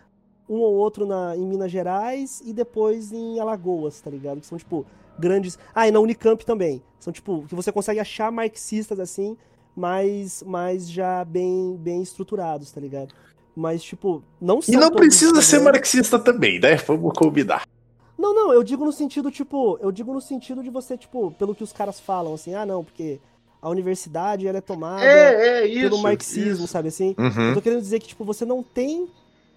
um 0.49 0.57
ou 0.57 0.75
outro 0.75 1.07
na, 1.07 1.37
em 1.37 1.47
Minas 1.47 1.71
Gerais 1.71 2.43
e 2.45 2.53
depois 2.53 3.13
em 3.13 3.41
Alagoas, 3.41 4.01
tá 4.01 4.11
ligado? 4.11 4.41
Que 4.41 4.47
são, 4.47 4.59
tipo, 4.59 4.85
grandes. 5.19 5.59
Ah, 5.75 5.89
e 5.89 5.91
na 5.91 6.01
Unicamp 6.01 6.45
também. 6.45 6.83
São, 6.99 7.13
tipo, 7.13 7.45
que 7.49 7.55
você 7.55 7.73
consegue 7.73 8.01
achar 8.01 8.31
marxistas 8.31 8.99
assim, 9.01 9.37
mas, 9.75 10.43
mas 10.47 10.89
já 10.89 11.25
bem, 11.25 11.77
bem 11.77 12.03
estruturados, 12.03 12.71
tá 12.71 12.81
ligado? 12.81 13.15
Mas, 13.57 13.83
tipo, 13.83 14.23
não 14.41 14.59
E 14.59 14.63
são 14.63 14.81
não 14.81 14.91
todos 14.91 15.07
precisa 15.07 15.39
os 15.39 15.45
ser 15.45 15.61
marxista 15.61 16.19
também, 16.19 16.59
né? 16.59 16.77
Vamos 16.77 17.13
combinar. 17.17 17.67
não, 18.19 18.35
não, 18.35 18.53
eu 18.53 18.63
digo 18.63 18.85
no 18.85 18.93
sentido, 18.93 19.31
tipo, 19.31 19.79
eu 19.81 19.93
digo 19.93 20.13
no 20.13 20.21
sentido 20.21 20.63
de 20.63 20.71
você, 20.71 20.97
tipo, 20.97 21.31
pelo 21.33 21.55
que 21.55 21.63
os 21.63 21.73
caras 21.73 22.01
falam, 22.01 22.35
assim, 22.35 22.55
ah, 22.55 22.67
não, 22.67 22.83
porque 22.85 23.21
a 23.65 23.69
universidade, 23.71 24.47
ela 24.47 24.59
é 24.59 24.61
tomada 24.61 25.03
É, 25.03 25.63
é, 25.63 25.67
isso. 25.67 25.81
pelo 25.89 25.99
marxismo, 26.03 26.65
isso. 26.65 26.67
sabe 26.69 26.89
assim? 26.89 27.15
Eu 27.17 27.25
Uhum. 27.25 27.55
tô 27.55 27.63
querendo 27.63 27.81
dizer 27.81 27.99
que, 27.99 28.09
tipo, 28.09 28.25
você 28.25 28.45
não 28.45 28.63
tem, 28.63 29.09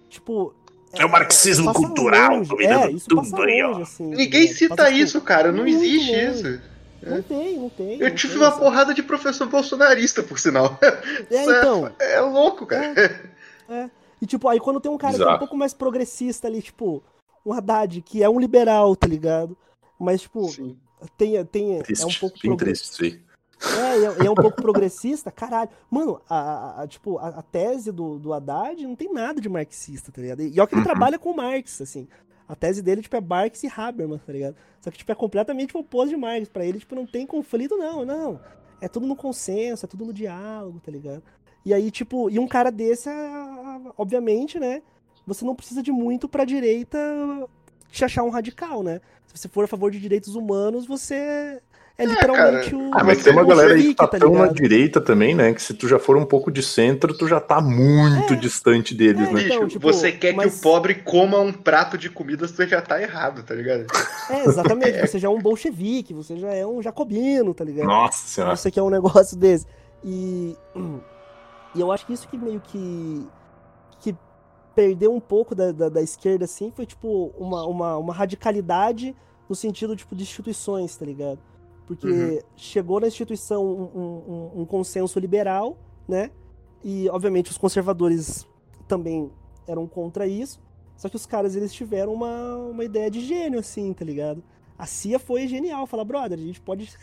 tipo... 0.10 0.54
É 0.94 1.06
o 1.06 1.10
marxismo 1.12 1.74
cultural 1.74 2.38
longe, 2.38 2.50
dominando 2.50 2.88
É, 2.88 2.92
isso 2.92 3.08
tudo 3.10 3.42
aí, 3.44 3.62
ó. 3.62 3.68
longe, 3.68 3.82
assim. 3.82 4.06
Ninguém 4.06 4.42
ligado? 4.44 4.56
cita 4.58 4.76
Passa, 4.78 4.90
tipo, 4.92 5.04
isso, 5.04 5.22
cara. 5.22 5.52
Não 5.52 5.68
existe 5.68 6.12
longe. 6.12 6.32
isso. 6.32 6.62
Não 7.04 7.22
tem, 7.22 7.58
não 7.60 7.70
tem. 7.70 8.00
Eu 8.00 8.10
não 8.10 8.16
tive 8.16 8.34
tem, 8.34 8.42
uma 8.42 8.50
sabe? 8.50 8.64
porrada 8.64 8.94
de 8.94 9.04
professor 9.04 9.48
bolsonarista, 9.48 10.24
por 10.24 10.40
sinal. 10.40 10.80
É, 11.30 11.36
é- 11.36 11.44
então. 11.44 11.92
É 12.00 12.22
louco, 12.22 12.66
cara. 12.66 13.22
É. 13.70 13.90
E 14.22 14.26
tipo, 14.26 14.48
aí 14.48 14.60
quando 14.60 14.80
tem 14.80 14.90
um 14.92 14.98
cara 14.98 15.14
que 15.16 15.22
é 15.22 15.30
um 15.30 15.38
pouco 15.38 15.56
mais 15.58 15.74
progressista 15.74 16.48
ali, 16.48 16.62
tipo, 16.62 17.04
um 17.46 17.52
Haddad, 17.54 18.02
que 18.02 18.24
é 18.24 18.30
um 18.30 18.40
liberal, 18.40 18.96
tá 18.96 19.06
ligado? 19.06 19.56
Mas, 20.00 20.22
tipo, 20.22 20.48
Sim. 20.50 20.76
tem, 21.18 21.44
tem, 21.46 21.76
é 21.76 21.80
um 21.80 21.84
Triste, 21.84 22.20
pouco 22.20 22.38
bem 22.42 22.56
triste. 22.58 23.22
É, 23.60 24.00
e 24.00 24.06
é, 24.06 24.24
e 24.24 24.28
é 24.28 24.32
um 24.32 24.36
pouco 24.36 24.62
progressista, 24.62 25.32
caralho. 25.32 25.70
Mano, 25.90 26.22
a, 26.30 26.84
a- 26.84 26.88
tipo, 26.88 27.18
a, 27.18 27.30
a 27.30 27.42
tese 27.42 27.92
do, 27.92 28.20
do 28.20 28.32
Haddad 28.34 28.86
não 28.86 28.96
tem 28.96 29.12
nada 29.12 29.42
de 29.42 29.50
marxista, 29.50 30.12
tá 30.12 30.22
ligado? 30.22 30.42
E 30.44 30.60
olha 30.60 30.68
que 30.68 30.76
ele 30.76 30.82
Uhum. 30.82 30.86
trabalha 30.88 31.18
com 31.18 31.34
Marx, 31.34 31.82
assim. 31.82 32.08
A 32.48 32.56
tese 32.56 32.82
dele, 32.82 33.02
tipo, 33.02 33.16
é 33.16 33.22
Marx 33.22 33.64
e 33.64 33.68
Habermas, 33.76 34.22
tá 34.24 34.32
ligado? 34.32 34.56
Só 34.80 34.90
que, 34.92 34.98
tipo, 35.00 35.12
é 35.12 35.16
completamente 35.16 35.76
o 35.76 35.80
oposto 35.80 36.10
de 36.10 36.18
Marx. 36.18 36.48
Pra 36.48 36.66
ele, 36.66 36.80
tipo, 36.80 36.96
não 36.96 37.06
tem 37.06 37.26
conflito, 37.26 37.76
não, 37.78 38.06
não. 38.06 38.40
É 38.80 38.88
tudo 38.88 39.08
no 39.08 39.16
consenso, 39.16 39.86
é 39.86 39.88
tudo 39.90 40.06
no 40.06 40.14
diálogo, 40.14 40.80
tá 40.80 40.92
ligado? 40.92 41.24
E 41.66 41.74
aí, 41.74 41.90
tipo, 41.92 42.30
e 42.30 42.38
um 42.40 42.48
cara 42.48 42.72
desse, 42.72 43.10
ah, 43.10 43.82
obviamente, 43.98 44.60
né? 44.60 44.82
Você 45.26 45.44
não 45.44 45.56
precisa 45.56 45.82
de 45.84 45.92
muito 45.92 46.30
pra 46.30 46.46
direita 46.46 46.98
te 47.92 48.06
achar 48.06 48.24
um 48.24 48.30
radical, 48.30 48.84
né? 48.84 49.02
Se 49.26 49.38
você 49.38 49.48
for 49.50 49.66
a 49.66 49.68
favor 49.68 49.92
de 49.92 50.00
direitos 50.00 50.36
humanos, 50.36 50.86
você 50.86 51.62
é 51.98 52.06
literalmente 52.06 52.76
o. 52.76 52.92
Ah, 52.94 53.04
mas 53.04 53.24
tem 53.24 53.34
uma 53.34 53.44
galera 53.44 53.74
aí 53.74 53.82
que 53.82 53.96
bolchevique, 53.96 54.12
tá 54.12 54.20
tão 54.20 54.32
na 54.34 54.42
ligado? 54.42 54.56
direita 54.56 55.02
também, 55.02 55.34
né? 55.34 55.54
Que 55.54 55.62
se 55.62 55.74
tu 55.74 55.88
já 55.88 55.98
for 55.98 56.16
um 56.18 56.26
pouco 56.26 56.52
de 56.52 56.62
centro, 56.62 57.18
tu 57.18 57.28
já 57.28 57.40
tá 57.40 57.60
muito 57.60 58.34
É. 58.34 58.36
distante 58.36 58.94
deles, 58.94 59.28
É, 59.28 59.32
né? 59.32 59.42
então, 59.44 59.68
tipo, 59.68 59.92
você 59.92 60.12
quer 60.12 60.34
mas- 60.36 60.54
que 60.54 60.60
o 60.60 60.62
pobre 60.62 60.96
coma 60.96 61.40
um 61.40 61.52
prato 61.52 61.98
de 61.98 62.10
comida, 62.10 62.48
você 62.48 62.68
já 62.68 62.82
tá 62.82 63.02
errado, 63.02 63.42
tá 63.44 63.56
ligado? 63.56 63.86
É, 64.30 64.44
exatamente. 64.46 64.98
Você 65.08 65.18
já 65.20 65.28
é 65.28 65.32
um 65.32 65.42
bolchevique, 65.42 66.14
você 66.14 66.38
já 66.38 66.54
é 66.54 66.66
um 66.68 66.82
jacobino, 66.82 67.54
tá 67.54 67.64
ligado? 67.64 67.88
Nossa 67.88 68.28
senhora. 68.28 68.56
Você 68.56 68.70
quer 68.70 68.82
um 68.82 68.90
negócio 68.90 69.38
desse. 69.38 69.66
E, 70.04 70.56
e 71.76 71.80
eu 71.80 71.92
acho 71.92 72.06
que 72.06 72.14
isso 72.14 72.28
que 72.28 72.38
meio 72.38 72.60
que. 72.62 73.26
que 74.00 74.16
perdeu 74.76 75.12
um 75.12 75.20
pouco 75.20 75.56
da, 75.56 75.72
da, 75.72 75.90
da 75.90 76.02
esquerda, 76.04 76.46
assim, 76.46 76.72
foi 76.76 76.86
tipo 76.86 77.34
uma, 77.38 77.66
uma, 77.66 77.98
uma 77.98 78.14
radicalidade 78.14 79.16
no 79.50 79.56
sentido 79.56 79.96
tipo, 79.96 80.16
de 80.16 80.22
instituições, 80.24 80.96
tá 80.96 81.04
ligado? 81.06 81.40
Porque 81.88 82.08
Uhum. 82.08 82.40
chegou 82.56 83.00
na 83.00 83.08
instituição 83.08 83.66
um, 83.66 83.82
um- 84.58 84.62
um 84.62 84.66
consenso 84.66 85.20
liberal, 85.20 85.78
né? 86.08 86.30
E, 86.84 87.10
obviamente, 87.10 87.50
os 87.50 87.58
conservadores 87.58 88.46
também 88.88 89.32
eram 89.66 89.88
contra 89.88 90.28
isso. 90.28 90.60
Só 90.96 91.08
que 91.10 91.16
os 91.16 91.26
caras, 91.26 91.56
eles 91.56 91.74
tiveram 91.74 92.14
uma, 92.14 92.56
uma 92.58 92.84
ideia 92.84 93.10
de 93.10 93.22
gênio, 93.22 93.60
assim, 93.60 93.94
tá 93.94 94.04
ligado? 94.04 94.44
A 94.78 94.86
CIA 94.86 95.18
foi 95.18 95.48
genial. 95.48 95.88
Falar, 95.88 96.04
brother, 96.04 96.38
a 96.38 96.42
gente 96.42 96.60
pode 96.62 96.94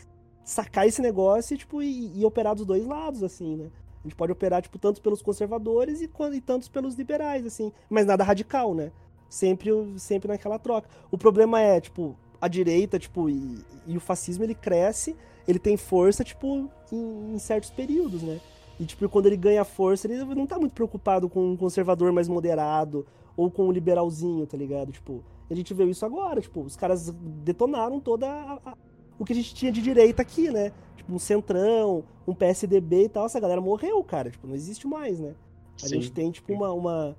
sacar 0.44 0.86
esse 0.86 1.00
negócio 1.00 1.54
e, 1.54 1.58
tipo, 1.58 1.82
e, 1.82 2.18
e 2.20 2.24
operar 2.24 2.54
dos 2.54 2.66
dois 2.66 2.84
lados, 2.86 3.22
assim, 3.22 3.56
né? 3.56 3.70
A 4.00 4.06
gente 4.06 4.14
pode 4.16 4.32
operar, 4.32 4.60
tipo, 4.60 4.78
tanto 4.78 5.00
pelos 5.00 5.22
conservadores 5.22 6.02
e, 6.02 6.10
e 6.34 6.40
tantos 6.40 6.68
pelos 6.68 6.94
liberais, 6.94 7.46
assim. 7.46 7.72
Mas 7.88 8.04
nada 8.04 8.22
radical, 8.22 8.74
né? 8.74 8.92
Sempre, 9.30 9.70
sempre 9.96 10.28
naquela 10.28 10.58
troca. 10.58 10.88
O 11.10 11.16
problema 11.16 11.60
é, 11.60 11.80
tipo, 11.80 12.14
a 12.44 12.48
direita, 12.48 12.98
tipo, 12.98 13.28
e, 13.30 13.58
e 13.86 13.96
o 13.96 14.00
fascismo, 14.00 14.44
ele 14.44 14.54
cresce, 14.54 15.16
ele 15.48 15.58
tem 15.58 15.76
força, 15.76 16.22
tipo, 16.22 16.68
em, 16.92 17.34
em 17.34 17.38
certos 17.38 17.70
períodos, 17.70 18.22
né? 18.22 18.40
E, 18.78 18.84
tipo, 18.84 19.08
quando 19.08 19.26
ele 19.26 19.36
ganha 19.36 19.64
força, 19.64 20.06
ele 20.06 20.24
não 20.34 20.46
tá 20.46 20.58
muito 20.58 20.72
preocupado 20.72 21.28
com 21.28 21.52
um 21.52 21.56
conservador 21.56 22.12
mais 22.12 22.28
moderado 22.28 23.06
ou 23.36 23.50
com 23.50 23.66
um 23.68 23.72
liberalzinho, 23.72 24.46
tá 24.46 24.56
ligado? 24.56 24.90
Tipo, 24.92 25.22
a 25.50 25.54
gente 25.54 25.72
viu 25.72 25.88
isso 25.88 26.04
agora, 26.04 26.40
tipo, 26.40 26.60
os 26.60 26.76
caras 26.76 27.10
detonaram 27.44 28.00
toda 28.00 28.26
a- 28.28 28.58
a- 28.64 28.76
o 29.18 29.24
que 29.24 29.32
a 29.32 29.36
gente 29.36 29.54
tinha 29.54 29.70
de 29.70 29.80
direita 29.80 30.22
aqui, 30.22 30.50
né? 30.50 30.72
Tipo, 30.96 31.14
um 31.14 31.18
centrão, 31.18 32.02
um 32.26 32.34
PSDB 32.34 33.04
e 33.04 33.08
tal, 33.08 33.26
essa 33.26 33.38
galera 33.40 33.60
morreu, 33.60 34.02
cara, 34.02 34.30
tipo, 34.30 34.46
não 34.46 34.54
existe 34.54 34.86
mais, 34.86 35.20
né? 35.20 35.34
A 35.82 35.86
Sim. 35.86 35.94
gente 35.96 36.10
tem, 36.12 36.30
tipo, 36.30 36.52
uma, 36.52 36.72
uma... 36.72 37.16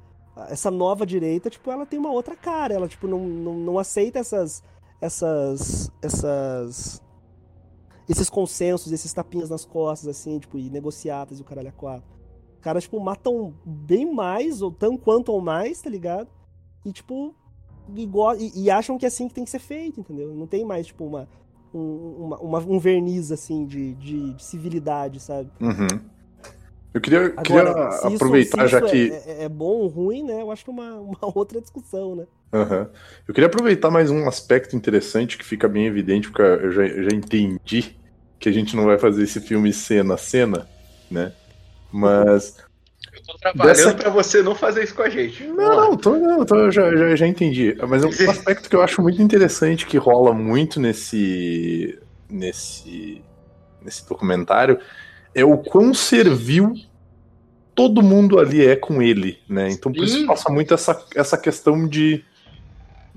Essa 0.50 0.70
nova 0.70 1.06
direita, 1.06 1.50
tipo, 1.50 1.72
ela 1.72 1.86
tem 1.86 1.98
uma 1.98 2.12
outra 2.12 2.36
cara, 2.36 2.74
ela, 2.74 2.88
tipo, 2.90 3.08
não, 3.08 3.20
não, 3.20 3.54
não 3.54 3.80
aceita 3.80 4.20
essas... 4.20 4.62
Essas... 5.02 5.92
Essas... 6.02 7.02
Esses 8.08 8.30
consensos, 8.30 8.92
esses 8.92 9.12
tapinhas 9.12 9.50
nas 9.50 9.66
costas, 9.66 10.08
assim, 10.08 10.38
tipo, 10.38 10.60
e 10.60 10.70
negociatas 10.70 11.40
e 11.40 11.42
o 11.42 11.46
caralho 11.46 11.70
a 11.70 11.72
quatro. 11.72 12.08
Caras, 12.62 12.84
tipo, 12.84 13.00
matam 13.00 13.54
bem 13.66 14.14
mais, 14.14 14.62
ou 14.62 14.72
tão 14.72 14.96
quanto 14.96 15.30
ou 15.32 15.42
mais, 15.42 15.82
tá 15.82 15.90
ligado? 15.90 16.28
E, 16.86 16.92
tipo, 16.92 17.34
go- 18.08 18.36
e- 18.36 18.52
e 18.56 18.70
acham 18.70 18.98
que 18.98 19.06
é 19.06 19.08
assim 19.08 19.28
que 19.28 19.34
tem 19.34 19.44
que 19.44 19.50
ser 19.50 19.58
feito, 19.60 20.00
entendeu? 20.00 20.36
Não 20.36 20.46
tem 20.46 20.64
mais, 20.64 20.86
tipo, 20.86 21.04
uma, 21.04 21.28
um, 21.74 22.26
uma- 22.26 22.38
uma- 22.40 22.60
um 22.60 22.78
verniz, 22.78 23.32
assim, 23.32 23.66
de, 23.66 23.96
de, 23.96 24.34
de 24.36 24.44
civilidade, 24.44 25.20
sabe? 25.20 25.50
Uhum. 25.60 25.88
Eu 26.96 27.02
queria, 27.02 27.26
Agora, 27.36 27.44
queria 27.44 28.16
aproveitar, 28.16 28.68
já 28.68 28.80
isso 28.80 28.88
que. 28.88 29.12
É, 29.12 29.42
é- 29.42 29.44
é 29.44 29.50
bom 29.50 29.66
ou 29.66 29.88
ruim, 29.88 30.24
né? 30.24 30.42
Eu 30.42 30.50
acho 30.50 30.64
que 30.64 30.70
é 30.70 30.74
uma, 30.74 30.94
uma 30.96 31.18
outra 31.36 31.60
discussão, 31.60 32.16
né? 32.16 32.26
Aham. 32.54 32.90
Eu 33.28 33.34
queria 33.34 33.48
aproveitar 33.48 33.92
mais 33.92 34.10
um 34.10 34.26
aspecto 34.30 34.78
interessante 34.78 35.38
que 35.38 35.44
fica 35.44 35.68
bem 35.68 35.88
evidente, 35.88 36.30
porque 36.30 36.42
eu 36.42 36.72
já, 36.72 36.88
já 36.88 37.10
entendi 37.14 37.98
que 38.40 38.48
a 38.48 38.52
gente 38.54 38.78
não 38.78 38.86
vai 38.86 38.98
fazer 38.98 39.24
esse 39.24 39.42
filme 39.42 39.74
cena 39.74 40.14
a 40.14 40.18
cena, 40.18 40.70
né? 41.12 41.34
Mas. 41.92 42.56
Eu 43.14 43.22
tô 43.24 43.38
trabalhando 43.40 43.76
Dessa- 43.76 43.94
pra 43.94 44.10
você 44.10 44.42
não 44.42 44.56
fazer 44.56 44.86
isso 44.86 44.96
com 44.96 45.02
a 45.02 45.10
gente. 45.10 45.44
Não, 45.44 45.76
não, 45.90 45.98
tô, 45.98 46.16
não, 46.16 46.46
tô- 46.46 46.72
já, 46.72 46.96
já, 46.96 47.14
já 47.14 47.28
entendi. 47.28 47.76
Mas 47.90 48.06
é 48.06 48.08
um 48.08 48.10
aspecto 48.32 48.70
que 48.70 48.76
eu 48.76 48.82
acho 48.82 49.02
muito 49.02 49.22
interessante 49.22 49.86
que 49.86 49.98
rola 49.98 50.34
muito 50.34 50.80
nesse. 50.80 52.00
nesse. 52.30 53.22
nesse 53.82 54.08
documentário 54.08 54.80
é 55.36 55.44
o 55.46 55.58
quão 55.58 55.94
servil 55.94 56.74
todo 57.76 58.02
mundo 58.02 58.40
ali 58.40 58.66
é 58.66 58.76
com 58.76 59.02
ele, 59.02 59.38
né? 59.50 59.70
Então 59.70 59.92
por 59.92 60.04
isso 60.04 60.26
passa 60.26 60.50
muito 60.52 60.74
essa, 60.74 61.06
essa 61.14 61.38
questão 61.38 61.88
de. 61.88 62.24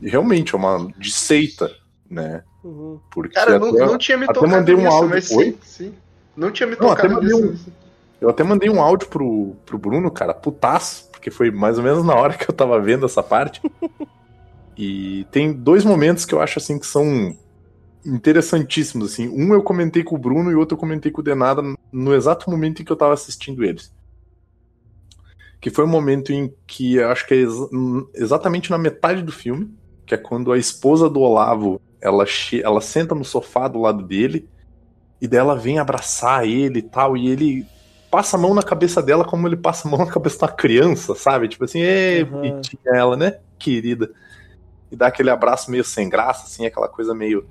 realmente, 0.02 0.54
é 0.54 0.58
uma. 0.58 0.92
de 0.98 1.12
seita, 1.12 1.70
né? 2.10 2.42
Uhum. 2.64 2.98
Porque 3.10 3.34
Cara, 3.34 3.58
não, 3.58 3.68
até- 3.70 3.86
não 3.86 3.96
tinha 3.98 4.18
me 4.18 4.24
até 4.24 4.32
tocado 4.34 4.52
mandei 4.52 4.74
um 4.74 4.78
nisso, 4.78 4.90
áudio. 4.92 5.10
mas 5.10 5.24
sim, 5.26 5.54
sim. 5.62 5.94
Não 6.36 6.50
tinha 6.50 6.66
me 6.66 6.76
Não, 6.78 6.90
até 6.90 7.02
tocado 7.08 7.24
nisso. 7.24 7.46
um- 7.68 7.72
Eu 8.20 8.28
até 8.28 8.42
mandei 8.42 8.68
um 8.68 8.82
áudio 8.82 9.08
pro, 9.08 9.54
pro 9.64 9.78
Bruno, 9.78 10.10
cara, 10.10 10.34
putaço, 10.34 11.08
porque 11.12 11.30
foi 11.30 11.52
mais 11.52 11.78
ou 11.78 11.84
menos 11.84 12.04
na 12.04 12.14
hora 12.16 12.34
que 12.34 12.50
eu 12.50 12.54
tava 12.54 12.80
vendo 12.80 13.06
essa 13.06 13.22
parte. 13.22 13.62
e 14.76 15.24
tem 15.30 15.52
dois 15.52 15.84
momentos 15.84 16.24
que 16.24 16.34
eu 16.34 16.40
acho 16.40 16.58
assim 16.58 16.78
que 16.80 16.86
são 16.86 17.36
interessantíssimos, 18.04 19.12
assim. 19.12 19.28
Um 19.28 19.52
eu 19.54 19.62
comentei 19.62 20.02
com 20.04 20.14
o 20.14 20.18
Bruno 20.18 20.50
e 20.50 20.54
outro 20.54 20.74
eu 20.74 20.78
comentei 20.80 21.10
com 21.12 21.20
o 21.20 21.24
Denada 21.24 21.62
no 21.92 22.14
exato 22.14 22.50
momento 22.50 22.80
em 22.80 22.84
que 22.84 22.92
eu 22.92 22.96
tava 22.96 23.14
assistindo 23.14 23.64
eles. 23.64 23.92
Que 25.60 25.70
foi 25.70 25.84
um 25.84 25.88
momento 25.88 26.32
em 26.32 26.54
que 26.66 26.96
eu 26.96 27.08
acho 27.10 27.26
que 27.26 27.34
é 27.34 27.38
exa- 27.38 27.68
exatamente 28.14 28.70
na 28.70 28.78
metade 28.78 29.22
do 29.22 29.32
filme, 29.32 29.74
que 30.06 30.14
é 30.14 30.18
quando 30.18 30.52
a 30.52 30.58
esposa 30.58 31.10
do 31.10 31.20
Olavo, 31.20 31.80
ela, 32.00 32.24
ela 32.62 32.80
senta 32.80 33.14
no 33.14 33.24
sofá 33.24 33.66
do 33.66 33.80
lado 33.80 34.02
dele 34.04 34.48
e 35.20 35.26
dela 35.26 35.56
vem 35.56 35.78
abraçar 35.78 36.46
ele 36.46 36.78
e 36.78 36.82
tal, 36.82 37.16
e 37.16 37.28
ele 37.28 37.66
passa 38.10 38.36
a 38.36 38.40
mão 38.40 38.54
na 38.54 38.62
cabeça 38.62 39.02
dela 39.02 39.24
como 39.24 39.46
ele 39.48 39.56
passa 39.56 39.86
a 39.86 39.90
mão 39.90 40.00
na 40.06 40.10
cabeça 40.10 40.38
de 40.38 40.44
uma 40.44 40.52
criança, 40.52 41.14
sabe? 41.14 41.48
Tipo 41.48 41.64
assim, 41.64 41.80
ê, 41.80 42.22
Uhum. 42.22 42.30
bonitinha 42.30 42.94
ela, 42.94 43.16
né? 43.16 43.38
Querida. 43.58 44.10
E 44.90 44.96
dá 44.96 45.08
aquele 45.08 45.28
abraço 45.28 45.70
meio 45.70 45.84
sem 45.84 46.08
graça, 46.08 46.44
assim, 46.44 46.64
aquela 46.64 46.88
coisa 46.88 47.14
meio. 47.14 47.44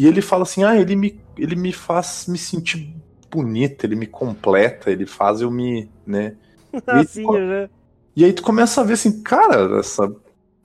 E 0.00 0.06
ele 0.06 0.22
fala 0.22 0.44
assim: 0.44 0.64
ah, 0.64 0.74
ele 0.80 0.96
me, 0.96 1.20
ele 1.36 1.54
me 1.54 1.74
faz 1.74 2.24
me 2.26 2.38
sentir 2.38 2.96
bonita, 3.30 3.84
ele 3.84 3.94
me 3.94 4.06
completa, 4.06 4.90
ele 4.90 5.04
faz 5.04 5.42
eu 5.42 5.50
me. 5.50 5.90
né? 6.06 6.36
Assim, 6.86 7.30
né? 7.30 7.68
E 8.16 8.24
aí 8.24 8.32
tu 8.32 8.42
começa 8.42 8.80
a 8.80 8.84
ver 8.84 8.94
assim, 8.94 9.22
cara, 9.22 9.78
essa, 9.78 10.10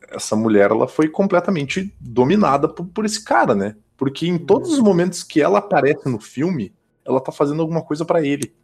essa 0.10 0.36
mulher 0.38 0.72
ela 0.72 0.88
foi 0.88 1.10
completamente 1.10 1.94
dominada 2.00 2.70
por, 2.70 2.86
por 2.86 3.04
esse 3.04 3.24
cara, 3.26 3.54
né? 3.54 3.76
Porque 3.98 4.26
em 4.26 4.38
todos 4.38 4.72
os 4.72 4.80
momentos 4.80 5.22
que 5.22 5.42
ela 5.42 5.60
aparece 5.60 6.08
no 6.08 6.20
filme, 6.20 6.74
ela 7.04 7.20
tá 7.20 7.32
fazendo 7.32 7.62
alguma 7.62 7.82
coisa 7.82 8.06
pra 8.06 8.26
ele. 8.26 8.56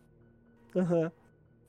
Aham. 0.74 1.12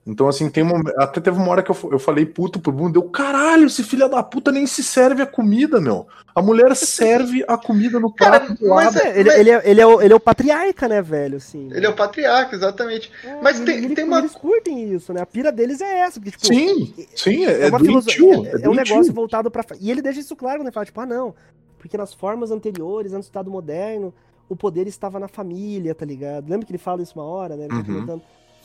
Então, 0.05 0.27
assim, 0.27 0.49
tem 0.49 0.63
uma, 0.63 0.81
até 0.97 1.21
teve 1.21 1.37
uma 1.37 1.47
hora 1.49 1.63
que 1.63 1.71
eu, 1.71 1.77
eu 1.93 1.97
falei 1.97 2.25
puto 2.25 2.59
pro 2.59 2.73
Bruno, 2.73 2.91
deu 2.91 3.03
caralho, 3.03 3.67
esse 3.67 3.81
filho 3.83 4.09
da 4.09 4.21
puta 4.21 4.51
nem 4.51 4.67
se 4.67 4.83
serve 4.83 5.21
a 5.21 5.25
comida, 5.25 5.79
meu. 5.79 6.05
A 6.35 6.41
mulher 6.41 6.75
serve 6.75 7.45
a 7.47 7.57
comida 7.57 8.01
no 8.01 8.11
Cara, 8.13 8.41
prato 8.41 8.55
do 8.61 8.67
mas 8.67 8.93
lado. 8.95 8.97
é- 9.07 9.17
Ele, 9.17 9.29
ele, 9.31 9.49
é, 9.51 9.61
ele, 9.63 9.79
é 9.81 9.87
o, 9.87 10.01
ele 10.01 10.11
é 10.11 10.15
o 10.15 10.19
patriarca, 10.19 10.89
né, 10.89 11.01
velho? 11.01 11.37
Assim, 11.37 11.69
Ele 11.71 11.85
é 11.85 11.89
o 11.89 11.95
patriarca, 11.95 12.53
exatamente. 12.53 13.09
mas 13.41 13.61
e 13.61 13.63
tem- 13.63 13.77
ele- 13.77 13.95
tem 13.95 14.03
uma- 14.03 14.19
Eles 14.19 14.35
curtem 14.35 14.91
isso, 14.93 15.13
né? 15.13 15.21
A 15.21 15.25
pira 15.25 15.53
deles 15.53 15.79
é 15.79 15.99
essa. 15.99 16.19
Porque, 16.19 16.31
tipo, 16.31 16.47
Sim, 16.47 16.93
sim, 17.15 17.45
é, 17.45 17.67
é 17.67 17.69
uma 17.69 17.79
doentio, 17.79 17.85
filosofia. 18.19 18.51
É, 18.61 18.65
é 18.65 18.69
um 18.69 18.73
negócio 18.73 19.13
voltado 19.13 19.49
pra. 19.49 19.63
E 19.79 19.89
ele 19.89 20.01
deixa 20.01 20.19
isso 20.19 20.35
claro, 20.35 20.63
né? 20.65 20.71
Fala, 20.71 20.85
tipo, 20.85 20.99
ah, 20.99 21.05
não. 21.05 21.33
Porque 21.79 21.95
nas 21.97 22.13
formas 22.13 22.51
anteriores, 22.51 23.13
antes 23.13 23.27
do 23.27 23.31
Estado 23.31 23.49
moderno, 23.49 24.13
o 24.49 24.55
poder 24.55 24.85
estava 24.85 25.17
na 25.17 25.29
família, 25.29 25.95
tá 25.95 26.05
ligado? 26.05 26.49
Lembra 26.49 26.65
que 26.65 26.71
ele 26.73 26.77
fala 26.77 27.01
isso 27.01 27.13
uma 27.17 27.23
hora, 27.25 27.55
né? 27.55 27.63
Ele 27.65 27.69
tá 27.69 27.77
Uhum. 27.77 27.83
comentando 27.85 28.21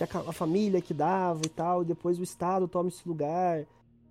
que 0.06 0.16
a, 0.16 0.20
a 0.20 0.32
família 0.32 0.80
que 0.80 0.94
dava 0.94 1.40
e 1.44 1.48
tal, 1.48 1.82
e 1.82 1.84
depois 1.86 2.18
o 2.18 2.22
Estado 2.22 2.68
toma 2.68 2.88
esse 2.88 3.06
lugar. 3.08 3.66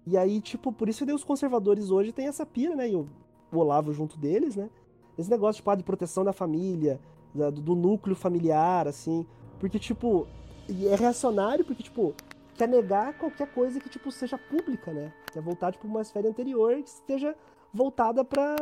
E 0.05 0.17
aí, 0.17 0.39
tipo, 0.41 0.71
por 0.71 0.87
isso 0.87 1.05
que 1.05 1.11
os 1.11 1.23
conservadores 1.23 1.89
hoje 1.89 2.11
têm 2.11 2.27
essa 2.27 2.45
pira, 2.45 2.75
né? 2.75 2.89
E 2.89 2.95
o, 2.95 3.07
Olavo 3.51 3.93
junto 3.93 4.17
deles, 4.17 4.55
né? 4.55 4.69
Esse 5.17 5.29
negócio, 5.29 5.57
tipo, 5.57 5.69
ah, 5.69 5.75
de 5.75 5.83
proteção 5.83 6.23
da 6.23 6.33
família, 6.33 6.99
da- 7.33 7.49
do, 7.49 7.75
núcleo 7.75 8.15
familiar, 8.15 8.87
assim. 8.87 9.25
Porque, 9.59 9.79
tipo, 9.79 10.27
é 10.69 10.95
reacionário 10.95 11.65
porque, 11.65 11.83
tipo, 11.83 12.13
quer 12.55 12.67
negar 12.67 13.17
qualquer 13.17 13.51
coisa 13.53 13.79
que, 13.79 13.89
tipo, 13.89 14.11
seja 14.11 14.37
pública, 14.37 14.91
né? 14.91 15.13
Quer 15.31 15.41
voltar, 15.41 15.71
tipo, 15.71 15.87
uma 15.87 16.01
esfera 16.01 16.29
anterior 16.29 16.75
que 16.83 16.89
esteja 16.89 17.35
voltada 17.73 18.23
pra, 18.23 18.55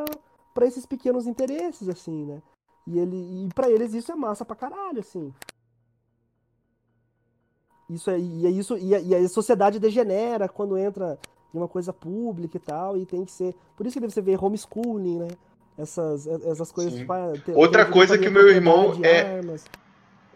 pra 0.54 0.66
esses 0.66 0.86
pequenos 0.86 1.28
interesses, 1.28 1.90
assim, 1.90 2.26
né? 2.26 2.42
E, 2.88 3.00
ele, 3.00 3.46
e 3.46 3.50
pra 3.54 3.70
eles 3.70 3.94
isso 3.94 4.12
é 4.12 4.16
massa 4.16 4.46
pra 4.46 4.56
caralho, 4.56 5.00
assim. 5.00 5.34
Isso 7.90 8.10
é, 8.10 8.18
e 8.20 8.46
é 8.48 8.50
isso, 8.50 8.78
e 8.78 8.96
a, 8.96 9.00
e 9.00 9.14
a 9.16 9.28
sociedade 9.30 9.80
degenera 9.80 10.48
quando 10.50 10.78
entra 10.78 11.20
em 11.54 11.58
uma 11.58 11.68
coisa 11.68 11.94
pública 11.94 12.58
e 12.58 12.60
tal, 12.60 12.98
e 12.98 13.06
tem 13.06 13.24
que 13.24 13.32
ser. 13.32 13.56
Por 13.78 13.86
isso 13.86 14.00
que 14.00 14.06
você 14.10 14.22
vê 14.22 14.36
homeschooling, 14.36 15.20
né? 15.20 15.28
Essas, 15.78 16.26
essas 16.26 16.72
coisas. 16.72 16.94
Ah, 17.10 17.34
ter- 17.46 17.56
Outra 17.56 17.86
coisa 17.86 18.18
que 18.18 18.26
também 18.26 18.44
meu 18.44 18.52
irmão 18.52 18.94
é- 19.04 19.36
armas. 19.38 19.66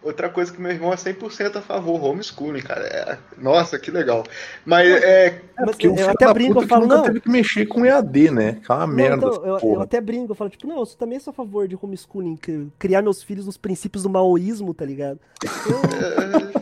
Outra 0.02 0.30
coisa 0.30 0.52
que 0.54 0.62
meu 0.62 0.72
irmão 0.72 0.94
é 0.94 0.96
100% 0.96 1.58
a 1.58 1.62
favor, 1.62 2.02
homeschooling, 2.04 2.62
cara. 2.62 2.86
É- 2.88 3.18
Nossa, 3.38 3.78
que 3.78 3.92
legal. 3.92 4.24
Mas 4.66 4.88
é, 4.90 5.26
É, 5.58 5.66
porque 5.66 5.88
eu 5.88 5.96
filho 5.96 6.10
até 6.10 6.34
brinco, 6.34 6.62
eu 6.62 6.68
falo, 6.70 6.88
não. 6.88 7.04
teve 7.04 7.20
que 7.20 7.30
mexer 7.30 7.66
com 7.66 7.86
EAD, 7.86 8.32
né? 8.32 8.62
Que 8.66 8.72
é 8.72 8.76
uma 8.76 8.88
Não, 8.88 8.94
merda. 8.96 9.28
então, 9.28 9.46
eu, 9.46 9.60
eu 9.76 9.82
até 9.82 10.00
brinco, 10.00 10.32
eu 10.32 10.36
falo, 10.36 10.50
tipo, 10.50 10.66
não, 10.66 10.80
eu 10.80 10.86
também 10.86 11.20
sou 11.20 11.32
a 11.32 11.34
favor 11.34 11.68
de 11.68 11.78
homeschooling, 11.82 12.38
cri- 12.38 12.72
criar 12.80 13.02
meus 13.02 13.22
filhos 13.22 13.46
nos 13.46 13.58
princípios 13.58 14.04
do 14.04 14.10
maoísmo, 14.10 14.74
tá 14.74 14.86
ligado? 14.86 15.20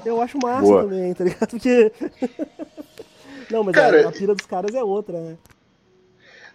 Eu, 0.04 0.14
eu 0.16 0.22
acho 0.22 0.40
massa 0.42 0.62
Boa. 0.64 0.84
também, 0.84 1.14
tá 1.14 1.24
ligado? 1.24 1.48
Porque. 1.50 1.92
Não, 3.52 3.64
mas 3.64 3.76
Cara, 3.76 4.06
a, 4.06 4.10
a 4.10 4.12
pira 4.12 4.36
dos 4.36 4.46
caras 4.46 4.74
é 4.76 4.84
outra, 4.84 5.20
né? 5.22 5.38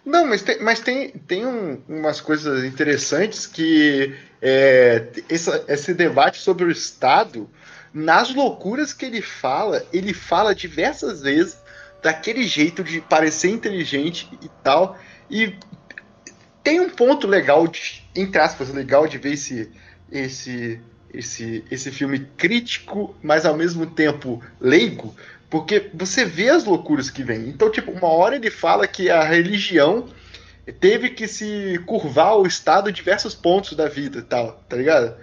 Não, 0.05 0.25
mas 0.25 0.41
tem, 0.41 0.59
mas 0.61 0.79
tem, 0.81 1.09
tem 1.11 1.45
um- 1.45 1.81
umas 1.87 2.19
coisas 2.19 2.63
interessantes 2.65 3.47
que 3.47 4.13
é, 4.41 5.07
essa- 5.29 5.63
esse 5.69 5.93
debate 5.93 6.39
sobre 6.41 6.65
o 6.65 6.71
Estado, 6.71 7.49
nas 7.93 8.33
loucuras 8.35 8.91
que 8.91 9.05
ele 9.05 9.21
fala, 9.21 9.85
ele 9.93 10.13
fala 10.13 10.53
diversas 10.53 11.21
vezes 11.21 11.57
daquele 12.01 12.43
jeito 12.45 12.83
de 12.83 12.99
parecer 12.99 13.49
inteligente 13.49 14.27
e 14.41 14.49
tal. 14.61 14.99
E 15.29 15.55
tem 16.63 16.79
um 16.81 16.89
ponto 16.89 17.27
legal, 17.27 17.67
de, 17.67 18.03
entre 18.15 18.41
aspas, 18.41 18.69
legal 18.73 19.07
de 19.07 19.17
ver 19.17 19.33
esse, 19.33 19.71
esse, 20.11 20.81
esse, 21.13 21.63
esse 21.71 21.91
filme 21.91 22.19
crítico, 22.37 23.15
mas 23.21 23.45
ao 23.45 23.55
mesmo 23.55 23.85
tempo 23.85 24.41
leigo, 24.59 25.15
porque 25.53 25.91
você 25.93 26.25
vê 26.25 26.49
as 26.49 26.63
loucuras 26.63 27.11
que 27.11 27.21
vem. 27.21 27.47
Então, 27.47 27.69
tipo, 27.69 27.91
uma 27.91 28.07
hora 28.07 28.35
ele 28.35 28.49
fala 28.49 28.87
que 28.87 29.07
a 29.11 29.21
religião 29.21 30.07
teve 30.79 31.11
que 31.11 31.27
se 31.27 31.79
curvar 31.85 32.29
ao 32.29 32.47
Estado 32.47 32.89
em 32.89 32.93
diversos 32.93 33.35
pontos 33.35 33.73
da 33.73 33.87
vida 33.87 34.17
e 34.17 34.23
tal, 34.23 34.63
tá 34.67 34.75
ligado? 34.75 35.15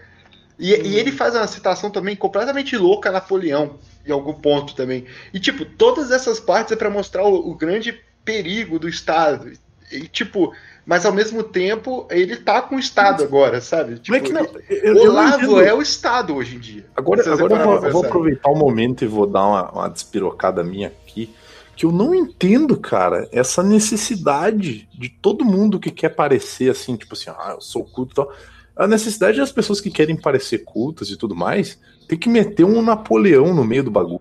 E, 0.56 0.72
e 0.72 0.96
ele 0.96 1.10
faz 1.10 1.34
uma 1.34 1.48
citação 1.48 1.90
também 1.90 2.14
completamente 2.14 2.76
louca 2.76 3.08
a 3.08 3.12
Napoleão, 3.12 3.80
em 4.06 4.12
algum 4.12 4.32
ponto 4.32 4.76
também. 4.76 5.04
E, 5.34 5.40
tipo, 5.40 5.64
todas 5.64 6.12
essas 6.12 6.38
partes 6.38 6.70
é 6.70 6.76
para 6.76 6.88
mostrar 6.88 7.24
o, 7.24 7.50
o 7.50 7.56
grande 7.56 8.00
perigo 8.24 8.78
do 8.78 8.88
Estado. 8.88 9.50
E, 9.90 10.06
tipo, 10.06 10.54
mas 10.86 11.04
ao 11.04 11.12
mesmo 11.12 11.42
tempo, 11.42 12.06
ele 12.10 12.36
tá 12.36 12.62
com 12.62 12.76
o 12.76 12.78
Estado 12.78 13.22
agora, 13.22 13.60
sabe? 13.60 13.98
Tipo, 13.98 14.06
Como 14.06 14.16
é 14.16 14.20
que 14.20 14.32
não? 14.32 14.62
Eu, 14.68 14.96
eu 14.96 15.10
Olavo 15.10 15.34
entendo. 15.36 15.60
é 15.60 15.74
o 15.74 15.82
Estado 15.82 16.34
hoje 16.34 16.56
em 16.56 16.58
dia. 16.58 16.86
Agora, 16.96 17.22
agora 17.32 17.54
eu 17.54 17.64
vou, 17.64 17.86
eu 17.86 17.92
vou 17.92 18.04
aproveitar 18.04 18.50
o 18.50 18.56
momento 18.56 19.04
e 19.04 19.06
vou 19.06 19.26
dar 19.26 19.46
uma, 19.46 19.70
uma 19.70 19.88
despirocada 19.88 20.64
minha 20.64 20.88
aqui. 20.88 21.34
Que 21.76 21.86
eu 21.86 21.92
não 21.92 22.14
entendo, 22.14 22.76
cara, 22.76 23.28
essa 23.32 23.62
necessidade 23.62 24.88
de 24.92 25.08
todo 25.08 25.44
mundo 25.44 25.80
que 25.80 25.90
quer 25.90 26.10
parecer 26.10 26.70
assim, 26.70 26.96
tipo 26.96 27.14
assim, 27.14 27.30
ah, 27.30 27.52
eu 27.54 27.60
sou 27.60 27.84
culto 27.84 28.12
e 28.12 28.16
tal. 28.16 28.32
A 28.76 28.86
necessidade 28.86 29.38
das 29.38 29.52
pessoas 29.52 29.80
que 29.80 29.90
querem 29.90 30.16
parecer 30.16 30.64
cultas 30.64 31.08
e 31.10 31.16
tudo 31.16 31.34
mais, 31.34 31.78
tem 32.08 32.18
que 32.18 32.28
meter 32.28 32.64
um 32.64 32.82
Napoleão 32.82 33.54
no 33.54 33.64
meio 33.64 33.84
do 33.84 33.90
bagulho. 33.90 34.20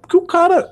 Porque 0.00 0.16
o 0.16 0.22
cara. 0.22 0.70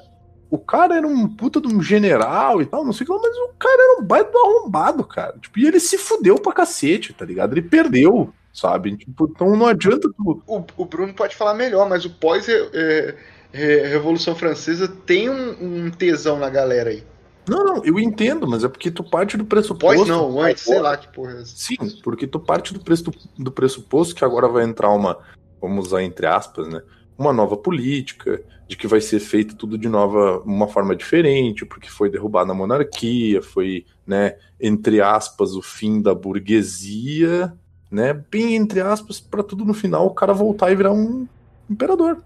O 0.52 0.58
cara 0.58 0.96
era 0.98 1.06
um 1.06 1.26
puta 1.26 1.62
de 1.62 1.66
um 1.66 1.82
general 1.82 2.60
e 2.60 2.66
tal, 2.66 2.84
não 2.84 2.92
sei 2.92 3.06
o 3.06 3.08
que 3.08 3.12
mas 3.26 3.34
o 3.38 3.54
cara 3.58 3.82
era 3.82 4.02
um 4.02 4.04
baita 4.04 4.30
do 4.30 4.36
arrombado, 4.36 5.02
cara. 5.02 5.34
Tipo, 5.40 5.58
e 5.58 5.66
ele 5.66 5.80
se 5.80 5.96
fudeu 5.96 6.34
pra 6.34 6.52
cacete, 6.52 7.14
tá 7.14 7.24
ligado? 7.24 7.54
Ele 7.54 7.62
perdeu, 7.62 8.30
sabe? 8.52 8.94
Tipo, 8.98 9.32
então 9.34 9.56
não 9.56 9.64
adianta 9.64 10.10
tu. 10.14 10.42
o, 10.46 10.62
o 10.76 10.84
Bruno 10.84 11.14
pode 11.14 11.36
falar 11.36 11.54
melhor, 11.54 11.88
mas 11.88 12.04
o 12.04 12.10
pós-Revolução 12.10 14.36
Francesa 14.36 14.86
tem 14.86 15.30
um, 15.30 15.86
um 15.86 15.90
tesão 15.90 16.38
na 16.38 16.50
galera 16.50 16.90
aí. 16.90 17.02
Não, 17.48 17.64
não, 17.64 17.82
eu 17.82 17.98
entendo, 17.98 18.46
mas 18.46 18.62
é 18.62 18.68
porque 18.68 18.90
tu 18.90 19.02
parte 19.02 19.38
do 19.38 19.46
pressuposto. 19.46 20.00
Pós 20.00 20.06
não, 20.06 20.38
antes, 20.38 20.64
sei 20.64 20.78
lá 20.78 20.98
que 20.98 21.08
porra 21.08 21.32
é 21.32 21.40
essa. 21.40 21.56
Sim, 21.56 21.78
porque 22.04 22.26
tu 22.26 22.38
parte 22.38 22.74
do, 22.74 22.80
preço, 22.80 23.10
do 23.38 23.50
pressuposto 23.50 24.14
que 24.14 24.22
agora 24.22 24.48
vai 24.48 24.64
entrar 24.64 24.90
uma, 24.90 25.16
vamos 25.62 25.86
usar 25.86 26.02
entre 26.02 26.26
aspas, 26.26 26.68
né? 26.68 26.82
Uma 27.18 27.32
nova 27.32 27.56
política, 27.56 28.42
de 28.66 28.76
que 28.76 28.86
vai 28.86 29.00
ser 29.00 29.20
feito 29.20 29.54
tudo 29.54 29.76
de 29.76 29.88
nova, 29.88 30.40
uma 30.46 30.66
forma 30.66 30.96
diferente, 30.96 31.64
porque 31.66 31.90
foi 31.90 32.10
derrubada 32.10 32.52
a 32.52 32.54
monarquia, 32.54 33.42
foi, 33.42 33.84
né, 34.06 34.36
entre 34.60 35.00
aspas, 35.00 35.54
o 35.54 35.62
fim 35.62 36.00
da 36.00 36.14
burguesia, 36.14 37.52
né? 37.90 38.14
Bem 38.14 38.56
entre 38.56 38.80
aspas, 38.80 39.20
para 39.20 39.42
tudo 39.42 39.64
no 39.64 39.74
final 39.74 40.06
o 40.06 40.14
cara 40.14 40.32
voltar 40.32 40.72
e 40.72 40.76
virar 40.76 40.92
um 40.92 41.28
imperador. 41.68 42.22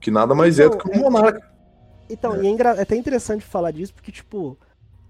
Que 0.00 0.10
nada 0.10 0.34
mais 0.34 0.58
é 0.58 0.68
do 0.68 0.76
que 0.76 0.88
um 0.88 0.94
Então, 0.94 1.06
é- 1.06 1.10
monarca. 1.10 1.48
Então, 2.10 2.42
e 2.42 2.46
é, 2.46 2.50
engra- 2.50 2.74
é 2.76 2.82
até 2.82 2.96
interessante 2.96 3.44
falar 3.44 3.70
disso, 3.70 3.94
porque, 3.94 4.10
tipo, 4.10 4.58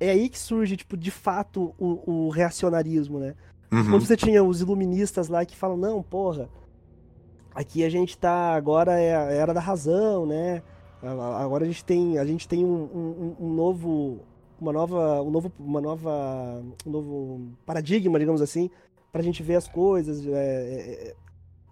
é 0.01 0.11
aí 0.11 0.29
que 0.29 0.39
surge, 0.39 0.77
tipo, 0.77 0.97
de 0.97 1.11
fato, 1.11 1.75
o, 1.79 2.27
o 2.27 2.29
reacionarismo, 2.29 3.19
né? 3.19 3.35
Uhum. 3.71 3.91
Quando 3.91 4.05
você 4.05 4.17
tinha 4.17 4.43
os 4.43 4.61
iluministas 4.61 5.29
lá 5.29 5.45
que 5.45 5.57
falam, 5.57 5.77
não, 5.77 6.03
porra, 6.03 6.49
aqui 7.59 7.85
a 7.85 7.89
gente 7.91 8.17
tá, 8.17 8.55
agora 8.55 8.93
é 9.01 9.17
a 9.17 9.31
era 9.33 9.53
da 9.53 9.61
razão, 9.61 10.25
né? 10.25 10.63
A- 11.03 11.09
a- 11.11 11.43
Agora 11.45 11.65
a 11.65 11.67
gente 11.67 11.85
tem, 11.85 12.17
a 12.19 12.25
gente 12.25 12.47
tem 12.47 12.65
um, 12.65 12.71
um- 12.95 13.37
um 13.47 13.53
novo, 13.53 14.21
uma 14.61 14.73
nova, 14.73 15.21
um 15.23 15.31
novo, 15.31 15.53
uma 15.59 15.81
nova, 15.81 16.63
um 16.87 16.91
novo 16.91 17.41
paradigma, 17.67 18.19
digamos 18.19 18.41
assim, 18.41 18.71
pra 19.13 19.23
gente 19.23 19.43
ver 19.43 19.57
as 19.57 19.67
coisas. 19.69 20.25
é, 20.27 20.31
é, 20.31 21.09
é, 21.11 21.15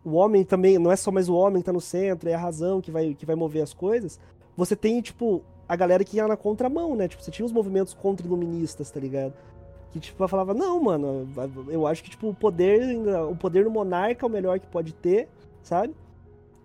o 0.04 0.12
homem 0.14 0.44
também, 0.44 0.78
não 0.78 0.90
é 0.92 0.96
só 0.96 1.10
mais 1.10 1.28
o 1.28 1.34
homem 1.34 1.60
que 1.62 1.66
tá 1.66 1.72
no 1.72 1.80
centro, 1.80 2.28
é 2.28 2.34
a 2.34 2.38
razão 2.38 2.80
que 2.80 2.90
vai, 2.92 3.12
que 3.14 3.26
vai 3.26 3.34
mover 3.36 3.62
as 3.62 3.72
coisas. 3.74 4.18
Você 4.56 4.74
tem, 4.76 5.00
tipo, 5.00 5.42
a 5.68 5.74
galera 5.76 6.04
que 6.04 6.16
ia 6.16 6.26
na 6.28 6.36
contramão, 6.36 6.94
né? 6.94 7.08
Tipo, 7.08 7.22
você 7.22 7.30
tinha 7.30 7.44
os 7.46 7.50
movimentos 7.52 7.92
contra-iluministas, 7.94 8.88
tá 8.90 9.00
ligado? 9.00 9.34
Que, 9.90 9.98
tipo, 10.00 10.26
falava, 10.28 10.54
não, 10.54 10.80
mano, 10.80 11.28
eu 11.68 11.86
acho 11.86 12.04
que, 12.04 12.10
tipo, 12.10 12.28
o 12.28 12.34
poder, 12.34 12.96
o 13.30 13.34
poder 13.36 13.64
do 13.64 13.70
monarca 13.70 14.24
é 14.24 14.28
o 14.28 14.30
melhor 14.30 14.60
que 14.60 14.66
pode 14.68 14.92
ter, 14.92 15.28
sabe? 15.66 15.94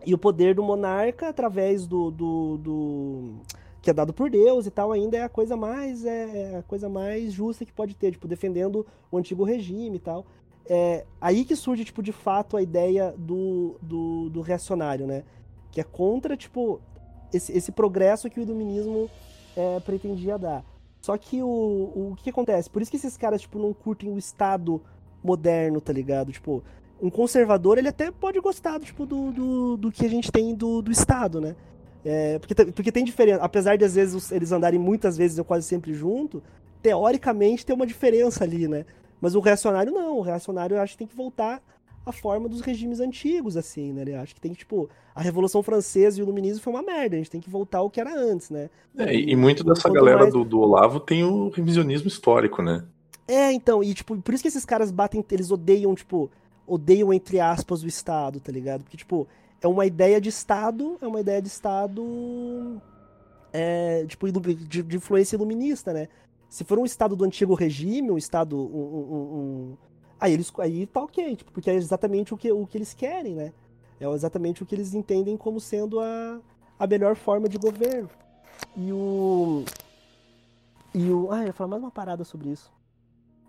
E 0.06 0.14
o 0.14 0.18
poder 0.18 0.56
do 0.56 0.64
monarca, 0.64 1.30
através 1.30 1.86
do, 1.88 2.10
do, 2.12 2.58
do- 2.58 3.34
que 3.82 3.90
é 3.90 3.94
dado 3.94 4.14
por 4.14 4.30
Deus 4.30 4.66
e 4.66 4.72
tal, 4.72 4.92
ainda 4.92 5.18
é 5.18 5.24
a 5.24 5.30
coisa 5.30 5.58
mais 5.58 6.06
é 6.06 6.58
a 6.58 6.64
coisa 6.64 6.88
mais 6.88 7.34
justa 7.34 7.66
que 7.66 7.74
pode 7.74 7.96
ter, 7.96 8.12
tipo, 8.12 8.28
defendendo 8.28 8.86
o 9.12 9.18
antigo 9.18 9.44
regime 9.44 9.98
e 9.98 10.00
tal. 10.00 10.26
É 10.68 11.06
aí 11.20 11.44
que 11.44 11.56
surge, 11.56 11.84
tipo, 11.84 12.02
de 12.04 12.12
fato, 12.12 12.56
a 12.56 12.62
ideia 12.62 13.14
do, 13.18 13.76
do, 13.82 14.30
do 14.30 14.42
reacionário, 14.42 15.08
né? 15.08 15.24
Que 15.72 15.82
é 15.82 15.84
contra, 15.84 16.38
tipo, 16.38 16.80
esse, 17.34 17.52
esse 17.52 17.72
progresso 17.72 18.30
que 18.30 18.40
o 18.40 18.44
iluminismo 18.44 19.10
é, 19.56 19.80
pretendia 19.80 20.38
dar. 20.38 20.64
Só 21.02 21.18
que 21.18 21.42
o, 21.42 21.48
o, 21.48 22.12
o 22.12 22.16
que 22.16 22.30
acontece? 22.30 22.70
Por 22.70 22.82
isso 22.82 22.92
que 22.92 22.98
esses 22.98 23.18
caras, 23.18 23.42
tipo, 23.42 23.58
não 23.58 23.74
curtem 23.74 24.12
o 24.12 24.18
Estado 24.18 24.82
moderno, 25.24 25.82
tá 25.82 25.92
ligado? 25.92 26.32
Tipo, 26.32 26.64
um 27.02 27.10
conservador, 27.10 27.78
ele 27.78 27.88
até 27.88 28.12
pode 28.12 28.40
gostar, 28.40 28.80
tipo, 28.80 29.06
do, 29.06 29.32
do, 29.32 29.78
do 29.78 29.92
que 29.92 30.06
a 30.06 30.10
gente 30.10 30.32
tem 30.32 30.54
do, 30.54 30.82
do 30.82 30.92
Estado, 30.92 31.42
né? 31.42 31.56
É, 32.06 32.40
porque, 32.40 32.56
porque 32.72 32.92
tem 32.92 33.04
diferença, 33.04 33.42
apesar 33.44 33.76
de 33.78 33.86
às 33.86 33.96
vezes 33.96 34.32
eles 34.32 34.52
andarem 34.52 34.80
muitas 34.80 35.18
vezes 35.18 35.38
ou 35.38 35.46
quase 35.46 35.68
sempre 35.68 35.94
junto, 35.94 36.42
teoricamente 36.82 37.66
tem 37.66 37.76
uma 37.76 37.86
diferença 37.86 38.44
ali, 38.44 38.68
né? 38.68 38.86
Mas 39.20 39.36
o 39.36 39.40
reacionário 39.40 39.92
não, 39.92 40.18
o 40.18 40.22
reacionário 40.22 40.76
eu 40.76 40.82
acho 40.82 40.94
que 40.94 41.00
tem 41.00 41.08
que 41.08 41.16
voltar 41.16 41.62
à 42.04 42.12
forma 42.12 42.50
dos 42.50 42.62
regimes 42.62 43.00
antigos, 43.00 43.56
assim, 43.56 43.94
né? 43.94 44.04
Eu 44.08 44.20
acho 44.20 44.34
que 44.34 44.42
tem 44.42 44.52
que, 44.52 44.60
tipo, 44.60 44.90
a 45.14 45.22
Revolução 45.22 45.62
Francesa 45.62 46.20
e 46.20 46.22
o 46.22 46.26
Iluminismo 46.26 46.62
foi 46.64 46.74
uma 46.74 46.82
merda, 46.82 47.16
a 47.16 47.20
gente 47.20 47.30
tem 47.30 47.42
que 47.42 47.50
voltar 47.50 47.80
ao 47.80 47.90
que 47.90 48.00
era 48.02 48.16
antes, 48.16 48.50
né? 48.50 48.70
É, 48.98 49.14
e, 49.14 49.32
e 49.32 49.36
muito 49.36 49.64
dessa 49.64 49.88
galera 49.90 50.22
mais- 50.22 50.34
do, 50.34 50.44
do 50.44 50.60
Olavo 50.60 51.00
tem 51.00 51.24
o 51.24 51.50
revisionismo 51.50 52.08
histórico, 52.08 52.64
né? 52.64 52.84
É, 53.28 53.52
então, 53.52 53.84
e 53.84 53.94
tipo, 53.94 54.18
por 54.18 54.34
isso 54.34 54.42
que 54.42 54.48
esses 54.48 54.66
caras 54.66 54.92
batem, 54.92 55.24
eles 55.32 55.52
odeiam, 55.52 55.94
tipo, 55.94 56.32
odeiam 56.66 57.12
entre 57.14 57.40
aspas 57.40 57.84
o 57.84 57.88
Estado, 57.88 58.40
tá 58.40 58.52
ligado? 58.52 58.84
Porque, 58.84 58.98
tipo, 58.98 59.28
é 59.62 59.68
uma 59.68 59.86
ideia 59.86 60.20
de 60.22 60.30
Estado, 60.30 60.98
é 61.02 61.08
uma 61.08 61.20
ideia 61.20 61.42
de 61.42 61.48
Estado, 61.48 62.82
é, 63.54 64.06
tipo, 64.08 64.32
de, 64.32 64.84
de 64.84 64.98
influência 64.98 65.36
iluminista, 65.36 65.94
né? 65.94 66.08
Se 66.50 66.64
for 66.64 66.78
um 66.80 66.86
Estado 66.86 67.16
do 67.16 67.24
antigo 67.24 67.54
regime, 67.54 68.12
um 68.12 68.18
Estado, 68.18 68.58
um- 68.58 68.62
um- 68.62 69.38
um- 69.74 69.78
aí 70.20 70.34
eles, 70.34 70.52
aí 70.60 70.86
tá 70.86 71.02
ok, 71.04 71.36
tipo, 71.36 71.52
porque 71.52 71.70
é 71.70 71.76
exatamente 71.76 72.34
o 72.34 72.38
que, 72.38 72.52
o 72.52 72.66
que 72.68 72.78
eles 72.78 72.94
querem, 72.94 73.36
né? 73.36 73.54
É 74.00 74.08
exatamente 74.10 74.64
o 74.64 74.66
que 74.66 74.76
eles 74.76 74.94
entendem 74.94 75.38
como 75.38 75.60
sendo 75.60 76.00
a, 76.00 76.40
a 76.80 76.88
melhor 76.88 77.16
forma 77.16 77.48
de 77.48 77.58
governo. 77.58 78.10
E 78.76 78.92
o... 78.92 79.64
E 80.94 81.10
o... 81.10 81.32
Ah, 81.32 81.42
eu 81.42 81.48
ia 81.48 81.54
falar 81.54 81.70
mais 81.70 81.84
uma 81.84 81.92
parada 81.92 82.24
sobre 82.24 82.50
isso 82.50 82.72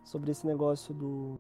sobre 0.05 0.31
esse 0.31 0.47
negócio 0.47 0.93
do. 0.93 1.39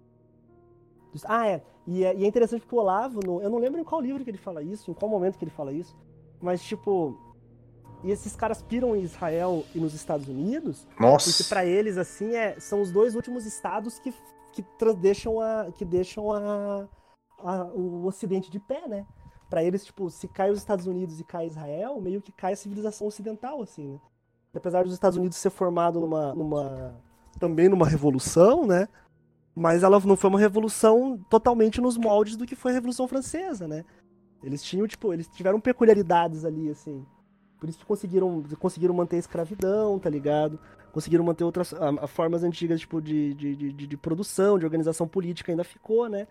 Ah, 1.24 1.46
é. 1.48 1.62
E, 1.86 2.04
é. 2.04 2.14
e 2.16 2.24
é 2.24 2.26
interessante 2.26 2.60
porque 2.60 2.74
o 2.74 2.78
Olavo, 2.78 3.20
no- 3.24 3.42
eu 3.42 3.50
não 3.50 3.58
lembro 3.58 3.80
em 3.80 3.84
qual 3.84 4.00
livro 4.00 4.22
que 4.24 4.30
ele 4.30 4.38
fala 4.38 4.62
isso, 4.62 4.90
em 4.90 4.94
qual 4.94 5.10
momento 5.10 5.38
que 5.38 5.44
ele 5.44 5.50
fala 5.50 5.72
isso, 5.72 5.96
mas 6.40 6.62
tipo. 6.62 7.18
E 8.04 8.10
esses 8.10 8.34
caras 8.34 8.60
piram 8.60 8.96
em 8.96 9.02
Israel 9.02 9.64
e 9.74 9.78
nos 9.78 9.94
Estados 9.94 10.26
Unidos, 10.26 10.84
porque 10.88 11.02
Nossa. 11.04 11.44
pra 11.44 11.64
eles, 11.64 11.96
assim, 11.96 12.34
é, 12.34 12.58
são 12.58 12.80
os 12.82 12.90
dois 12.90 13.14
últimos 13.14 13.46
estados 13.46 14.00
que, 14.00 14.12
que 14.52 14.64
deixam, 14.98 15.40
a, 15.40 15.70
que 15.72 15.84
deixam 15.84 16.32
a, 16.32 16.88
a- 17.38 17.64
o 17.72 18.04
Ocidente 18.04 18.50
de 18.50 18.58
pé, 18.58 18.88
né? 18.88 19.06
Pra 19.48 19.62
eles, 19.62 19.84
tipo, 19.84 20.10
se 20.10 20.26
cai 20.26 20.50
os 20.50 20.58
Estados 20.58 20.88
Unidos 20.88 21.20
e 21.20 21.24
cai 21.24 21.46
Israel, 21.46 22.00
meio 22.00 22.20
que 22.20 22.32
cai 22.32 22.54
a 22.54 22.56
civilização 22.56 23.06
ocidental, 23.06 23.62
assim, 23.62 23.86
né? 23.86 24.00
Apesar 24.52 24.82
dos 24.82 24.94
Estados 24.94 25.16
Unidos 25.16 25.36
ser 25.38 25.50
formado 25.50 26.00
numa, 26.00 26.34
numa 26.34 26.94
também 27.38 27.68
numa 27.68 27.86
revolução, 27.86 28.66
né? 28.66 28.88
Mas 29.54 29.82
ela 29.82 30.00
não 30.00 30.16
foi 30.16 30.30
uma 30.30 30.38
revolução 30.38 31.18
totalmente 31.28 31.80
nos 31.80 31.96
moldes 31.98 32.36
do 32.36 32.46
que 32.46 32.56
foi 32.56 32.70
a 32.70 32.74
Revolução 32.74 33.06
Francesa, 33.06 33.68
né? 33.68 33.84
Eles 34.42 34.62
tinham, 34.62 34.86
tipo, 34.88 35.12
eles 35.12 35.28
tiveram 35.28 35.60
peculiaridades 35.60 36.44
ali, 36.44 36.70
assim. 36.70 37.04
Por 37.60 37.68
isso 37.68 37.78
que 37.78 37.84
conseguiram, 37.84 38.42
conseguiram 38.58 38.94
manter 38.94 39.16
a 39.16 39.20
escravidão, 39.20 39.98
tá 39.98 40.08
ligado? 40.10 40.58
Conseguiram 40.90 41.22
manter 41.24 41.44
outras 41.44 41.72
a- 41.74 42.04
a 42.04 42.06
formas 42.06 42.42
antigas, 42.42 42.80
tipo, 42.80 43.00
de, 43.00 43.34
de, 43.34 43.54
de, 43.56 43.86
de- 43.86 43.96
produção, 43.96 44.58
de 44.58 44.64
organização 44.64 45.06
política 45.06 45.52
ainda 45.52 45.62
ficou, 45.64 46.08
né? 46.08 46.26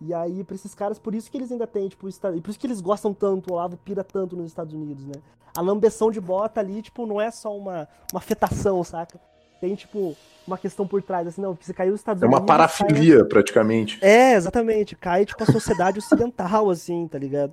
E 0.00 0.12
aí, 0.12 0.44
pra 0.44 0.54
esses 0.54 0.74
caras, 0.74 0.98
por 0.98 1.14
isso 1.14 1.30
que 1.30 1.38
eles 1.38 1.50
ainda 1.50 1.66
têm, 1.66 1.88
tipo, 1.88 2.06
e 2.08 2.40
por 2.42 2.50
isso 2.50 2.58
que 2.58 2.66
eles 2.66 2.82
gostam 2.82 3.14
tanto, 3.14 3.50
o 3.50 3.54
Olavo 3.54 3.78
pira 3.78 4.04
tanto 4.04 4.36
nos 4.36 4.46
Estados 4.46 4.74
Unidos, 4.74 5.06
né? 5.06 5.14
A 5.56 5.62
lambeção 5.62 6.10
de 6.10 6.20
bota 6.20 6.60
ali, 6.60 6.82
tipo, 6.82 7.06
não 7.06 7.18
é 7.18 7.30
só 7.30 7.56
uma, 7.56 7.88
uma 8.12 8.18
afetação, 8.18 8.84
saca? 8.84 9.18
Tem, 9.60 9.74
tipo, 9.74 10.14
uma 10.46 10.58
questão 10.58 10.86
por 10.86 11.02
trás, 11.02 11.26
assim, 11.26 11.40
não, 11.40 11.52
porque 11.54 11.64
você 11.66 11.74
caiu 11.74 11.92
nos 11.92 12.00
Estados 12.00 12.22
É 12.22 12.26
uma 12.26 12.38
Unidos. 12.38 12.48
cai- 12.56 12.56
parafilia, 12.58 13.24
praticamente. 13.24 13.98
é, 14.04 14.34
exatamente. 14.34 14.94
Cai, 14.96 15.24
tipo, 15.24 15.42
a 15.42 15.46
sociedade 15.46 15.98
ocidental, 16.00 16.68
assim, 16.70 17.06
tá 17.08 17.18
ligado? 17.18 17.52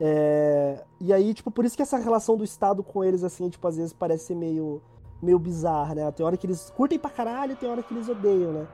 É, 0.00 0.82
E 1.00 1.12
aí, 1.12 1.34
tipo, 1.34 1.50
por 1.50 1.64
isso 1.64 1.76
que 1.76 1.82
essa 1.82 1.98
relação 1.98 2.36
do 2.36 2.44
Estado 2.44 2.82
com 2.82 3.04
eles, 3.04 3.22
assim, 3.22 3.48
tipo, 3.48 3.66
às 3.66 3.76
vezes 3.76 3.92
parece 3.92 4.24
ser 4.26 4.34
meio, 4.34 4.80
meio 5.22 5.38
bizarra, 5.38 5.94
né? 5.94 6.10
Tem 6.12 6.24
hora 6.24 6.36
que 6.36 6.46
eles 6.46 6.70
curtem 6.70 6.98
pra 6.98 7.10
caralho, 7.10 7.56
tem 7.56 7.68
hora 7.68 7.82
que 7.82 7.92
eles 7.92 8.08
odeiam, 8.08 8.52
né? 8.52 8.66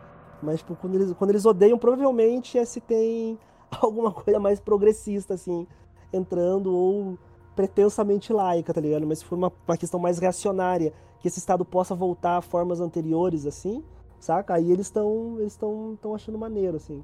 Mas, 0.43 0.59
tipo, 0.61 0.77
quando 0.77 0.95
eles, 0.95 1.13
quando 1.15 1.31
eles 1.31 1.45
odeiam, 1.45 1.79
provavelmente 1.79 2.59
é 2.59 2.65
se 2.65 2.81
tem 2.81 3.39
alguma 3.81 4.13
coisa 4.13 4.39
mais 4.39 4.61
progressista, 4.61 5.35
assim, 5.35 5.67
entrando, 6.13 6.73
ou 6.73 7.19
pretensamente 7.57 8.33
laica, 8.33 8.73
tá 8.73 8.81
ligado? 8.81 9.07
Mas 9.07 9.19
se 9.21 9.25
for 9.25 9.37
uma, 9.37 9.51
uma 9.67 9.77
questão 9.77 9.99
mais 9.99 10.19
reacionária, 10.19 10.93
que 11.21 11.29
esse 11.29 11.39
Estado 11.39 11.65
possa 11.65 11.95
voltar 11.95 12.37
a 12.39 12.43
formas 12.43 12.81
anteriores, 12.81 13.47
assim, 13.47 13.83
saca? 14.21 14.55
Aí 14.55 14.71
eles 14.71 14.87
estão 14.87 15.37
eles 15.39 15.53
estão 15.53 15.99
tão 16.01 16.15
achando 16.15 16.39
maneiro, 16.39 16.77
assim. 16.77 17.03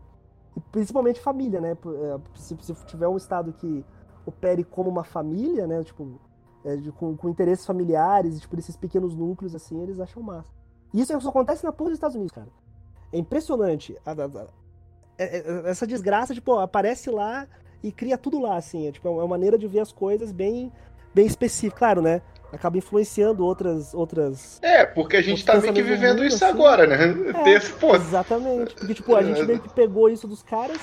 E 0.56 0.60
principalmente 0.60 1.20
família, 1.20 1.60
né? 1.60 1.72
É, 1.72 2.20
Se, 2.38 2.56
se 2.60 2.74
tiver 2.86 3.08
um 3.08 3.16
Estado 3.16 3.52
que 3.52 3.84
opere 4.26 4.64
como 4.64 4.88
uma 4.90 5.02
família, 5.04 5.66
né? 5.66 5.82
Tipo, 5.82 6.20
é, 6.64 6.76
de- 6.76 6.92
com, 6.92 7.16
com 7.16 7.28
interesses 7.28 7.66
familiares, 7.66 8.40
tipo, 8.40 8.54
desses 8.54 8.76
pequenos 8.76 9.16
núcleos, 9.16 9.54
assim, 9.54 9.80
eles 9.82 9.98
acham 9.98 10.22
massa. 10.22 10.50
E 10.92 11.00
isso 11.00 11.18
só 11.20 11.28
acontece 11.30 11.64
na 11.64 11.72
porra 11.72 11.90
dos 11.90 11.96
Estados 11.96 12.14
Unidos, 12.16 12.32
cara. 12.32 12.48
É 13.12 13.18
impressionante. 13.18 13.96
A- 14.04 14.12
a- 14.12 14.24
a- 14.42 14.46
é- 15.18 15.38
é- 15.38 15.70
essa 15.70 15.86
desgraça, 15.86 16.34
tipo, 16.34 16.52
aparece 16.58 17.10
lá 17.10 17.46
e 17.82 17.90
cria 17.90 18.16
tudo 18.18 18.38
lá, 18.40 18.56
assim. 18.56 18.86
É, 18.86 18.92
tipo, 18.92 19.08
é 19.08 19.10
uma 19.10 19.26
maneira 19.26 19.56
de 19.58 19.66
ver 19.66 19.80
as 19.80 19.90
coisas 19.90 20.30
bem, 20.32 20.70
bem 21.14 21.26
específica. 21.26 21.78
Claro, 21.78 22.02
né? 22.02 22.20
Acaba 22.52 22.76
influenciando 22.76 23.44
outras. 23.44 23.94
outras 23.94 24.58
É, 24.62 24.84
porque 24.84 25.16
a 25.16 25.22
gente 25.22 25.44
tá 25.44 25.58
meio 25.58 25.72
que 25.72 25.82
vivendo 25.82 26.18
mundo, 26.18 26.26
isso 26.26 26.44
assim. 26.44 26.52
agora, 26.52 26.86
né? 26.86 27.14
É, 27.30 27.44
Tem 27.44 27.54
esse 27.56 27.72
ponto. 27.72 27.96
Exatamente. 27.96 28.74
Porque, 28.74 28.94
tipo, 28.94 29.16
a 29.16 29.22
gente 29.24 29.42
meio 29.44 29.60
que 29.60 29.70
pegou 29.70 30.08
isso 30.08 30.28
dos 30.28 30.42
caras, 30.42 30.78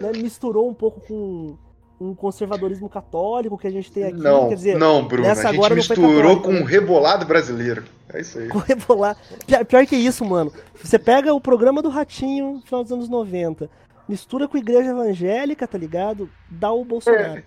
né? 0.00 0.12
Misturou 0.12 0.68
um 0.68 0.74
pouco 0.74 1.00
com 1.00 1.58
um 2.00 2.14
conservadorismo 2.14 2.88
católico 2.88 3.58
que 3.58 3.66
a 3.66 3.70
gente 3.70 3.90
tem 3.90 4.04
aqui. 4.04 4.18
Não, 4.18 4.48
quer 4.48 4.54
dizer, 4.54 4.78
não, 4.78 5.04
Bruno. 5.04 5.26
nessa 5.26 5.48
A 5.48 5.52
gente 5.52 5.74
misturou 5.74 6.40
com 6.40 6.52
um 6.52 6.62
rebolado 6.62 7.26
brasileiro. 7.26 7.82
É 8.12 8.20
isso 8.20 8.38
aí. 8.38 8.48
com 8.48 8.58
rebolar. 8.58 9.16
Pior, 9.46 9.64
pior 9.64 9.86
que 9.86 9.96
isso, 9.96 10.24
mano. 10.24 10.52
Você 10.82 10.98
pega 10.98 11.34
o 11.34 11.40
programa 11.40 11.82
do 11.82 11.88
Ratinho 11.88 12.54
no 12.54 12.60
final 12.62 12.82
dos 12.82 12.92
anos 12.92 13.08
90, 13.08 13.68
mistura 14.08 14.46
com 14.48 14.56
a 14.56 14.60
igreja 14.60 14.90
evangélica, 14.90 15.66
tá 15.66 15.76
ligado? 15.76 16.30
Dá 16.48 16.72
o 16.72 16.84
Bolsonaro. 16.84 17.42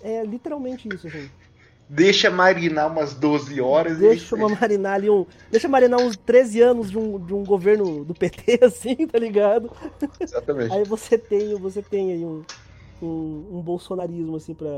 É, 0.00 0.24
literalmente 0.24 0.88
isso, 0.92 1.06
assim. 1.06 1.30
Deixa 1.90 2.30
marinar 2.30 2.90
umas 2.90 3.14
12 3.14 3.60
horas 3.60 3.98
Deixa 3.98 4.36
e. 4.36 4.38
uma 4.38 4.48
marinar 4.48 4.94
ali 4.94 5.08
um. 5.08 5.24
Deixa 5.50 5.68
marinar 5.68 5.98
uns 6.00 6.16
13 6.16 6.60
anos 6.60 6.90
de 6.90 6.98
um, 6.98 7.18
de 7.18 7.32
um 7.34 7.42
governo 7.44 8.04
do 8.04 8.14
PT, 8.14 8.60
assim, 8.64 8.94
tá 9.06 9.18
ligado? 9.18 9.70
Exatamente. 10.20 10.72
Aí 10.72 10.84
você 10.84 11.16
tem, 11.16 11.54
você 11.54 11.80
tem 11.80 12.12
aí 12.12 12.24
um, 12.24 12.44
um, 13.02 13.58
um 13.58 13.62
bolsonarismo, 13.62 14.36
assim, 14.36 14.54
pra. 14.54 14.68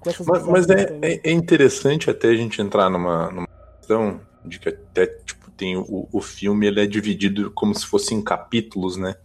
Com 0.00 0.10
essas 0.10 0.26
Mas, 0.26 0.46
mas 0.46 0.68
é, 0.70 0.84
também. 0.86 1.20
é- 1.22 1.28
é 1.28 1.32
interessante 1.32 2.08
até 2.10 2.28
a 2.28 2.34
gente 2.34 2.62
entrar 2.62 2.88
numa, 2.88 3.30
numa 3.30 3.48
questão 3.78 4.20
de 4.44 4.58
que 4.58 4.68
até 4.70 5.06
tipo, 5.06 5.50
tem 5.50 5.76
o, 5.76 6.08
o 6.12 6.20
filme 6.20 6.66
ele 6.66 6.80
é 6.80 6.86
dividido 6.86 7.50
como 7.50 7.74
se 7.74 7.84
fosse 7.84 8.14
em 8.14 8.22
capítulos, 8.22 8.96
né? 8.96 9.16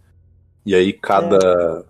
E 0.66 0.74
aí 0.74 0.92
cada, 0.92 1.84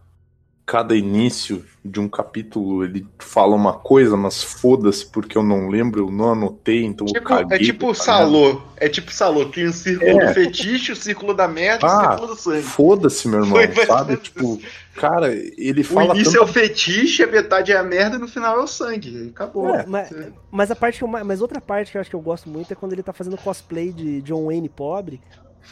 cada 0.72 0.96
início 0.96 1.62
de 1.84 2.00
um 2.00 2.08
capítulo 2.08 2.82
ele 2.82 3.06
fala 3.18 3.54
uma 3.54 3.74
coisa, 3.74 4.16
mas 4.16 4.42
foda-se 4.42 5.04
porque 5.04 5.36
eu 5.36 5.42
não 5.42 5.68
lembro, 5.68 6.06
eu 6.06 6.10
não 6.10 6.32
anotei, 6.32 6.82
então 6.82 7.06
eu 7.06 7.12
Tipo, 7.12 7.26
caguei. 7.26 7.58
é 7.58 7.60
tipo 7.60 7.90
o 7.90 7.94
pra 7.94 8.04
caramba. 8.06 8.24
Salô. 8.32 8.62
É 8.78 8.88
tipo 8.88 9.12
Salô. 9.12 9.44
Tem 9.44 9.66
o 9.66 9.72
círculo 9.72 10.10
É. 10.22 10.26
do 10.28 10.32
fetiche, 10.34 10.92
o 10.92 10.96
círculo 10.96 11.34
da 11.34 11.46
merda 11.46 11.86
e 11.86 11.90
o 11.90 11.92
Ah, 11.92 12.00
círculo 12.12 12.26
do 12.28 12.40
sangue. 12.40 12.62
Foda-se, 12.62 13.28
meu 13.28 13.40
irmão, 13.40 13.60
Foi 13.74 13.84
sabe? 13.84 14.16
Tipo, 14.16 14.58
cara, 14.94 15.34
ele 15.58 15.82
O 15.82 15.84
fala 15.84 16.14
início 16.14 16.32
tanto 16.32 16.38
é 16.38 16.44
o 16.44 16.46
fetiche, 16.50 17.22
a 17.22 17.26
metade 17.26 17.70
é 17.70 17.76
a 17.76 17.82
merda 17.82 18.16
e 18.16 18.18
no 18.18 18.26
final 18.26 18.58
é 18.58 18.62
o 18.62 18.66
sangue. 18.66 19.28
Acabou. 19.34 19.74
É, 19.74 19.84
mas, 19.86 20.10
mas 20.50 20.70
a 20.70 20.74
parte 20.74 20.96
que 20.96 21.04
eu, 21.04 21.08
ma- 21.08 21.22
mas 21.22 21.42
outra 21.42 21.60
parte 21.60 21.90
que 21.92 21.98
eu 21.98 22.00
acho 22.00 22.08
que 22.08 22.16
eu 22.16 22.20
gosto 22.22 22.48
muito 22.48 22.72
é 22.72 22.74
quando 22.74 22.94
ele 22.94 23.02
tá 23.02 23.12
fazendo 23.12 23.36
cosplay 23.36 23.92
de 23.92 24.22
John 24.22 24.46
Wayne 24.46 24.70
pobre, 24.70 25.20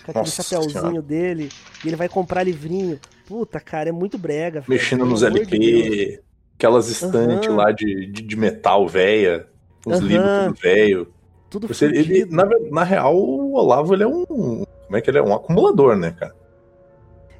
com 0.05 0.11
aquele 0.11 0.25
Nossa 0.27 0.43
chapéuzinho 0.43 0.73
Senhora. 0.83 1.01
dele, 1.03 1.49
e 1.83 1.89
ele 1.89 1.97
vai 1.97 2.09
comprar 2.09 2.43
livrinho. 2.43 3.01
Puta, 3.31 3.61
cara, 3.61 3.91
é 3.91 3.93
muito 3.93 4.19
brega. 4.19 4.65
mexendo 4.67 5.07
nos 5.07 5.23
amor 5.23 5.47
de. 5.47 5.55
LP, 5.55 6.21
aquelas 6.59 6.89
estantes 6.89 7.49
Aham. 7.49 7.59
lá 7.59 7.71
de, 7.71 8.07
de, 8.07 8.23
de 8.23 8.37
metal 8.37 8.89
velha, 8.89 9.49
uns 9.87 9.99
Aham. 9.99 10.09
livros 10.09 10.33
tudo 10.35 10.55
velho. 10.61 11.15
Tudo 11.49 11.69
Você, 11.69 11.85
ele, 11.85 12.25
na, 12.25 12.45
na 12.73 12.83
real, 12.83 13.17
o 13.17 13.55
Olavo 13.55 13.95
ele 13.95 14.03
é 14.03 14.07
um. 14.09 14.25
Como 14.27 14.97
é 14.97 15.01
que 15.01 15.09
ele 15.09 15.19
é? 15.19 15.23
Um 15.23 15.33
acumulador, 15.33 15.95
né, 15.97 16.11
cara? 16.11 16.35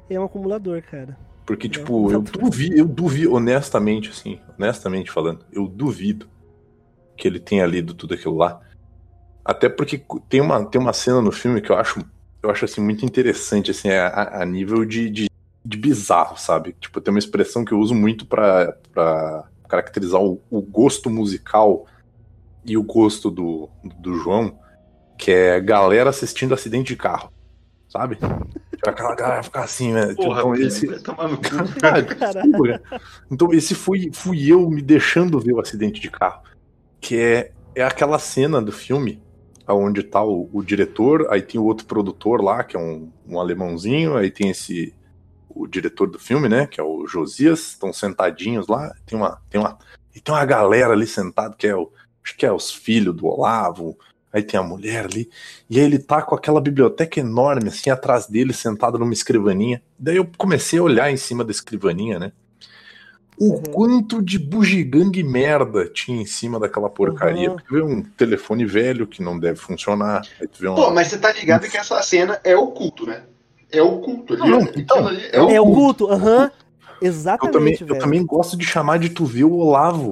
É 0.09 0.17
um 0.17 0.23
acumulador, 0.23 0.81
cara. 0.81 1.17
Porque, 1.45 1.67
É 1.67 1.69
um 1.69 1.73
tipo, 1.73 2.09
eu 2.09 2.19
acumulador. 2.19 2.41
duvido, 2.41 2.75
eu 2.77 2.85
duvido, 2.85 3.33
honestamente, 3.33 4.11
assim, 4.11 4.39
honestamente 4.57 5.11
falando, 5.11 5.45
eu 5.51 5.67
duvido 5.67 6.25
que 7.17 7.27
ele 7.27 7.41
tenha 7.41 7.65
lido 7.65 7.93
tudo 7.93 8.13
aquilo 8.13 8.37
lá. 8.37 8.61
Até 9.43 9.67
porque 9.67 10.01
tem 10.29 10.39
uma, 10.39 10.65
tem 10.65 10.79
uma 10.79 10.93
cena 10.93 11.21
no 11.21 11.33
filme 11.33 11.59
que 11.59 11.69
eu 11.69 11.75
acho, 11.75 11.99
eu 12.41 12.49
acho 12.49 12.63
assim, 12.63 12.79
muito 12.79 13.05
interessante, 13.05 13.71
assim, 13.71 13.89
a, 13.89 14.41
a 14.41 14.45
nível 14.45 14.85
de, 14.85 15.09
de, 15.09 15.30
de 15.63 15.77
bizarro, 15.77 16.37
sabe? 16.37 16.75
Tipo, 16.79 16.99
tem 16.99 17.13
uma 17.13 17.19
expressão 17.19 17.63
que 17.63 17.71
eu 17.71 17.79
uso 17.79 17.93
muito 17.93 18.25
pra, 18.25 18.75
pra 18.93 19.43
caracterizar 19.67 20.21
o, 20.21 20.41
o 20.49 20.61
gosto 20.61 21.09
musical 21.09 21.85
e 22.65 22.77
o 22.77 22.83
gosto 22.83 23.29
do, 23.29 23.69
do 23.99 24.15
João, 24.17 24.59
que 25.17 25.31
é 25.31 25.59
galera 25.59 26.09
assistindo 26.09 26.53
acidente 26.53 26.93
de 26.93 26.95
carro, 26.95 27.31
sabe? 27.87 28.15
Tipo, 28.15 28.89
Aquela 28.89 29.15
galera 29.15 29.43
ficar 29.43 29.63
assim, 29.63 29.93
né? 29.93 30.07
Tipo, 30.09 30.23
Porra, 30.23 30.41
então, 30.41 30.55
esse, 30.55 30.87
ah. 31.83 32.81
Então, 33.29 33.53
esse 33.53 33.75
fui, 33.75 34.09
fui 34.11 34.51
eu 34.51 34.69
me 34.69 34.81
deixando 34.81 35.39
ver 35.39 35.53
o 35.53 35.59
acidente 35.59 36.01
de 36.01 36.09
carro. 36.09 36.41
Que 36.99 37.17
é, 37.17 37.51
é 37.75 37.83
aquela 37.83 38.17
cena 38.17 38.61
do 38.61 38.71
filme 38.71 39.21
onde 39.67 40.03
tá 40.03 40.23
o, 40.23 40.49
o 40.51 40.63
diretor, 40.63 41.27
aí 41.29 41.41
tem 41.41 41.59
o 41.59 41.63
outro 41.63 41.85
produtor 41.85 42.41
lá, 42.41 42.63
que 42.63 42.75
é 42.75 42.79
um, 42.79 43.09
um 43.27 43.39
alemãozinho, 43.39 44.17
aí 44.17 44.29
tem 44.29 44.49
esse. 44.49 44.93
O 45.55 45.67
diretor 45.67 46.07
do 46.09 46.19
filme, 46.19 46.47
né? 46.49 46.67
Que 46.67 46.79
é 46.79 46.83
o 46.83 47.05
Josias, 47.07 47.59
estão 47.69 47.91
sentadinhos 47.93 48.67
lá. 48.67 48.93
Tem 49.05 49.17
uma, 49.17 49.41
tem 49.49 49.59
uma. 49.59 49.77
E 50.15 50.19
tem 50.19 50.33
uma 50.33 50.45
galera 50.45 50.93
ali 50.93 51.07
sentada, 51.07 51.55
que 51.57 51.67
é 51.67 51.75
o. 51.75 51.91
Acho 52.23 52.37
que 52.37 52.45
é 52.45 52.51
os 52.51 52.71
filhos 52.71 53.15
do 53.15 53.25
Olavo. 53.25 53.97
Aí 54.33 54.41
tem 54.43 54.59
a 54.59 54.63
mulher 54.63 55.05
ali. 55.05 55.29
E 55.69 55.77
aí 55.79 55.85
ele 55.85 55.99
tá 55.99 56.21
com 56.21 56.33
aquela 56.35 56.61
biblioteca 56.61 57.19
enorme, 57.19 57.67
assim, 57.67 57.89
atrás 57.89 58.27
dele, 58.27 58.53
sentado 58.53 58.97
numa 58.97 59.13
escrivaninha. 59.13 59.81
Daí 59.99 60.15
eu 60.15 60.29
comecei 60.37 60.79
a 60.79 60.83
olhar 60.83 61.11
em 61.11 61.17
cima 61.17 61.43
da 61.43 61.51
escrivaninha, 61.51 62.17
né? 62.17 62.31
O 63.37 63.53
Uhum. 63.55 63.63
quanto 63.63 64.21
de 64.21 64.37
bugigangue 64.37 65.23
merda 65.23 65.87
tinha 65.87 66.21
em 66.21 66.25
cima 66.25 66.59
daquela 66.59 66.89
porcaria. 66.89 67.49
Uhum. 67.49 67.55
Porque 67.55 67.67
tu 67.67 67.73
vê 67.73 67.81
um 67.81 68.03
telefone 68.03 68.65
velho 68.65 69.07
que 69.07 69.21
não 69.21 69.37
deve 69.39 69.59
funcionar. 69.59 70.21
Aí 70.39 70.47
tu 70.47 70.61
vê 70.61 70.69
um. 70.69 70.75
Pô, 70.75 70.91
mas 70.91 71.07
você 71.07 71.17
tá 71.17 71.33
ligado 71.33 71.67
que 71.67 71.75
essa 71.75 72.01
cena 72.03 72.39
é 72.43 72.55
oculto, 72.55 73.05
né? 73.05 73.23
É 73.71 73.81
oculto. 73.81 74.33
ali, 74.33 74.49
Não, 74.49 74.59
ó. 74.59 74.61
então, 74.75 75.07
Aquilo 75.07 75.07
ali 75.07 75.29
É 75.33 75.61
o 75.61 75.63
oculto. 75.63 76.07
culto, 76.07 76.13
aham. 76.13 76.51
eu, 77.01 77.07
Exatamente, 77.07 77.51
também, 77.53 77.77
eu 77.81 77.87
velho. 77.87 77.99
também 77.99 78.25
gosto 78.25 78.57
de 78.57 78.65
chamar 78.65 78.99
de 78.99 79.09
tu 79.09 79.25
ver 79.25 79.43
o 79.45 79.53
Olavo. 79.53 80.11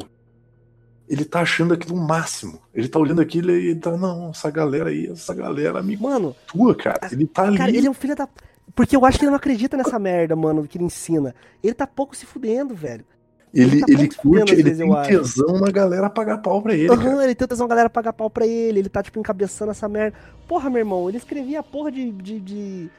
Ele 1.07 1.25
tá 1.25 1.41
achando 1.41 1.73
aquilo 1.73 1.95
o 1.95 1.99
máximo. 2.07 2.59
Ele 2.73 2.87
tá 2.87 2.99
olhando 2.99 3.19
aquilo 3.21 3.51
e 3.51 3.69
ele 3.71 3.79
tá, 3.79 3.97
não, 3.97 4.29
essa 4.29 4.49
galera 4.51 4.89
aí, 4.89 5.07
essa 5.07 5.33
galera 5.33 5.79
amigo 5.79 6.03
Mano, 6.03 6.35
tua, 6.47 6.75
cara. 6.75 6.99
Ele 7.11 7.25
tá 7.25 7.43
ali. 7.43 7.57
cara, 7.57 7.71
ele 7.75 7.87
é 7.87 7.89
um 7.89 7.93
filho 7.95 8.15
da. 8.15 8.27
Porque 8.75 8.95
eu 8.95 9.03
acho 9.03 9.17
que 9.17 9.25
ele 9.25 9.31
não 9.31 9.37
acredita 9.37 9.75
nessa 9.75 9.97
merda, 9.97 10.35
mano, 10.35 10.67
que 10.67 10.77
ele 10.77 10.85
ensina. 10.85 11.33
Ele 11.63 11.73
tá 11.73 11.87
pouco 11.87 12.15
se 12.15 12.25
fudendo, 12.27 12.75
velho. 12.75 13.03
Ele, 13.51 13.77
Ele 13.77 13.79
tá 13.81 13.85
ele 13.91 14.09
curte, 14.15 14.53
ele 14.53 14.61
vezes, 14.63 14.77
tem 14.77 14.87
eu 14.91 15.03
tesão 15.23 15.59
na 15.59 15.71
galera 15.71 16.07
pagar 16.07 16.37
pau 16.37 16.61
pra 16.61 16.75
ele, 16.75 16.87
Aham, 16.91 17.03
cara. 17.03 17.23
ele 17.23 17.33
tem 17.33 17.47
tesão 17.47 17.65
a 17.65 17.69
galera 17.69 17.89
pagar 17.89 18.13
pau 18.13 18.29
pra 18.29 18.45
ele, 18.45 18.77
ele 18.77 18.89
tá, 18.89 19.01
tipo, 19.01 19.19
encabeçando 19.19 19.71
essa 19.71 19.89
merda. 19.89 20.15
Porra, 20.47 20.69
meu 20.69 20.77
irmão, 20.77 21.09
ele 21.09 21.17
escrevia 21.17 21.63
porra 21.63 21.91
de, 21.91 22.11
de, 22.11 22.39
de, 22.39 22.89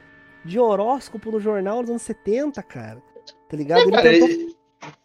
de 0.43 0.59
horóscopo 0.59 1.31
no 1.31 1.39
jornal 1.39 1.81
nos 1.81 1.89
anos 1.89 2.01
70, 2.01 2.61
cara. 2.63 3.01
Tá 3.49 3.57
ligado? 3.57 3.79
É, 3.79 3.83
Ele 3.83 3.91
cara, 3.91 4.09
tentou- 4.09 4.29
ele, 4.29 4.55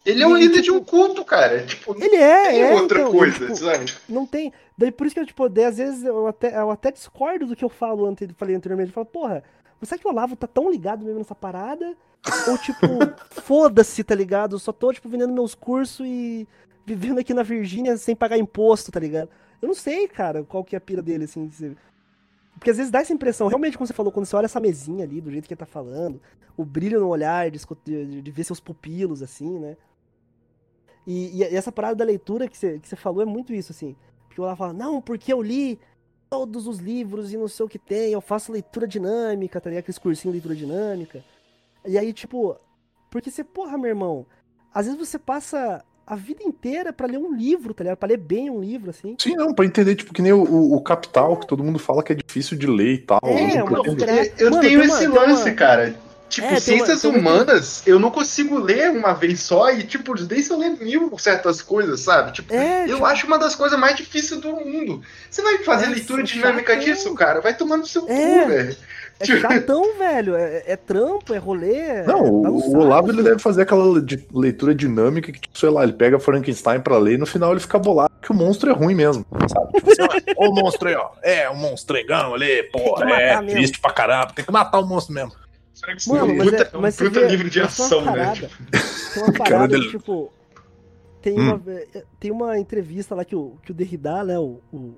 ele 0.05 0.23
é 0.23 0.27
um 0.27 0.35
líder 0.35 0.55
de 0.57 0.63
tipo, 0.63 0.77
um 0.77 0.83
culto, 0.83 1.23
cara. 1.23 1.63
Tipo, 1.65 1.95
Ele 2.01 2.15
é, 2.15 2.59
é, 2.61 2.73
outra 2.73 3.01
então, 3.01 3.11
coisa, 3.11 3.37
tipo, 3.39 3.55
sabe? 3.55 3.93
Não 4.09 4.25
tem. 4.25 4.51
Daí 4.77 4.91
por 4.91 5.05
isso 5.05 5.13
que 5.13 5.19
eu, 5.19 5.25
tipo, 5.25 5.47
daí, 5.49 5.65
às 5.65 5.77
vezes 5.77 6.03
eu 6.03 6.27
até, 6.27 6.55
eu 6.57 6.71
até 6.71 6.91
discordo 6.91 7.45
do 7.45 7.55
que 7.55 7.63
eu 7.65 7.69
falo 7.69 8.05
ante, 8.05 8.27
falei 8.37 8.55
anteriormente. 8.55 8.89
Eu 8.89 8.93
falo, 8.93 9.05
porra, 9.05 9.43
você 9.79 9.93
acha 9.93 10.01
que 10.01 10.07
o 10.07 10.11
Olavo 10.11 10.35
tá 10.35 10.47
tão 10.47 10.71
ligado 10.71 11.03
mesmo 11.03 11.19
nessa 11.19 11.35
parada? 11.35 11.95
Ou, 12.47 12.57
tipo, 12.57 12.87
foda-se, 13.43 14.03
tá 14.03 14.15
ligado? 14.15 14.55
Eu 14.55 14.59
só 14.59 14.71
tô, 14.71 14.91
tipo, 14.91 15.07
vendendo 15.09 15.33
meus 15.33 15.53
cursos 15.53 16.05
e 16.05 16.47
vivendo 16.85 17.19
aqui 17.19 17.33
na 17.33 17.43
Virgínia 17.43 17.95
sem 17.97 18.15
pagar 18.15 18.37
imposto, 18.37 18.91
tá 18.91 18.99
ligado? 18.99 19.29
Eu 19.61 19.67
não 19.67 19.75
sei, 19.75 20.07
cara, 20.07 20.43
qual 20.43 20.63
que 20.63 20.75
é 20.75 20.77
a 20.77 20.81
pira 20.81 21.01
dele, 21.01 21.25
assim. 21.25 21.49
Porque 22.57 22.71
às 22.71 22.77
vezes 22.77 22.91
dá 22.91 22.99
essa 22.99 23.13
impressão, 23.13 23.47
realmente, 23.47 23.77
como 23.77 23.85
você 23.85 23.93
falou, 23.93 24.11
quando 24.11 24.25
você 24.25 24.35
olha 24.35 24.45
essa 24.45 24.59
mesinha 24.59 25.03
ali, 25.03 25.21
do 25.21 25.31
jeito 25.31 25.47
que 25.47 25.53
ele 25.53 25.59
tá 25.59 25.65
falando, 25.65 26.19
o 26.55 26.65
brilho 26.65 26.99
no 26.99 27.07
olhar, 27.07 27.51
de, 27.51 27.59
de, 27.85 28.21
de 28.21 28.31
ver 28.31 28.43
seus 28.43 28.59
pupilos, 28.59 29.21
assim, 29.21 29.59
né? 29.59 29.77
E, 31.05 31.37
e 31.37 31.43
essa 31.43 31.71
parada 31.71 31.95
da 31.95 32.03
leitura 32.03 32.47
que 32.47 32.57
você, 32.57 32.79
que 32.79 32.87
você 32.87 32.95
falou 32.95 33.21
é 33.21 33.25
muito 33.25 33.53
isso, 33.53 33.71
assim. 33.71 33.95
Porque 34.27 34.41
Olavo 34.41 34.57
fala, 34.57 34.73
não, 34.73 35.01
porque 35.01 35.31
eu 35.31 35.41
li 35.41 35.79
todos 36.29 36.67
os 36.67 36.79
livros 36.79 37.31
e 37.31 37.37
não 37.37 37.47
sei 37.47 37.65
o 37.65 37.69
que 37.69 37.79
tem, 37.79 38.11
eu 38.11 38.19
faço 38.19 38.51
leitura 38.51 38.87
dinâmica, 38.87 39.61
tá 39.61 39.69
ligado? 39.69 39.83
Aqueles 39.83 39.97
cursinhos 39.97 40.33
de 40.33 40.39
leitura 40.41 40.55
dinâmica. 40.55 41.23
E 41.85 41.97
aí, 41.97 42.11
tipo, 42.11 42.57
porque 43.09 43.31
você, 43.31 43.43
porra, 43.43 43.77
meu 43.77 43.87
irmão, 43.87 44.25
às 44.73 44.85
vezes 44.85 44.99
você 44.99 45.17
passa 45.17 45.85
a 46.07 46.15
vida 46.15 46.41
inteira 46.41 46.93
pra 46.93 47.05
ler 47.05 47.17
um 47.17 47.35
livro, 47.35 47.73
tá 47.73 47.83
ligado? 47.83 47.97
Pra 47.97 48.07
ler 48.07 48.17
bem 48.17 48.49
um 48.49 48.61
livro, 48.61 48.89
assim. 48.91 49.15
Sim, 49.19 49.35
não, 49.35 49.53
pra 49.53 49.65
entender, 49.65 49.93
tipo, 49.95 50.13
que 50.13 50.21
nem 50.21 50.31
o, 50.31 50.41
o- 50.41 50.81
Capital, 50.81 51.35
que 51.35 51.45
todo 51.45 51.61
mundo 51.63 51.77
fala 51.77 52.01
que 52.01 52.13
é 52.13 52.15
difícil 52.15 52.57
de 52.57 52.65
ler 52.65 52.93
e 52.93 52.97
tal. 52.99 53.19
É, 53.25 53.59
eu 53.59 53.65
não 53.65 53.81
uma 53.81 53.95
gra- 53.95 54.25
Eu 54.37 54.49
Mano, 54.51 54.61
tenho 54.61 54.79
uma- 54.79 54.85
esse 54.85 54.99
tem 54.99 55.07
lance, 55.09 55.43
uma- 55.49 55.51
cara. 55.55 55.95
Tipo, 56.29 56.47
É, 56.47 56.51
uma- 56.51 56.59
ciências 56.59 57.03
uma- 57.05 57.17
humanas, 57.17 57.83
eu 57.87 57.97
não 57.99 58.11
consigo 58.11 58.57
ler 58.59 58.89
uma 58.91 59.13
vez 59.13 59.39
só 59.41 59.69
e, 59.71 59.83
tipo, 59.83 60.13
nem 60.29 60.41
se 60.41 60.51
eu 60.51 60.57
ler 60.57 60.71
mil 60.79 61.17
certas 61.17 61.61
coisas, 61.61 62.01
sabe? 62.01 62.33
Tipo, 62.33 62.53
É, 62.53 62.83
eu 62.83 62.95
tipo, 62.95 63.05
acho 63.05 63.25
uma 63.27 63.39
das 63.39 63.55
coisas 63.55 63.79
mais 63.79 63.95
difíceis 63.95 64.39
do 64.41 64.51
mundo. 64.53 65.01
Você 65.29 65.41
vai 65.41 65.57
fazer 65.59 65.85
É, 65.85 65.89
leitura 65.89 66.23
dinâmica 66.23 66.75
disso, 66.75 67.13
cara? 67.15 67.39
Vai 67.39 67.55
tomar 67.55 67.77
no 67.77 67.85
seu 67.87 68.05
É. 68.09 68.41
cu, 68.43 68.47
velho. 68.49 68.75
É 69.19 69.25
chatão, 69.25 69.83
velho. 69.97 70.35
É, 70.35 70.63
é 70.67 70.75
trampo, 70.75 71.33
é 71.33 71.37
rolê. 71.37 72.03
Não, 72.03 72.41
tá 72.41 72.49
no 72.49 72.57
o, 72.57 72.77
Olavo 72.79 73.11
ele 73.11 73.23
deve 73.23 73.39
fazer 73.39 73.63
aquela 73.63 73.83
leitura 74.33 74.73
dinâmica 74.75 75.31
que, 75.31 75.39
tipo, 75.39 75.57
sei 75.57 75.69
lá, 75.69 75.83
ele 75.83 75.93
pega 75.93 76.19
Frankenstein 76.19 76.79
pra 76.81 76.97
ler 76.97 77.13
e 77.13 77.17
no 77.17 77.25
final 77.25 77.51
ele 77.51 77.59
fica 77.59 77.79
bolado 77.79 78.11
que 78.21 78.31
o 78.31 78.35
monstro 78.35 78.69
é 78.69 78.73
ruim 78.73 78.95
mesmo, 78.95 79.25
sabe? 79.47 79.71
Tipo 79.73 79.89
assim, 79.89 80.01
ó, 80.37 80.47
o 80.49 80.53
monstro 80.53 80.89
aí, 80.89 80.95
ó. 80.95 81.09
É, 81.23 81.49
o 81.49 81.55
monstrengão 81.55 82.33
ali, 82.33 82.63
porra, 82.63 83.05
que 83.05 83.13
é, 83.13 83.41
mesmo. 83.41 83.51
triste 83.51 83.79
pra 83.79 83.91
caramba, 83.93 84.33
tem 84.33 84.43
que 84.43 84.51
matar 84.51 84.79
o 84.79 84.85
monstro 84.85 85.13
mesmo. 85.13 85.31
Mano, 86.07 86.35
mas 86.35 86.49
puta, 86.49 86.63
é, 86.73 86.77
mas 86.77 86.95
você 86.95 87.05
puta 87.05 87.19
vê, 87.21 87.27
livro 87.27 87.49
de 87.49 87.59
uma 87.59 87.65
ação, 87.67 88.01
né? 88.01 88.11
parada, 88.11 88.49
Tem 89.13 89.23
uma 89.23 89.33
parada, 89.33 89.67
dele- 89.67 89.85
que, 89.85 89.97
tipo, 89.97 90.33
tem 91.21 91.39
Hum. 91.39 91.53
uma, 91.53 91.61
tem 92.19 92.31
uma 92.31 92.57
entrevista 92.59 93.13
lá 93.15 93.23
que 93.23 93.35
o, 93.35 93.57
que 93.63 93.71
o 93.71 93.75
Derrida, 93.75 94.23
né, 94.23 94.39
o, 94.39 94.59
o 94.73 94.95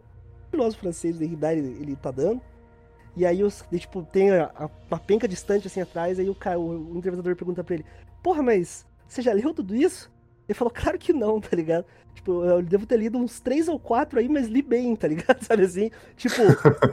filósofo 0.50 0.82
francês 0.82 1.18
Derrida, 1.18 1.54
ele, 1.54 1.78
ele 1.82 1.96
tá 1.96 2.12
dando, 2.12 2.42
e 3.20 3.26
aí, 3.26 3.44
os, 3.44 3.64
e, 3.72 3.80
tipo, 3.80 4.02
tem 4.04 4.32
a, 4.32 4.50
a- 4.56 4.70
uma 4.90 5.00
penca 5.00 5.28
distante 5.28 5.68
assim 5.68 5.82
atrás, 5.82 6.20
aí 6.20 6.30
o, 6.30 6.36
cara, 6.36 6.60
o, 6.60 6.94
o 6.94 6.98
entrevistador 6.98 7.36
pergunta 7.36 7.64
pra 7.64 7.76
ele, 7.76 7.86
porra, 8.24 8.42
mas 8.42 8.86
você 9.08 9.22
já 9.22 9.34
leu 9.34 9.54
tudo 9.54 9.76
isso? 9.76 10.12
Ele 10.48 10.58
falou, 10.58 10.74
claro 10.76 10.98
que 10.98 11.14
não, 11.14 11.40
tá 11.40 11.56
ligado? 11.56 11.86
Tipo, 12.16 12.44
eu 12.44 12.62
devo 12.62 12.86
ter 12.86 12.98
lido 12.98 13.18
uns 13.18 13.40
três 13.40 13.68
ou 13.68 13.80
quatro 13.80 14.20
aí, 14.20 14.28
mas 14.28 14.48
li 14.48 14.62
bem, 14.62 14.96
tá 14.96 15.08
ligado? 15.08 15.42
Sabe 15.46 15.64
assim? 15.64 15.92
Tipo, 16.18 16.42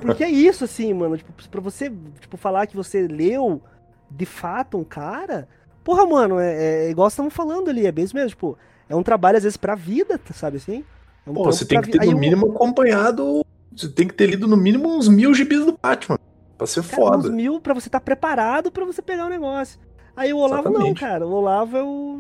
porque 0.02 0.22
é 0.24 0.28
isso, 0.30 0.64
assim, 0.64 0.92
mano. 0.92 1.16
Tipo, 1.16 1.32
pra 1.48 1.60
você, 1.60 1.90
tipo, 2.20 2.36
falar 2.36 2.66
que 2.66 2.76
você 2.76 3.08
leu 3.08 3.62
de 4.10 4.26
fato 4.26 4.76
um 4.76 4.84
cara. 4.84 5.48
Porra, 5.82 6.04
mano, 6.06 6.38
é, 6.38 6.86
é 6.86 6.90
igual 6.90 7.08
estamos 7.08 7.32
falando 7.32 7.70
ali, 7.70 7.86
é 7.86 7.92
mesmo 7.92 8.18
mesmo, 8.18 8.30
tipo, 8.30 8.58
é 8.88 8.94
um 8.94 9.02
trabalho 9.02 9.36
às 9.38 9.42
vezes 9.44 9.56
pra 9.56 9.74
vida, 9.74 10.18
tá- 10.18 10.34
sabe 10.34 10.58
assim? 10.58 10.84
É 11.26 11.30
um 11.30 11.34
Pô, 11.34 11.44
você 11.44 11.64
tem 11.64 11.80
que 11.80 11.86
vi- 11.86 11.92
ter 11.92 12.02
Aí 12.02 12.10
no 12.10 12.16
o- 12.16 12.20
mínimo 12.20 12.50
acompanhado, 12.52 13.44
você 13.76 13.88
tem 13.88 14.08
que 14.08 14.14
ter 14.14 14.26
lido 14.26 14.46
no 14.46 14.56
mínimo 14.56 14.88
uns 14.96 15.08
mil 15.08 15.34
gibis 15.34 15.64
do 15.64 15.78
Batman, 15.80 16.18
pra 16.56 16.66
ser 16.66 16.82
cara, 16.82 17.02
uns 17.02 17.24
foda. 17.24 17.30
mil 17.30 17.60
pra 17.60 17.74
você 17.74 17.88
estar 17.88 18.00
preparado 18.00 18.70
pra 18.70 18.84
você 18.84 19.02
pegar 19.02 19.26
o 19.26 19.30
negócio. 19.30 19.78
Aí 20.16 20.32
o 20.32 20.38
Olavo 20.38 20.64
não, 20.64 20.72
Exatamente. 20.72 21.00
cara. 21.00 21.26
O 21.26 21.30
Olavo 21.32 21.76
é 21.76 21.82
o, 21.82 22.18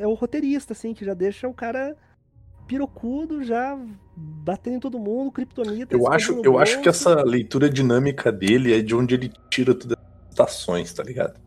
é 0.00 0.06
o 0.06 0.14
roteirista, 0.14 0.72
assim, 0.72 0.94
que 0.94 1.04
já 1.04 1.12
deixa 1.12 1.46
o 1.46 1.52
cara 1.52 1.94
pirocudo, 2.66 3.44
já 3.44 3.78
batendo 4.16 4.76
em 4.76 4.80
todo 4.80 4.98
mundo, 4.98 5.30
kryptonita. 5.30 5.94
Eu 5.94 6.10
acho, 6.10 6.40
eu 6.42 6.58
acho 6.58 6.80
que 6.80 6.88
essa 6.88 7.22
leitura 7.22 7.68
dinâmica 7.68 8.32
dele 8.32 8.74
é 8.74 8.80
de 8.80 8.94
onde 8.94 9.14
ele 9.14 9.30
tira 9.50 9.74
todas 9.74 9.96
as 9.98 10.30
citações, 10.30 10.92
tá 10.92 11.02
ligado? 11.02 11.38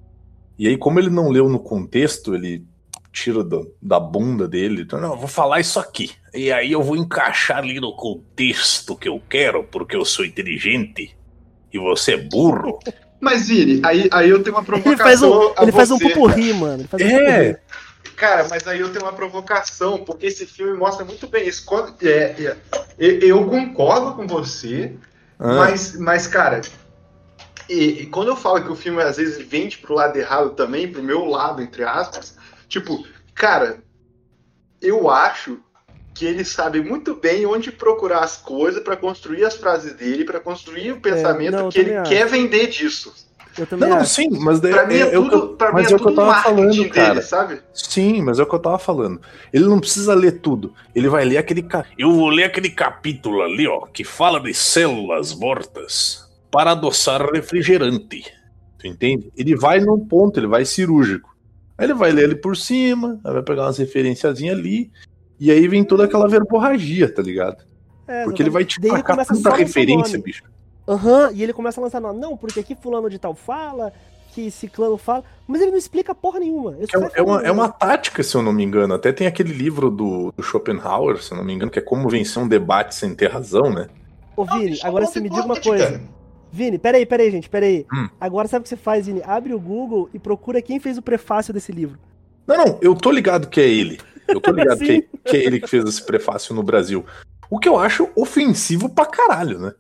E 0.57 0.67
aí, 0.67 0.77
como 0.77 0.99
ele 0.99 1.09
não 1.09 1.29
leu 1.29 1.49
no 1.49 1.59
contexto, 1.59 2.35
ele 2.35 2.65
tira 3.11 3.43
do- 3.43 3.73
da 3.81 3.99
bunda 3.99 4.47
dele. 4.47 4.81
Então, 4.83 4.99
não, 4.99 5.11
eu 5.13 5.17
vou 5.17 5.27
falar 5.27 5.59
isso 5.59 5.79
aqui. 5.79 6.11
E 6.33 6.51
aí 6.51 6.71
eu 6.71 6.81
vou 6.83 6.95
encaixar 6.95 7.57
ali 7.57 7.79
no 7.79 7.95
contexto 7.95 8.95
que 8.95 9.09
eu 9.09 9.21
quero, 9.29 9.63
porque 9.63 9.95
eu 9.95 10.05
sou 10.05 10.23
inteligente 10.25 11.15
e 11.73 11.79
você 11.79 12.13
é 12.13 12.17
burro. 12.17 12.79
Mas, 13.21 13.49
Vini, 13.49 13.81
aí, 13.83 14.07
aí 14.13 14.29
eu 14.29 14.41
tenho 14.41 14.55
uma 14.55 14.63
Ele 14.77 14.95
faz 14.95 15.21
um, 15.21 15.29
provocação 15.29 15.53
a 15.57 15.63
ele 15.63 15.71
faz 15.73 15.91
um 15.91 15.99
pupurri, 15.99 16.53
mano. 16.53 16.81
Ele 16.83 16.87
faz 16.87 17.03
um 17.03 17.05
É. 17.07 17.53
pupurri. 17.53 17.57
Cara, 18.15 18.47
mas 18.49 18.67
aí 18.67 18.79
eu 18.81 18.91
tenho 18.91 19.05
uma 19.05 19.13
provocação, 19.13 19.97
porque 19.99 20.25
esse 20.25 20.45
filme 20.45 20.77
mostra 20.77 21.05
muito 21.05 21.25
bem 21.27 21.47
isso. 21.47 21.63
Quando, 21.65 21.95
é, 22.05 22.35
é, 22.37 22.57
eu, 22.97 23.19
eu 23.19 23.45
concordo 23.45 24.13
com 24.13 24.25
você, 24.27 24.93
Ah, 25.37 25.55
mas, 25.55 25.97
mas, 25.97 26.27
cara, 26.27 26.61
e, 27.69 28.01
e 28.01 28.05
quando 28.07 28.29
eu 28.29 28.35
falo 28.35 28.61
que 28.63 28.71
o 28.71 28.75
filme 28.75 29.01
às 29.01 29.17
vezes 29.17 29.37
vende 29.47 29.77
pro 29.77 29.93
lado 29.95 30.17
errado 30.17 30.49
também, 30.51 30.91
pro 30.91 31.03
meu 31.03 31.25
lado, 31.25 31.61
entre 31.61 31.83
aspas, 31.83 32.35
tipo, 32.69 33.03
cara, 33.33 33.83
eu 34.81 35.09
acho 35.09 35.59
que 36.13 36.25
ele 36.25 36.43
sabe 36.45 36.81
muito 36.81 37.15
bem 37.15 37.45
onde 37.45 37.71
procurar 37.71 38.19
as 38.23 38.37
coisas 38.37 38.83
pra 38.83 38.95
construir 38.95 39.43
as 39.45 39.55
frases 39.55 39.93
dele, 39.93 40.23
pra 40.25 40.39
construir 40.39 40.91
o 40.91 40.99
pensamento 41.01 41.51
não, 41.53 41.65
eu 41.65 41.69
que 41.69 41.79
ele 41.79 41.93
também 41.93 42.09
quer 42.09 42.25
vender 42.27 42.67
disso. 42.67 43.13
Eu 43.57 43.65
também 43.65 43.89
não, 43.89 43.97
acho. 43.97 44.13
sim, 44.13 44.29
mas 44.31 44.59
daí 44.61 44.71
Pra 44.71 44.85
mim 44.85 44.95
é, 44.95 44.99
é, 44.99 45.07
é 45.07 45.11
tudo, 45.11 45.35
eu- 45.35 45.47
pra 45.55 45.73
mim 45.73 45.81
é 45.81 45.83
é 45.83 45.85
o 45.85 45.87
que 45.87 45.93
eu 45.93 45.97
tudo 45.99 46.15
tava 46.15 46.27
marketing 46.27 46.55
falando, 46.55 46.71
dele, 46.75 46.89
cara. 46.89 47.21
sabe? 47.21 47.61
Sim, 47.73 48.21
mas 48.21 48.39
é 48.39 48.43
o 48.43 48.45
que 48.45 48.55
eu 48.55 48.59
tava 48.59 48.79
falando. 48.79 49.19
Ele 49.51 49.65
não 49.65 49.79
precisa 49.79 50.13
ler 50.13 50.39
tudo. 50.39 50.73
Ele 50.95 51.09
vai 51.09 51.25
ler 51.25 51.37
aquele. 51.37 51.63
Ca... 51.63 51.83
Eu 51.97 52.11
vou 52.13 52.29
ler 52.29 52.43
aquele 52.45 52.69
capítulo 52.69 53.41
ali, 53.41 53.67
ó, 53.67 53.81
que 53.87 54.03
fala 54.03 54.39
de 54.39 54.53
células 54.53 55.33
mortas 55.33 56.25
para 56.51 56.71
adoçar 56.71 57.21
refrigerante. 57.31 58.23
Tu 58.77 58.87
entende? 58.87 59.31
Ele 59.35 59.55
vai 59.55 59.79
no 59.79 59.99
ponto, 60.05 60.39
ele 60.39 60.47
vai 60.47 60.63
cirúrgico. 60.63 61.35
Aí 61.79 61.85
ele 61.85 61.93
vai 61.93 62.11
ler 62.11 62.25
ele 62.25 62.35
por 62.35 62.57
cima, 62.57 63.17
aí 63.23 63.31
vai 63.31 63.41
pegar 63.41 63.63
umas 63.63 63.77
referenciazinhas 63.77 64.57
ali. 64.57 64.91
E 65.39 65.49
aí 65.49 65.65
vem 65.69 65.81
toda 65.85 66.03
aquela 66.03 66.27
verborragia, 66.27 67.11
tá 67.11 67.21
ligado? 67.21 67.63
É, 68.05 68.25
Porque 68.25 68.43
ele 68.43 68.49
vai 68.49 68.65
te 68.65 68.81
Daí 68.81 68.91
tacar 68.91 69.25
tanta 69.25 69.55
referência, 69.55 70.17
nome. 70.17 70.23
bicho. 70.23 70.43
Aham, 70.85 71.31
e 71.33 71.41
ele 71.41 71.53
começa 71.53 71.79
a 71.79 71.83
lançar 71.83 72.01
nome. 72.01 72.19
Não, 72.19 72.35
porque 72.35 72.59
aqui 72.59 72.75
fulano 72.75 73.09
de 73.09 73.17
tal 73.17 73.33
fala, 73.33 73.93
que 74.33 74.51
ciclano 74.51 74.97
fala, 74.97 75.23
mas 75.47 75.61
ele 75.61 75.71
não 75.71 75.77
explica 75.77 76.13
porra 76.13 76.41
nenhuma. 76.41 76.75
É, 76.75 77.19
é 77.19 77.21
uma, 77.21 77.41
é 77.43 77.51
uma 77.51 77.69
tática, 77.69 78.21
se 78.23 78.35
eu 78.35 78.41
não 78.41 78.51
me 78.51 78.63
engano. 78.63 78.93
Até 78.93 79.13
tem 79.13 79.25
aquele 79.25 79.53
livro 79.53 79.89
do, 79.89 80.33
do 80.35 80.43
Schopenhauer, 80.43 81.23
se 81.23 81.31
eu 81.31 81.37
não 81.37 81.45
me 81.45 81.53
engano, 81.53 81.71
que 81.71 81.79
é 81.79 81.81
Como 81.81 82.09
Vencer 82.09 82.43
um 82.43 82.47
Debate 82.47 82.93
Sem 82.93 83.15
Ter 83.15 83.31
Razão, 83.31 83.71
né? 83.71 83.87
Ô, 84.35 84.43
Vini, 84.43 84.77
agora 84.83 85.05
você 85.05 85.21
me 85.21 85.29
diga 85.29 85.45
uma 85.45 85.61
coisa. 85.61 86.01
Vini, 86.51 86.79
peraí, 86.79 87.05
peraí, 87.05 87.29
gente, 87.31 87.49
peraí. 87.49 87.85
Hum. 87.93 88.09
Agora 88.19 88.47
sabe 88.47 88.61
o 88.61 88.63
que 88.63 88.69
você 88.69 88.77
faz, 88.77 89.05
Vini? 89.05 89.21
Abre 89.23 89.53
o 89.53 89.59
Google 89.59 90.09
e 90.13 90.19
procura 90.19 90.61
quem 90.61 90.79
fez 90.79 90.97
o 90.97 91.01
prefácio 91.01 91.53
desse 91.53 91.71
livro. 91.71 91.99
Não, 92.47 92.57
não, 92.57 92.79
eu 92.81 92.95
tô 92.95 93.11
ligado 93.11 93.47
que 93.47 93.61
é 93.61 93.67
ele. 93.67 93.99
Eu 94.27 94.41
tô 94.41 94.51
ligado 94.51 94.79
que, 94.79 94.85
Sim. 94.85 95.03
que 95.23 95.37
é 95.37 95.45
ele 95.45 95.59
que 95.59 95.67
fez 95.67 95.83
esse 95.85 96.03
prefácio 96.03 96.55
no 96.55 96.63
Brasil. 96.63 97.05
O 97.49 97.59
que 97.59 97.69
eu 97.69 97.77
acho 97.77 98.09
ofensivo 98.15 98.89
pra 98.89 99.05
caralho, 99.05 99.59
né? 99.59 99.73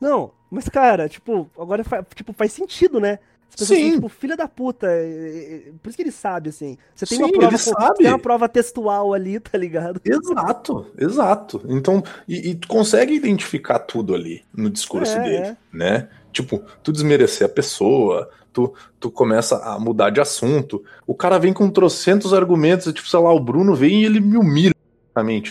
Não, 0.00 0.32
mas 0.50 0.68
cara, 0.68 1.08
tipo, 1.08 1.50
agora 1.58 1.84
tipo, 2.14 2.32
faz 2.32 2.52
sentido, 2.52 3.00
né? 3.00 3.18
As 3.48 3.56
pessoas 3.56 3.78
Sim. 3.78 3.84
são, 3.86 3.94
tipo, 3.96 4.08
filha 4.08 4.36
da 4.36 4.46
puta. 4.46 4.86
é, 4.86 5.64
é, 5.68 5.72
Por 5.82 5.88
isso 5.88 5.96
que 5.96 6.02
ele 6.02 6.12
sabe, 6.12 6.50
assim. 6.50 6.76
Você 6.94 7.06
tem 7.06 7.18
Sim, 7.18 7.24
uma 7.24 7.32
prova. 7.32 7.94
Tem 7.94 8.06
uma 8.08 8.18
prova 8.18 8.48
textual 8.48 9.12
ali, 9.14 9.40
tá 9.40 9.56
ligado? 9.58 10.00
Exato, 10.04 10.86
exato. 10.96 11.62
Então, 11.68 12.02
e, 12.28 12.50
e 12.50 12.54
tu 12.54 12.68
consegue 12.68 13.14
identificar 13.14 13.78
tudo 13.80 14.14
ali 14.14 14.42
no 14.54 14.70
discurso 14.70 15.12
É, 15.16 15.22
dele, 15.22 15.36
é. 15.36 15.56
né? 15.72 16.08
Tipo, 16.32 16.62
tu 16.82 16.92
desmerecer 16.92 17.46
a 17.46 17.50
pessoa, 17.50 18.30
tu, 18.52 18.72
tu 19.00 19.10
começa 19.10 19.56
a 19.64 19.78
mudar 19.78 20.10
de 20.10 20.20
assunto. 20.20 20.84
O 21.06 21.14
cara 21.14 21.38
vem 21.38 21.52
com 21.52 21.68
trocentos 21.70 22.32
argumentos, 22.34 22.92
tipo, 22.92 23.08
sei 23.08 23.18
lá, 23.18 23.32
o 23.32 23.40
Bruno 23.40 23.74
vem 23.74 24.02
e 24.02 24.04
ele 24.04 24.20
me 24.20 24.36
humilha, 24.36 24.74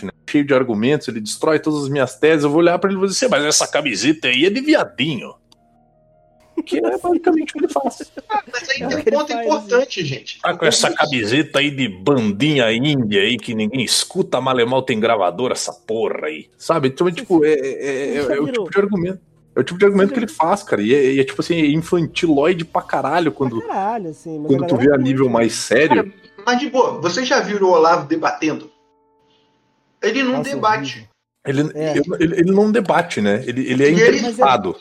né? 0.02 0.10
Cheio 0.30 0.46
de 0.46 0.54
argumentos, 0.54 1.08
ele 1.08 1.20
destrói 1.20 1.58
todas 1.58 1.82
as 1.82 1.88
minhas 1.90 2.14
teses. 2.16 2.44
Eu 2.44 2.50
vou 2.50 2.60
olhar 2.60 2.78
pra 2.78 2.88
ele 2.88 2.96
e 2.96 3.00
vou 3.00 3.06
dizer, 3.08 3.18
"Cê, 3.18 3.28
mas 3.28 3.44
essa 3.44 3.66
camiseta 3.66 4.28
aí 4.28 4.46
é 4.46 4.50
de 4.50 4.60
viadinho. 4.62 5.34
Que 6.64 6.78
é 6.78 6.98
basicamente 6.98 7.50
o 7.50 7.52
que 7.58 7.64
ele 7.64 7.72
faz. 7.72 8.10
Mas 8.52 8.68
aí 8.70 8.82
É 8.82 8.88
tem 8.88 8.98
um 9.14 9.18
ponto 9.18 9.32
faz, 9.32 9.46
importante, 9.46 10.04
gente. 10.04 10.40
Tá 10.40 10.56
com 10.56 10.66
essa 10.66 10.92
camiseta 10.92 11.58
aí 11.58 11.70
de 11.70 11.88
bandinha 11.88 12.70
índia 12.72 13.22
aí 13.22 13.36
que 13.36 13.54
ninguém 13.54 13.82
escuta, 13.84 14.40
malemal 14.40 14.82
tem 14.82 14.98
gravador 15.00 15.52
essa 15.52 15.72
porra 15.72 16.26
aí. 16.26 16.48
Sabe? 16.58 16.88
Então, 16.88 17.10
tipo, 17.10 17.44
é, 17.44 17.52
é- 17.52 18.14
é- 18.14 18.16
é 18.16 18.40
o 18.40 18.46
tipo 18.46 18.70
de 18.70 18.78
argumento. 18.78 19.20
É 19.56 19.60
o 19.60 19.64
tipo 19.64 19.78
de 19.78 19.84
argumento 19.86 20.12
que 20.12 20.18
ele 20.20 20.28
faz, 20.28 20.62
cara. 20.62 20.80
E 20.82 20.94
é, 20.94 21.12
e 21.14 21.20
é, 21.20 21.24
tipo 21.24 21.40
assim, 21.40 21.56
infantiloide 21.74 22.64
pra 22.64 22.82
caralho 22.82 23.32
quando, 23.32 23.58
Pra 23.58 23.68
caralho, 23.68 24.10
assim. 24.10 24.38
Mas 24.38 24.46
quando 24.46 24.66
tu 24.68 24.76
vê 24.76 24.92
a 24.92 24.96
nível 24.96 25.26
né? 25.26 25.32
mais 25.32 25.54
sério. 25.54 26.12
Mas 26.46 26.60
de 26.60 26.70
boa, 26.70 27.00
você 27.00 27.24
já 27.24 27.40
viu 27.40 27.60
o 27.62 27.70
Olavo 27.70 28.06
debatendo? 28.06 28.70
Ele 30.02 30.22
não 30.22 30.38
Nossa, 30.38 30.50
debate. 30.50 31.08
Ele, 31.46 31.70
É. 31.74 31.92
ele, 31.96 32.02
ele- 32.20 32.40
ele 32.40 32.52
não 32.52 32.70
debate, 32.70 33.20
né? 33.20 33.42
Ele, 33.46 33.68
ele 33.70 33.84
é 33.84 33.90
E 33.90 34.00
ele- 34.00 34.20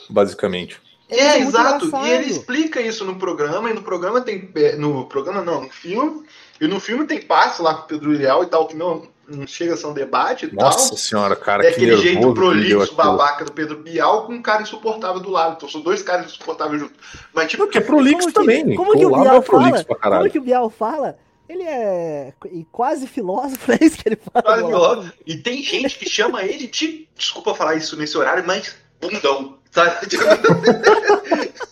basicamente. 0.09 0.79
É, 1.09 1.19
é 1.19 1.39
exato. 1.39 1.85
engraçado. 1.85 2.07
E 2.07 2.11
ele 2.11 2.25
explica 2.31 2.81
isso 2.81 3.05
no 3.05 3.15
programa, 3.15 3.69
e 3.69 3.73
no 3.73 3.81
programa 3.81 4.19
tem. 4.21 4.49
é, 4.55 4.75
No 4.75 5.05
programa 5.05 5.41
não, 5.41 5.61
no 5.63 5.69
filme. 5.69 6.23
E 6.59 6.67
no 6.67 6.79
filme 6.79 7.05
tem 7.05 7.21
parte 7.21 7.61
lá 7.61 7.75
com 7.75 7.83
o 7.83 7.87
Pedro 7.87 8.09
Leal 8.11 8.43
e 8.43 8.47
tal, 8.47 8.65
que 8.67 8.75
não, 8.75 9.07
não 9.27 9.45
chega 9.45 9.75
a 9.75 9.77
ser 9.77 9.85
um 9.87 9.93
debate 9.93 10.47
e 10.47 10.55
Nossa 10.55 10.89
tal. 10.89 10.97
senhora, 10.97 11.35
cara, 11.35 11.63
É 11.63 11.69
que 11.69 11.75
aquele 11.75 11.97
jeito 11.97 12.33
prolixo, 12.33 12.81
aquilo. 12.81 12.95
babaca 12.97 13.45
do 13.45 13.51
Pedro 13.51 13.77
Bial 13.77 14.25
com 14.25 14.33
um 14.33 14.41
cara 14.41 14.63
insuportável 14.63 15.21
do 15.21 15.29
lado. 15.29 15.53
Então 15.57 15.69
são 15.69 15.81
dois 15.81 16.01
caras 16.01 16.25
insuportáveis 16.25 16.81
juntos. 16.81 16.97
Mas 17.33 17.49
tipo, 17.51 17.67
que 17.67 17.77
é 17.77 17.81
prolixo 17.81 18.17
Como 18.19 18.27
que- 18.27 18.33
também. 18.33 18.75
como 18.75 18.97
que 18.97 19.05
o 19.05 19.09
Bial 19.21 19.35
é 19.35 19.41
prolixo 19.41 19.85
fala? 19.85 19.99
pra 19.99 20.17
Como 20.17 20.29
que 20.31 20.39
o 20.39 20.41
Bial 20.41 20.69
fala? 20.69 21.17
Ele 21.47 21.63
é 21.63 22.33
qu- 22.39 22.65
quase 22.71 23.05
filósofo, 23.07 23.71
é 23.71 23.77
isso 23.79 23.97
que 23.97 24.09
ele 24.09 24.17
fala. 24.17 24.43
quase. 24.43 24.63
Olavo? 24.63 25.11
E 25.27 25.37
tem 25.37 25.61
gente 25.63 25.97
que 25.99 26.09
chama 26.09 26.41
ele 26.43 26.65
de. 26.67 27.07
Desculpa 27.15 27.53
falar 27.53 27.75
isso 27.75 27.95
nesse 27.95 28.17
horário, 28.17 28.43
mas 28.47 28.75
bundão. 28.99 29.56
Sabe? 29.77 30.07
Tipo, 30.09 30.23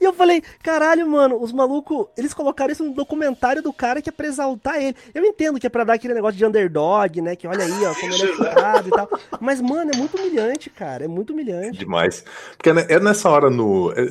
E 0.00 0.04
eu 0.04 0.12
falei, 0.12 0.42
caralho, 0.62 1.08
mano, 1.08 1.40
os 1.40 1.52
malucos, 1.52 2.08
eles 2.16 2.34
colocaram 2.34 2.72
isso 2.72 2.82
no 2.82 2.92
documentário 2.94 3.62
do 3.62 3.72
cara 3.72 4.02
que 4.02 4.08
é 4.08 4.12
pra 4.12 4.26
exaltar 4.26 4.82
ele. 4.82 4.96
Eu 5.14 5.24
entendo 5.24 5.60
que 5.60 5.66
é 5.66 5.70
pra 5.70 5.84
dar 5.84 5.94
aquele 5.94 6.14
negócio 6.14 6.36
de 6.36 6.44
underdog, 6.44 7.20
né? 7.20 7.36
Que 7.36 7.46
olha 7.46 7.64
aí, 7.64 7.84
ó, 7.86 7.94
como 7.94 8.12
ele 8.12 8.22
é 8.24 8.34
furado 8.34 8.88
e 8.88 8.90
tal. 8.90 9.08
Mas, 9.40 9.60
mano, 9.60 9.92
é 9.94 9.96
muito 9.96 10.16
humilhante, 10.16 10.68
cara. 10.68 11.04
É 11.04 11.08
muito 11.08 11.32
humilhante. 11.32 11.78
Demais. 11.78 12.24
Porque 12.56 12.70
é 12.70 12.94
é 12.94 13.00
nessa 13.00 13.30
hora 13.30 13.48
no, 13.48 13.92
é- 13.92 14.10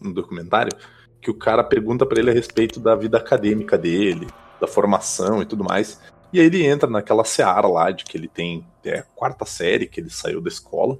no 0.00 0.14
documentário 0.14 0.76
que 1.20 1.30
o 1.30 1.34
cara 1.34 1.62
pergunta 1.62 2.06
pra 2.06 2.18
ele 2.18 2.30
a 2.30 2.34
respeito 2.34 2.80
da 2.80 2.96
vida 2.96 3.18
acadêmica 3.18 3.76
dele, 3.76 4.26
da 4.60 4.66
formação 4.66 5.42
e 5.42 5.44
tudo 5.44 5.62
mais. 5.62 6.00
E 6.32 6.40
aí 6.40 6.46
ele 6.46 6.64
entra 6.64 6.88
naquela 6.88 7.24
seara 7.24 7.68
lá 7.68 7.90
de 7.90 8.04
que 8.04 8.16
ele 8.16 8.28
tem 8.28 8.66
é, 8.82 9.00
a 9.00 9.02
quarta 9.02 9.44
série, 9.44 9.86
que 9.86 10.00
ele 10.00 10.10
saiu 10.10 10.40
da 10.40 10.48
escola 10.48 10.98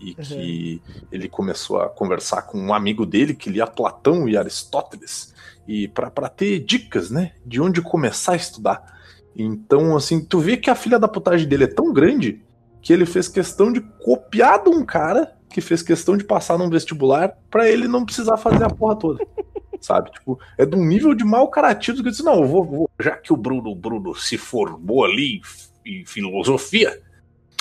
e 0.00 0.14
que 0.14 0.82
ele 1.10 1.28
começou 1.28 1.80
a 1.80 1.88
conversar 1.88 2.42
com 2.42 2.58
um 2.58 2.72
amigo 2.72 3.04
dele 3.04 3.34
que 3.34 3.50
lia 3.50 3.66
Platão 3.66 4.28
e 4.28 4.36
Aristóteles 4.36 5.34
e 5.66 5.88
para 5.88 6.28
ter 6.28 6.60
dicas, 6.60 7.10
né, 7.10 7.32
de 7.44 7.60
onde 7.60 7.82
começar 7.82 8.32
a 8.32 8.36
estudar. 8.36 8.98
Então, 9.36 9.96
assim, 9.96 10.24
tu 10.24 10.38
vê 10.40 10.56
que 10.56 10.70
a 10.70 10.74
filha 10.74 10.98
da 10.98 11.06
putagem 11.08 11.46
dele 11.48 11.64
é 11.64 11.68
tão 11.68 11.92
grande 11.92 12.42
que 12.80 12.92
ele 12.92 13.04
fez 13.04 13.28
questão 13.28 13.72
de 13.72 13.80
copiar 13.80 14.62
de 14.62 14.70
um 14.70 14.84
cara 14.84 15.36
que 15.50 15.60
fez 15.60 15.82
questão 15.82 16.16
de 16.16 16.24
passar 16.24 16.56
num 16.58 16.70
vestibular 16.70 17.36
pra 17.50 17.68
ele 17.68 17.88
não 17.88 18.04
precisar 18.04 18.36
fazer 18.36 18.64
a 18.64 18.70
porra 18.70 18.96
toda. 18.96 19.24
Sabe? 19.80 20.10
Tipo, 20.10 20.38
é 20.56 20.66
de 20.66 20.74
um 20.76 20.84
nível 20.84 21.14
de 21.14 21.24
mau 21.24 21.48
caratismo 21.48 22.02
que 22.02 22.08
eu 22.08 22.10
disse, 22.10 22.24
não, 22.24 22.40
eu 22.40 22.46
vou, 22.48 22.64
vou- 22.64 22.90
já 23.00 23.12
que 23.16 23.32
o 23.32 23.36
Bruno, 23.36 23.74
Bruno 23.74 24.14
se 24.14 24.36
formou 24.36 25.04
ali 25.04 25.40
em 25.86 26.04
filosofia, 26.04 27.00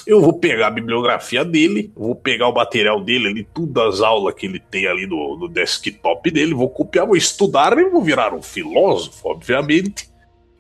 eu 0.08 0.22
vou 0.22 0.40
pegar 0.40 0.68
a 0.68 0.72
bibliografia 0.72 1.44
dele, 1.44 1.92
vou 1.96 2.16
pegar 2.16 2.48
o 2.48 2.54
material 2.54 3.04
dele 3.04 3.28
ali, 3.28 3.44
todas 3.54 3.96
as 3.96 4.02
aulas 4.02 4.34
que 4.34 4.46
ele 4.46 4.60
tem 4.60 4.88
ali 4.88 5.06
no, 5.06 5.38
no 5.38 5.48
desktop 5.48 6.32
dele, 6.32 6.54
vou 6.54 6.70
copiar, 6.70 7.06
vou 7.06 7.16
estudar 7.16 7.78
e 7.78 7.90
vou 7.90 8.02
virar 8.02 8.34
um 8.34 8.42
filósofo, 8.42 9.30
obviamente, 9.30 10.10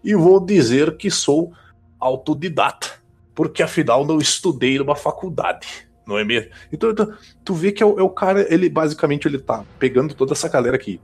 e 0.03 0.14
vou 0.14 0.40
dizer 0.40 0.98
que 0.98 1.10
sou 1.10 1.52
autodidata 1.99 2.98
porque 3.34 3.61
afinal 3.61 4.03
não 4.03 4.18
estudei 4.18 4.80
numa 4.80 4.95
faculdade, 4.95 5.68
não 6.07 6.18
é 6.18 6.24
mesmo? 6.24 6.49
Então, 6.74 6.90
então, 6.90 7.14
tu 7.45 7.53
vê 7.53 7.72
que 7.72 7.84
é 7.84 7.86
o, 7.86 7.99
é 7.99 8.02
o 8.02 8.10
cara, 8.10 8.52
ele 8.52 8.68
basicamente 8.68 9.28
ele 9.28 9.38
tá 9.38 9.64
pegando 9.78 10.15
toda 10.15 10.34
essa 10.34 10.49
galera 10.49 10.76
que 10.78 10.99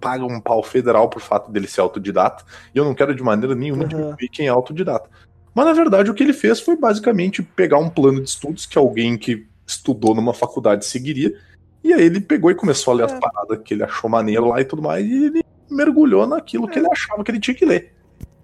paga 0.00 0.24
um 0.24 0.40
pau 0.40 0.62
federal 0.62 1.10
por 1.10 1.20
fato 1.20 1.50
dele 1.52 1.66
ser 1.66 1.82
autodidata, 1.82 2.42
e 2.74 2.78
eu 2.78 2.86
não 2.86 2.94
quero 2.94 3.14
de 3.14 3.22
maneira 3.22 3.54
nenhuma 3.54 3.82
Uhum. 3.82 3.88
diminuir 3.88 4.28
quem 4.32 4.46
é 4.46 4.48
autodidata. 4.48 5.10
Mas 5.58 5.66
na 5.66 5.72
verdade 5.72 6.08
o 6.08 6.14
que 6.14 6.22
ele 6.22 6.32
fez 6.32 6.60
foi 6.60 6.76
basicamente 6.76 7.42
pegar 7.42 7.78
um 7.78 7.90
plano 7.90 8.22
de 8.22 8.28
estudos 8.28 8.64
que 8.64 8.78
alguém 8.78 9.18
que 9.18 9.44
estudou 9.66 10.14
numa 10.14 10.32
faculdade 10.32 10.86
seguiria, 10.86 11.34
e 11.82 11.92
aí 11.92 12.04
ele 12.04 12.20
pegou 12.20 12.48
e 12.48 12.54
começou 12.54 12.92
a 12.92 12.96
ler 12.98 13.02
É. 13.02 13.06
as 13.06 13.18
paradas 13.18 13.58
que 13.64 13.74
ele 13.74 13.82
achou 13.82 14.08
maneiro 14.08 14.46
lá 14.46 14.60
e 14.60 14.64
tudo 14.64 14.80
mais, 14.80 15.04
e 15.04 15.24
ele 15.24 15.42
mergulhou 15.68 16.28
naquilo 16.28 16.68
que 16.68 16.78
É. 16.78 16.82
ele 16.82 16.88
achava 16.92 17.24
que 17.24 17.32
ele 17.32 17.40
tinha 17.40 17.56
que 17.56 17.64
ler. 17.64 17.92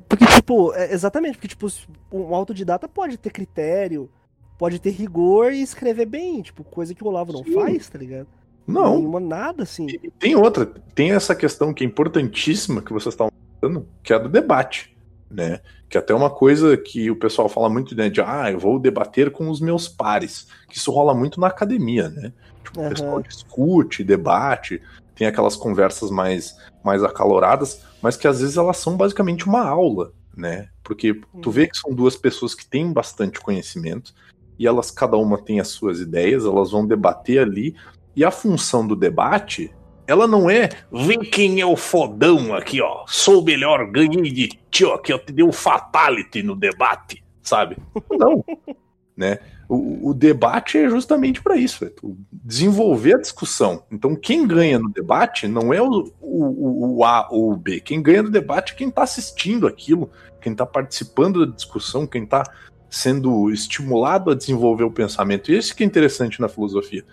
Porque, 0.09 0.27
tipo, 0.27 0.75
é, 0.75 0.93
exatamente, 0.93 1.37
porque, 1.39 1.47
tipo, 1.47 1.69
um 2.13 2.35
autodidata 2.35 2.89
pode 2.89 3.17
ter 3.17 3.31
critério, 3.31 4.11
pode 4.59 4.81
ter 4.81 4.91
rigor 4.91 5.53
e 5.53 5.63
escrever 5.63 6.07
bem, 6.07 6.43
tipo, 6.43 6.65
coisa 6.65 6.97
que 6.97 7.05
o 7.05 7.07
Olavo 7.07 7.33
não 7.33 7.45
Sim. 7.45 7.55
faz, 7.55 7.89
tá 7.89 7.97
ligado? 7.97 8.27
Não, 8.67 8.97
Nenhuma 8.97 9.21
nada, 9.21 9.63
assim. 9.63 9.87
E 10.03 10.11
tem 10.11 10.35
outra, 10.35 10.67
tem 10.97 11.13
essa 11.13 11.33
questão 11.33 11.73
que 11.73 11.85
é 11.85 11.87
importantíssima 11.87 12.83
que 12.83 12.93
vocês 12.93 13.13
estavam 13.15 13.31
falando, 13.61 13.87
que 14.03 14.13
é 14.13 14.17
a 14.17 14.19
do 14.19 14.29
debate, 14.29 14.94
né? 15.31 15.61
Que 15.89 15.99
até 15.99 16.13
é 16.13 16.17
uma 16.17 16.31
coisa 16.31 16.77
que 16.77 17.11
o 17.11 17.17
pessoal 17.17 17.49
fala 17.49 17.69
muito, 17.69 17.95
né? 17.95 18.09
De, 18.09 18.21
ah, 18.21 18.51
eu 18.51 18.59
vou 18.59 18.79
debater 18.79 19.31
com 19.31 19.49
os 19.49 19.61
meus 19.61 19.89
pares. 19.89 20.47
Que 20.69 20.79
isso 20.79 20.91
rola 20.91 21.15
muito 21.15 21.41
na 21.41 21.49
academia, 21.49 22.09
né? 22.09 22.33
Tipo, 22.65 22.81
o 22.81 22.85
Aham. 22.85 22.91
pessoal 22.91 23.23
discute, 23.23 24.05
debate, 24.05 24.81
tem 25.15 25.27
aquelas 25.27 25.57
conversas 25.57 26.11
mais, 26.11 26.57
mais 26.83 27.03
acaloradas, 27.03 27.83
mas 28.03 28.17
que 28.17 28.27
às 28.27 28.41
vezes 28.41 28.57
elas 28.57 28.79
são 28.79 28.97
basicamente 28.97 29.47
uma 29.47 29.67
aula, 29.67 30.13
né? 30.37 30.69
Porque 30.83 31.21
tu 31.41 31.51
vê 31.51 31.67
que 31.67 31.77
são 31.77 31.95
duas 31.95 32.17
pessoas 32.17 32.55
que 32.55 32.67
têm 32.67 32.93
bastante 32.93 33.41
conhecimento 33.41 34.13
e 34.59 34.67
elas, 34.67 34.91
cada 34.91 35.17
uma 35.17 35.43
tem 35.43 35.61
as 35.61 35.69
suas 35.69 36.01
ideias, 36.01 36.45
elas 36.45 36.71
vão 36.71 36.87
debater 36.87 37.41
ali, 37.41 37.77
e 38.15 38.25
a 38.25 38.31
função 38.31 38.87
do 38.87 38.95
debate, 38.95 39.75
ela 40.07 40.27
não 40.27 40.49
é 40.49 40.69
vem 40.93 41.21
quem 41.21 41.61
é 41.61 41.67
o 41.67 41.77
fodão 41.77 42.55
aqui, 42.55 42.81
ó, 42.81 43.05
sou 43.07 43.41
o 43.41 43.45
melhor, 43.45 43.91
ganhei 43.91 44.31
de 44.31 44.49
ti, 44.71 44.85
ó, 44.85 44.99
que 44.99 45.13
eu 45.13 45.19
te 45.19 45.33
dei 45.33 45.45
um 45.45 45.53
fatality 45.53 46.43
no 46.43 46.55
debate, 46.55 47.25
sabe? 47.43 47.77
Não, 48.11 48.45
né? 49.17 49.39
O, 49.69 50.11
o 50.11 50.15
debate 50.15 50.77
é 50.77 50.91
justamente 50.91 51.43
para 51.43 51.57
isso, 51.57 51.85
é 51.85 51.91
desenvolver 52.31 53.15
a 53.15 53.21
discussão. 53.21 53.83
Então, 53.91 54.15
quem 54.15 54.47
ganha 54.47 54.79
no 54.79 54.91
debate 54.91 55.49
não 55.49 55.73
é 55.73 55.81
o, 55.81 56.13
o, 56.21 56.97
o 56.99 57.05
A 57.05 57.29
ou 57.31 57.53
o 57.53 57.57
B. 57.57 57.81
Quem 57.81 58.03
ganha 58.03 58.23
no 58.23 58.31
debate 58.31 58.75
é 58.75 58.77
quem 58.77 58.89
está 58.89 59.03
assistindo 59.03 59.67
aquilo, 59.67 60.11
quem 60.41 60.53
está 60.53 60.67
participando 60.67 61.47
da 61.47 61.53
discussão, 61.53 62.07
quem 62.07 62.25
está 62.25 62.45
sendo 62.91 63.51
estimulado 63.51 64.31
a 64.31 64.35
desenvolver 64.35 64.85
o 64.85 64.91
pensamento. 64.91 65.51
E 65.51 65.57
isso 65.57 65.75
que 65.75 65.83
é 65.83 65.87
interessante 65.87 66.41
na 66.41 66.49
filosofia. 66.49 67.05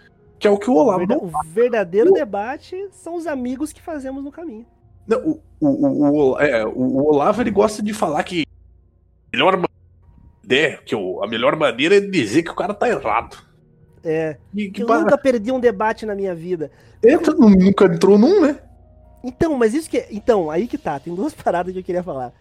Que 0.41 0.47
é 0.47 0.51
o 0.51 0.57
que 0.57 0.69
o 0.71 0.73
O, 0.73 0.77
Olavo 0.77 0.97
verda- 1.05 1.15
não 1.17 1.25
o 1.25 1.31
verdadeiro 1.45 2.11
debate 2.11 2.75
são 2.91 3.15
os 3.15 3.27
amigos 3.27 3.71
que 3.71 3.79
fazemos 3.81 4.23
no 4.23 4.31
caminho. 4.31 4.65
Não, 5.07 5.19
o, 5.19 5.39
o, 5.59 5.67
o, 5.69 6.31
o- 6.33 6.39
é, 6.39 6.65
o- 6.65 6.69
o 6.71 7.05
Olavo 7.13 7.41
ele 7.43 7.51
gosta 7.51 7.83
de 7.83 7.93
falar 7.93 8.23
que 8.23 8.43
melhor 9.31 9.55
ma- 9.55 9.67
ideia, 10.43 10.79
que 10.83 10.95
eu, 10.95 11.23
a 11.23 11.27
melhor 11.27 11.55
maneira 11.55 11.95
é 11.97 11.99
dizer 12.01 12.41
que 12.41 12.49
o 12.49 12.55
cara 12.55 12.73
tá 12.73 12.89
errado. 12.89 13.37
É. 14.03 14.37
E 14.55 14.71
Que 14.71 14.81
eu 14.81 14.87
pa- 14.87 14.99
nunca 14.99 15.15
perdi 15.15 15.51
um 15.51 15.59
debate 15.59 16.07
na 16.07 16.15
minha 16.15 16.33
vida. 16.33 16.71
entra, 17.05 17.35
nunca 17.35 17.85
entrou 17.85 18.17
num, 18.17 18.41
né? 18.41 18.57
Então, 19.23 19.55
mas 19.55 19.75
isso 19.75 19.87
que. 19.87 19.99
é- 19.99 20.07
Então, 20.09 20.49
aí 20.49 20.67
que 20.67 20.75
tá. 20.77 20.99
Tem 20.99 21.13
duas 21.13 21.35
paradas 21.35 21.71
que 21.71 21.77
eu 21.77 21.83
queria 21.83 22.01
falar. 22.01 22.33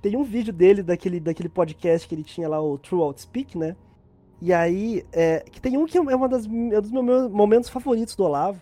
Tem 0.00 0.16
um 0.16 0.22
vídeo 0.22 0.52
dele, 0.52 0.84
daquele, 0.84 1.18
daquele 1.18 1.48
podcast 1.48 2.06
que 2.06 2.14
ele 2.14 2.22
tinha 2.22 2.48
lá, 2.48 2.60
o 2.62 2.78
True 2.78 3.02
Outspeak, 3.02 3.58
né? 3.58 3.74
E 4.42 4.52
aí, 4.52 5.04
é, 5.12 5.44
que 5.50 5.60
tem 5.60 5.76
um 5.76 5.84
que 5.86 5.98
é 5.98 6.00
uma 6.00 6.28
das, 6.28 6.46
é 6.46 6.48
um 6.48 6.80
dos 6.80 6.90
meus 6.90 7.30
momentos 7.30 7.68
favoritos 7.68 8.16
do 8.16 8.24
Olavo. 8.24 8.58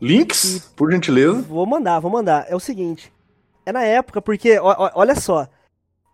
Links, 0.00 0.70
por 0.76 0.92
gentileza. 0.92 1.40
Vou 1.42 1.64
mandar, 1.66 2.00
vou 2.00 2.10
mandar. 2.10 2.46
É 2.48 2.54
o 2.54 2.60
seguinte. 2.60 3.12
É 3.64 3.72
na 3.72 3.82
época, 3.82 4.20
porque, 4.20 4.58
ó- 4.58 4.74
ó- 4.76 4.90
olha 4.94 5.14
só. 5.14 5.48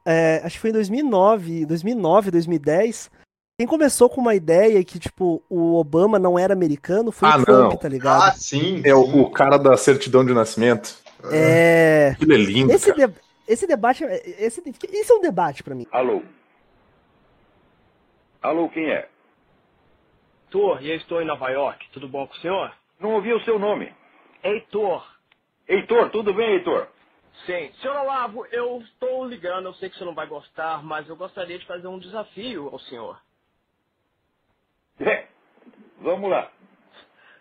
é, 0.07 0.41
acho 0.45 0.55
que 0.57 0.61
foi 0.61 0.71
em 0.71 0.75
2009, 0.75 1.67
2009, 1.67 2.31
2010. 2.31 3.11
Quem 3.59 3.67
começou 3.67 4.09
com 4.09 4.21
uma 4.21 4.35
ideia 4.35 4.83
que, 4.85 4.99
tipo, 4.99 5.43
o 5.51 5.75
Obama 5.75 6.19
não 6.19 6.39
era 6.39 6.55
americano 6.55 7.11
foi 7.13 7.29
Ah, 7.29 7.37
o 7.37 7.45
Trump, 7.45 7.71
não. 7.73 7.77
tá 7.77 7.89
ligado? 7.89 8.23
Ah, 8.23 8.33
sim. 8.33 8.81
É 8.85 8.95
o, 8.95 9.01
o 9.23 9.31
cara 9.31 9.59
da 9.59 9.77
certidão 9.77 10.25
de 10.25 10.33
nascimento. 10.33 10.97
é. 11.31 12.11
Aquilo 12.15 12.33
é 12.33 12.37
lindo, 12.39 12.73
Esse, 12.73 12.93
cara. 12.95 13.09
de- 13.09 13.15
esse 13.49 13.67
debate. 13.67 14.05
Esse, 14.05 14.63
esse 14.93 15.13
é 15.13 15.15
um 15.15 15.21
debate 15.21 15.63
pra 15.63 15.75
mim. 15.75 15.87
Alô? 15.93 16.23
Alô, 18.43 18.71
quem 18.71 18.91
é? 18.91 19.07
Heitor, 20.47 20.83
e 20.83 20.91
eu 20.91 20.97
estou 20.97 21.21
em 21.21 21.27
Nova 21.27 21.51
York. 21.51 21.91
Tudo 21.93 22.09
bom 22.09 22.27
com 22.27 22.33
o 22.35 22.39
senhor? 22.39 22.75
Não 22.99 23.15
ouvi 23.15 23.33
o 23.33 23.41
seu 23.43 23.59
nome. 23.59 23.95
Heitor. 24.43 25.07
Heitor, 25.69 26.11
tudo 26.11 26.33
bem, 26.33 26.55
Heitor? 26.55 26.89
Sim. 27.45 27.71
Senhor 27.81 27.97
Olavo, 27.97 28.47
eu 28.47 28.81
estou 28.81 29.27
ligando, 29.27 29.67
eu 29.67 29.75
sei 29.75 29.91
que 29.91 29.99
você 29.99 30.05
não 30.05 30.15
vai 30.15 30.27
gostar, 30.27 30.83
mas 30.83 31.07
eu 31.09 31.17
gostaria 31.17 31.59
de 31.59 31.67
fazer 31.67 31.87
um 31.87 31.99
desafio 31.99 32.69
ao 32.69 32.79
senhor. 32.81 33.21
É, 34.99 35.29
vamos 36.01 36.31
lá. 36.31 36.51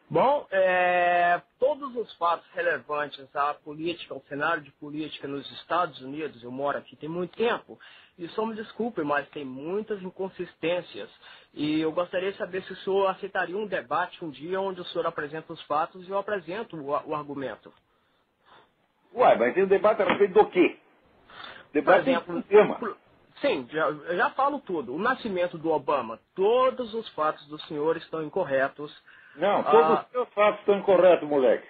Bom, 0.10 0.48
é, 0.52 1.42
todos 1.60 1.96
os 1.96 2.14
fatos 2.16 2.48
relevantes 2.54 3.34
à 3.36 3.54
política, 3.54 4.14
ao 4.14 4.22
cenário 4.28 4.64
de 4.64 4.72
política 4.74 5.28
nos 5.28 5.50
Estados 5.52 6.02
Unidos, 6.02 6.44
eu 6.44 6.52
moro 6.52 6.78
aqui 6.78 6.96
tem 6.96 7.08
muito 7.08 7.38
tempo, 7.38 7.80
e 8.20 8.28
só 8.30 8.46
me 8.46 8.54
desculpe, 8.56 9.02
mas 9.04 9.28
tem 9.30 9.46
muitas 9.46 10.02
inconsistências. 10.04 11.10
E 11.54 11.82
eu 11.82 11.92
gostaria 11.92 12.32
de 12.32 12.38
saber 12.38 12.62
se 12.64 12.74
o 12.74 12.78
senhor 12.78 13.08
aceitaria 13.08 13.58
um 13.58 13.66
debate 13.66 14.24
um 14.24 14.30
dia 14.30 14.62
onde 14.62 14.82
o 14.82 14.86
senhor 14.86 15.08
apresenta 15.08 15.54
os 15.54 15.62
fatos 15.64 16.08
e 16.08 16.12
eu 16.12 16.18
apresento 16.20 16.76
o, 16.78 16.90
o 17.10 17.16
argumento. 17.16 17.74
Uai, 19.14 19.38
mas 19.38 19.54
tem 19.56 19.64
um 19.64 19.68
debate 19.68 20.02
a 20.02 20.06
respeito 20.06 20.34
do 20.34 20.46
quê? 20.50 20.78
Debate 21.74 22.04
Por 22.04 22.10
exemplo, 22.10 22.36
do 22.36 22.44
tema. 22.44 22.80
Sim, 23.42 23.68
já, 23.72 23.88
eu 23.88 24.18
já 24.18 24.32
falo 24.32 24.60
tudo. 24.60 24.94
O 24.94 25.00
nascimento 25.00 25.58
do 25.58 25.72
Obama, 25.72 26.20
todos 26.36 26.94
os 26.94 27.08
fatos 27.10 27.48
do 27.48 27.60
senhor 27.62 27.96
estão 27.98 28.22
incorretos. 28.24 28.94
Não, 29.38 29.64
todos 29.64 29.92
Ah. 29.92 30.04
os 30.06 30.12
seus 30.12 30.30
fatos 30.34 30.60
estão 30.60 30.78
incorretos, 30.80 31.28
moleque. 31.28 31.68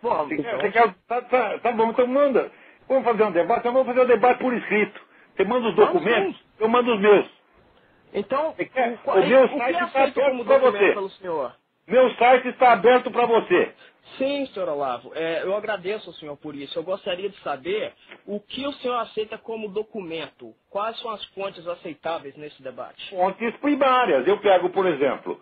Bom, 0.00 0.28
Você 0.28 0.36
quer, 0.36 0.42
então- 0.42 0.60
você 0.60 0.70
quer- 0.70 0.94
tá, 1.08 1.22
tá- 1.22 1.58
tá 1.58 1.72
bom, 1.72 1.90
então 1.90 2.06
manda. 2.06 2.52
Vamos 2.88 3.04
fazer 3.04 3.24
um 3.24 3.32
debate, 3.32 3.60
então 3.60 3.72
vamos 3.72 3.88
fazer 3.88 4.00
um 4.02 4.06
debate 4.06 4.38
por 4.40 4.54
escrito. 4.54 5.07
Você 5.38 5.44
manda 5.44 5.68
os 5.68 5.76
documentos, 5.76 6.42
eu 6.58 6.68
mando 6.68 6.92
os 6.94 7.00
meus. 7.00 7.30
Então, 8.12 8.54
quer? 8.54 8.98
o, 9.04 9.10
O 9.10 9.26
meu 9.26 9.44
o 9.44 9.48
site 9.58 9.76
é 9.76 9.84
está 9.84 10.04
aberto 10.04 10.44
para 10.44 10.58
você. 10.58 10.92
pelo 10.94 11.10
senhor? 11.10 11.56
Meu 11.86 12.10
site 12.16 12.48
está 12.48 12.72
aberto 12.72 13.10
para 13.12 13.26
você. 13.26 13.74
Sim, 14.18 14.46
senhor 14.46 14.68
Olavo. 14.68 15.12
É, 15.14 15.44
eu 15.44 15.54
agradeço 15.54 16.08
ao 16.10 16.14
senhor 16.14 16.36
por 16.38 16.56
isso. 16.56 16.76
Eu 16.76 16.82
gostaria 16.82 17.30
de 17.30 17.38
saber 17.42 17.94
o 18.26 18.40
que 18.40 18.66
o 18.66 18.72
senhor 18.74 18.96
aceita 18.96 19.38
como 19.38 19.68
documento. 19.68 20.52
Quais 20.70 20.98
são 21.00 21.10
as 21.12 21.24
fontes 21.26 21.64
aceitáveis 21.68 22.36
nesse 22.36 22.60
debate? 22.62 23.10
Fontes 23.10 23.56
primárias. 23.58 24.26
Eu 24.26 24.38
pego, 24.40 24.70
por 24.70 24.86
exemplo, 24.86 25.40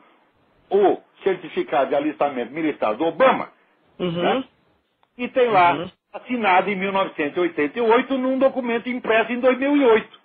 o 0.70 1.00
certificado 1.22 1.88
de 1.90 1.96
alistamento 1.96 2.52
militar 2.52 2.94
do 2.96 3.04
Obama, 3.06 3.50
Uhum. 3.98 4.22
né? 4.22 4.44
e 5.16 5.28
tem 5.28 5.48
lá, 5.48 5.72
Uhum. 5.74 5.90
Assinado 6.16 6.70
em 6.70 6.76
1988, 6.76 8.18
num 8.18 8.38
documento 8.38 8.88
impresso 8.88 9.32
em 9.32 9.40
2008. 9.40 10.20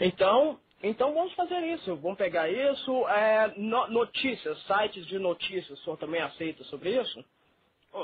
Então, 0.00 0.58
então 0.82 1.14
vamos 1.14 1.32
fazer 1.34 1.60
isso. 1.68 1.96
Vamos 1.96 2.18
pegar 2.18 2.48
isso. 2.48 3.08
É, 3.08 3.52
no- 3.56 3.88
notícias, 3.88 4.58
sites 4.66 5.06
de 5.06 5.18
notícias, 5.18 5.78
o 5.78 5.82
senhor 5.84 5.96
também 5.96 6.20
aceita 6.20 6.62
sobre 6.64 7.00
isso? 7.00 7.24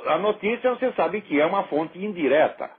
A 0.07 0.19
notícia, 0.19 0.71
você 0.71 0.93
sabe 0.93 1.21
que 1.23 1.41
é 1.41 1.45
uma 1.45 1.65
fonte 1.65 1.99
indireta. 1.99 2.71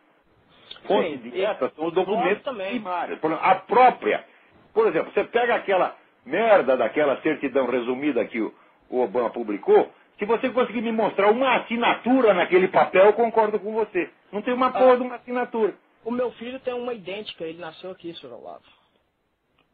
Fontes 0.87 1.21
Sim, 1.21 1.31
são 1.75 1.87
os 1.87 1.93
documentos 1.93 2.43
primários. 2.43 3.19
A 3.41 3.55
própria. 3.55 4.25
Por 4.73 4.87
exemplo, 4.87 5.11
você 5.13 5.25
pega 5.25 5.55
aquela 5.55 5.97
merda 6.25 6.77
daquela 6.77 7.21
certidão 7.21 7.67
resumida 7.69 8.25
que 8.25 8.39
o, 8.39 8.53
o 8.89 9.01
Obama 9.01 9.29
publicou. 9.29 9.91
Se 10.21 10.25
você 10.27 10.51
conseguir 10.51 10.83
me 10.83 10.91
mostrar 10.91 11.31
uma 11.31 11.55
assinatura 11.55 12.31
naquele 12.35 12.67
papel, 12.67 13.05
eu 13.07 13.13
concordo 13.13 13.59
com 13.59 13.73
você. 13.73 14.07
Não 14.31 14.43
tem 14.43 14.53
uma 14.53 14.69
porra 14.71 14.95
de 14.97 15.01
uma 15.01 15.15
assinatura. 15.15 15.73
O 16.05 16.11
meu 16.11 16.29
filho 16.33 16.59
tem 16.59 16.75
uma 16.75 16.93
idêntica, 16.93 17.43
ele 17.43 17.57
nasceu 17.57 17.89
aqui, 17.89 18.13
senhor 18.13 18.37
Olavo. 18.39 18.61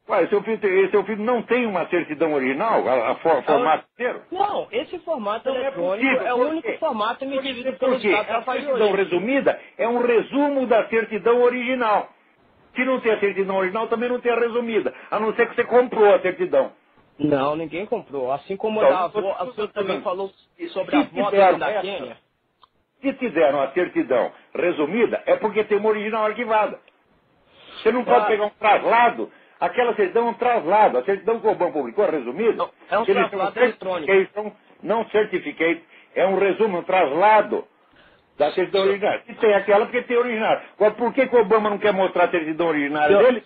Ué, 0.08 0.26
seu 0.28 0.42
filho, 0.44 0.90
seu 0.90 1.04
filho 1.04 1.22
não 1.22 1.42
tem 1.42 1.66
uma 1.66 1.86
certidão 1.90 2.32
original, 2.32 2.88
a, 2.88 3.12
a 3.12 3.16
for- 3.16 3.44
formato 3.44 3.88
inteiro? 3.94 4.22
Não, 4.32 4.70
esse 4.72 4.98
formato 5.00 5.50
Não 5.50 5.56
é 5.58 5.60
eletrônico 5.60 6.08
possível, 6.08 6.28
é 6.28 6.34
o 6.34 6.38
único 6.48 6.68
quê? 6.70 6.78
formato 6.78 7.26
emitido 7.26 7.74
pelo? 7.78 7.96
Estado 7.96 8.30
A 8.30 8.34
Rafael 8.36 8.62
certidão 8.62 8.88
Lloyd. 8.88 9.04
resumida 9.04 9.62
é 9.78 9.88
um 9.90 10.02
resumo 10.02 10.66
da 10.66 10.88
certidão 10.88 11.42
original. 11.42 12.10
Se 12.74 12.86
não 12.86 13.02
tem 13.02 13.12
a 13.12 13.20
certidão 13.20 13.58
original, 13.58 13.88
também 13.90 14.08
não 14.08 14.22
tem 14.22 14.32
a 14.32 14.40
resumida. 14.40 14.94
A 15.12 15.20
não 15.20 15.34
ser 15.36 15.50
que 15.50 15.56
você 15.56 15.66
comprou 15.66 16.16
a 16.16 16.20
certidão. 16.22 16.72
Não, 17.20 17.56
ninguém 17.56 17.86
comprou. 17.86 18.32
Assim 18.32 18.58
como 18.58 18.82
Então, 18.82 18.96
a 18.98 19.04
avó, 19.06 19.32
a 19.40 19.52
senhora 19.54 19.74
também 19.74 20.02
falou 20.02 20.32
sobre 20.70 20.96
a 20.96 21.00
avó 21.02 21.32
da 21.58 21.72
essa- 21.72 21.82
Quênia. 21.82 22.18
Se 23.02 23.14
te 23.14 23.30
deram 23.30 23.62
a 23.62 23.72
certidão 23.74 24.32
resumida, 24.56 25.22
é 25.26 25.36
porque 25.38 25.64
tem 25.66 25.78
uma 25.78 25.90
original 25.90 26.26
arquivada. 26.26 26.80
Você 27.82 27.92
não 27.92 28.04
pode 28.06 28.28
pegar 28.28 28.46
um 28.46 28.50
traslado. 28.52 29.32
Aquela 29.60 29.96
certidão 29.96 30.28
é 30.28 30.32
um 30.32 30.34
traslado. 30.36 30.98
A 31.00 31.04
certidão 31.06 31.40
que 31.40 31.48
o 31.48 31.52
Obama 31.52 31.72
publicou, 31.74 32.06
a 32.06 32.12
resumida, 32.12 32.54
Não, 32.54 32.72
é 32.90 32.98
um 33.00 33.04
eles 33.04 33.30
traslado 33.30 33.60
eletrônico. 33.60 34.56
Não 34.84 35.10
certificate, 35.10 35.84
é 36.16 36.26
um 36.28 36.38
resumo, 36.38 36.80
um 36.80 36.84
traslado 36.84 37.68
da 38.38 38.52
certidão 38.54 38.84
original. 38.84 39.20
Se 39.26 39.36
tem 39.36 39.54
aquela, 39.54 39.86
porque 39.86 40.04
tem 40.04 40.18
original. 40.18 40.62
Agora, 40.76 40.92
por 40.96 41.14
que, 41.14 41.28
que 41.28 41.36
o 41.36 41.42
Obama 41.42 41.70
não 41.70 41.80
quer 41.80 41.94
mostrar 41.94 42.26
a 42.26 42.32
certidão 42.32 42.68
original 42.68 43.10
Eu- 43.12 43.20
dele? 43.24 43.44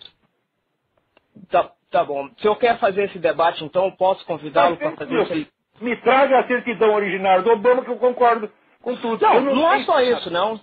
Tá, 1.49 1.71
tá 1.91 2.03
bom. 2.03 2.29
Se 2.39 2.47
eu 2.47 2.55
quer 2.55 2.79
fazer 2.79 3.03
esse 3.03 3.19
debate, 3.19 3.63
então 3.63 3.91
posso 3.91 4.25
convidá-lo 4.25 4.77
para 4.77 4.95
fazer 4.95 5.21
isso 5.21 5.33
aí. 5.33 5.47
Me 5.79 5.95
traga 5.97 6.39
a 6.39 6.47
certidão 6.47 6.93
original 6.93 7.41
do 7.41 7.51
Obama, 7.51 7.83
que 7.83 7.91
eu 7.91 7.97
concordo 7.97 8.51
com 8.81 8.95
tudo. 8.95 9.21
Não, 9.21 9.33
Eu 9.35 9.41
não, 9.41 9.73
é 9.73 9.83
só 9.83 9.99
isso, 10.01 10.31
não. 10.31 10.59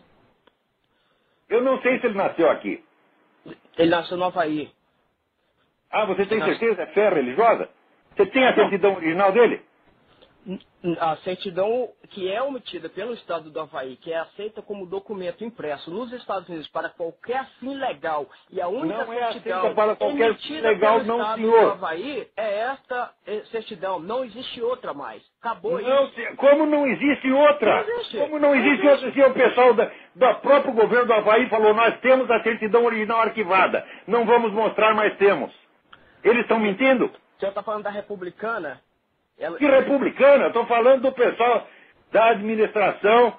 Eu 1.49 1.63
não 1.63 1.81
sei 1.81 2.01
se 2.01 2.07
ele 2.07 2.17
nasceu 2.17 2.51
aqui. 2.51 2.85
Ele 3.77 3.91
nasceu 3.91 4.17
no 4.17 4.25
Havaí. 4.25 4.71
Ah, 5.91 6.05
você 6.05 6.27
tem 6.27 6.39
Não. 6.39 6.47
certeza? 6.47 6.83
É 6.83 6.87
fé 6.89 7.09
religiosa? 7.09 7.69
Você 8.17 8.27
tem 8.27 8.47
a 8.47 8.55
certidão 8.55 8.95
original 8.95 9.33
dele? 9.33 9.63
A 11.01 11.17
certidão 11.19 11.91
que 12.11 12.31
é 12.31 12.39
emitida 12.47 12.89
pelo 12.89 13.13
Estado 13.15 13.51
do 13.51 13.61
Havaí, 13.61 13.97
que 13.97 14.13
é 14.13 14.19
aceita 14.19 14.63
como 14.63 14.87
documento 14.87 15.45
impresso 15.45 15.91
nos 15.91 16.11
Estados 16.13 16.49
Unidos 16.49 16.69
para 16.69 16.89
qualquer 16.89 17.45
fim 17.61 17.75
legal, 17.77 18.27
e 18.51 18.61
a 18.61 18.69
única 18.69 19.05
Não 19.05 19.13
é 19.13 19.33
certidão 19.33 19.75
para 19.75 19.97
qualquer 19.97 20.17
fim 20.17 20.23
emitida 20.55 20.69
legal, 20.71 20.95
pelo 21.01 21.07
não, 21.09 21.21
Estado 21.21 21.37
senhor. 21.41 21.61
do 21.65 21.71
Havaí 21.73 22.29
é 22.37 22.59
esta 22.61 23.13
eh, 23.27 23.43
certidão. 23.51 23.99
Não 24.01 24.25
existe 24.25 24.63
outra 24.63 24.95
mais. 24.95 25.23
Acabou 25.41 25.81
Não, 25.81 26.05
isso. 26.07 26.37
como 26.37 26.67
não 26.67 26.87
existe 26.87 27.31
outra? 27.33 27.83
Não 27.85 27.91
existe. 27.91 28.19
Como 28.19 28.39
não 28.39 28.49
Não 28.51 28.55
existe 28.57 28.87
existe. 28.87 29.07
outra 29.07 29.13
se 29.13 29.31
o 29.31 29.35
pessoal 29.35 29.75
da, 29.75 29.93
do 30.15 30.35
próprio 30.41 30.73
governo 30.75 31.07
do 31.07 31.13
Havaí 31.15 31.49
falou, 31.51 31.75
nós 31.75 31.99
temos 32.01 32.31
a 32.31 32.43
certidão 32.43 32.85
original 32.85 33.21
arquivada, 33.21 33.87
não 34.07 34.25
vamos 34.25 34.53
mostrar, 34.53 34.95
mas 34.95 35.17
temos. 35.19 35.53
Eles 36.25 36.43
estão 36.43 36.59
mentindo? 36.59 37.07
O 37.07 37.39
senhor 37.41 37.51
está 37.51 37.63
falando 37.63 37.85
da 37.85 37.91
republicana? 37.91 38.81
Ela- 39.39 39.59
Que 39.59 39.67
republicana? 39.67 40.45
Eu 40.45 40.49
estou 40.49 40.67
falando 40.67 41.03
do 41.03 41.13
pessoal 41.13 41.67
da 42.11 42.31
administração 42.31 43.39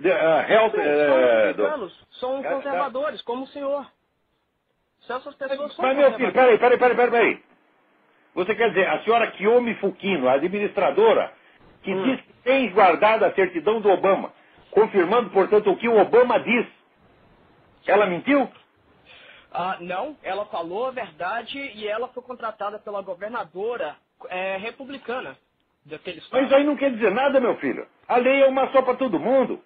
de, 0.00 0.10
ah, 0.10 0.46
health, 0.48 0.72
Sim, 0.72 0.80
eh, 0.80 1.06
são 1.06 1.16
do- 1.16 1.26
republicanos, 1.26 2.06
são 2.20 2.42
conservadores, 2.42 3.22
como 3.22 3.44
o 3.44 3.48
senhor. 3.48 3.86
Se 5.02 5.12
essas 5.12 5.34
pessoas 5.36 5.74
são 5.74 5.84
Mas, 5.84 5.96
meu 5.96 6.12
filho, 6.14 6.32
peraí, 6.32 6.58
peraí, 6.58 6.78
peraí, 6.78 6.96
peraí. 7.10 7.44
Você 8.34 8.54
quer 8.54 8.68
dizer, 8.70 8.88
a 8.88 9.02
senhora 9.02 9.30
Kiyomi 9.30 9.74
Fukino, 9.76 10.28
a 10.28 10.32
administradora, 10.32 11.32
que 11.82 11.94
Hum. 11.94 12.02
diz 12.02 12.20
que 12.22 12.32
tem 12.42 12.70
guardado 12.70 13.24
a 13.24 13.32
certidão 13.32 13.80
do 13.80 13.88
Obama, 13.88 14.32
confirmando, 14.70 15.30
portanto, 15.30 15.70
o 15.70 15.76
que 15.76 15.88
o 15.88 15.98
Obama 15.98 16.38
diz, 16.40 16.66
ela 17.86 18.04
mentiu? 18.06 18.50
Ah, 19.52 19.78
não, 19.80 20.18
ela 20.22 20.44
falou 20.46 20.86
a 20.86 20.90
verdade 20.90 21.58
e 21.58 21.86
ela 21.88 22.08
foi 22.08 22.22
contratada 22.22 22.78
pela 22.78 23.00
governadora 23.00 23.96
eh, 24.28 24.56
republicana 24.58 25.36
daquele 25.84 26.18
estado. 26.18 26.42
Mas 26.42 26.52
aí 26.52 26.64
não 26.64 26.76
quer 26.76 26.90
dizer 26.92 27.10
nada, 27.12 27.40
meu 27.40 27.56
filho. 27.58 27.86
A 28.08 28.16
lei 28.16 28.42
é 28.42 28.46
uma 28.48 28.68
só 28.72 28.82
para 28.82 28.96
todo 28.96 29.20
mundo. 29.20 29.62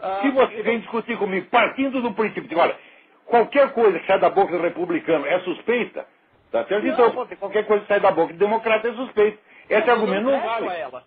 Ah, 0.00 0.20
Se 0.22 0.30
você 0.30 0.62
vem 0.62 0.80
discutir 0.80 1.18
comigo 1.18 1.48
partindo 1.50 2.00
do 2.02 2.14
princípio 2.14 2.48
de, 2.48 2.54
olha, 2.56 2.78
qualquer 3.26 3.72
coisa 3.72 3.98
que 3.98 4.06
sai 4.06 4.18
da 4.18 4.30
boca 4.30 4.56
do 4.56 4.62
republicano 4.62 5.26
é 5.26 5.40
suspeita, 5.40 6.06
tá 6.50 6.64
certo? 6.66 6.86
Então, 6.86 7.10
pode 7.12 7.28
ser, 7.30 7.36
qualquer 7.36 7.66
coisa 7.66 7.82
que 7.82 7.88
sai 7.88 8.00
da 8.00 8.10
boca 8.10 8.32
do 8.32 8.38
democrata 8.38 8.88
é 8.88 8.94
suspeita. 8.94 9.38
Esse 9.68 9.90
argumento 9.90 10.22
não 10.24 10.40
vale. 10.40 10.68
ela. 10.68 11.06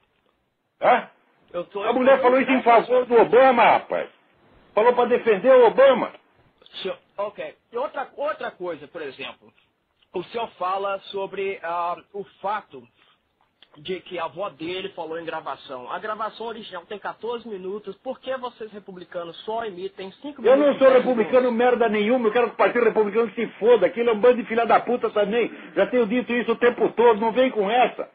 Hã? 0.82 1.10
Eu 1.52 1.66
tô, 1.66 1.84
A 1.84 1.94
mulher 1.94 2.22
falou 2.22 2.40
isso 2.40 2.52
em 2.52 2.64
favor 2.64 3.06
do 3.06 3.16
Obama, 3.16 3.64
rapaz. 3.64 4.10
Falou 4.74 4.94
para 4.94 5.10
defender 5.10 5.52
o 5.52 5.68
Obama. 5.68 6.14
Ok. 7.18 7.56
E 7.72 7.78
outra, 7.78 8.10
outra 8.16 8.52
coisa, 8.52 8.88
por 8.88 9.02
exemplo, 9.02 9.54
o 10.14 10.24
senhor 10.26 10.48
fala 10.60 11.00
sobre 11.12 11.60
ah, 11.64 11.98
o 12.14 12.24
fato 12.42 12.84
de 13.78 14.00
que 14.02 14.20
a 14.20 14.26
avó 14.26 14.50
dele 14.50 14.90
falou 14.90 15.20
em 15.20 15.26
gravação. 15.26 15.92
A 15.92 15.98
gravação 15.98 16.46
original 16.46 16.86
tem 16.86 17.00
14 17.00 17.48
minutos. 17.48 17.96
Por 17.98 18.20
que 18.20 18.36
vocês 18.38 18.72
republicanos 18.72 19.36
só 19.44 19.66
emitem 19.66 20.12
5 20.12 20.42
minutos? 20.42 20.46
Eu 20.46 20.58
não 20.58 20.78
sou 20.78 20.92
10 20.92 21.04
republicano 21.04 21.52
merda 21.52 21.90
nenhuma, 21.90 22.28
eu 22.28 22.32
quero 22.32 22.48
que 22.50 22.54
o 22.54 22.58
Partido 22.58 22.86
Republicano 22.86 23.32
se 23.32 23.48
foda. 23.60 23.88
Aquilo 23.88 24.12
é 24.12 24.14
um 24.14 24.20
bando 24.20 24.38
de 24.38 24.46
filha 24.46 24.66
da 24.66 24.80
puta 24.80 25.10
também. 25.10 25.52
Já 25.76 25.88
tenho 25.88 26.06
dito 26.06 26.32
isso 26.32 26.52
o 26.52 26.56
tempo 26.56 26.88
todo, 26.90 27.20
não 27.20 27.32
vem 27.32 27.50
com 27.50 27.70
essa. 27.70 28.08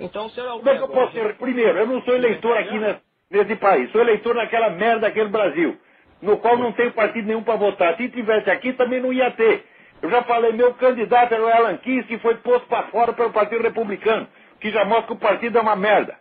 Então 0.00 0.26
o 0.26 0.30
senhor 0.30 0.48
é 0.48 0.52
o 0.52 0.58
Como 0.58 0.70
é 0.70 0.76
que 0.76 0.82
eu 0.82 0.88
posso 0.88 1.12
ser? 1.12 1.36
Primeiro, 1.36 1.78
eu 1.78 1.86
não 1.86 2.02
sou 2.02 2.14
eleitor 2.14 2.56
aqui 2.58 2.76
nesse, 2.76 3.00
nesse 3.30 3.56
país, 3.56 3.90
sou 3.92 4.00
eleitor 4.00 4.34
naquela 4.34 4.70
merda, 4.70 5.06
aquele 5.06 5.28
Brasil, 5.28 5.78
no 6.20 6.36
qual 6.38 6.58
não 6.58 6.72
tem 6.72 6.90
partido 6.90 7.28
nenhum 7.28 7.44
para 7.44 7.54
votar. 7.54 7.96
Se 7.96 8.08
tivesse 8.08 8.50
aqui, 8.50 8.72
também 8.72 9.00
não 9.00 9.12
ia 9.12 9.30
ter. 9.30 9.64
Eu 10.02 10.10
já 10.10 10.22
falei, 10.24 10.52
meu 10.52 10.74
candidato 10.74 11.32
era 11.32 11.44
o 11.44 11.48
Alan 11.48 11.76
Kiss, 11.78 12.06
que 12.06 12.18
foi 12.18 12.36
posto 12.36 12.66
para 12.68 12.88
fora 12.88 13.12
pelo 13.12 13.32
Partido 13.32 13.62
Republicano, 13.62 14.28
que 14.60 14.70
já 14.70 14.84
mostra 14.84 15.06
que 15.08 15.12
o 15.14 15.18
partido 15.18 15.58
é 15.58 15.60
uma 15.60 15.76
merda. 15.76 16.18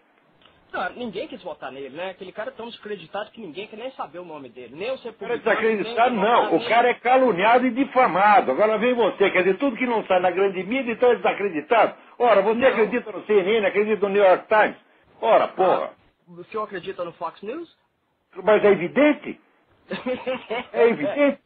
Não, 0.76 0.90
ninguém 0.90 1.26
quis 1.26 1.42
votar 1.42 1.72
nele, 1.72 1.96
né? 1.96 2.10
Aquele 2.10 2.34
cara 2.34 2.50
é 2.50 2.54
tão 2.54 2.68
descreditado 2.68 3.32
que 3.32 3.40
ninguém 3.40 3.66
quer 3.66 3.78
nem 3.78 3.92
saber 3.92 4.20
o 4.20 4.26
nome 4.26 4.50
dele. 4.50 4.76
Nem 4.76 4.92
os 4.92 5.06
O 5.06 5.14
cara 5.14 5.36
é 5.36 5.38
desacreditado, 5.38 6.16
não. 6.16 6.56
O 6.58 6.68
cara 6.68 6.90
é 6.90 6.94
caluniado 6.96 7.66
e 7.66 7.72
difamado. 7.72 8.52
Agora 8.52 8.78
vem 8.78 8.94
você, 8.94 9.30
quer 9.32 9.44
dizer, 9.44 9.58
tudo 9.58 9.78
que 9.78 9.86
não 9.86 10.06
sai 10.06 10.20
na 10.20 10.32
grande 10.32 10.62
mídia, 10.64 10.92
então 10.92 11.12
é 11.12 11.16
desacreditado. 11.16 11.96
Ora, 12.20 12.42
você 12.42 12.66
acredita 12.66 13.10
no 13.10 13.24
CNN, 13.26 13.66
acredita 13.66 14.06
no 14.06 14.14
New 14.14 14.24
York 14.24 14.48
Times? 14.50 14.76
Ora, 15.22 15.48
porra. 15.48 15.92
O 16.28 16.44
senhor 16.46 16.64
acredita 16.64 17.06
no 17.06 17.14
Fox 17.14 17.42
News? 17.42 17.74
Mas 18.44 18.62
é 18.66 18.72
evidente. 18.72 19.40
É 20.74 20.88
evidente. 20.90 21.40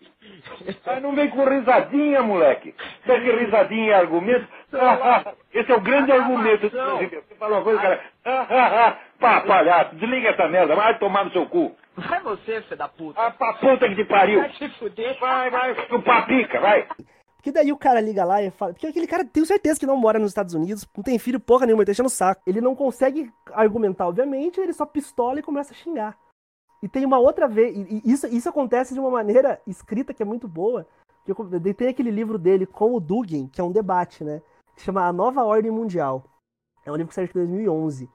Mas 0.85 1.01
não 1.01 1.13
vem 1.13 1.29
com 1.29 1.43
risadinha, 1.43 2.21
moleque. 2.21 2.73
Sabe 3.05 3.23
que 3.23 3.31
risadinha 3.31 3.91
é 3.91 3.95
argumento? 3.95 4.47
Esse 5.53 5.71
é 5.71 5.75
o 5.75 5.81
grande 5.81 6.11
argumento. 6.11 6.69
Você 6.69 7.35
fala 7.37 7.57
uma 7.57 7.63
coisa, 7.63 7.81
cara. 7.81 8.97
Pá, 9.19 9.41
palhaço, 9.41 9.95
desliga 9.95 10.29
essa 10.29 10.47
merda, 10.47 10.75
vai 10.75 10.97
tomar 10.97 11.25
no 11.25 11.31
seu 11.31 11.45
cu. 11.47 11.75
Vai 11.97 12.21
você, 12.21 12.61
filho 12.61 12.77
da 12.77 12.87
puta. 12.87 13.19
Ah, 13.19 13.31
pra 13.31 13.53
puta 13.53 13.89
que 13.89 13.95
te 13.95 14.05
pariu. 14.05 14.39
Vai 14.39 14.53
se 14.53 14.69
fuder. 14.77 15.19
Vai, 15.19 15.49
vai, 15.49 15.75
chupar 15.87 16.25
pica, 16.25 16.59
vai. 16.61 16.87
Que 17.41 17.51
daí 17.51 17.71
o 17.71 17.77
cara 17.77 17.99
liga 17.99 18.23
lá 18.23 18.41
e 18.41 18.51
fala. 18.51 18.73
Porque 18.73 18.87
aquele 18.87 19.07
cara, 19.07 19.25
tenho 19.25 19.45
certeza 19.45 19.79
que 19.79 19.85
não 19.85 19.97
mora 19.97 20.19
nos 20.19 20.31
Estados 20.31 20.53
Unidos, 20.53 20.87
não 20.95 21.03
tem 21.03 21.19
filho 21.19 21.39
porra 21.39 21.65
nenhuma, 21.65 21.81
ele 21.81 21.87
tá 21.87 21.91
enchendo 21.91 22.07
o 22.07 22.11
saco. 22.11 22.41
Ele 22.47 22.61
não 22.61 22.75
consegue 22.75 23.29
argumentar, 23.53 24.07
obviamente, 24.07 24.59
ele 24.59 24.73
só 24.73 24.85
pistola 24.85 25.39
e 25.39 25.43
começa 25.43 25.73
a 25.73 25.77
xingar. 25.77 26.17
E 26.81 26.87
tem 26.87 27.05
uma 27.05 27.19
outra 27.19 27.47
vez, 27.47 27.75
e 27.75 28.01
isso, 28.05 28.27
isso 28.27 28.47
acontece 28.47 28.93
de 28.93 28.99
uma 28.99 29.09
maneira 29.09 29.61
escrita 29.67 30.13
que 30.13 30.23
é 30.23 30.25
muito 30.25 30.47
boa. 30.47 30.87
Que 31.25 31.31
eu- 31.31 31.75
tem 31.75 31.89
aquele 31.89 32.09
livro 32.09 32.37
dele 32.37 32.65
com 32.65 32.95
o 32.95 32.99
Dugin, 32.99 33.47
que 33.47 33.59
é 33.59 33.63
um 33.63 33.71
debate, 33.71 34.23
né? 34.23 34.41
Que 34.75 34.81
chama 34.81 35.05
A 35.05 35.13
Nova 35.13 35.43
Ordem 35.43 35.71
Mundial. 35.71 36.23
É 36.85 36.91
um 36.91 36.95
livro 36.95 37.09
que 37.09 37.15
saiu 37.15 37.27
em 37.27 37.33
2011. 37.33 38.09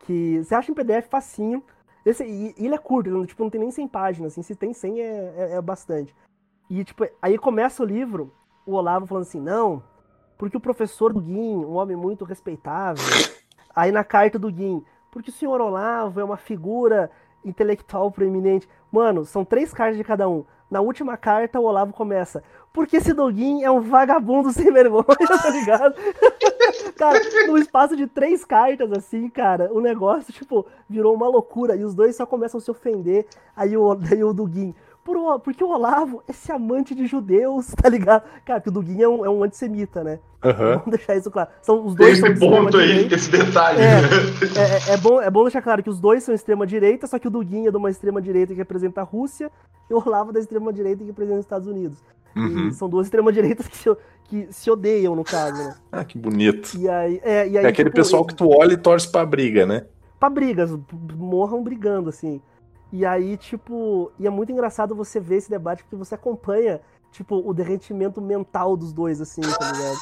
Que 0.00 0.42
você 0.42 0.54
acha 0.54 0.72
em 0.72 0.74
PDF 0.74 1.08
facinho. 1.08 1.62
Esse, 2.04 2.24
e, 2.24 2.54
ele 2.58 2.74
é 2.74 2.78
curto, 2.78 3.08
ele 3.08 3.26
tipo, 3.26 3.42
não 3.42 3.50
tem 3.50 3.60
nem 3.60 3.70
100 3.70 3.86
páginas, 3.86 4.32
assim, 4.32 4.42
se 4.42 4.56
tem 4.56 4.72
100 4.72 5.00
é, 5.00 5.34
é, 5.36 5.52
é 5.52 5.62
bastante. 5.62 6.14
E, 6.68 6.82
tipo, 6.82 7.06
aí 7.20 7.36
começa 7.38 7.82
o 7.82 7.86
livro, 7.86 8.32
o 8.66 8.72
Olavo 8.72 9.06
falando 9.06 9.22
assim, 9.22 9.40
não, 9.40 9.82
porque 10.38 10.56
o 10.56 10.60
professor 10.60 11.12
Dugin, 11.12 11.64
um 11.64 11.74
homem 11.74 11.96
muito 11.96 12.24
respeitável. 12.24 13.04
Aí 13.74 13.92
na 13.92 14.02
carta 14.02 14.38
do 14.38 14.50
Guin, 14.50 14.82
porque 15.12 15.30
o 15.30 15.32
senhor 15.32 15.60
Olavo 15.60 16.18
é 16.18 16.24
uma 16.24 16.36
figura 16.36 17.10
intelectual 17.44 18.10
proeminente. 18.10 18.68
Mano, 18.90 19.24
são 19.24 19.44
três 19.44 19.72
cartas 19.72 19.96
de 19.96 20.04
cada 20.04 20.28
um. 20.28 20.44
Na 20.70 20.80
última 20.80 21.16
carta, 21.16 21.58
o 21.58 21.64
Olavo 21.64 21.92
começa, 21.92 22.44
porque 22.72 22.98
esse 22.98 23.12
Doguin 23.12 23.64
é 23.64 23.70
um 23.70 23.80
vagabundo 23.80 24.52
sem 24.52 24.72
vergonha, 24.72 25.04
tá 25.42 25.50
ligado? 25.50 25.94
cara, 26.96 27.18
no 27.48 27.58
espaço 27.58 27.96
de 27.96 28.06
três 28.06 28.44
cartas, 28.44 28.92
assim, 28.92 29.28
cara, 29.28 29.68
o 29.72 29.80
negócio, 29.80 30.32
tipo, 30.32 30.64
virou 30.88 31.12
uma 31.12 31.26
loucura. 31.26 31.74
E 31.74 31.82
os 31.82 31.92
dois 31.92 32.14
só 32.14 32.24
começam 32.24 32.58
a 32.58 32.60
se 32.60 32.70
ofender. 32.70 33.26
Aí 33.56 33.76
o, 33.76 33.94
daí 33.96 34.22
o 34.22 34.32
Duguin, 34.32 34.72
por, 35.12 35.40
porque 35.40 35.64
o 35.64 35.68
Olavo, 35.68 36.22
esse 36.28 36.50
amante 36.52 36.94
de 36.94 37.06
judeus, 37.06 37.66
tá 37.76 37.88
ligado? 37.88 38.22
Cara, 38.44 38.60
que 38.60 38.68
o 38.68 38.72
Duguin 38.72 39.02
é 39.02 39.08
um, 39.08 39.24
é 39.24 39.30
um 39.30 39.42
antissemita, 39.42 40.04
né? 40.04 40.18
Aham. 40.42 40.78
Vamos 40.78 40.90
deixar 40.96 41.16
isso 41.16 41.30
claro. 41.30 41.50
São, 41.60 41.84
os 41.84 41.94
Tem 41.94 42.06
dois 42.06 42.18
são 42.18 42.28
esse 42.28 42.40
ponto 42.40 42.76
aí, 42.78 42.86
direita. 42.86 43.14
esse 43.14 43.30
detalhe. 43.30 43.78
É, 43.80 44.00
né? 44.00 44.08
é, 44.88 44.92
é 44.94 44.96
bom, 44.96 45.20
é 45.20 45.30
bom 45.30 45.42
deixar 45.42 45.60
claro 45.60 45.82
que 45.82 45.90
os 45.90 46.00
dois 46.00 46.22
são 46.22 46.34
extrema 46.34 46.66
direita, 46.66 47.06
só 47.06 47.18
que 47.18 47.28
o 47.28 47.30
Duguin 47.30 47.66
é 47.66 47.70
de 47.70 47.76
uma 47.76 47.90
extrema 47.90 48.22
direita 48.22 48.52
que 48.52 48.58
representa 48.58 49.00
a 49.00 49.04
Rússia 49.04 49.50
e 49.90 49.94
o 49.94 50.02
Olavo 50.04 50.30
é 50.30 50.34
da 50.34 50.40
extrema 50.40 50.72
direita 50.72 51.00
que 51.00 51.06
representa 51.06 51.40
os 51.40 51.44
Estados 51.44 51.66
Unidos. 51.68 51.98
Uhum. 52.36 52.68
E 52.68 52.72
são 52.74 52.88
duas 52.88 53.06
extrema 53.06 53.32
direitas 53.32 53.66
que 53.66 53.76
se, 53.76 53.96
que 54.24 54.46
se 54.50 54.70
odeiam, 54.70 55.16
no 55.16 55.24
caso, 55.24 55.56
né? 55.56 55.74
Ah, 55.90 56.04
que 56.04 56.16
bonito. 56.16 56.76
E 56.78 56.88
aí, 56.88 57.20
é, 57.24 57.48
e 57.48 57.58
aí, 57.58 57.64
É 57.64 57.68
aquele 57.68 57.90
tipo, 57.90 57.96
pessoal 57.96 58.24
que 58.24 58.34
tu 58.34 58.48
olha 58.48 58.74
e 58.74 58.76
torce 58.76 59.10
pra 59.10 59.26
briga, 59.26 59.66
né? 59.66 59.84
pra 60.20 60.28
brigas, 60.28 60.70
morram 61.16 61.62
brigando, 61.62 62.10
assim. 62.10 62.42
E 62.92 63.06
aí, 63.06 63.36
tipo, 63.36 64.10
e 64.18 64.26
é 64.26 64.30
muito 64.30 64.50
engraçado 64.52 64.94
você 64.94 65.20
ver 65.20 65.36
esse 65.36 65.48
debate 65.50 65.84
porque 65.84 65.96
você 65.96 66.14
acompanha, 66.14 66.80
tipo, 67.12 67.36
o 67.36 67.54
derretimento 67.54 68.20
mental 68.20 68.76
dos 68.76 68.92
dois, 68.92 69.20
assim, 69.20 69.40
tá 69.42 69.72
ligado? 69.72 69.98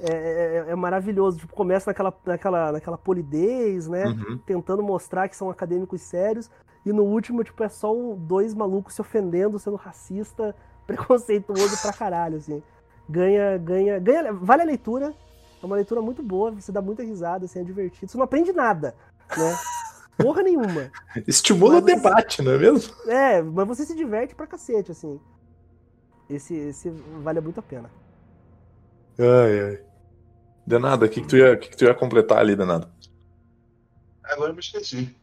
É, 0.00 0.12
é- 0.12 0.64
é 0.70 0.74
maravilhoso. 0.74 1.38
Tipo, 1.38 1.54
começa 1.54 1.90
naquela, 1.90 2.12
naquela, 2.24 2.72
naquela 2.72 2.98
polidez, 2.98 3.88
né? 3.88 4.06
Uhum. 4.06 4.38
Tentando 4.46 4.82
mostrar 4.82 5.28
que 5.28 5.36
são 5.36 5.50
acadêmicos 5.50 6.00
sérios. 6.02 6.50
E 6.84 6.92
no 6.92 7.02
último, 7.04 7.42
tipo, 7.44 7.62
é 7.62 7.68
só 7.68 7.94
um- 7.94 8.14
dois 8.14 8.54
malucos 8.54 8.94
se 8.94 9.00
ofendendo, 9.00 9.58
sendo 9.58 9.76
racista, 9.76 10.54
preconceituoso 10.86 11.80
pra 11.80 11.92
caralho, 11.92 12.36
assim. 12.36 12.62
Ganha, 13.08 13.56
ganha, 13.58 13.98
ganha. 13.98 14.32
Vale 14.32 14.62
a 14.62 14.66
leitura. 14.66 15.14
É 15.62 15.66
uma 15.66 15.76
leitura 15.76 16.02
muito 16.02 16.22
boa, 16.22 16.50
você 16.50 16.70
dá 16.70 16.82
muita 16.82 17.02
risada, 17.02 17.46
assim, 17.46 17.60
é 17.60 17.64
divertido. 17.64 18.10
Você 18.10 18.18
não 18.18 18.24
aprende 18.24 18.52
nada, 18.52 18.94
né? 19.34 19.56
Porra 20.16 20.42
nenhuma. 20.42 20.90
Estimula 21.26 21.78
o 21.78 21.80
você- 21.80 21.94
debate, 21.96 22.42
não 22.42 22.52
é 22.52 22.58
mesmo? 22.58 22.94
É, 23.08 23.42
mas 23.42 23.66
você 23.68 23.84
se 23.84 23.94
diverte 23.96 24.34
pra 24.34 24.46
cacete, 24.46 24.92
assim. 24.92 25.18
Esse, 26.30 26.54
esse 26.54 26.90
vale 27.22 27.40
muito 27.40 27.58
a 27.60 27.62
pena. 27.62 27.90
Ai, 29.18 29.60
ai. 29.60 29.80
Danado, 30.66 31.04
o 31.04 31.08
que, 31.08 31.20
que, 31.20 31.26
tu 31.28 31.36
ia, 31.36 31.52
o 31.52 31.58
que, 31.58 31.68
que 31.68 31.76
tu 31.76 31.84
ia 31.84 31.94
completar 31.94 32.38
ali, 32.38 32.56
Danado? 32.56 32.88
Agora 34.24 34.50
eu 34.50 34.54
me 34.54 34.60
esqueci. 34.60 35.14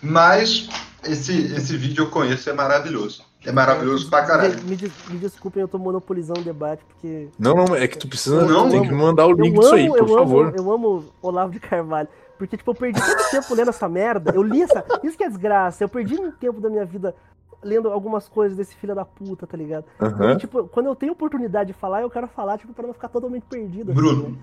Mas 0.00 0.68
esse, 1.04 1.52
esse 1.54 1.76
vídeo 1.76 2.04
eu 2.04 2.10
conheço, 2.10 2.48
é 2.48 2.52
maravilhoso. 2.52 3.26
É 3.44 3.52
maravilhoso 3.52 4.08
pra 4.10 4.24
caralho. 4.26 4.62
Me, 4.64 4.76
des- 4.76 4.92
me 5.08 5.18
desculpem, 5.18 5.60
eu 5.60 5.68
tô 5.68 5.78
monopolizando 5.78 6.40
o 6.40 6.44
debate, 6.44 6.84
porque. 6.84 7.28
Não, 7.38 7.54
não, 7.54 7.74
é 7.76 7.86
que 7.86 7.96
tu 7.98 8.08
precisa. 8.08 8.44
Não, 8.44 8.68
tem 8.70 8.82
que 8.82 8.88
me 8.88 8.94
mandar 8.94 9.26
o 9.26 9.32
link 9.32 9.54
eu 9.54 9.60
disso 9.60 9.74
amo, 9.74 9.76
aí, 9.76 9.88
por 9.88 9.98
eu 9.98 10.08
favor. 10.08 10.46
Amo, 10.46 10.56
eu 10.56 10.72
amo 10.72 11.04
Olavo 11.22 11.52
de 11.52 11.60
Carvalho. 11.60 12.08
Porque, 12.38 12.56
tipo, 12.56 12.70
eu 12.70 12.74
perdi 12.74 13.00
tanto 13.00 13.30
tempo 13.30 13.54
lendo 13.54 13.68
essa 13.70 13.88
merda. 13.88 14.32
Eu 14.34 14.42
li 14.42 14.62
essa. 14.62 14.84
Isso 15.02 15.16
que 15.18 15.24
é 15.24 15.28
desgraça. 15.28 15.82
Eu 15.84 15.88
perdi 15.88 16.14
um 16.14 16.30
tempo 16.30 16.60
da 16.60 16.70
minha 16.70 16.84
vida 16.84 17.14
lendo 17.62 17.90
algumas 17.90 18.28
coisas 18.28 18.56
desse 18.56 18.76
filho 18.76 18.94
da 18.94 19.04
puta, 19.04 19.46
tá 19.46 19.56
ligado? 19.56 19.84
Aham. 20.00 20.32
E, 20.32 20.36
tipo, 20.38 20.68
quando 20.68 20.86
eu 20.86 20.94
tenho 20.94 21.12
oportunidade 21.12 21.72
de 21.72 21.78
falar, 21.78 22.02
eu 22.02 22.10
quero 22.10 22.28
falar, 22.28 22.56
tipo, 22.56 22.72
pra 22.72 22.86
não 22.86 22.94
ficar 22.94 23.08
totalmente 23.08 23.44
perdido. 23.50 23.90
assim, 23.90 24.00
Bruno. 24.00 24.28
né? 24.30 24.36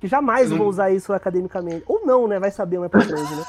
Que 0.00 0.08
jamais 0.08 0.50
eu 0.50 0.56
vou 0.56 0.64
não- 0.64 0.70
usar 0.70 0.90
isso 0.90 1.12
academicamente. 1.12 1.84
Ou 1.86 2.04
não, 2.06 2.26
né? 2.26 2.40
Vai 2.40 2.50
saber 2.50 2.78
mais 2.78 2.90
pra 2.90 3.02
frente, 3.02 3.34
né? 3.34 3.44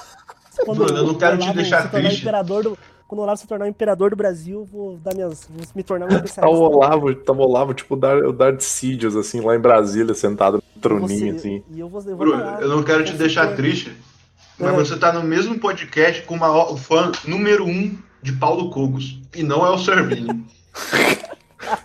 Bruno, 0.67 0.97
eu 0.97 1.07
não 1.07 1.15
quero 1.15 1.38
te 1.39 1.51
deixar 1.53 1.89
triste. 1.89 2.21
Imperador 2.21 2.61
do, 2.63 2.77
quando 3.07 3.19
o 3.19 3.23
Olavo 3.23 3.39
se 3.39 3.47
tornar 3.47 3.65
o 3.65 3.67
imperador 3.67 4.09
do 4.09 4.15
Brasil, 4.15 4.65
vou 4.65 4.97
dar 4.97 5.13
minhas. 5.13 5.47
Vou 5.49 5.65
me 5.75 5.84
tornar 5.84 6.05
um 6.05 6.09
Tá 6.09 6.15
o 6.15 6.17
especialista. 6.17 6.59
Olavo, 6.63 7.15
tá 7.15 7.34
o 7.34 7.39
Olavo, 7.39 7.73
tipo, 7.73 7.93
o 7.93 7.97
Dar- 7.97 8.23
o 8.25 8.34
Darth 8.34 8.61
Sidious, 8.61 9.15
assim, 9.15 9.39
lá 9.41 9.55
em 9.55 9.59
Brasília, 9.59 10.13
sentado 10.13 10.63
no 10.75 10.81
troninho, 10.81 11.34
Você- 11.34 11.47
assim. 11.47 11.63
E 11.71 11.80
eu 11.80 11.88
vou, 11.89 11.99
eu 12.01 12.07
vou 12.07 12.15
Bruno, 12.17 12.41
eu 12.61 12.69
não 12.69 12.84
quero 12.84 13.03
te 13.03 13.13
deixar 13.13 13.47
quer- 13.49 13.55
triste, 13.55 13.95
mas 14.57 14.73
É. 14.73 14.75
você 14.75 14.97
tá 14.97 15.11
no 15.13 15.23
mesmo 15.23 15.59
podcast 15.59 16.21
com 16.23 16.35
uma, 16.35 16.71
o 16.71 16.77
fã 16.77 17.11
número 17.27 17.65
um 17.65 17.95
de 18.21 18.31
Paulo 18.34 18.69
Cogos. 18.69 19.19
E 19.35 19.43
não 19.43 19.65
é 19.65 19.69
o 19.69 19.77
Servini. 19.77 20.45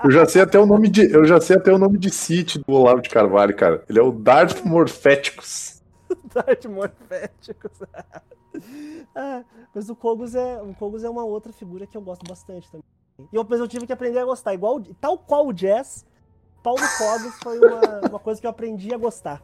Eu 0.04 0.10
já 0.10 0.26
sei 0.26 0.42
até 0.42 0.58
o 0.58 0.66
nome 0.66 0.88
de. 0.88 1.08
Eu 1.10 1.24
já 1.24 1.40
sei 1.40 1.56
até 1.56 1.72
o 1.72 1.78
nome 1.78 1.98
de 1.98 2.10
City 2.10 2.58
do 2.58 2.72
Olavo 2.72 3.00
de 3.00 3.08
Carvalho, 3.08 3.54
cara. 3.54 3.84
Ele 3.88 3.98
é 3.98 4.02
o 4.02 4.10
Darth 4.10 4.64
Morféticos. 4.64 5.80
Darth 6.34 6.64
Morféticos. 6.66 7.70
Ah, 9.14 9.42
mas 9.74 9.88
o 9.88 9.96
Kogos 9.96 10.34
é, 10.34 10.62
o 10.62 10.74
Kogos 10.74 11.04
é 11.04 11.10
uma 11.10 11.24
outra 11.24 11.52
figura 11.52 11.86
que 11.86 11.96
eu 11.96 12.00
gosto 12.00 12.26
bastante 12.26 12.70
também. 12.70 12.84
E 13.32 13.36
eu, 13.36 13.46
mas 13.48 13.58
eu 13.58 13.68
tive 13.68 13.86
que 13.86 13.92
aprender 13.92 14.18
a 14.18 14.24
gostar. 14.24 14.54
Igual, 14.54 14.80
tal 15.00 15.18
qual 15.18 15.46
o 15.46 15.52
Jazz, 15.52 16.06
Paulo 16.62 16.82
Kogos 16.98 17.34
foi 17.42 17.58
uma, 17.58 18.08
uma 18.08 18.18
coisa 18.18 18.40
que 18.40 18.46
eu 18.46 18.50
aprendi 18.50 18.94
a 18.94 18.98
gostar. 18.98 19.42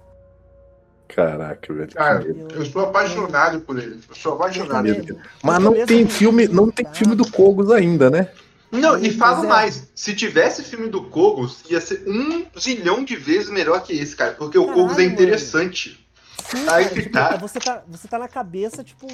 Caraca, 1.09 1.73
velho. 1.73 1.93
Cara, 1.93 2.21
medo. 2.21 2.55
eu 2.55 2.65
sou 2.65 2.83
apaixonado 2.83 3.61
por 3.61 3.79
ele. 3.79 4.01
Eu 4.09 4.15
sou 4.15 4.35
apaixonado. 4.35 4.87
Eu 4.87 4.97
também. 4.97 5.23
Mas 5.43 5.57
Eu 5.57 5.61
não 5.61 5.87
tem 5.87 6.09
filme, 6.09 6.49
não 6.49 6.71
tem 6.71 6.87
filme 6.93 7.15
do 7.15 7.31
Cogos 7.31 7.71
ainda, 7.71 8.11
né? 8.11 8.31
Não, 8.71 8.99
e 8.99 9.11
falo 9.13 9.45
é. 9.45 9.49
mais. 9.49 9.89
Se 9.95 10.15
tivesse 10.15 10.65
filme 10.65 10.89
do 10.89 11.05
Kogos, 11.05 11.63
ia 11.71 11.81
ser 11.81 12.05
um 12.09 12.47
zilhão 12.59 13.05
de 13.05 13.17
vezes 13.17 13.51
melhor 13.51 13.83
que 13.83 13.93
esse, 13.93 14.17
cara. 14.17 14.33
Porque 14.33 14.59
o 14.59 14.67
Caralho, 14.67 14.83
Kogos 14.83 14.99
é 14.99 15.05
interessante. 15.05 16.05
Sim, 16.49 16.59
Aí 16.59 16.67
cara, 16.67 16.89
que 16.89 17.03
tipo, 17.03 17.13
tá. 17.13 17.37
você 17.37 17.59
tá. 17.61 17.85
Você 17.87 18.09
tá 18.09 18.19
na 18.19 18.29
cabeça, 18.29 18.83
tipo, 18.83 19.07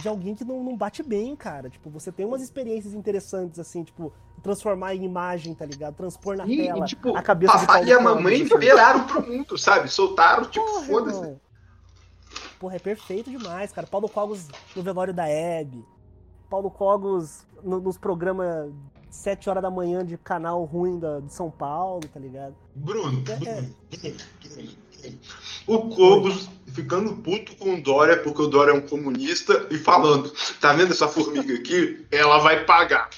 de 0.00 0.08
alguém 0.08 0.34
que 0.34 0.44
não, 0.44 0.62
não 0.62 0.76
bate 0.76 1.02
bem, 1.02 1.34
cara. 1.36 1.70
Tipo, 1.70 1.88
você 1.90 2.10
tem 2.12 2.26
umas 2.26 2.42
experiências 2.42 2.94
interessantes, 2.94 3.58
assim, 3.58 3.82
tipo, 3.84 4.12
transformar 4.42 4.94
em 4.94 5.04
imagem, 5.04 5.54
tá 5.54 5.64
ligado? 5.64 5.94
Transpor 5.94 6.36
na 6.36 6.46
E, 6.46 6.56
tela 6.66 6.84
e, 6.84 6.88
tipo, 6.88 7.16
a 7.16 7.22
cabeça 7.22 7.52
de 7.58 7.60
papai 7.66 7.76
Paulo 7.80 7.88
e 7.88 7.92
a 7.92 8.00
mamãe 8.00 8.34
assim. 8.42 8.44
liberaram 8.44 9.06
pro 9.06 9.26
mundo, 9.26 9.56
sabe? 9.56 9.88
Soltaram, 9.88 10.44
tipo, 10.44 10.66
foda-se. 10.82 11.36
Porra, 12.58 12.76
é 12.76 12.78
perfeito 12.78 13.30
demais, 13.30 13.72
cara. 13.72 13.86
Paulo 13.86 14.08
Cogos 14.08 14.48
no 14.74 14.82
velório 14.82 15.12
da 15.14 15.28
Hebe. 15.28 15.84
Paulo 16.50 16.70
Cogos 16.70 17.46
no- 17.62 17.80
nos 17.80 17.98
programas 17.98 18.70
7 19.10 19.48
horas 19.48 19.62
da 19.62 19.70
manhã 19.70 20.04
de 20.04 20.16
canal 20.18 20.64
ruim 20.64 20.98
da, 20.98 21.20
de 21.20 21.32
São 21.32 21.50
Paulo, 21.50 22.00
tá 22.12 22.18
ligado? 22.20 22.54
Bruno, 22.74 23.22
É, 23.28 24.08
é. 24.08 24.14
O 25.66 25.88
Kogos 25.90 26.48
ficando 26.72 27.14
puto 27.16 27.56
com 27.56 27.74
o 27.74 27.80
Dória 27.82 28.16
porque 28.16 28.42
o 28.42 28.46
Dória 28.46 28.72
é 28.72 28.74
um 28.74 28.80
comunista 28.80 29.66
e 29.70 29.78
falando: 29.78 30.32
tá 30.60 30.72
vendo 30.72 30.92
essa 30.92 31.08
formiga 31.08 31.54
aqui? 31.54 32.04
Ela 32.10 32.38
vai 32.38 32.64
pagar. 32.64 33.08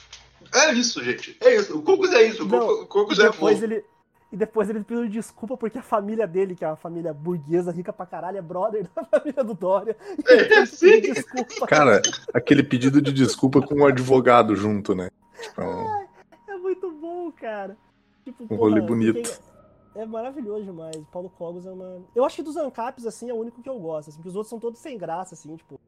É 0.55 0.73
isso, 0.73 1.03
gente. 1.03 1.37
É 1.41 1.57
isso. 1.57 1.77
O 1.77 1.83
Kogos 1.83 2.13
é 2.13 2.23
isso. 2.23 2.45
O 2.45 2.49
Não, 2.49 2.69
o 2.83 2.87
e 3.19 3.21
é 3.21 3.31
depois 3.31 3.59
bom. 3.59 3.65
ele 3.65 3.85
E 4.33 4.37
depois 4.37 4.69
ele 4.71 4.83
pediu 4.85 5.09
desculpa 5.09 5.57
porque 5.57 5.79
a 5.79 5.83
família 5.83 6.27
dele, 6.27 6.55
que 6.55 6.65
é 6.65 6.69
uma 6.69 6.77
família 6.77 7.13
burguesa, 7.13 7.71
rica 7.73 7.93
pra 7.93 8.07
caralho, 8.07 8.39
é 8.39 8.43
brother 8.43 8.87
da 8.95 9.05
família 9.07 9.45
do 9.45 9.55
Dória. 9.55 9.97
Ele 10.29 10.43
É, 10.55 10.67
pediu 10.67 11.15
desculpa. 11.15 11.67
Cara, 11.67 12.03
aquele 12.35 12.63
pedido 12.63 13.01
de 13.03 13.13
desculpa 13.13 13.61
com 13.61 13.75
um 13.77 13.87
advogado 13.87 14.55
junto, 14.57 14.95
né? 14.95 15.11
Tipo, 15.43 15.61
é 15.61 16.07
É 16.49 16.57
muito 16.57 16.91
bom, 16.93 17.31
cara. 17.33 17.77
Tipo, 18.25 18.47
Um 18.51 18.57
rolê 18.57 18.81
bonito. 18.81 19.17
fiquei- 19.29 19.56
É 19.97 20.05
maravilhoso 20.05 20.65
demais. 20.65 20.97
Paulo 21.11 21.31
Cogos 21.31 21.65
é 21.67 21.71
uma. 21.71 22.03
Eu 22.15 22.25
acho 22.25 22.37
que 22.37 22.43
dos 22.43 22.57
Ancaps, 22.57 23.07
assim, 23.07 23.31
é 23.31 23.33
o 23.33 23.37
único 23.37 23.63
que 23.63 23.69
eu 23.69 23.79
gosto. 23.79 24.09
Assim, 24.11 24.19
porque 24.19 24.29
os 24.29 24.37
outros 24.37 24.51
são 24.51 24.59
todos 24.61 24.79
sem 24.81 24.99
graça, 24.99 25.35
assim, 25.35 25.57
tipo, 25.57 25.81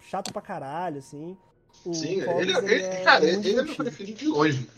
chato 0.00 0.32
pra 0.32 0.40
caralho, 0.40 0.98
assim. 0.98 1.36
O 1.84 1.92
Sim, 1.92 2.24
Cogos, 2.24 2.40
ele, 2.42 2.52
ele 2.56 2.72
ele- 2.72 2.82
é 2.82 3.02
cara, 3.04 3.20
muito 3.26 3.46
ele 3.48 3.58
é 3.60 3.62
meu 3.62 3.74
preferido 3.74 4.18
de 4.18 4.26
longe. 4.28 4.70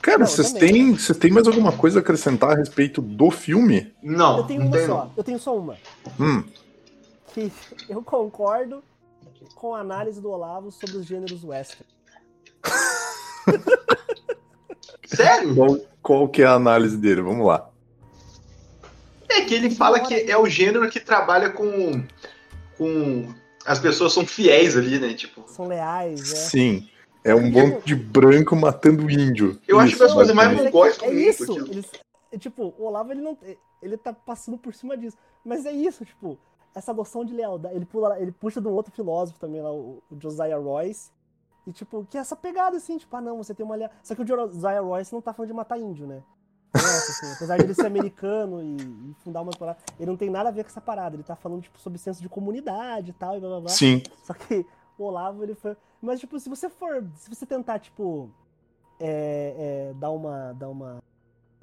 Cara, 0.00 0.18
Não, 0.18 0.26
vocês 0.26 0.52
têm, 0.52 0.94
vocês 0.96 1.16
têm 1.18 1.30
mais 1.30 1.46
alguma 1.46 1.72
coisa 1.76 2.00
a 2.00 2.02
acrescentar 2.02 2.50
a 2.52 2.56
respeito 2.56 3.00
do 3.00 3.30
filme? 3.30 3.94
Não, 4.02 4.38
Eu 4.38 4.44
tenho 4.44 4.60
não 4.60 4.66
uma 4.66 4.76
tem 4.76 4.86
só, 4.86 5.10
eu 5.16 5.24
tenho 5.24 5.38
só 5.38 5.56
uma. 5.56 5.76
Hum, 6.20 6.44
Que 7.32 7.50
eu 7.88 8.02
concordo 8.02 8.82
com 9.54 9.74
a 9.74 9.80
análise 9.80 10.20
do 10.20 10.30
Olavo 10.30 10.70
sobre 10.72 10.96
os 10.96 11.06
gêneros 11.06 11.42
western. 11.44 11.86
Sério? 15.06 15.54
qual, 15.54 15.78
qual 16.02 16.28
que 16.28 16.42
é 16.42 16.46
a 16.46 16.54
análise 16.54 16.96
dele? 16.96 17.22
Vamos 17.22 17.46
lá. 17.46 17.68
É 19.32 19.44
que 19.44 19.54
ele 19.54 19.70
fala 19.70 20.00
que 20.00 20.14
é 20.14 20.36
o 20.36 20.46
gênero 20.46 20.88
que 20.90 21.00
trabalha 21.00 21.50
com. 21.50 22.04
com. 22.76 23.32
As 23.64 23.78
pessoas 23.78 24.12
são 24.12 24.26
fiéis 24.26 24.76
ali, 24.76 24.98
né? 24.98 25.14
Tipo. 25.14 25.44
São 25.46 25.66
leais, 25.68 26.20
né? 26.20 26.36
Sim. 26.36 26.88
É 27.24 27.34
um 27.34 27.50
monte 27.50 27.86
de 27.86 27.94
branco 27.94 28.56
matando 28.56 29.08
índio. 29.08 29.60
Eu 29.68 29.78
acho 29.78 29.96
que 29.96 30.02
as 30.02 30.12
coisas 30.12 30.34
mais 30.34 30.50
é, 30.50 30.64
mongóis 30.64 30.98
que- 30.98 31.06
do 31.06 31.12
é 31.12 31.14
isso. 31.14 31.52
aquilo. 31.52 31.68
Eles, 31.68 31.86
é, 32.32 32.38
tipo, 32.38 32.74
o 32.76 32.84
Olavo 32.84 33.12
ele 33.12 33.20
não. 33.20 33.38
Ele 33.80 33.96
tá 33.96 34.12
passando 34.12 34.58
por 34.58 34.74
cima 34.74 34.96
disso. 34.96 35.16
Mas 35.44 35.64
é 35.64 35.72
isso, 35.72 36.04
tipo, 36.04 36.38
essa 36.74 36.92
noção 36.92 37.24
de 37.24 37.32
lealdade. 37.32 37.74
Ele, 37.76 37.84
pula, 37.84 38.18
ele 38.20 38.32
puxa 38.32 38.60
de 38.60 38.66
um 38.66 38.72
outro 38.72 38.92
filósofo 38.92 39.38
também 39.38 39.60
lá, 39.62 39.72
o, 39.72 40.02
o 40.10 40.20
Josiah 40.20 40.58
Royce. 40.58 41.10
E 41.64 41.72
tipo, 41.72 42.04
que 42.10 42.18
é 42.18 42.20
essa 42.20 42.34
pegada 42.34 42.76
assim, 42.76 42.98
tipo, 42.98 43.14
ah 43.14 43.20
não, 43.20 43.36
você 43.36 43.54
tem 43.54 43.64
uma 43.64 43.76
lealdade. 43.76 44.00
Só 44.02 44.14
que 44.16 44.22
o 44.22 44.26
Josiah 44.26 44.80
Royce 44.80 45.12
não 45.12 45.20
tá 45.20 45.32
falando 45.32 45.48
de 45.50 45.54
matar 45.54 45.78
índio, 45.78 46.06
né? 46.08 46.22
Nossa, 46.74 47.10
assim, 47.12 47.32
apesar 47.32 47.58
de 47.58 47.64
ele 47.64 47.74
ser 47.74 47.86
americano 47.86 48.62
e, 48.62 48.76
e 48.76 49.14
fundar 49.22 49.42
uma 49.42 49.52
parada, 49.52 49.78
ele 49.98 50.10
não 50.10 50.16
tem 50.16 50.30
nada 50.30 50.48
a 50.48 50.52
ver 50.52 50.64
com 50.64 50.70
essa 50.70 50.80
parada. 50.80 51.16
Ele 51.16 51.22
tá 51.22 51.36
falando, 51.36 51.62
tipo, 51.62 51.78
sobre 51.78 51.98
senso 51.98 52.22
de 52.22 52.28
comunidade 52.28 53.10
e 53.10 53.12
tal, 53.12 53.36
e 53.36 53.40
blá 53.40 53.48
blá 53.50 53.60
blá. 53.60 53.70
Sim. 53.70 54.02
Só 54.24 54.32
que 54.32 54.66
o 54.98 55.04
Olavo, 55.04 55.42
ele 55.42 55.54
foi. 55.54 55.76
Mas, 56.00 56.20
tipo, 56.20 56.38
se 56.38 56.48
você 56.48 56.68
for. 56.68 57.04
Se 57.16 57.28
você 57.28 57.44
tentar, 57.44 57.78
tipo. 57.78 58.30
É, 58.98 59.90
é, 59.90 59.94
dar 59.94 60.10
uma. 60.10 60.52
Dar 60.54 60.68
uma. 60.68 61.02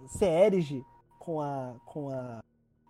Ser 0.07 0.29
erige 0.29 0.85
com 1.17 1.41
a. 1.41 1.73
Com 1.85 2.09
a. 2.09 2.39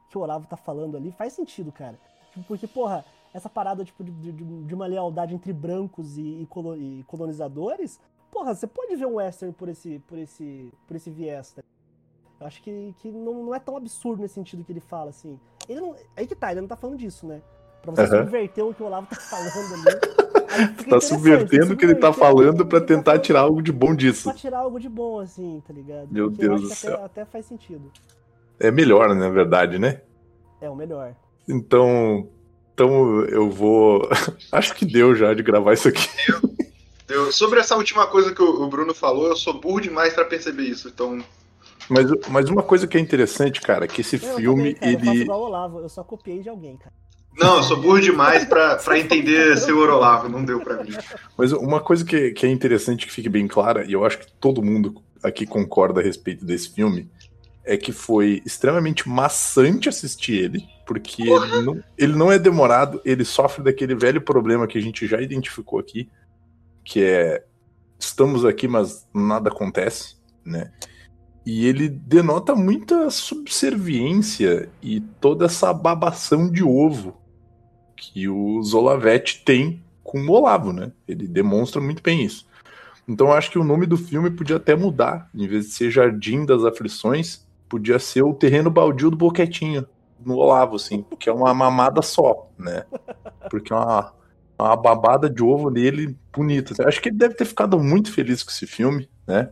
Que 0.09 0.17
o 0.17 0.21
Olavo 0.21 0.47
tá 0.47 0.57
falando 0.57 0.97
ali, 0.97 1.11
faz 1.11 1.33
sentido, 1.33 1.71
cara. 1.71 1.99
Tipo, 2.31 2.45
porque, 2.47 2.67
porra, 2.67 3.05
essa 3.33 3.47
parada, 3.47 3.85
tipo, 3.85 4.03
de, 4.03 4.11
de, 4.11 4.31
de 4.31 4.75
uma 4.75 4.87
lealdade 4.87 5.35
entre 5.35 5.53
brancos 5.53 6.17
e, 6.17 6.21
e 6.21 6.47
e 6.77 7.03
colonizadores. 7.03 7.99
Porra, 8.31 8.53
você 8.53 8.67
pode 8.67 8.95
ver 8.95 9.05
um 9.05 9.15
western 9.15 9.53
por 9.53 9.69
esse. 9.69 9.99
por 9.99 10.17
esse. 10.17 10.73
por 10.87 10.95
esse 10.95 11.09
viés, 11.09 11.51
tá? 11.53 11.63
Eu 12.39 12.47
acho 12.47 12.61
que, 12.63 12.93
que 12.99 13.11
não, 13.11 13.43
não 13.45 13.55
é 13.55 13.59
tão 13.59 13.75
absurdo 13.75 14.21
nesse 14.21 14.35
sentido 14.35 14.63
que 14.63 14.71
ele 14.71 14.79
fala, 14.79 15.09
assim. 15.09 15.37
Ele 15.67 15.81
não. 15.81 15.95
Aí 16.15 16.25
que 16.25 16.35
tá, 16.35 16.51
ele 16.51 16.61
não 16.61 16.67
tá 16.67 16.75
falando 16.75 16.97
disso, 16.97 17.27
né? 17.27 17.41
Pra 17.81 17.91
você 17.93 18.01
Aham. 18.01 18.23
subverter 18.23 18.65
o 18.65 18.73
que 18.73 18.81
o 18.83 18.85
Olavo 18.85 19.07
tá 19.07 19.15
falando 19.17 19.73
ali. 19.87 19.99
Tá 20.89 20.99
subvertendo 20.99 21.73
o 21.73 21.77
que 21.77 21.85
ele 21.85 21.95
tá 21.95 22.11
falando 22.11 22.63
ele 22.63 22.69
tá 22.69 22.81
tentar 22.81 23.11
falando 23.11 23.21
tirar 23.21 23.39
algo 23.41 23.61
de 23.61 23.71
bom 23.71 23.95
disso. 23.95 24.23
Pra 24.23 24.33
tirar 24.33 24.59
algo 24.59 24.79
de 24.79 24.89
bom, 24.89 25.19
assim, 25.19 25.61
tá 25.65 25.71
ligado? 25.71 26.07
Meu 26.11 26.29
Porque 26.29 26.43
eu 26.43 26.49
Deus 26.57 26.61
acho 26.63 26.63
do 26.63 26.67
que 26.81 26.87
até- 26.87 26.95
céu. 26.97 27.05
Até, 27.05 27.25
faz 27.25 27.45
sentido. 27.45 27.91
É 28.59 28.69
melhor, 28.71 29.13
na 29.15 29.29
verdade, 29.29 29.77
né? 29.79 30.01
É 30.59 30.69
o 30.69 30.75
melhor. 30.75 31.13
Então. 31.47 32.27
Então 32.73 33.23
eu 33.25 33.49
vou. 33.49 34.09
Acho 34.51 34.73
que 34.75 34.85
deu 34.85 35.15
já 35.15 35.33
de 35.33 35.43
gravar 35.43 35.73
isso 35.73 35.87
aqui. 35.87 36.07
Eu- 37.07 37.31
sobre 37.31 37.59
essa 37.59 37.75
última 37.77 38.07
coisa 38.07 38.33
que 38.33 38.41
o, 38.41 38.63
o 38.63 38.67
Bruno 38.67 38.93
falou, 38.93 39.27
eu 39.27 39.35
sou 39.35 39.53
burro 39.59 39.79
demais 39.79 40.13
pra 40.13 40.25
perceber 40.25 40.63
isso. 40.63 40.87
Então. 40.89 41.23
Mas, 41.87 42.07
mas 42.27 42.49
uma 42.49 42.63
coisa 42.63 42.87
que 42.87 42.97
é 42.97 42.99
interessante, 42.99 43.61
cara, 43.61 43.85
é 43.85 43.87
que 43.87 44.01
esse 44.01 44.15
Eu 44.15 44.35
filme, 44.35 44.73
também, 44.73 44.75
cara, 44.75 44.91
Eu 44.91 44.99
faço 44.99 45.11
ele. 45.11 45.21
igual 45.21 45.39
o 45.39 45.43
Olavo, 45.45 45.79
eu 45.79 45.89
só 45.89 46.03
copiei 46.03 46.39
de 46.41 46.49
alguém, 46.49 46.77
cara. 46.77 46.93
Não, 47.37 47.57
eu 47.57 47.63
sou 47.63 47.77
burro 47.77 48.01
demais 48.01 48.43
pra, 48.45 48.75
pra 48.75 48.97
entender 48.99 49.57
seu 49.57 49.77
Orolavo, 49.77 50.27
não 50.27 50.43
deu 50.43 50.59
pra 50.59 50.83
mim. 50.83 50.91
Mas 51.37 51.51
uma 51.53 51.79
coisa 51.79 52.03
que, 52.03 52.31
que 52.31 52.45
é 52.45 52.49
interessante 52.49 53.07
que 53.07 53.13
fique 53.13 53.29
bem 53.29 53.47
clara, 53.47 53.85
e 53.85 53.93
eu 53.93 54.03
acho 54.03 54.19
que 54.19 54.31
todo 54.33 54.61
mundo 54.61 55.01
aqui 55.23 55.45
concorda 55.45 56.01
a 56.01 56.03
respeito 56.03 56.43
desse 56.45 56.73
filme, 56.73 57.09
é 57.63 57.77
que 57.77 57.91
foi 57.91 58.41
extremamente 58.45 59.07
maçante 59.07 59.87
assistir 59.87 60.33
ele, 60.33 60.67
porque 60.85 61.21
ele 61.23 61.61
não, 61.61 61.83
ele 61.97 62.15
não 62.15 62.31
é 62.31 62.39
demorado, 62.39 62.99
ele 63.05 63.23
sofre 63.23 63.63
daquele 63.63 63.95
velho 63.95 64.21
problema 64.21 64.67
que 64.67 64.77
a 64.77 64.81
gente 64.81 65.05
já 65.05 65.21
identificou 65.21 65.79
aqui, 65.79 66.09
que 66.83 67.03
é 67.03 67.43
estamos 67.99 68.45
aqui, 68.45 68.67
mas 68.67 69.07
nada 69.13 69.49
acontece, 69.49 70.15
né? 70.43 70.71
E 71.51 71.65
ele 71.65 71.89
denota 71.89 72.55
muita 72.55 73.09
subserviência 73.09 74.69
e 74.83 75.01
toda 75.01 75.45
essa 75.45 75.73
babação 75.73 76.47
de 76.47 76.63
ovo 76.63 77.17
que 77.95 78.29
o 78.29 78.61
Zolavete 78.61 79.43
tem 79.43 79.83
com 80.03 80.19
o 80.27 80.29
Olavo, 80.29 80.71
né? 80.71 80.91
Ele 81.07 81.27
demonstra 81.27 81.81
muito 81.81 82.03
bem 82.03 82.23
isso. 82.23 82.45
Então 83.07 83.33
acho 83.33 83.49
que 83.49 83.57
o 83.57 83.63
nome 83.63 83.87
do 83.87 83.97
filme 83.97 84.29
podia 84.29 84.57
até 84.57 84.75
mudar. 84.75 85.27
Em 85.33 85.47
vez 85.47 85.65
de 85.65 85.71
ser 85.71 85.89
Jardim 85.89 86.45
das 86.45 86.63
Aflições, 86.63 87.43
podia 87.67 87.97
ser 87.97 88.21
o 88.21 88.35
Terreno 88.35 88.69
Baldio 88.69 89.09
do 89.09 89.17
Boquetinho, 89.17 89.87
no 90.23 90.35
Olavo, 90.35 90.75
assim, 90.75 91.03
que 91.19 91.29
é 91.31 91.33
uma 91.33 91.51
mamada 91.51 92.03
só, 92.03 92.47
né? 92.59 92.85
Porque 93.49 93.73
é 93.73 93.75
uma, 93.75 94.13
uma 94.59 94.75
babada 94.75 95.27
de 95.27 95.43
ovo 95.43 95.71
nele 95.71 96.15
bonita. 96.31 96.75
Acho 96.87 97.01
que 97.01 97.09
ele 97.09 97.17
deve 97.17 97.33
ter 97.33 97.45
ficado 97.45 97.79
muito 97.79 98.13
feliz 98.13 98.43
com 98.43 98.51
esse 98.51 98.67
filme, 98.67 99.09
né? 99.25 99.49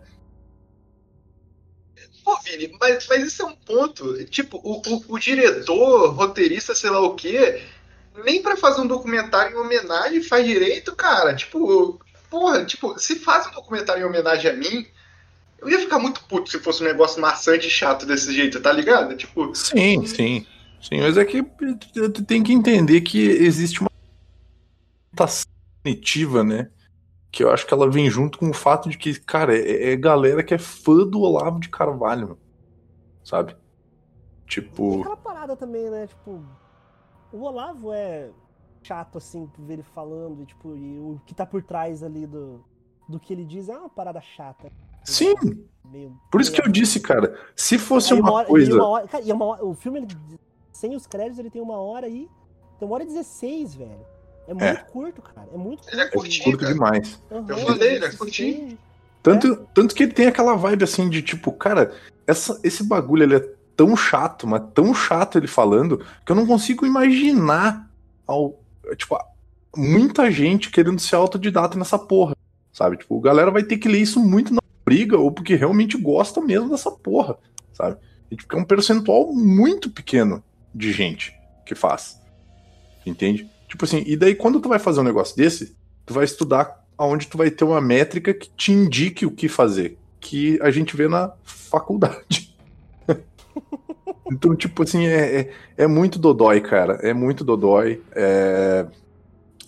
Pô, 2.28 2.38
Vini, 2.44 2.76
mas, 2.78 3.08
mas 3.08 3.24
isso 3.24 3.42
é 3.42 3.46
um 3.46 3.56
ponto. 3.56 4.22
Tipo, 4.26 4.58
o, 4.62 4.82
o, 4.86 5.16
o 5.16 5.18
diretor, 5.18 6.14
roteirista, 6.14 6.76
sei 6.76 6.90
lá 6.90 7.00
o 7.00 7.16
quê, 7.16 7.62
nem 8.26 8.42
pra 8.42 8.58
fazer 8.58 8.82
um 8.82 8.86
documentário 8.86 9.56
em 9.56 9.58
homenagem 9.58 10.22
faz 10.22 10.46
direito, 10.46 10.94
cara. 10.94 11.34
Tipo, 11.34 11.98
porra, 12.30 12.66
tipo, 12.66 13.00
se 13.00 13.18
faz 13.20 13.48
um 13.48 13.52
documentário 13.52 14.02
em 14.02 14.06
homenagem 14.06 14.52
a 14.52 14.54
mim, 14.54 14.86
eu 15.62 15.70
ia 15.70 15.80
ficar 15.80 16.00
muito 16.00 16.22
puto 16.26 16.52
se 16.52 16.60
fosse 16.60 16.84
um 16.84 16.88
negócio 16.88 17.22
maçante 17.22 17.68
e 17.68 17.72
chato 17.72 18.06
desse 18.06 18.34
jeito, 18.34 18.60
tá 18.60 18.74
ligado? 18.74 19.16
Tipo, 19.16 19.56
Sim, 19.56 20.06
sim. 20.06 20.46
Sim, 20.82 21.00
mas 21.00 21.16
é 21.16 21.24
que 21.24 21.42
tem 22.28 22.44
que 22.44 22.52
entender 22.52 23.00
que 23.00 23.22
existe 23.22 23.80
uma 23.80 23.90
orientação 25.14 25.46
cognitiva, 25.82 26.44
né? 26.44 26.70
Que 27.32 27.44
eu 27.44 27.52
acho 27.52 27.66
que 27.68 27.74
ela 27.74 27.90
vem 27.90 28.10
junto 28.10 28.40
com 28.40 28.50
o 28.50 28.54
fato 28.54 28.90
de 28.90 28.98
que, 28.98 29.20
cara, 29.20 29.56
é, 29.56 29.92
é 29.92 29.96
galera 29.96 30.44
que 30.44 30.54
é 30.54 30.58
fã 30.58 31.06
do 31.06 31.20
Olavo 31.22 31.60
de 31.60 31.70
Carvalho, 31.70 32.38
sabe? 33.24 33.54
E 33.54 34.50
Tipo, 34.50 35.02
aquela 35.02 35.18
parada 35.18 35.56
também, 35.56 35.90
né? 35.90 36.08
Tipo, 36.08 36.42
o 37.34 37.42
Olavo 37.44 37.92
é 37.92 38.30
chato, 38.82 39.18
assim, 39.18 39.50
ver 39.60 39.74
ele 39.74 39.84
falando, 39.84 40.42
e, 40.42 40.46
tipo, 40.46 40.76
e 40.76 40.98
o 41.00 41.20
que 41.26 41.36
tá 41.36 41.46
por 41.46 41.62
trás 41.62 42.02
ali 42.02 42.26
do, 42.26 42.64
do 43.10 43.20
que 43.20 43.34
ele 43.34 43.44
diz 43.44 43.68
é 43.68 43.78
uma 43.78 43.90
parada 43.90 44.22
chata. 44.22 44.72
sim, 45.04 45.34
Meio, 45.84 46.18
por 46.32 46.40
isso 46.42 46.52
que 46.52 46.62
eu 46.62 46.70
disse, 46.72 47.00
cara, 47.02 47.38
se 47.56 47.78
fosse 47.78 48.14
uma 48.14 48.32
hora- 48.32 48.48
e 48.48 48.52
coisa. 48.52 48.74
uma 48.76 48.88
hora- 48.88 49.08
cara, 49.08 49.24
e 49.24 49.32
uma 49.32 49.46
hora- 49.46 49.66
o 49.66 49.74
filme, 49.74 50.00
ele, 50.00 50.08
sem 50.72 50.96
os 50.96 51.06
créditos, 51.06 51.40
ele 51.40 51.50
tem 51.50 51.62
uma 51.62 51.78
hora 51.78 52.06
aí. 52.08 52.30
Tem 52.80 52.86
uma 52.88 52.96
hora 52.96 53.04
e 53.04 53.08
16, 53.08 53.76
velho. 53.76 54.06
É 54.48 54.54
muito 54.54 54.86
curto, 54.86 55.22
cara. 55.22 55.48
É 55.54 55.58
muito 55.58 55.80
curto. 55.80 55.94
Ele 55.94 56.02
é 56.02 56.08
curtinho, 56.08 56.44
Curto 56.46 56.60
cara. 56.60 56.74
demais. 56.74 57.22
Aham, 57.32 57.46
Eu 57.50 57.58
falei, 57.58 57.96
ele 57.96 58.06
é 58.06 58.12
curtinho. 58.12 58.78
Tanto, 59.22 59.68
tanto 59.74 59.94
que 59.94 60.04
ele 60.04 60.14
tem 60.14 60.28
aquela 60.28 60.56
vibe 60.56 60.84
assim 60.84 61.10
de 61.10 61.22
tipo, 61.22 61.52
cara, 61.52 61.94
essa, 62.26 62.60
esse 62.64 62.84
bagulho 62.84 63.24
ele 63.24 63.36
é 63.36 63.50
tão 63.76 63.96
chato, 63.96 64.48
mas 64.48 64.62
tão 64.74 64.94
chato 64.94 65.38
ele 65.38 65.48
falando, 65.48 66.06
que 66.26 66.32
eu 66.32 66.36
não 66.36 66.48
consigo 66.48 66.86
imaginar 66.86 67.90
ao, 68.26 68.60
tipo, 68.96 69.18
muita 69.76 70.32
gente 70.32 70.72
querendo 70.72 71.00
ser 71.00 71.16
autodidata 71.16 71.78
nessa 71.78 72.00
porra, 72.00 72.36
sabe? 72.72 72.98
Tipo, 72.98 73.20
a 73.20 73.22
galera 73.22 73.52
vai 73.52 73.64
ter 73.64 73.78
que 73.78 73.90
ler 73.90 74.00
isso 74.00 74.20
muito 74.20 74.54
na 74.54 74.62
briga 74.86 75.18
ou 75.18 75.32
porque 75.32 75.56
realmente 75.56 75.98
gosta 75.98 76.40
mesmo 76.40 76.70
dessa 76.70 76.90
porra, 76.90 77.38
sabe? 77.74 77.98
E 78.32 78.36
tipo, 78.36 78.56
é 78.56 78.60
um 78.60 78.66
percentual 78.66 79.34
muito 79.34 79.90
pequeno 79.90 80.44
de 80.74 80.92
gente 80.92 81.36
que 81.66 81.76
faz. 81.76 82.20
Entende? 83.06 83.50
Tipo 83.68 83.86
assim, 83.86 84.04
e 84.06 84.16
daí 84.16 84.34
quando 84.36 84.60
tu 84.60 84.70
vai 84.70 84.80
fazer 84.80 85.02
um 85.02 85.04
negócio 85.04 85.36
desse, 85.36 85.76
tu 86.06 86.14
vai 86.14 86.24
estudar 86.24 86.86
aonde 86.98 87.28
tu 87.28 87.38
vai 87.38 87.52
ter 87.52 87.64
uma 87.64 87.82
métrica 87.82 88.34
que 88.34 88.50
te 88.50 88.72
indique 88.72 89.26
o 89.26 89.32
que 89.32 89.48
fazer, 89.48 89.98
que 90.20 90.60
a 90.62 90.72
gente 90.72 90.96
vê 90.96 91.08
na 91.08 91.32
faculdade. 91.44 92.56
então, 94.32 94.56
tipo 94.56 94.84
assim, 94.84 95.06
é, 95.06 95.40
é, 95.40 95.54
é, 95.78 95.88
muito 95.88 96.18
dodói, 96.18 96.62
cara. 96.62 96.94
É 97.04 97.14
muito 97.14 97.44
dodói. 97.44 98.02
É... 98.14 98.88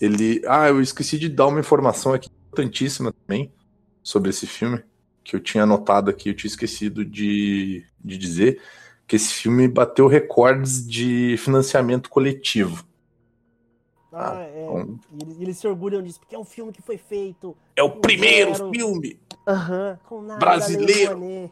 Ele. 0.01 0.41
Ah, 0.47 0.69
eu 0.69 0.81
esqueci 0.81 1.19
de 1.19 1.29
dar 1.29 1.47
uma 1.47 1.59
informação 1.59 2.13
aqui 2.13 2.29
importantíssima 2.47 3.13
também 3.13 3.51
sobre 4.01 4.29
esse 4.29 4.47
filme, 4.47 4.81
que 5.23 5.35
eu 5.35 5.39
tinha 5.39 5.63
anotado 5.63 6.09
aqui, 6.09 6.29
eu 6.29 6.33
tinha 6.33 6.49
esquecido 6.49 7.05
de, 7.05 7.85
de 8.03 8.17
dizer, 8.17 8.61
que 9.05 9.17
esse 9.17 9.33
filme 9.33 9.67
bateu 9.67 10.07
recordes 10.07 10.87
de 10.87 11.35
financiamento 11.37 12.09
coletivo. 12.09 12.83
Ah, 14.11 14.37
ah 14.37 14.43
é. 14.43 14.63
Então... 14.63 14.99
E 15.11 15.23
eles, 15.23 15.41
eles, 15.41 15.57
se 15.57 15.67
orgulham 15.67 16.01
disso, 16.01 16.19
porque 16.19 16.35
é 16.35 16.39
um 16.39 16.45
filme 16.45 16.71
que 16.71 16.81
foi 16.81 16.97
feito. 16.97 17.55
É 17.75 17.83
o 17.83 17.91
primeiro 17.91 18.55
zero. 18.55 18.71
filme 18.71 19.19
uhum, 19.47 20.37
brasileiro. 20.37 21.51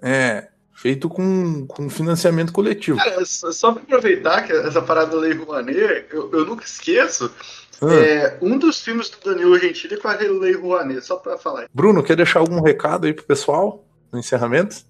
É, 0.00 0.48
feito 0.72 1.08
com, 1.08 1.66
com 1.66 1.90
financiamento 1.90 2.52
coletivo. 2.52 2.98
Cara, 2.98 3.24
só 3.24 3.72
pra 3.72 3.82
aproveitar 3.82 4.46
que 4.46 4.52
essa 4.52 4.80
parada 4.80 5.10
da 5.10 5.16
Lei 5.16 5.32
Rouanet, 5.32 6.06
eu, 6.10 6.30
eu 6.32 6.44
nunca 6.44 6.64
esqueço. 6.64 7.32
Ah. 7.80 7.94
É, 7.94 8.38
um 8.42 8.58
dos 8.58 8.80
filmes 8.80 9.08
do 9.10 9.18
Danilo 9.24 9.58
Gentili 9.58 9.96
com 9.96 10.08
a 10.08 10.14
Lei 10.14 10.54
Rouanet, 10.54 11.04
só 11.04 11.16
pra 11.16 11.38
falar. 11.38 11.66
Bruno, 11.72 12.02
quer 12.02 12.16
deixar 12.16 12.40
algum 12.40 12.60
recado 12.60 13.06
aí 13.06 13.12
pro 13.12 13.24
pessoal 13.24 13.84
no 14.12 14.18
encerramento? 14.18 14.84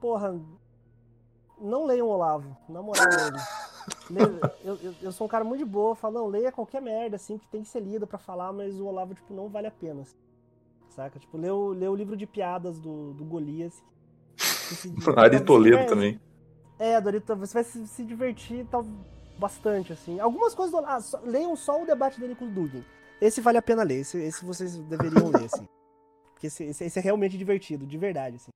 Porra, 0.00 0.38
não 1.60 1.86
leiam 1.86 2.08
Olavo, 2.08 2.56
na 2.68 2.82
moral 2.82 3.06
mesmo. 3.06 3.36
eu, 4.64 4.78
eu, 4.82 4.94
eu, 5.02 5.12
sou 5.12 5.26
um 5.26 5.28
cara 5.28 5.44
muito 5.44 5.58
de 5.58 5.64
boa, 5.64 5.94
falo, 5.94 6.14
não, 6.14 6.26
leia 6.26 6.52
qualquer 6.52 6.80
merda, 6.80 7.16
assim, 7.16 7.38
que 7.38 7.46
tem 7.48 7.62
que 7.62 7.68
ser 7.68 7.80
lido 7.80 8.06
pra 8.06 8.18
falar, 8.18 8.52
mas 8.52 8.78
o 8.78 8.86
Olavo, 8.86 9.14
tipo, 9.14 9.32
não 9.32 9.48
vale 9.48 9.66
a 9.66 9.70
pena. 9.70 10.02
Assim, 10.02 10.16
saca? 10.90 11.18
Tipo, 11.18 11.36
lê 11.36 11.50
o, 11.50 11.68
lê 11.68 11.88
o 11.88 11.94
livro 11.94 12.16
de 12.16 12.26
piadas 12.26 12.78
do, 12.78 13.12
do 13.14 13.24
Golias. 13.24 13.82
Ari 15.16 15.44
Toledo 15.44 15.86
também. 15.86 16.20
É, 16.78 17.00
Dorito, 17.00 17.36
você 17.36 17.54
vai 17.54 17.64
se, 17.64 17.86
se 17.86 18.04
divertir 18.04 18.66
tal, 18.70 18.84
bastante, 19.38 19.92
assim. 19.92 20.18
Algumas 20.18 20.54
coisas 20.54 20.72
do. 20.72 20.84
Ah, 20.86 21.00
só, 21.00 21.20
leiam 21.24 21.54
só 21.56 21.82
o 21.82 21.86
debate 21.86 22.18
dele 22.20 22.34
com 22.34 22.46
o 22.46 22.50
Dugin. 22.50 22.84
Esse 23.20 23.40
vale 23.40 23.58
a 23.58 23.62
pena 23.62 23.82
ler, 23.82 24.00
esse, 24.00 24.18
esse 24.18 24.44
vocês 24.44 24.76
deveriam 24.76 25.28
ler, 25.30 25.44
assim. 25.44 25.68
Porque 26.32 26.48
esse, 26.48 26.64
esse, 26.64 26.84
esse, 26.84 26.98
é 26.98 27.02
realmente 27.02 27.38
divertido, 27.38 27.86
de 27.86 27.96
verdade, 27.96 28.36
assim. 28.36 28.50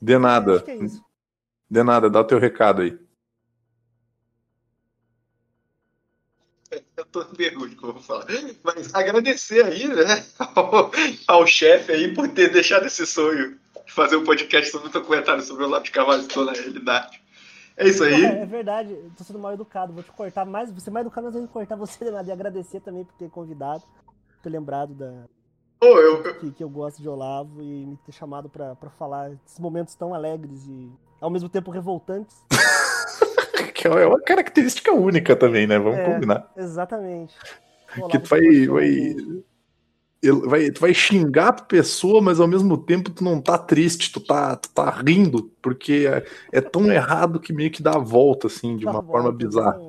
De 0.00 0.18
nada. 0.18 0.62
É 0.66 1.08
de 1.70 1.82
nada, 1.82 2.08
dá 2.08 2.20
o 2.20 2.24
teu 2.24 2.38
recado 2.38 2.82
aí. 2.82 2.98
Eu 6.96 7.04
tô 7.06 7.24
no 7.24 7.34
mergulho 7.36 7.76
que 7.76 7.82
eu 7.82 7.92
vou 7.92 8.02
falar. 8.02 8.26
Mas 8.62 8.94
agradecer 8.94 9.64
aí, 9.64 9.86
né, 9.88 10.24
ao, 10.38 10.90
ao 11.26 11.46
chefe 11.46 11.92
aí 11.92 12.14
por 12.14 12.28
ter 12.28 12.52
deixado 12.52 12.86
esse 12.86 13.06
sonho 13.06 13.58
de 13.86 13.92
fazer 13.92 14.16
um 14.16 14.24
podcast 14.24 14.70
sobre 14.70 14.88
um 14.88 14.90
documentário 14.90 15.42
sobre 15.42 15.64
o 15.64 15.66
Olavo 15.66 15.84
de 15.84 15.90
Carvalho 15.90 16.22
se 16.22 16.38
na 16.38 16.52
realidade. 16.52 17.22
É 17.76 17.86
isso 17.86 18.02
aí. 18.02 18.24
É, 18.24 18.42
é, 18.42 18.46
verdade, 18.46 18.94
tô 19.16 19.22
sendo 19.22 19.38
mal 19.38 19.52
educado. 19.52 19.92
Vou 19.92 20.02
te 20.02 20.10
cortar 20.10 20.44
mais, 20.44 20.70
você 20.70 20.90
mais 20.90 21.06
educado, 21.06 21.26
mas 21.26 21.34
eu 21.34 21.42
vou 21.42 21.50
cortar 21.50 21.76
você 21.76 22.04
e 22.04 22.32
agradecer 22.32 22.80
também 22.80 23.04
por 23.04 23.14
ter 23.14 23.30
convidado, 23.30 23.84
por 24.04 24.36
ter 24.42 24.50
lembrado 24.50 24.94
da. 24.94 25.24
Oh, 25.80 25.86
eu, 25.86 26.24
eu... 26.24 26.34
Que, 26.40 26.50
que, 26.50 26.64
eu 26.64 26.68
gosto 26.68 27.00
de 27.00 27.08
Olavo 27.08 27.62
e 27.62 27.86
me 27.86 27.96
ter 27.98 28.10
chamado 28.10 28.48
para 28.48 28.74
falar 28.98 29.30
esses 29.46 29.60
momentos 29.60 29.94
tão 29.94 30.12
alegres 30.12 30.66
e 30.66 30.90
ao 31.20 31.30
mesmo 31.30 31.48
tempo 31.48 31.70
revoltantes. 31.70 32.36
que 33.74 33.86
é 33.86 34.06
uma 34.06 34.20
característica 34.20 34.92
única 34.92 35.36
também, 35.36 35.66
né? 35.66 35.78
Vamos 35.78 35.98
é, 35.98 36.04
combinar. 36.04 36.50
Exatamente. 36.56 37.34
que 38.10 38.18
tu 38.18 38.28
vai, 38.28 38.66
vai, 38.66 39.16
vai, 40.46 40.70
tu 40.70 40.80
vai 40.80 40.94
xingar 40.94 41.48
a 41.48 41.52
pessoa, 41.52 42.20
mas 42.20 42.40
ao 42.40 42.48
mesmo 42.48 42.76
tempo 42.76 43.10
tu 43.10 43.22
não 43.22 43.40
tá 43.40 43.56
triste, 43.56 44.12
tu 44.12 44.20
tá, 44.20 44.56
tu 44.56 44.68
tá 44.70 44.90
rindo, 44.90 45.50
porque 45.62 46.08
é, 46.08 46.24
é 46.52 46.60
tão 46.60 46.90
errado 46.90 47.40
que 47.40 47.52
meio 47.52 47.70
que 47.70 47.82
dá 47.82 47.92
a 47.92 47.98
volta, 47.98 48.46
assim, 48.46 48.76
de 48.76 48.86
uma 48.86 49.02
forma 49.02 49.32
bizarra. 49.32 49.87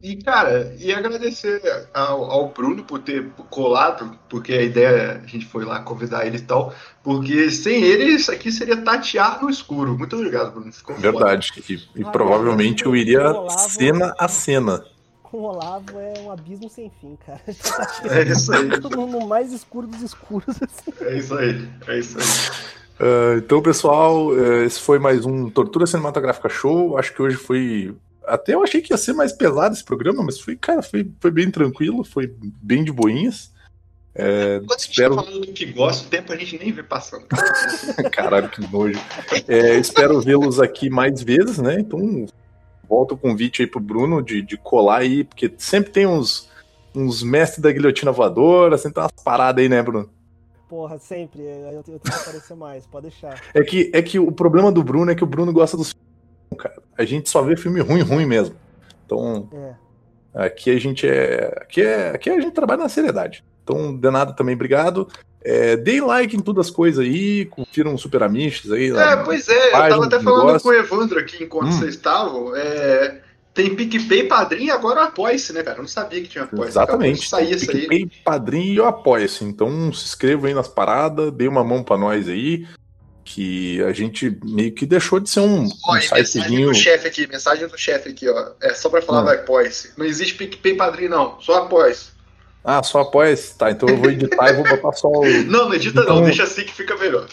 E, 0.00 0.14
cara, 0.16 0.76
e 0.78 0.92
agradecer 0.92 1.60
ao, 1.92 2.30
ao, 2.30 2.48
Bruno 2.50 2.84
por 2.84 3.00
ter 3.00 3.30
colado, 3.50 4.16
porque 4.28 4.52
a 4.52 4.62
ideia, 4.62 5.20
a 5.24 5.26
gente 5.26 5.44
foi 5.44 5.64
lá 5.64 5.80
convidar 5.80 6.24
ele 6.24 6.36
e 6.36 6.42
tal, 6.42 6.72
porque 7.02 7.50
sem 7.50 7.82
ele 7.82 8.04
isso 8.04 8.30
aqui 8.30 8.52
seria 8.52 8.76
tatear 8.76 9.42
no 9.42 9.50
escuro. 9.50 9.98
Muito 9.98 10.14
obrigado, 10.14 10.52
Bruno. 10.52 10.72
Ficou 10.72 10.94
Verdade. 10.94 11.50
E, 11.68 11.74
e 11.96 12.04
ah, 12.04 12.10
provavelmente 12.10 12.86
eu 12.86 12.94
iria 12.94 13.28
Olavo, 13.28 13.58
cena 13.58 14.14
a 14.16 14.28
cena. 14.28 14.84
Com 15.20 15.38
o 15.38 15.42
Olavo 15.42 15.98
é 15.98 16.14
um 16.20 16.30
abismo 16.30 16.70
sem 16.70 16.92
fim, 17.00 17.18
cara. 17.26 17.40
É 18.08 18.22
isso 18.22 18.54
aí. 18.54 18.68
no 18.68 19.26
mais 19.26 19.52
escuro 19.52 19.88
dos 19.88 20.00
escuros. 20.00 20.56
Assim. 20.62 20.92
É 21.00 21.18
isso 21.18 21.34
aí, 21.34 21.68
é 21.88 21.98
isso 21.98 22.18
aí. 22.18 22.68
Uh, 23.00 23.38
então, 23.38 23.60
pessoal, 23.60 24.28
uh, 24.28 24.62
esse 24.62 24.80
foi 24.80 25.00
mais 25.00 25.26
um 25.26 25.50
Tortura 25.50 25.86
Cinematográfica 25.86 26.48
Show. 26.48 26.96
Acho 26.96 27.12
que 27.12 27.20
hoje 27.20 27.36
foi 27.36 27.96
até 28.28 28.54
eu 28.54 28.62
achei 28.62 28.80
que 28.80 28.92
ia 28.92 28.96
ser 28.96 29.12
mais 29.12 29.32
pesado 29.32 29.74
esse 29.74 29.84
programa, 29.84 30.22
mas 30.22 30.40
foi, 30.40 30.56
cara, 30.56 30.82
foi, 30.82 31.10
foi 31.20 31.30
bem 31.30 31.50
tranquilo, 31.50 32.04
foi 32.04 32.32
bem 32.40 32.84
de 32.84 32.92
boinhas. 32.92 33.52
É, 34.14 34.60
Quando 34.66 34.80
espero... 34.80 35.14
a 35.14 35.16
gente 35.16 35.24
tá 35.24 35.30
falando 35.30 35.46
do 35.46 35.52
que 35.52 35.66
gosta, 35.66 36.06
o 36.06 36.10
tempo 36.10 36.32
a 36.32 36.36
gente 36.36 36.58
nem 36.58 36.72
vê 36.72 36.82
passando. 36.82 37.26
Caralho, 38.10 38.48
que 38.48 38.60
nojo. 38.60 38.98
É, 39.46 39.76
espero 39.78 40.20
vê-los 40.20 40.60
aqui 40.60 40.90
mais 40.90 41.22
vezes, 41.22 41.58
né? 41.58 41.78
Então, 41.78 42.26
volta 42.88 43.14
o 43.14 43.18
convite 43.18 43.62
aí 43.62 43.68
pro 43.68 43.78
Bruno 43.78 44.22
de, 44.22 44.42
de 44.42 44.56
colar 44.56 44.98
aí, 44.98 45.22
porque 45.22 45.52
sempre 45.56 45.92
tem 45.92 46.06
uns, 46.06 46.48
uns 46.94 47.22
mestres 47.22 47.60
da 47.60 47.70
guilhotina 47.70 48.10
voadora, 48.10 48.76
sempre 48.76 48.94
tem 48.94 49.04
umas 49.04 49.22
paradas 49.22 49.62
aí, 49.62 49.68
né, 49.68 49.82
Bruno? 49.82 50.10
Porra, 50.68 50.98
sempre. 50.98 51.40
Eu, 51.40 51.72
eu 51.72 51.82
tenho 51.82 51.98
que 51.98 52.10
aparecer 52.10 52.54
mais, 52.54 52.86
pode 52.86 53.08
deixar. 53.08 53.40
É 53.54 53.62
que, 53.62 53.90
é 53.94 54.02
que 54.02 54.18
o 54.18 54.30
problema 54.30 54.70
do 54.70 54.82
Bruno 54.82 55.10
é 55.10 55.14
que 55.14 55.24
o 55.24 55.26
Bruno 55.26 55.52
gosta 55.52 55.76
dos. 55.76 55.94
A 56.98 57.04
gente 57.04 57.30
só 57.30 57.40
vê 57.42 57.56
filme 57.56 57.80
ruim, 57.80 58.02
ruim 58.02 58.26
mesmo. 58.26 58.56
Então, 59.06 59.48
é. 60.34 60.46
aqui 60.46 60.70
a 60.70 60.80
gente 60.80 61.06
é. 61.06 61.56
Aqui, 61.62 61.80
é. 61.80 62.10
aqui 62.10 62.28
a 62.28 62.40
gente 62.40 62.52
trabalha 62.52 62.82
na 62.82 62.88
seriedade. 62.88 63.44
Então, 63.62 63.96
de 63.96 64.10
nada 64.10 64.32
também, 64.32 64.56
obrigado. 64.56 65.08
É, 65.44 65.76
deem 65.76 66.00
like 66.00 66.36
em 66.36 66.40
todas 66.40 66.66
as 66.66 66.72
coisas 66.72 67.04
aí, 67.04 67.44
confiram 67.46 67.96
Super 67.96 68.24
Amishes 68.24 68.72
aí. 68.72 68.90
É, 68.90 69.16
pois 69.18 69.48
é, 69.48 69.68
eu 69.68 69.72
tava 69.72 70.06
até 70.06 70.20
falando 70.20 70.46
negócio. 70.46 70.62
com 70.62 70.68
o 70.68 70.74
Evandro 70.74 71.18
aqui 71.18 71.44
enquanto 71.44 71.68
hum. 71.68 71.72
vocês 71.72 71.94
estavam. 71.94 72.56
É, 72.56 73.20
tem 73.54 73.74
PicPay, 73.74 74.24
Padrinho 74.24 74.66
e 74.66 74.70
agora 74.70 75.04
Apoia-se, 75.04 75.52
né, 75.52 75.62
cara? 75.62 75.78
Eu 75.78 75.82
não 75.82 75.88
sabia 75.88 76.20
que 76.20 76.28
tinha 76.28 76.44
Apoia-se. 76.44 76.70
Exatamente. 76.70 77.28
Sair 77.28 77.52
isso 77.52 77.66
PicPay, 77.66 78.10
Padrinho 78.24 78.74
e 78.74 78.84
Apoia-se. 78.84 79.44
Então 79.44 79.92
se 79.92 80.04
inscrevam 80.04 80.46
aí 80.46 80.54
nas 80.54 80.68
paradas, 80.68 81.30
dê 81.30 81.46
uma 81.46 81.62
mão 81.62 81.82
pra 81.82 81.96
nós 81.96 82.28
aí 82.28 82.66
que 83.28 83.82
a 83.82 83.92
gente 83.92 84.38
meio 84.42 84.72
que 84.72 84.86
deixou 84.86 85.20
de 85.20 85.28
ser 85.28 85.40
um, 85.40 85.68
Olha, 85.84 86.00
um 86.10 86.14
mensagem 86.14 86.64
do 86.64 86.74
chefe 86.74 87.06
aqui, 87.06 87.26
mensagem 87.26 87.68
do 87.68 87.76
chefe 87.76 88.08
aqui, 88.08 88.26
ó. 88.26 88.52
É 88.62 88.72
só 88.72 88.88
pra 88.88 89.02
falar 89.02 89.20
ah. 89.20 89.22
do 89.24 89.30
apoia-se. 89.42 89.92
Não 89.98 90.06
existe 90.06 90.34
PicPay 90.34 90.74
padrinho, 90.74 91.10
não. 91.10 91.38
Só 91.40 91.64
apoia-se. 91.64 92.06
Ah, 92.64 92.82
só 92.82 93.02
apoia-se? 93.02 93.56
Tá, 93.56 93.70
então 93.70 93.86
eu 93.86 93.98
vou 93.98 94.10
editar 94.10 94.48
e 94.48 94.54
vou 94.54 94.64
botar 94.66 94.92
só 94.92 95.08
o. 95.08 95.24
Não, 95.44 95.68
não 95.68 95.74
edita 95.74 96.00
então, 96.00 96.16
não, 96.16 96.24
deixa 96.24 96.42
assim 96.42 96.64
que 96.64 96.74
fica 96.74 96.96
melhor. 96.96 97.26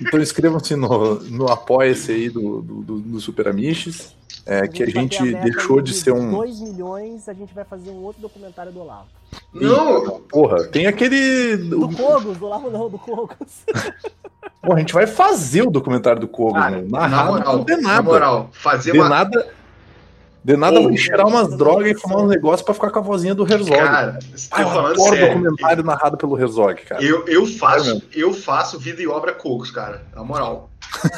Então 0.00 0.20
inscrevam-se 0.20 0.74
no, 0.74 1.20
no 1.20 1.48
apoia-se 1.48 2.12
aí 2.12 2.28
do, 2.28 2.60
do, 2.62 2.98
do 2.98 3.20
Super 3.20 3.48
Amiches. 3.48 4.14
É, 4.46 4.66
que 4.66 4.82
a 4.82 4.86
gente 4.86 5.32
deixou 5.34 5.80
de 5.80 5.92
ser 5.92 6.12
um. 6.12 6.30
2 6.30 6.60
milhões, 6.60 7.28
a 7.28 7.32
gente 7.32 7.54
vai 7.54 7.64
fazer 7.64 7.90
um 7.90 8.02
outro 8.02 8.22
documentário 8.22 8.72
do 8.72 8.80
Olavo. 8.80 9.06
Não! 9.52 10.20
Porra, 10.28 10.64
tem 10.64 10.86
aquele. 10.86 11.56
Do 11.56 11.88
Cogos, 11.94 12.38
do 12.38 12.46
Olavo 12.46 12.70
não, 12.70 12.88
do 12.88 12.98
Cogos. 12.98 13.64
Pô, 14.62 14.74
a 14.74 14.78
gente 14.78 14.92
vai 14.92 15.06
fazer 15.06 15.62
o 15.62 15.70
documentário 15.70 16.20
do 16.20 16.28
Kogo, 16.28 16.54
Cara, 16.54 16.82
na 16.82 17.24
moral, 17.24 17.64
de 17.64 17.76
nada. 17.76 17.94
Na 17.94 18.02
moral, 18.02 18.48
fazer 18.52 18.92
de 18.92 18.98
uma... 18.98 19.08
nada. 19.08 19.48
De 20.42 20.56
nada 20.56 20.80
vai 20.80 20.96
cheirar 20.96 21.26
umas 21.26 21.54
drogas 21.56 21.90
e 21.90 21.94
fumar 21.94 22.18
um 22.18 22.26
negócio 22.26 22.64
pra 22.64 22.72
ficar 22.72 22.90
com 22.90 22.98
a 22.98 23.02
vozinha 23.02 23.34
do 23.34 23.44
Herzog. 23.44 23.76
Cara, 23.76 24.18
ah, 24.50 24.62
eu 24.62 24.68
adoro 24.68 25.16
documentário 25.16 25.84
narrado 25.84 26.16
pelo 26.16 26.38
Herzog, 26.38 26.80
cara. 26.82 27.02
Eu, 27.02 27.26
eu 27.26 27.46
faço, 27.46 28.02
é 28.14 28.18
eu 28.18 28.32
faço 28.32 28.78
vida 28.78 29.02
e 29.02 29.06
obra 29.06 29.34
Cogos, 29.34 29.70
cara. 29.70 30.02
Na 30.14 30.24
moral. 30.24 30.70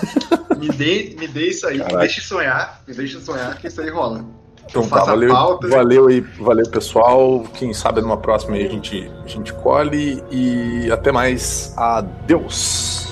me, 0.58 0.68
dê, 0.70 1.14
me 1.18 1.28
dê 1.28 1.48
isso 1.50 1.66
aí, 1.66 1.78
Caraca. 1.78 1.96
me 1.96 2.00
deixe 2.02 2.20
sonhar, 2.20 2.82
me 2.86 2.94
deixe 2.94 3.20
sonhar 3.20 3.56
que 3.58 3.68
isso 3.68 3.80
aí 3.80 3.90
rola. 3.90 4.24
Então 4.68 4.88
tá, 4.88 5.04
valeu, 5.04 5.28
pauta. 5.28 5.68
valeu 5.68 6.08
aí, 6.08 6.20
valeu 6.20 6.68
pessoal. 6.68 7.44
Quem 7.54 7.72
sabe 7.72 8.00
numa 8.00 8.16
próxima 8.16 8.56
aí 8.56 8.66
a 8.66 8.70
gente, 8.70 9.10
a 9.24 9.28
gente 9.28 9.52
colhe 9.52 10.22
e 10.30 10.90
até 10.90 11.12
mais. 11.12 11.74
Adeus. 11.76 13.11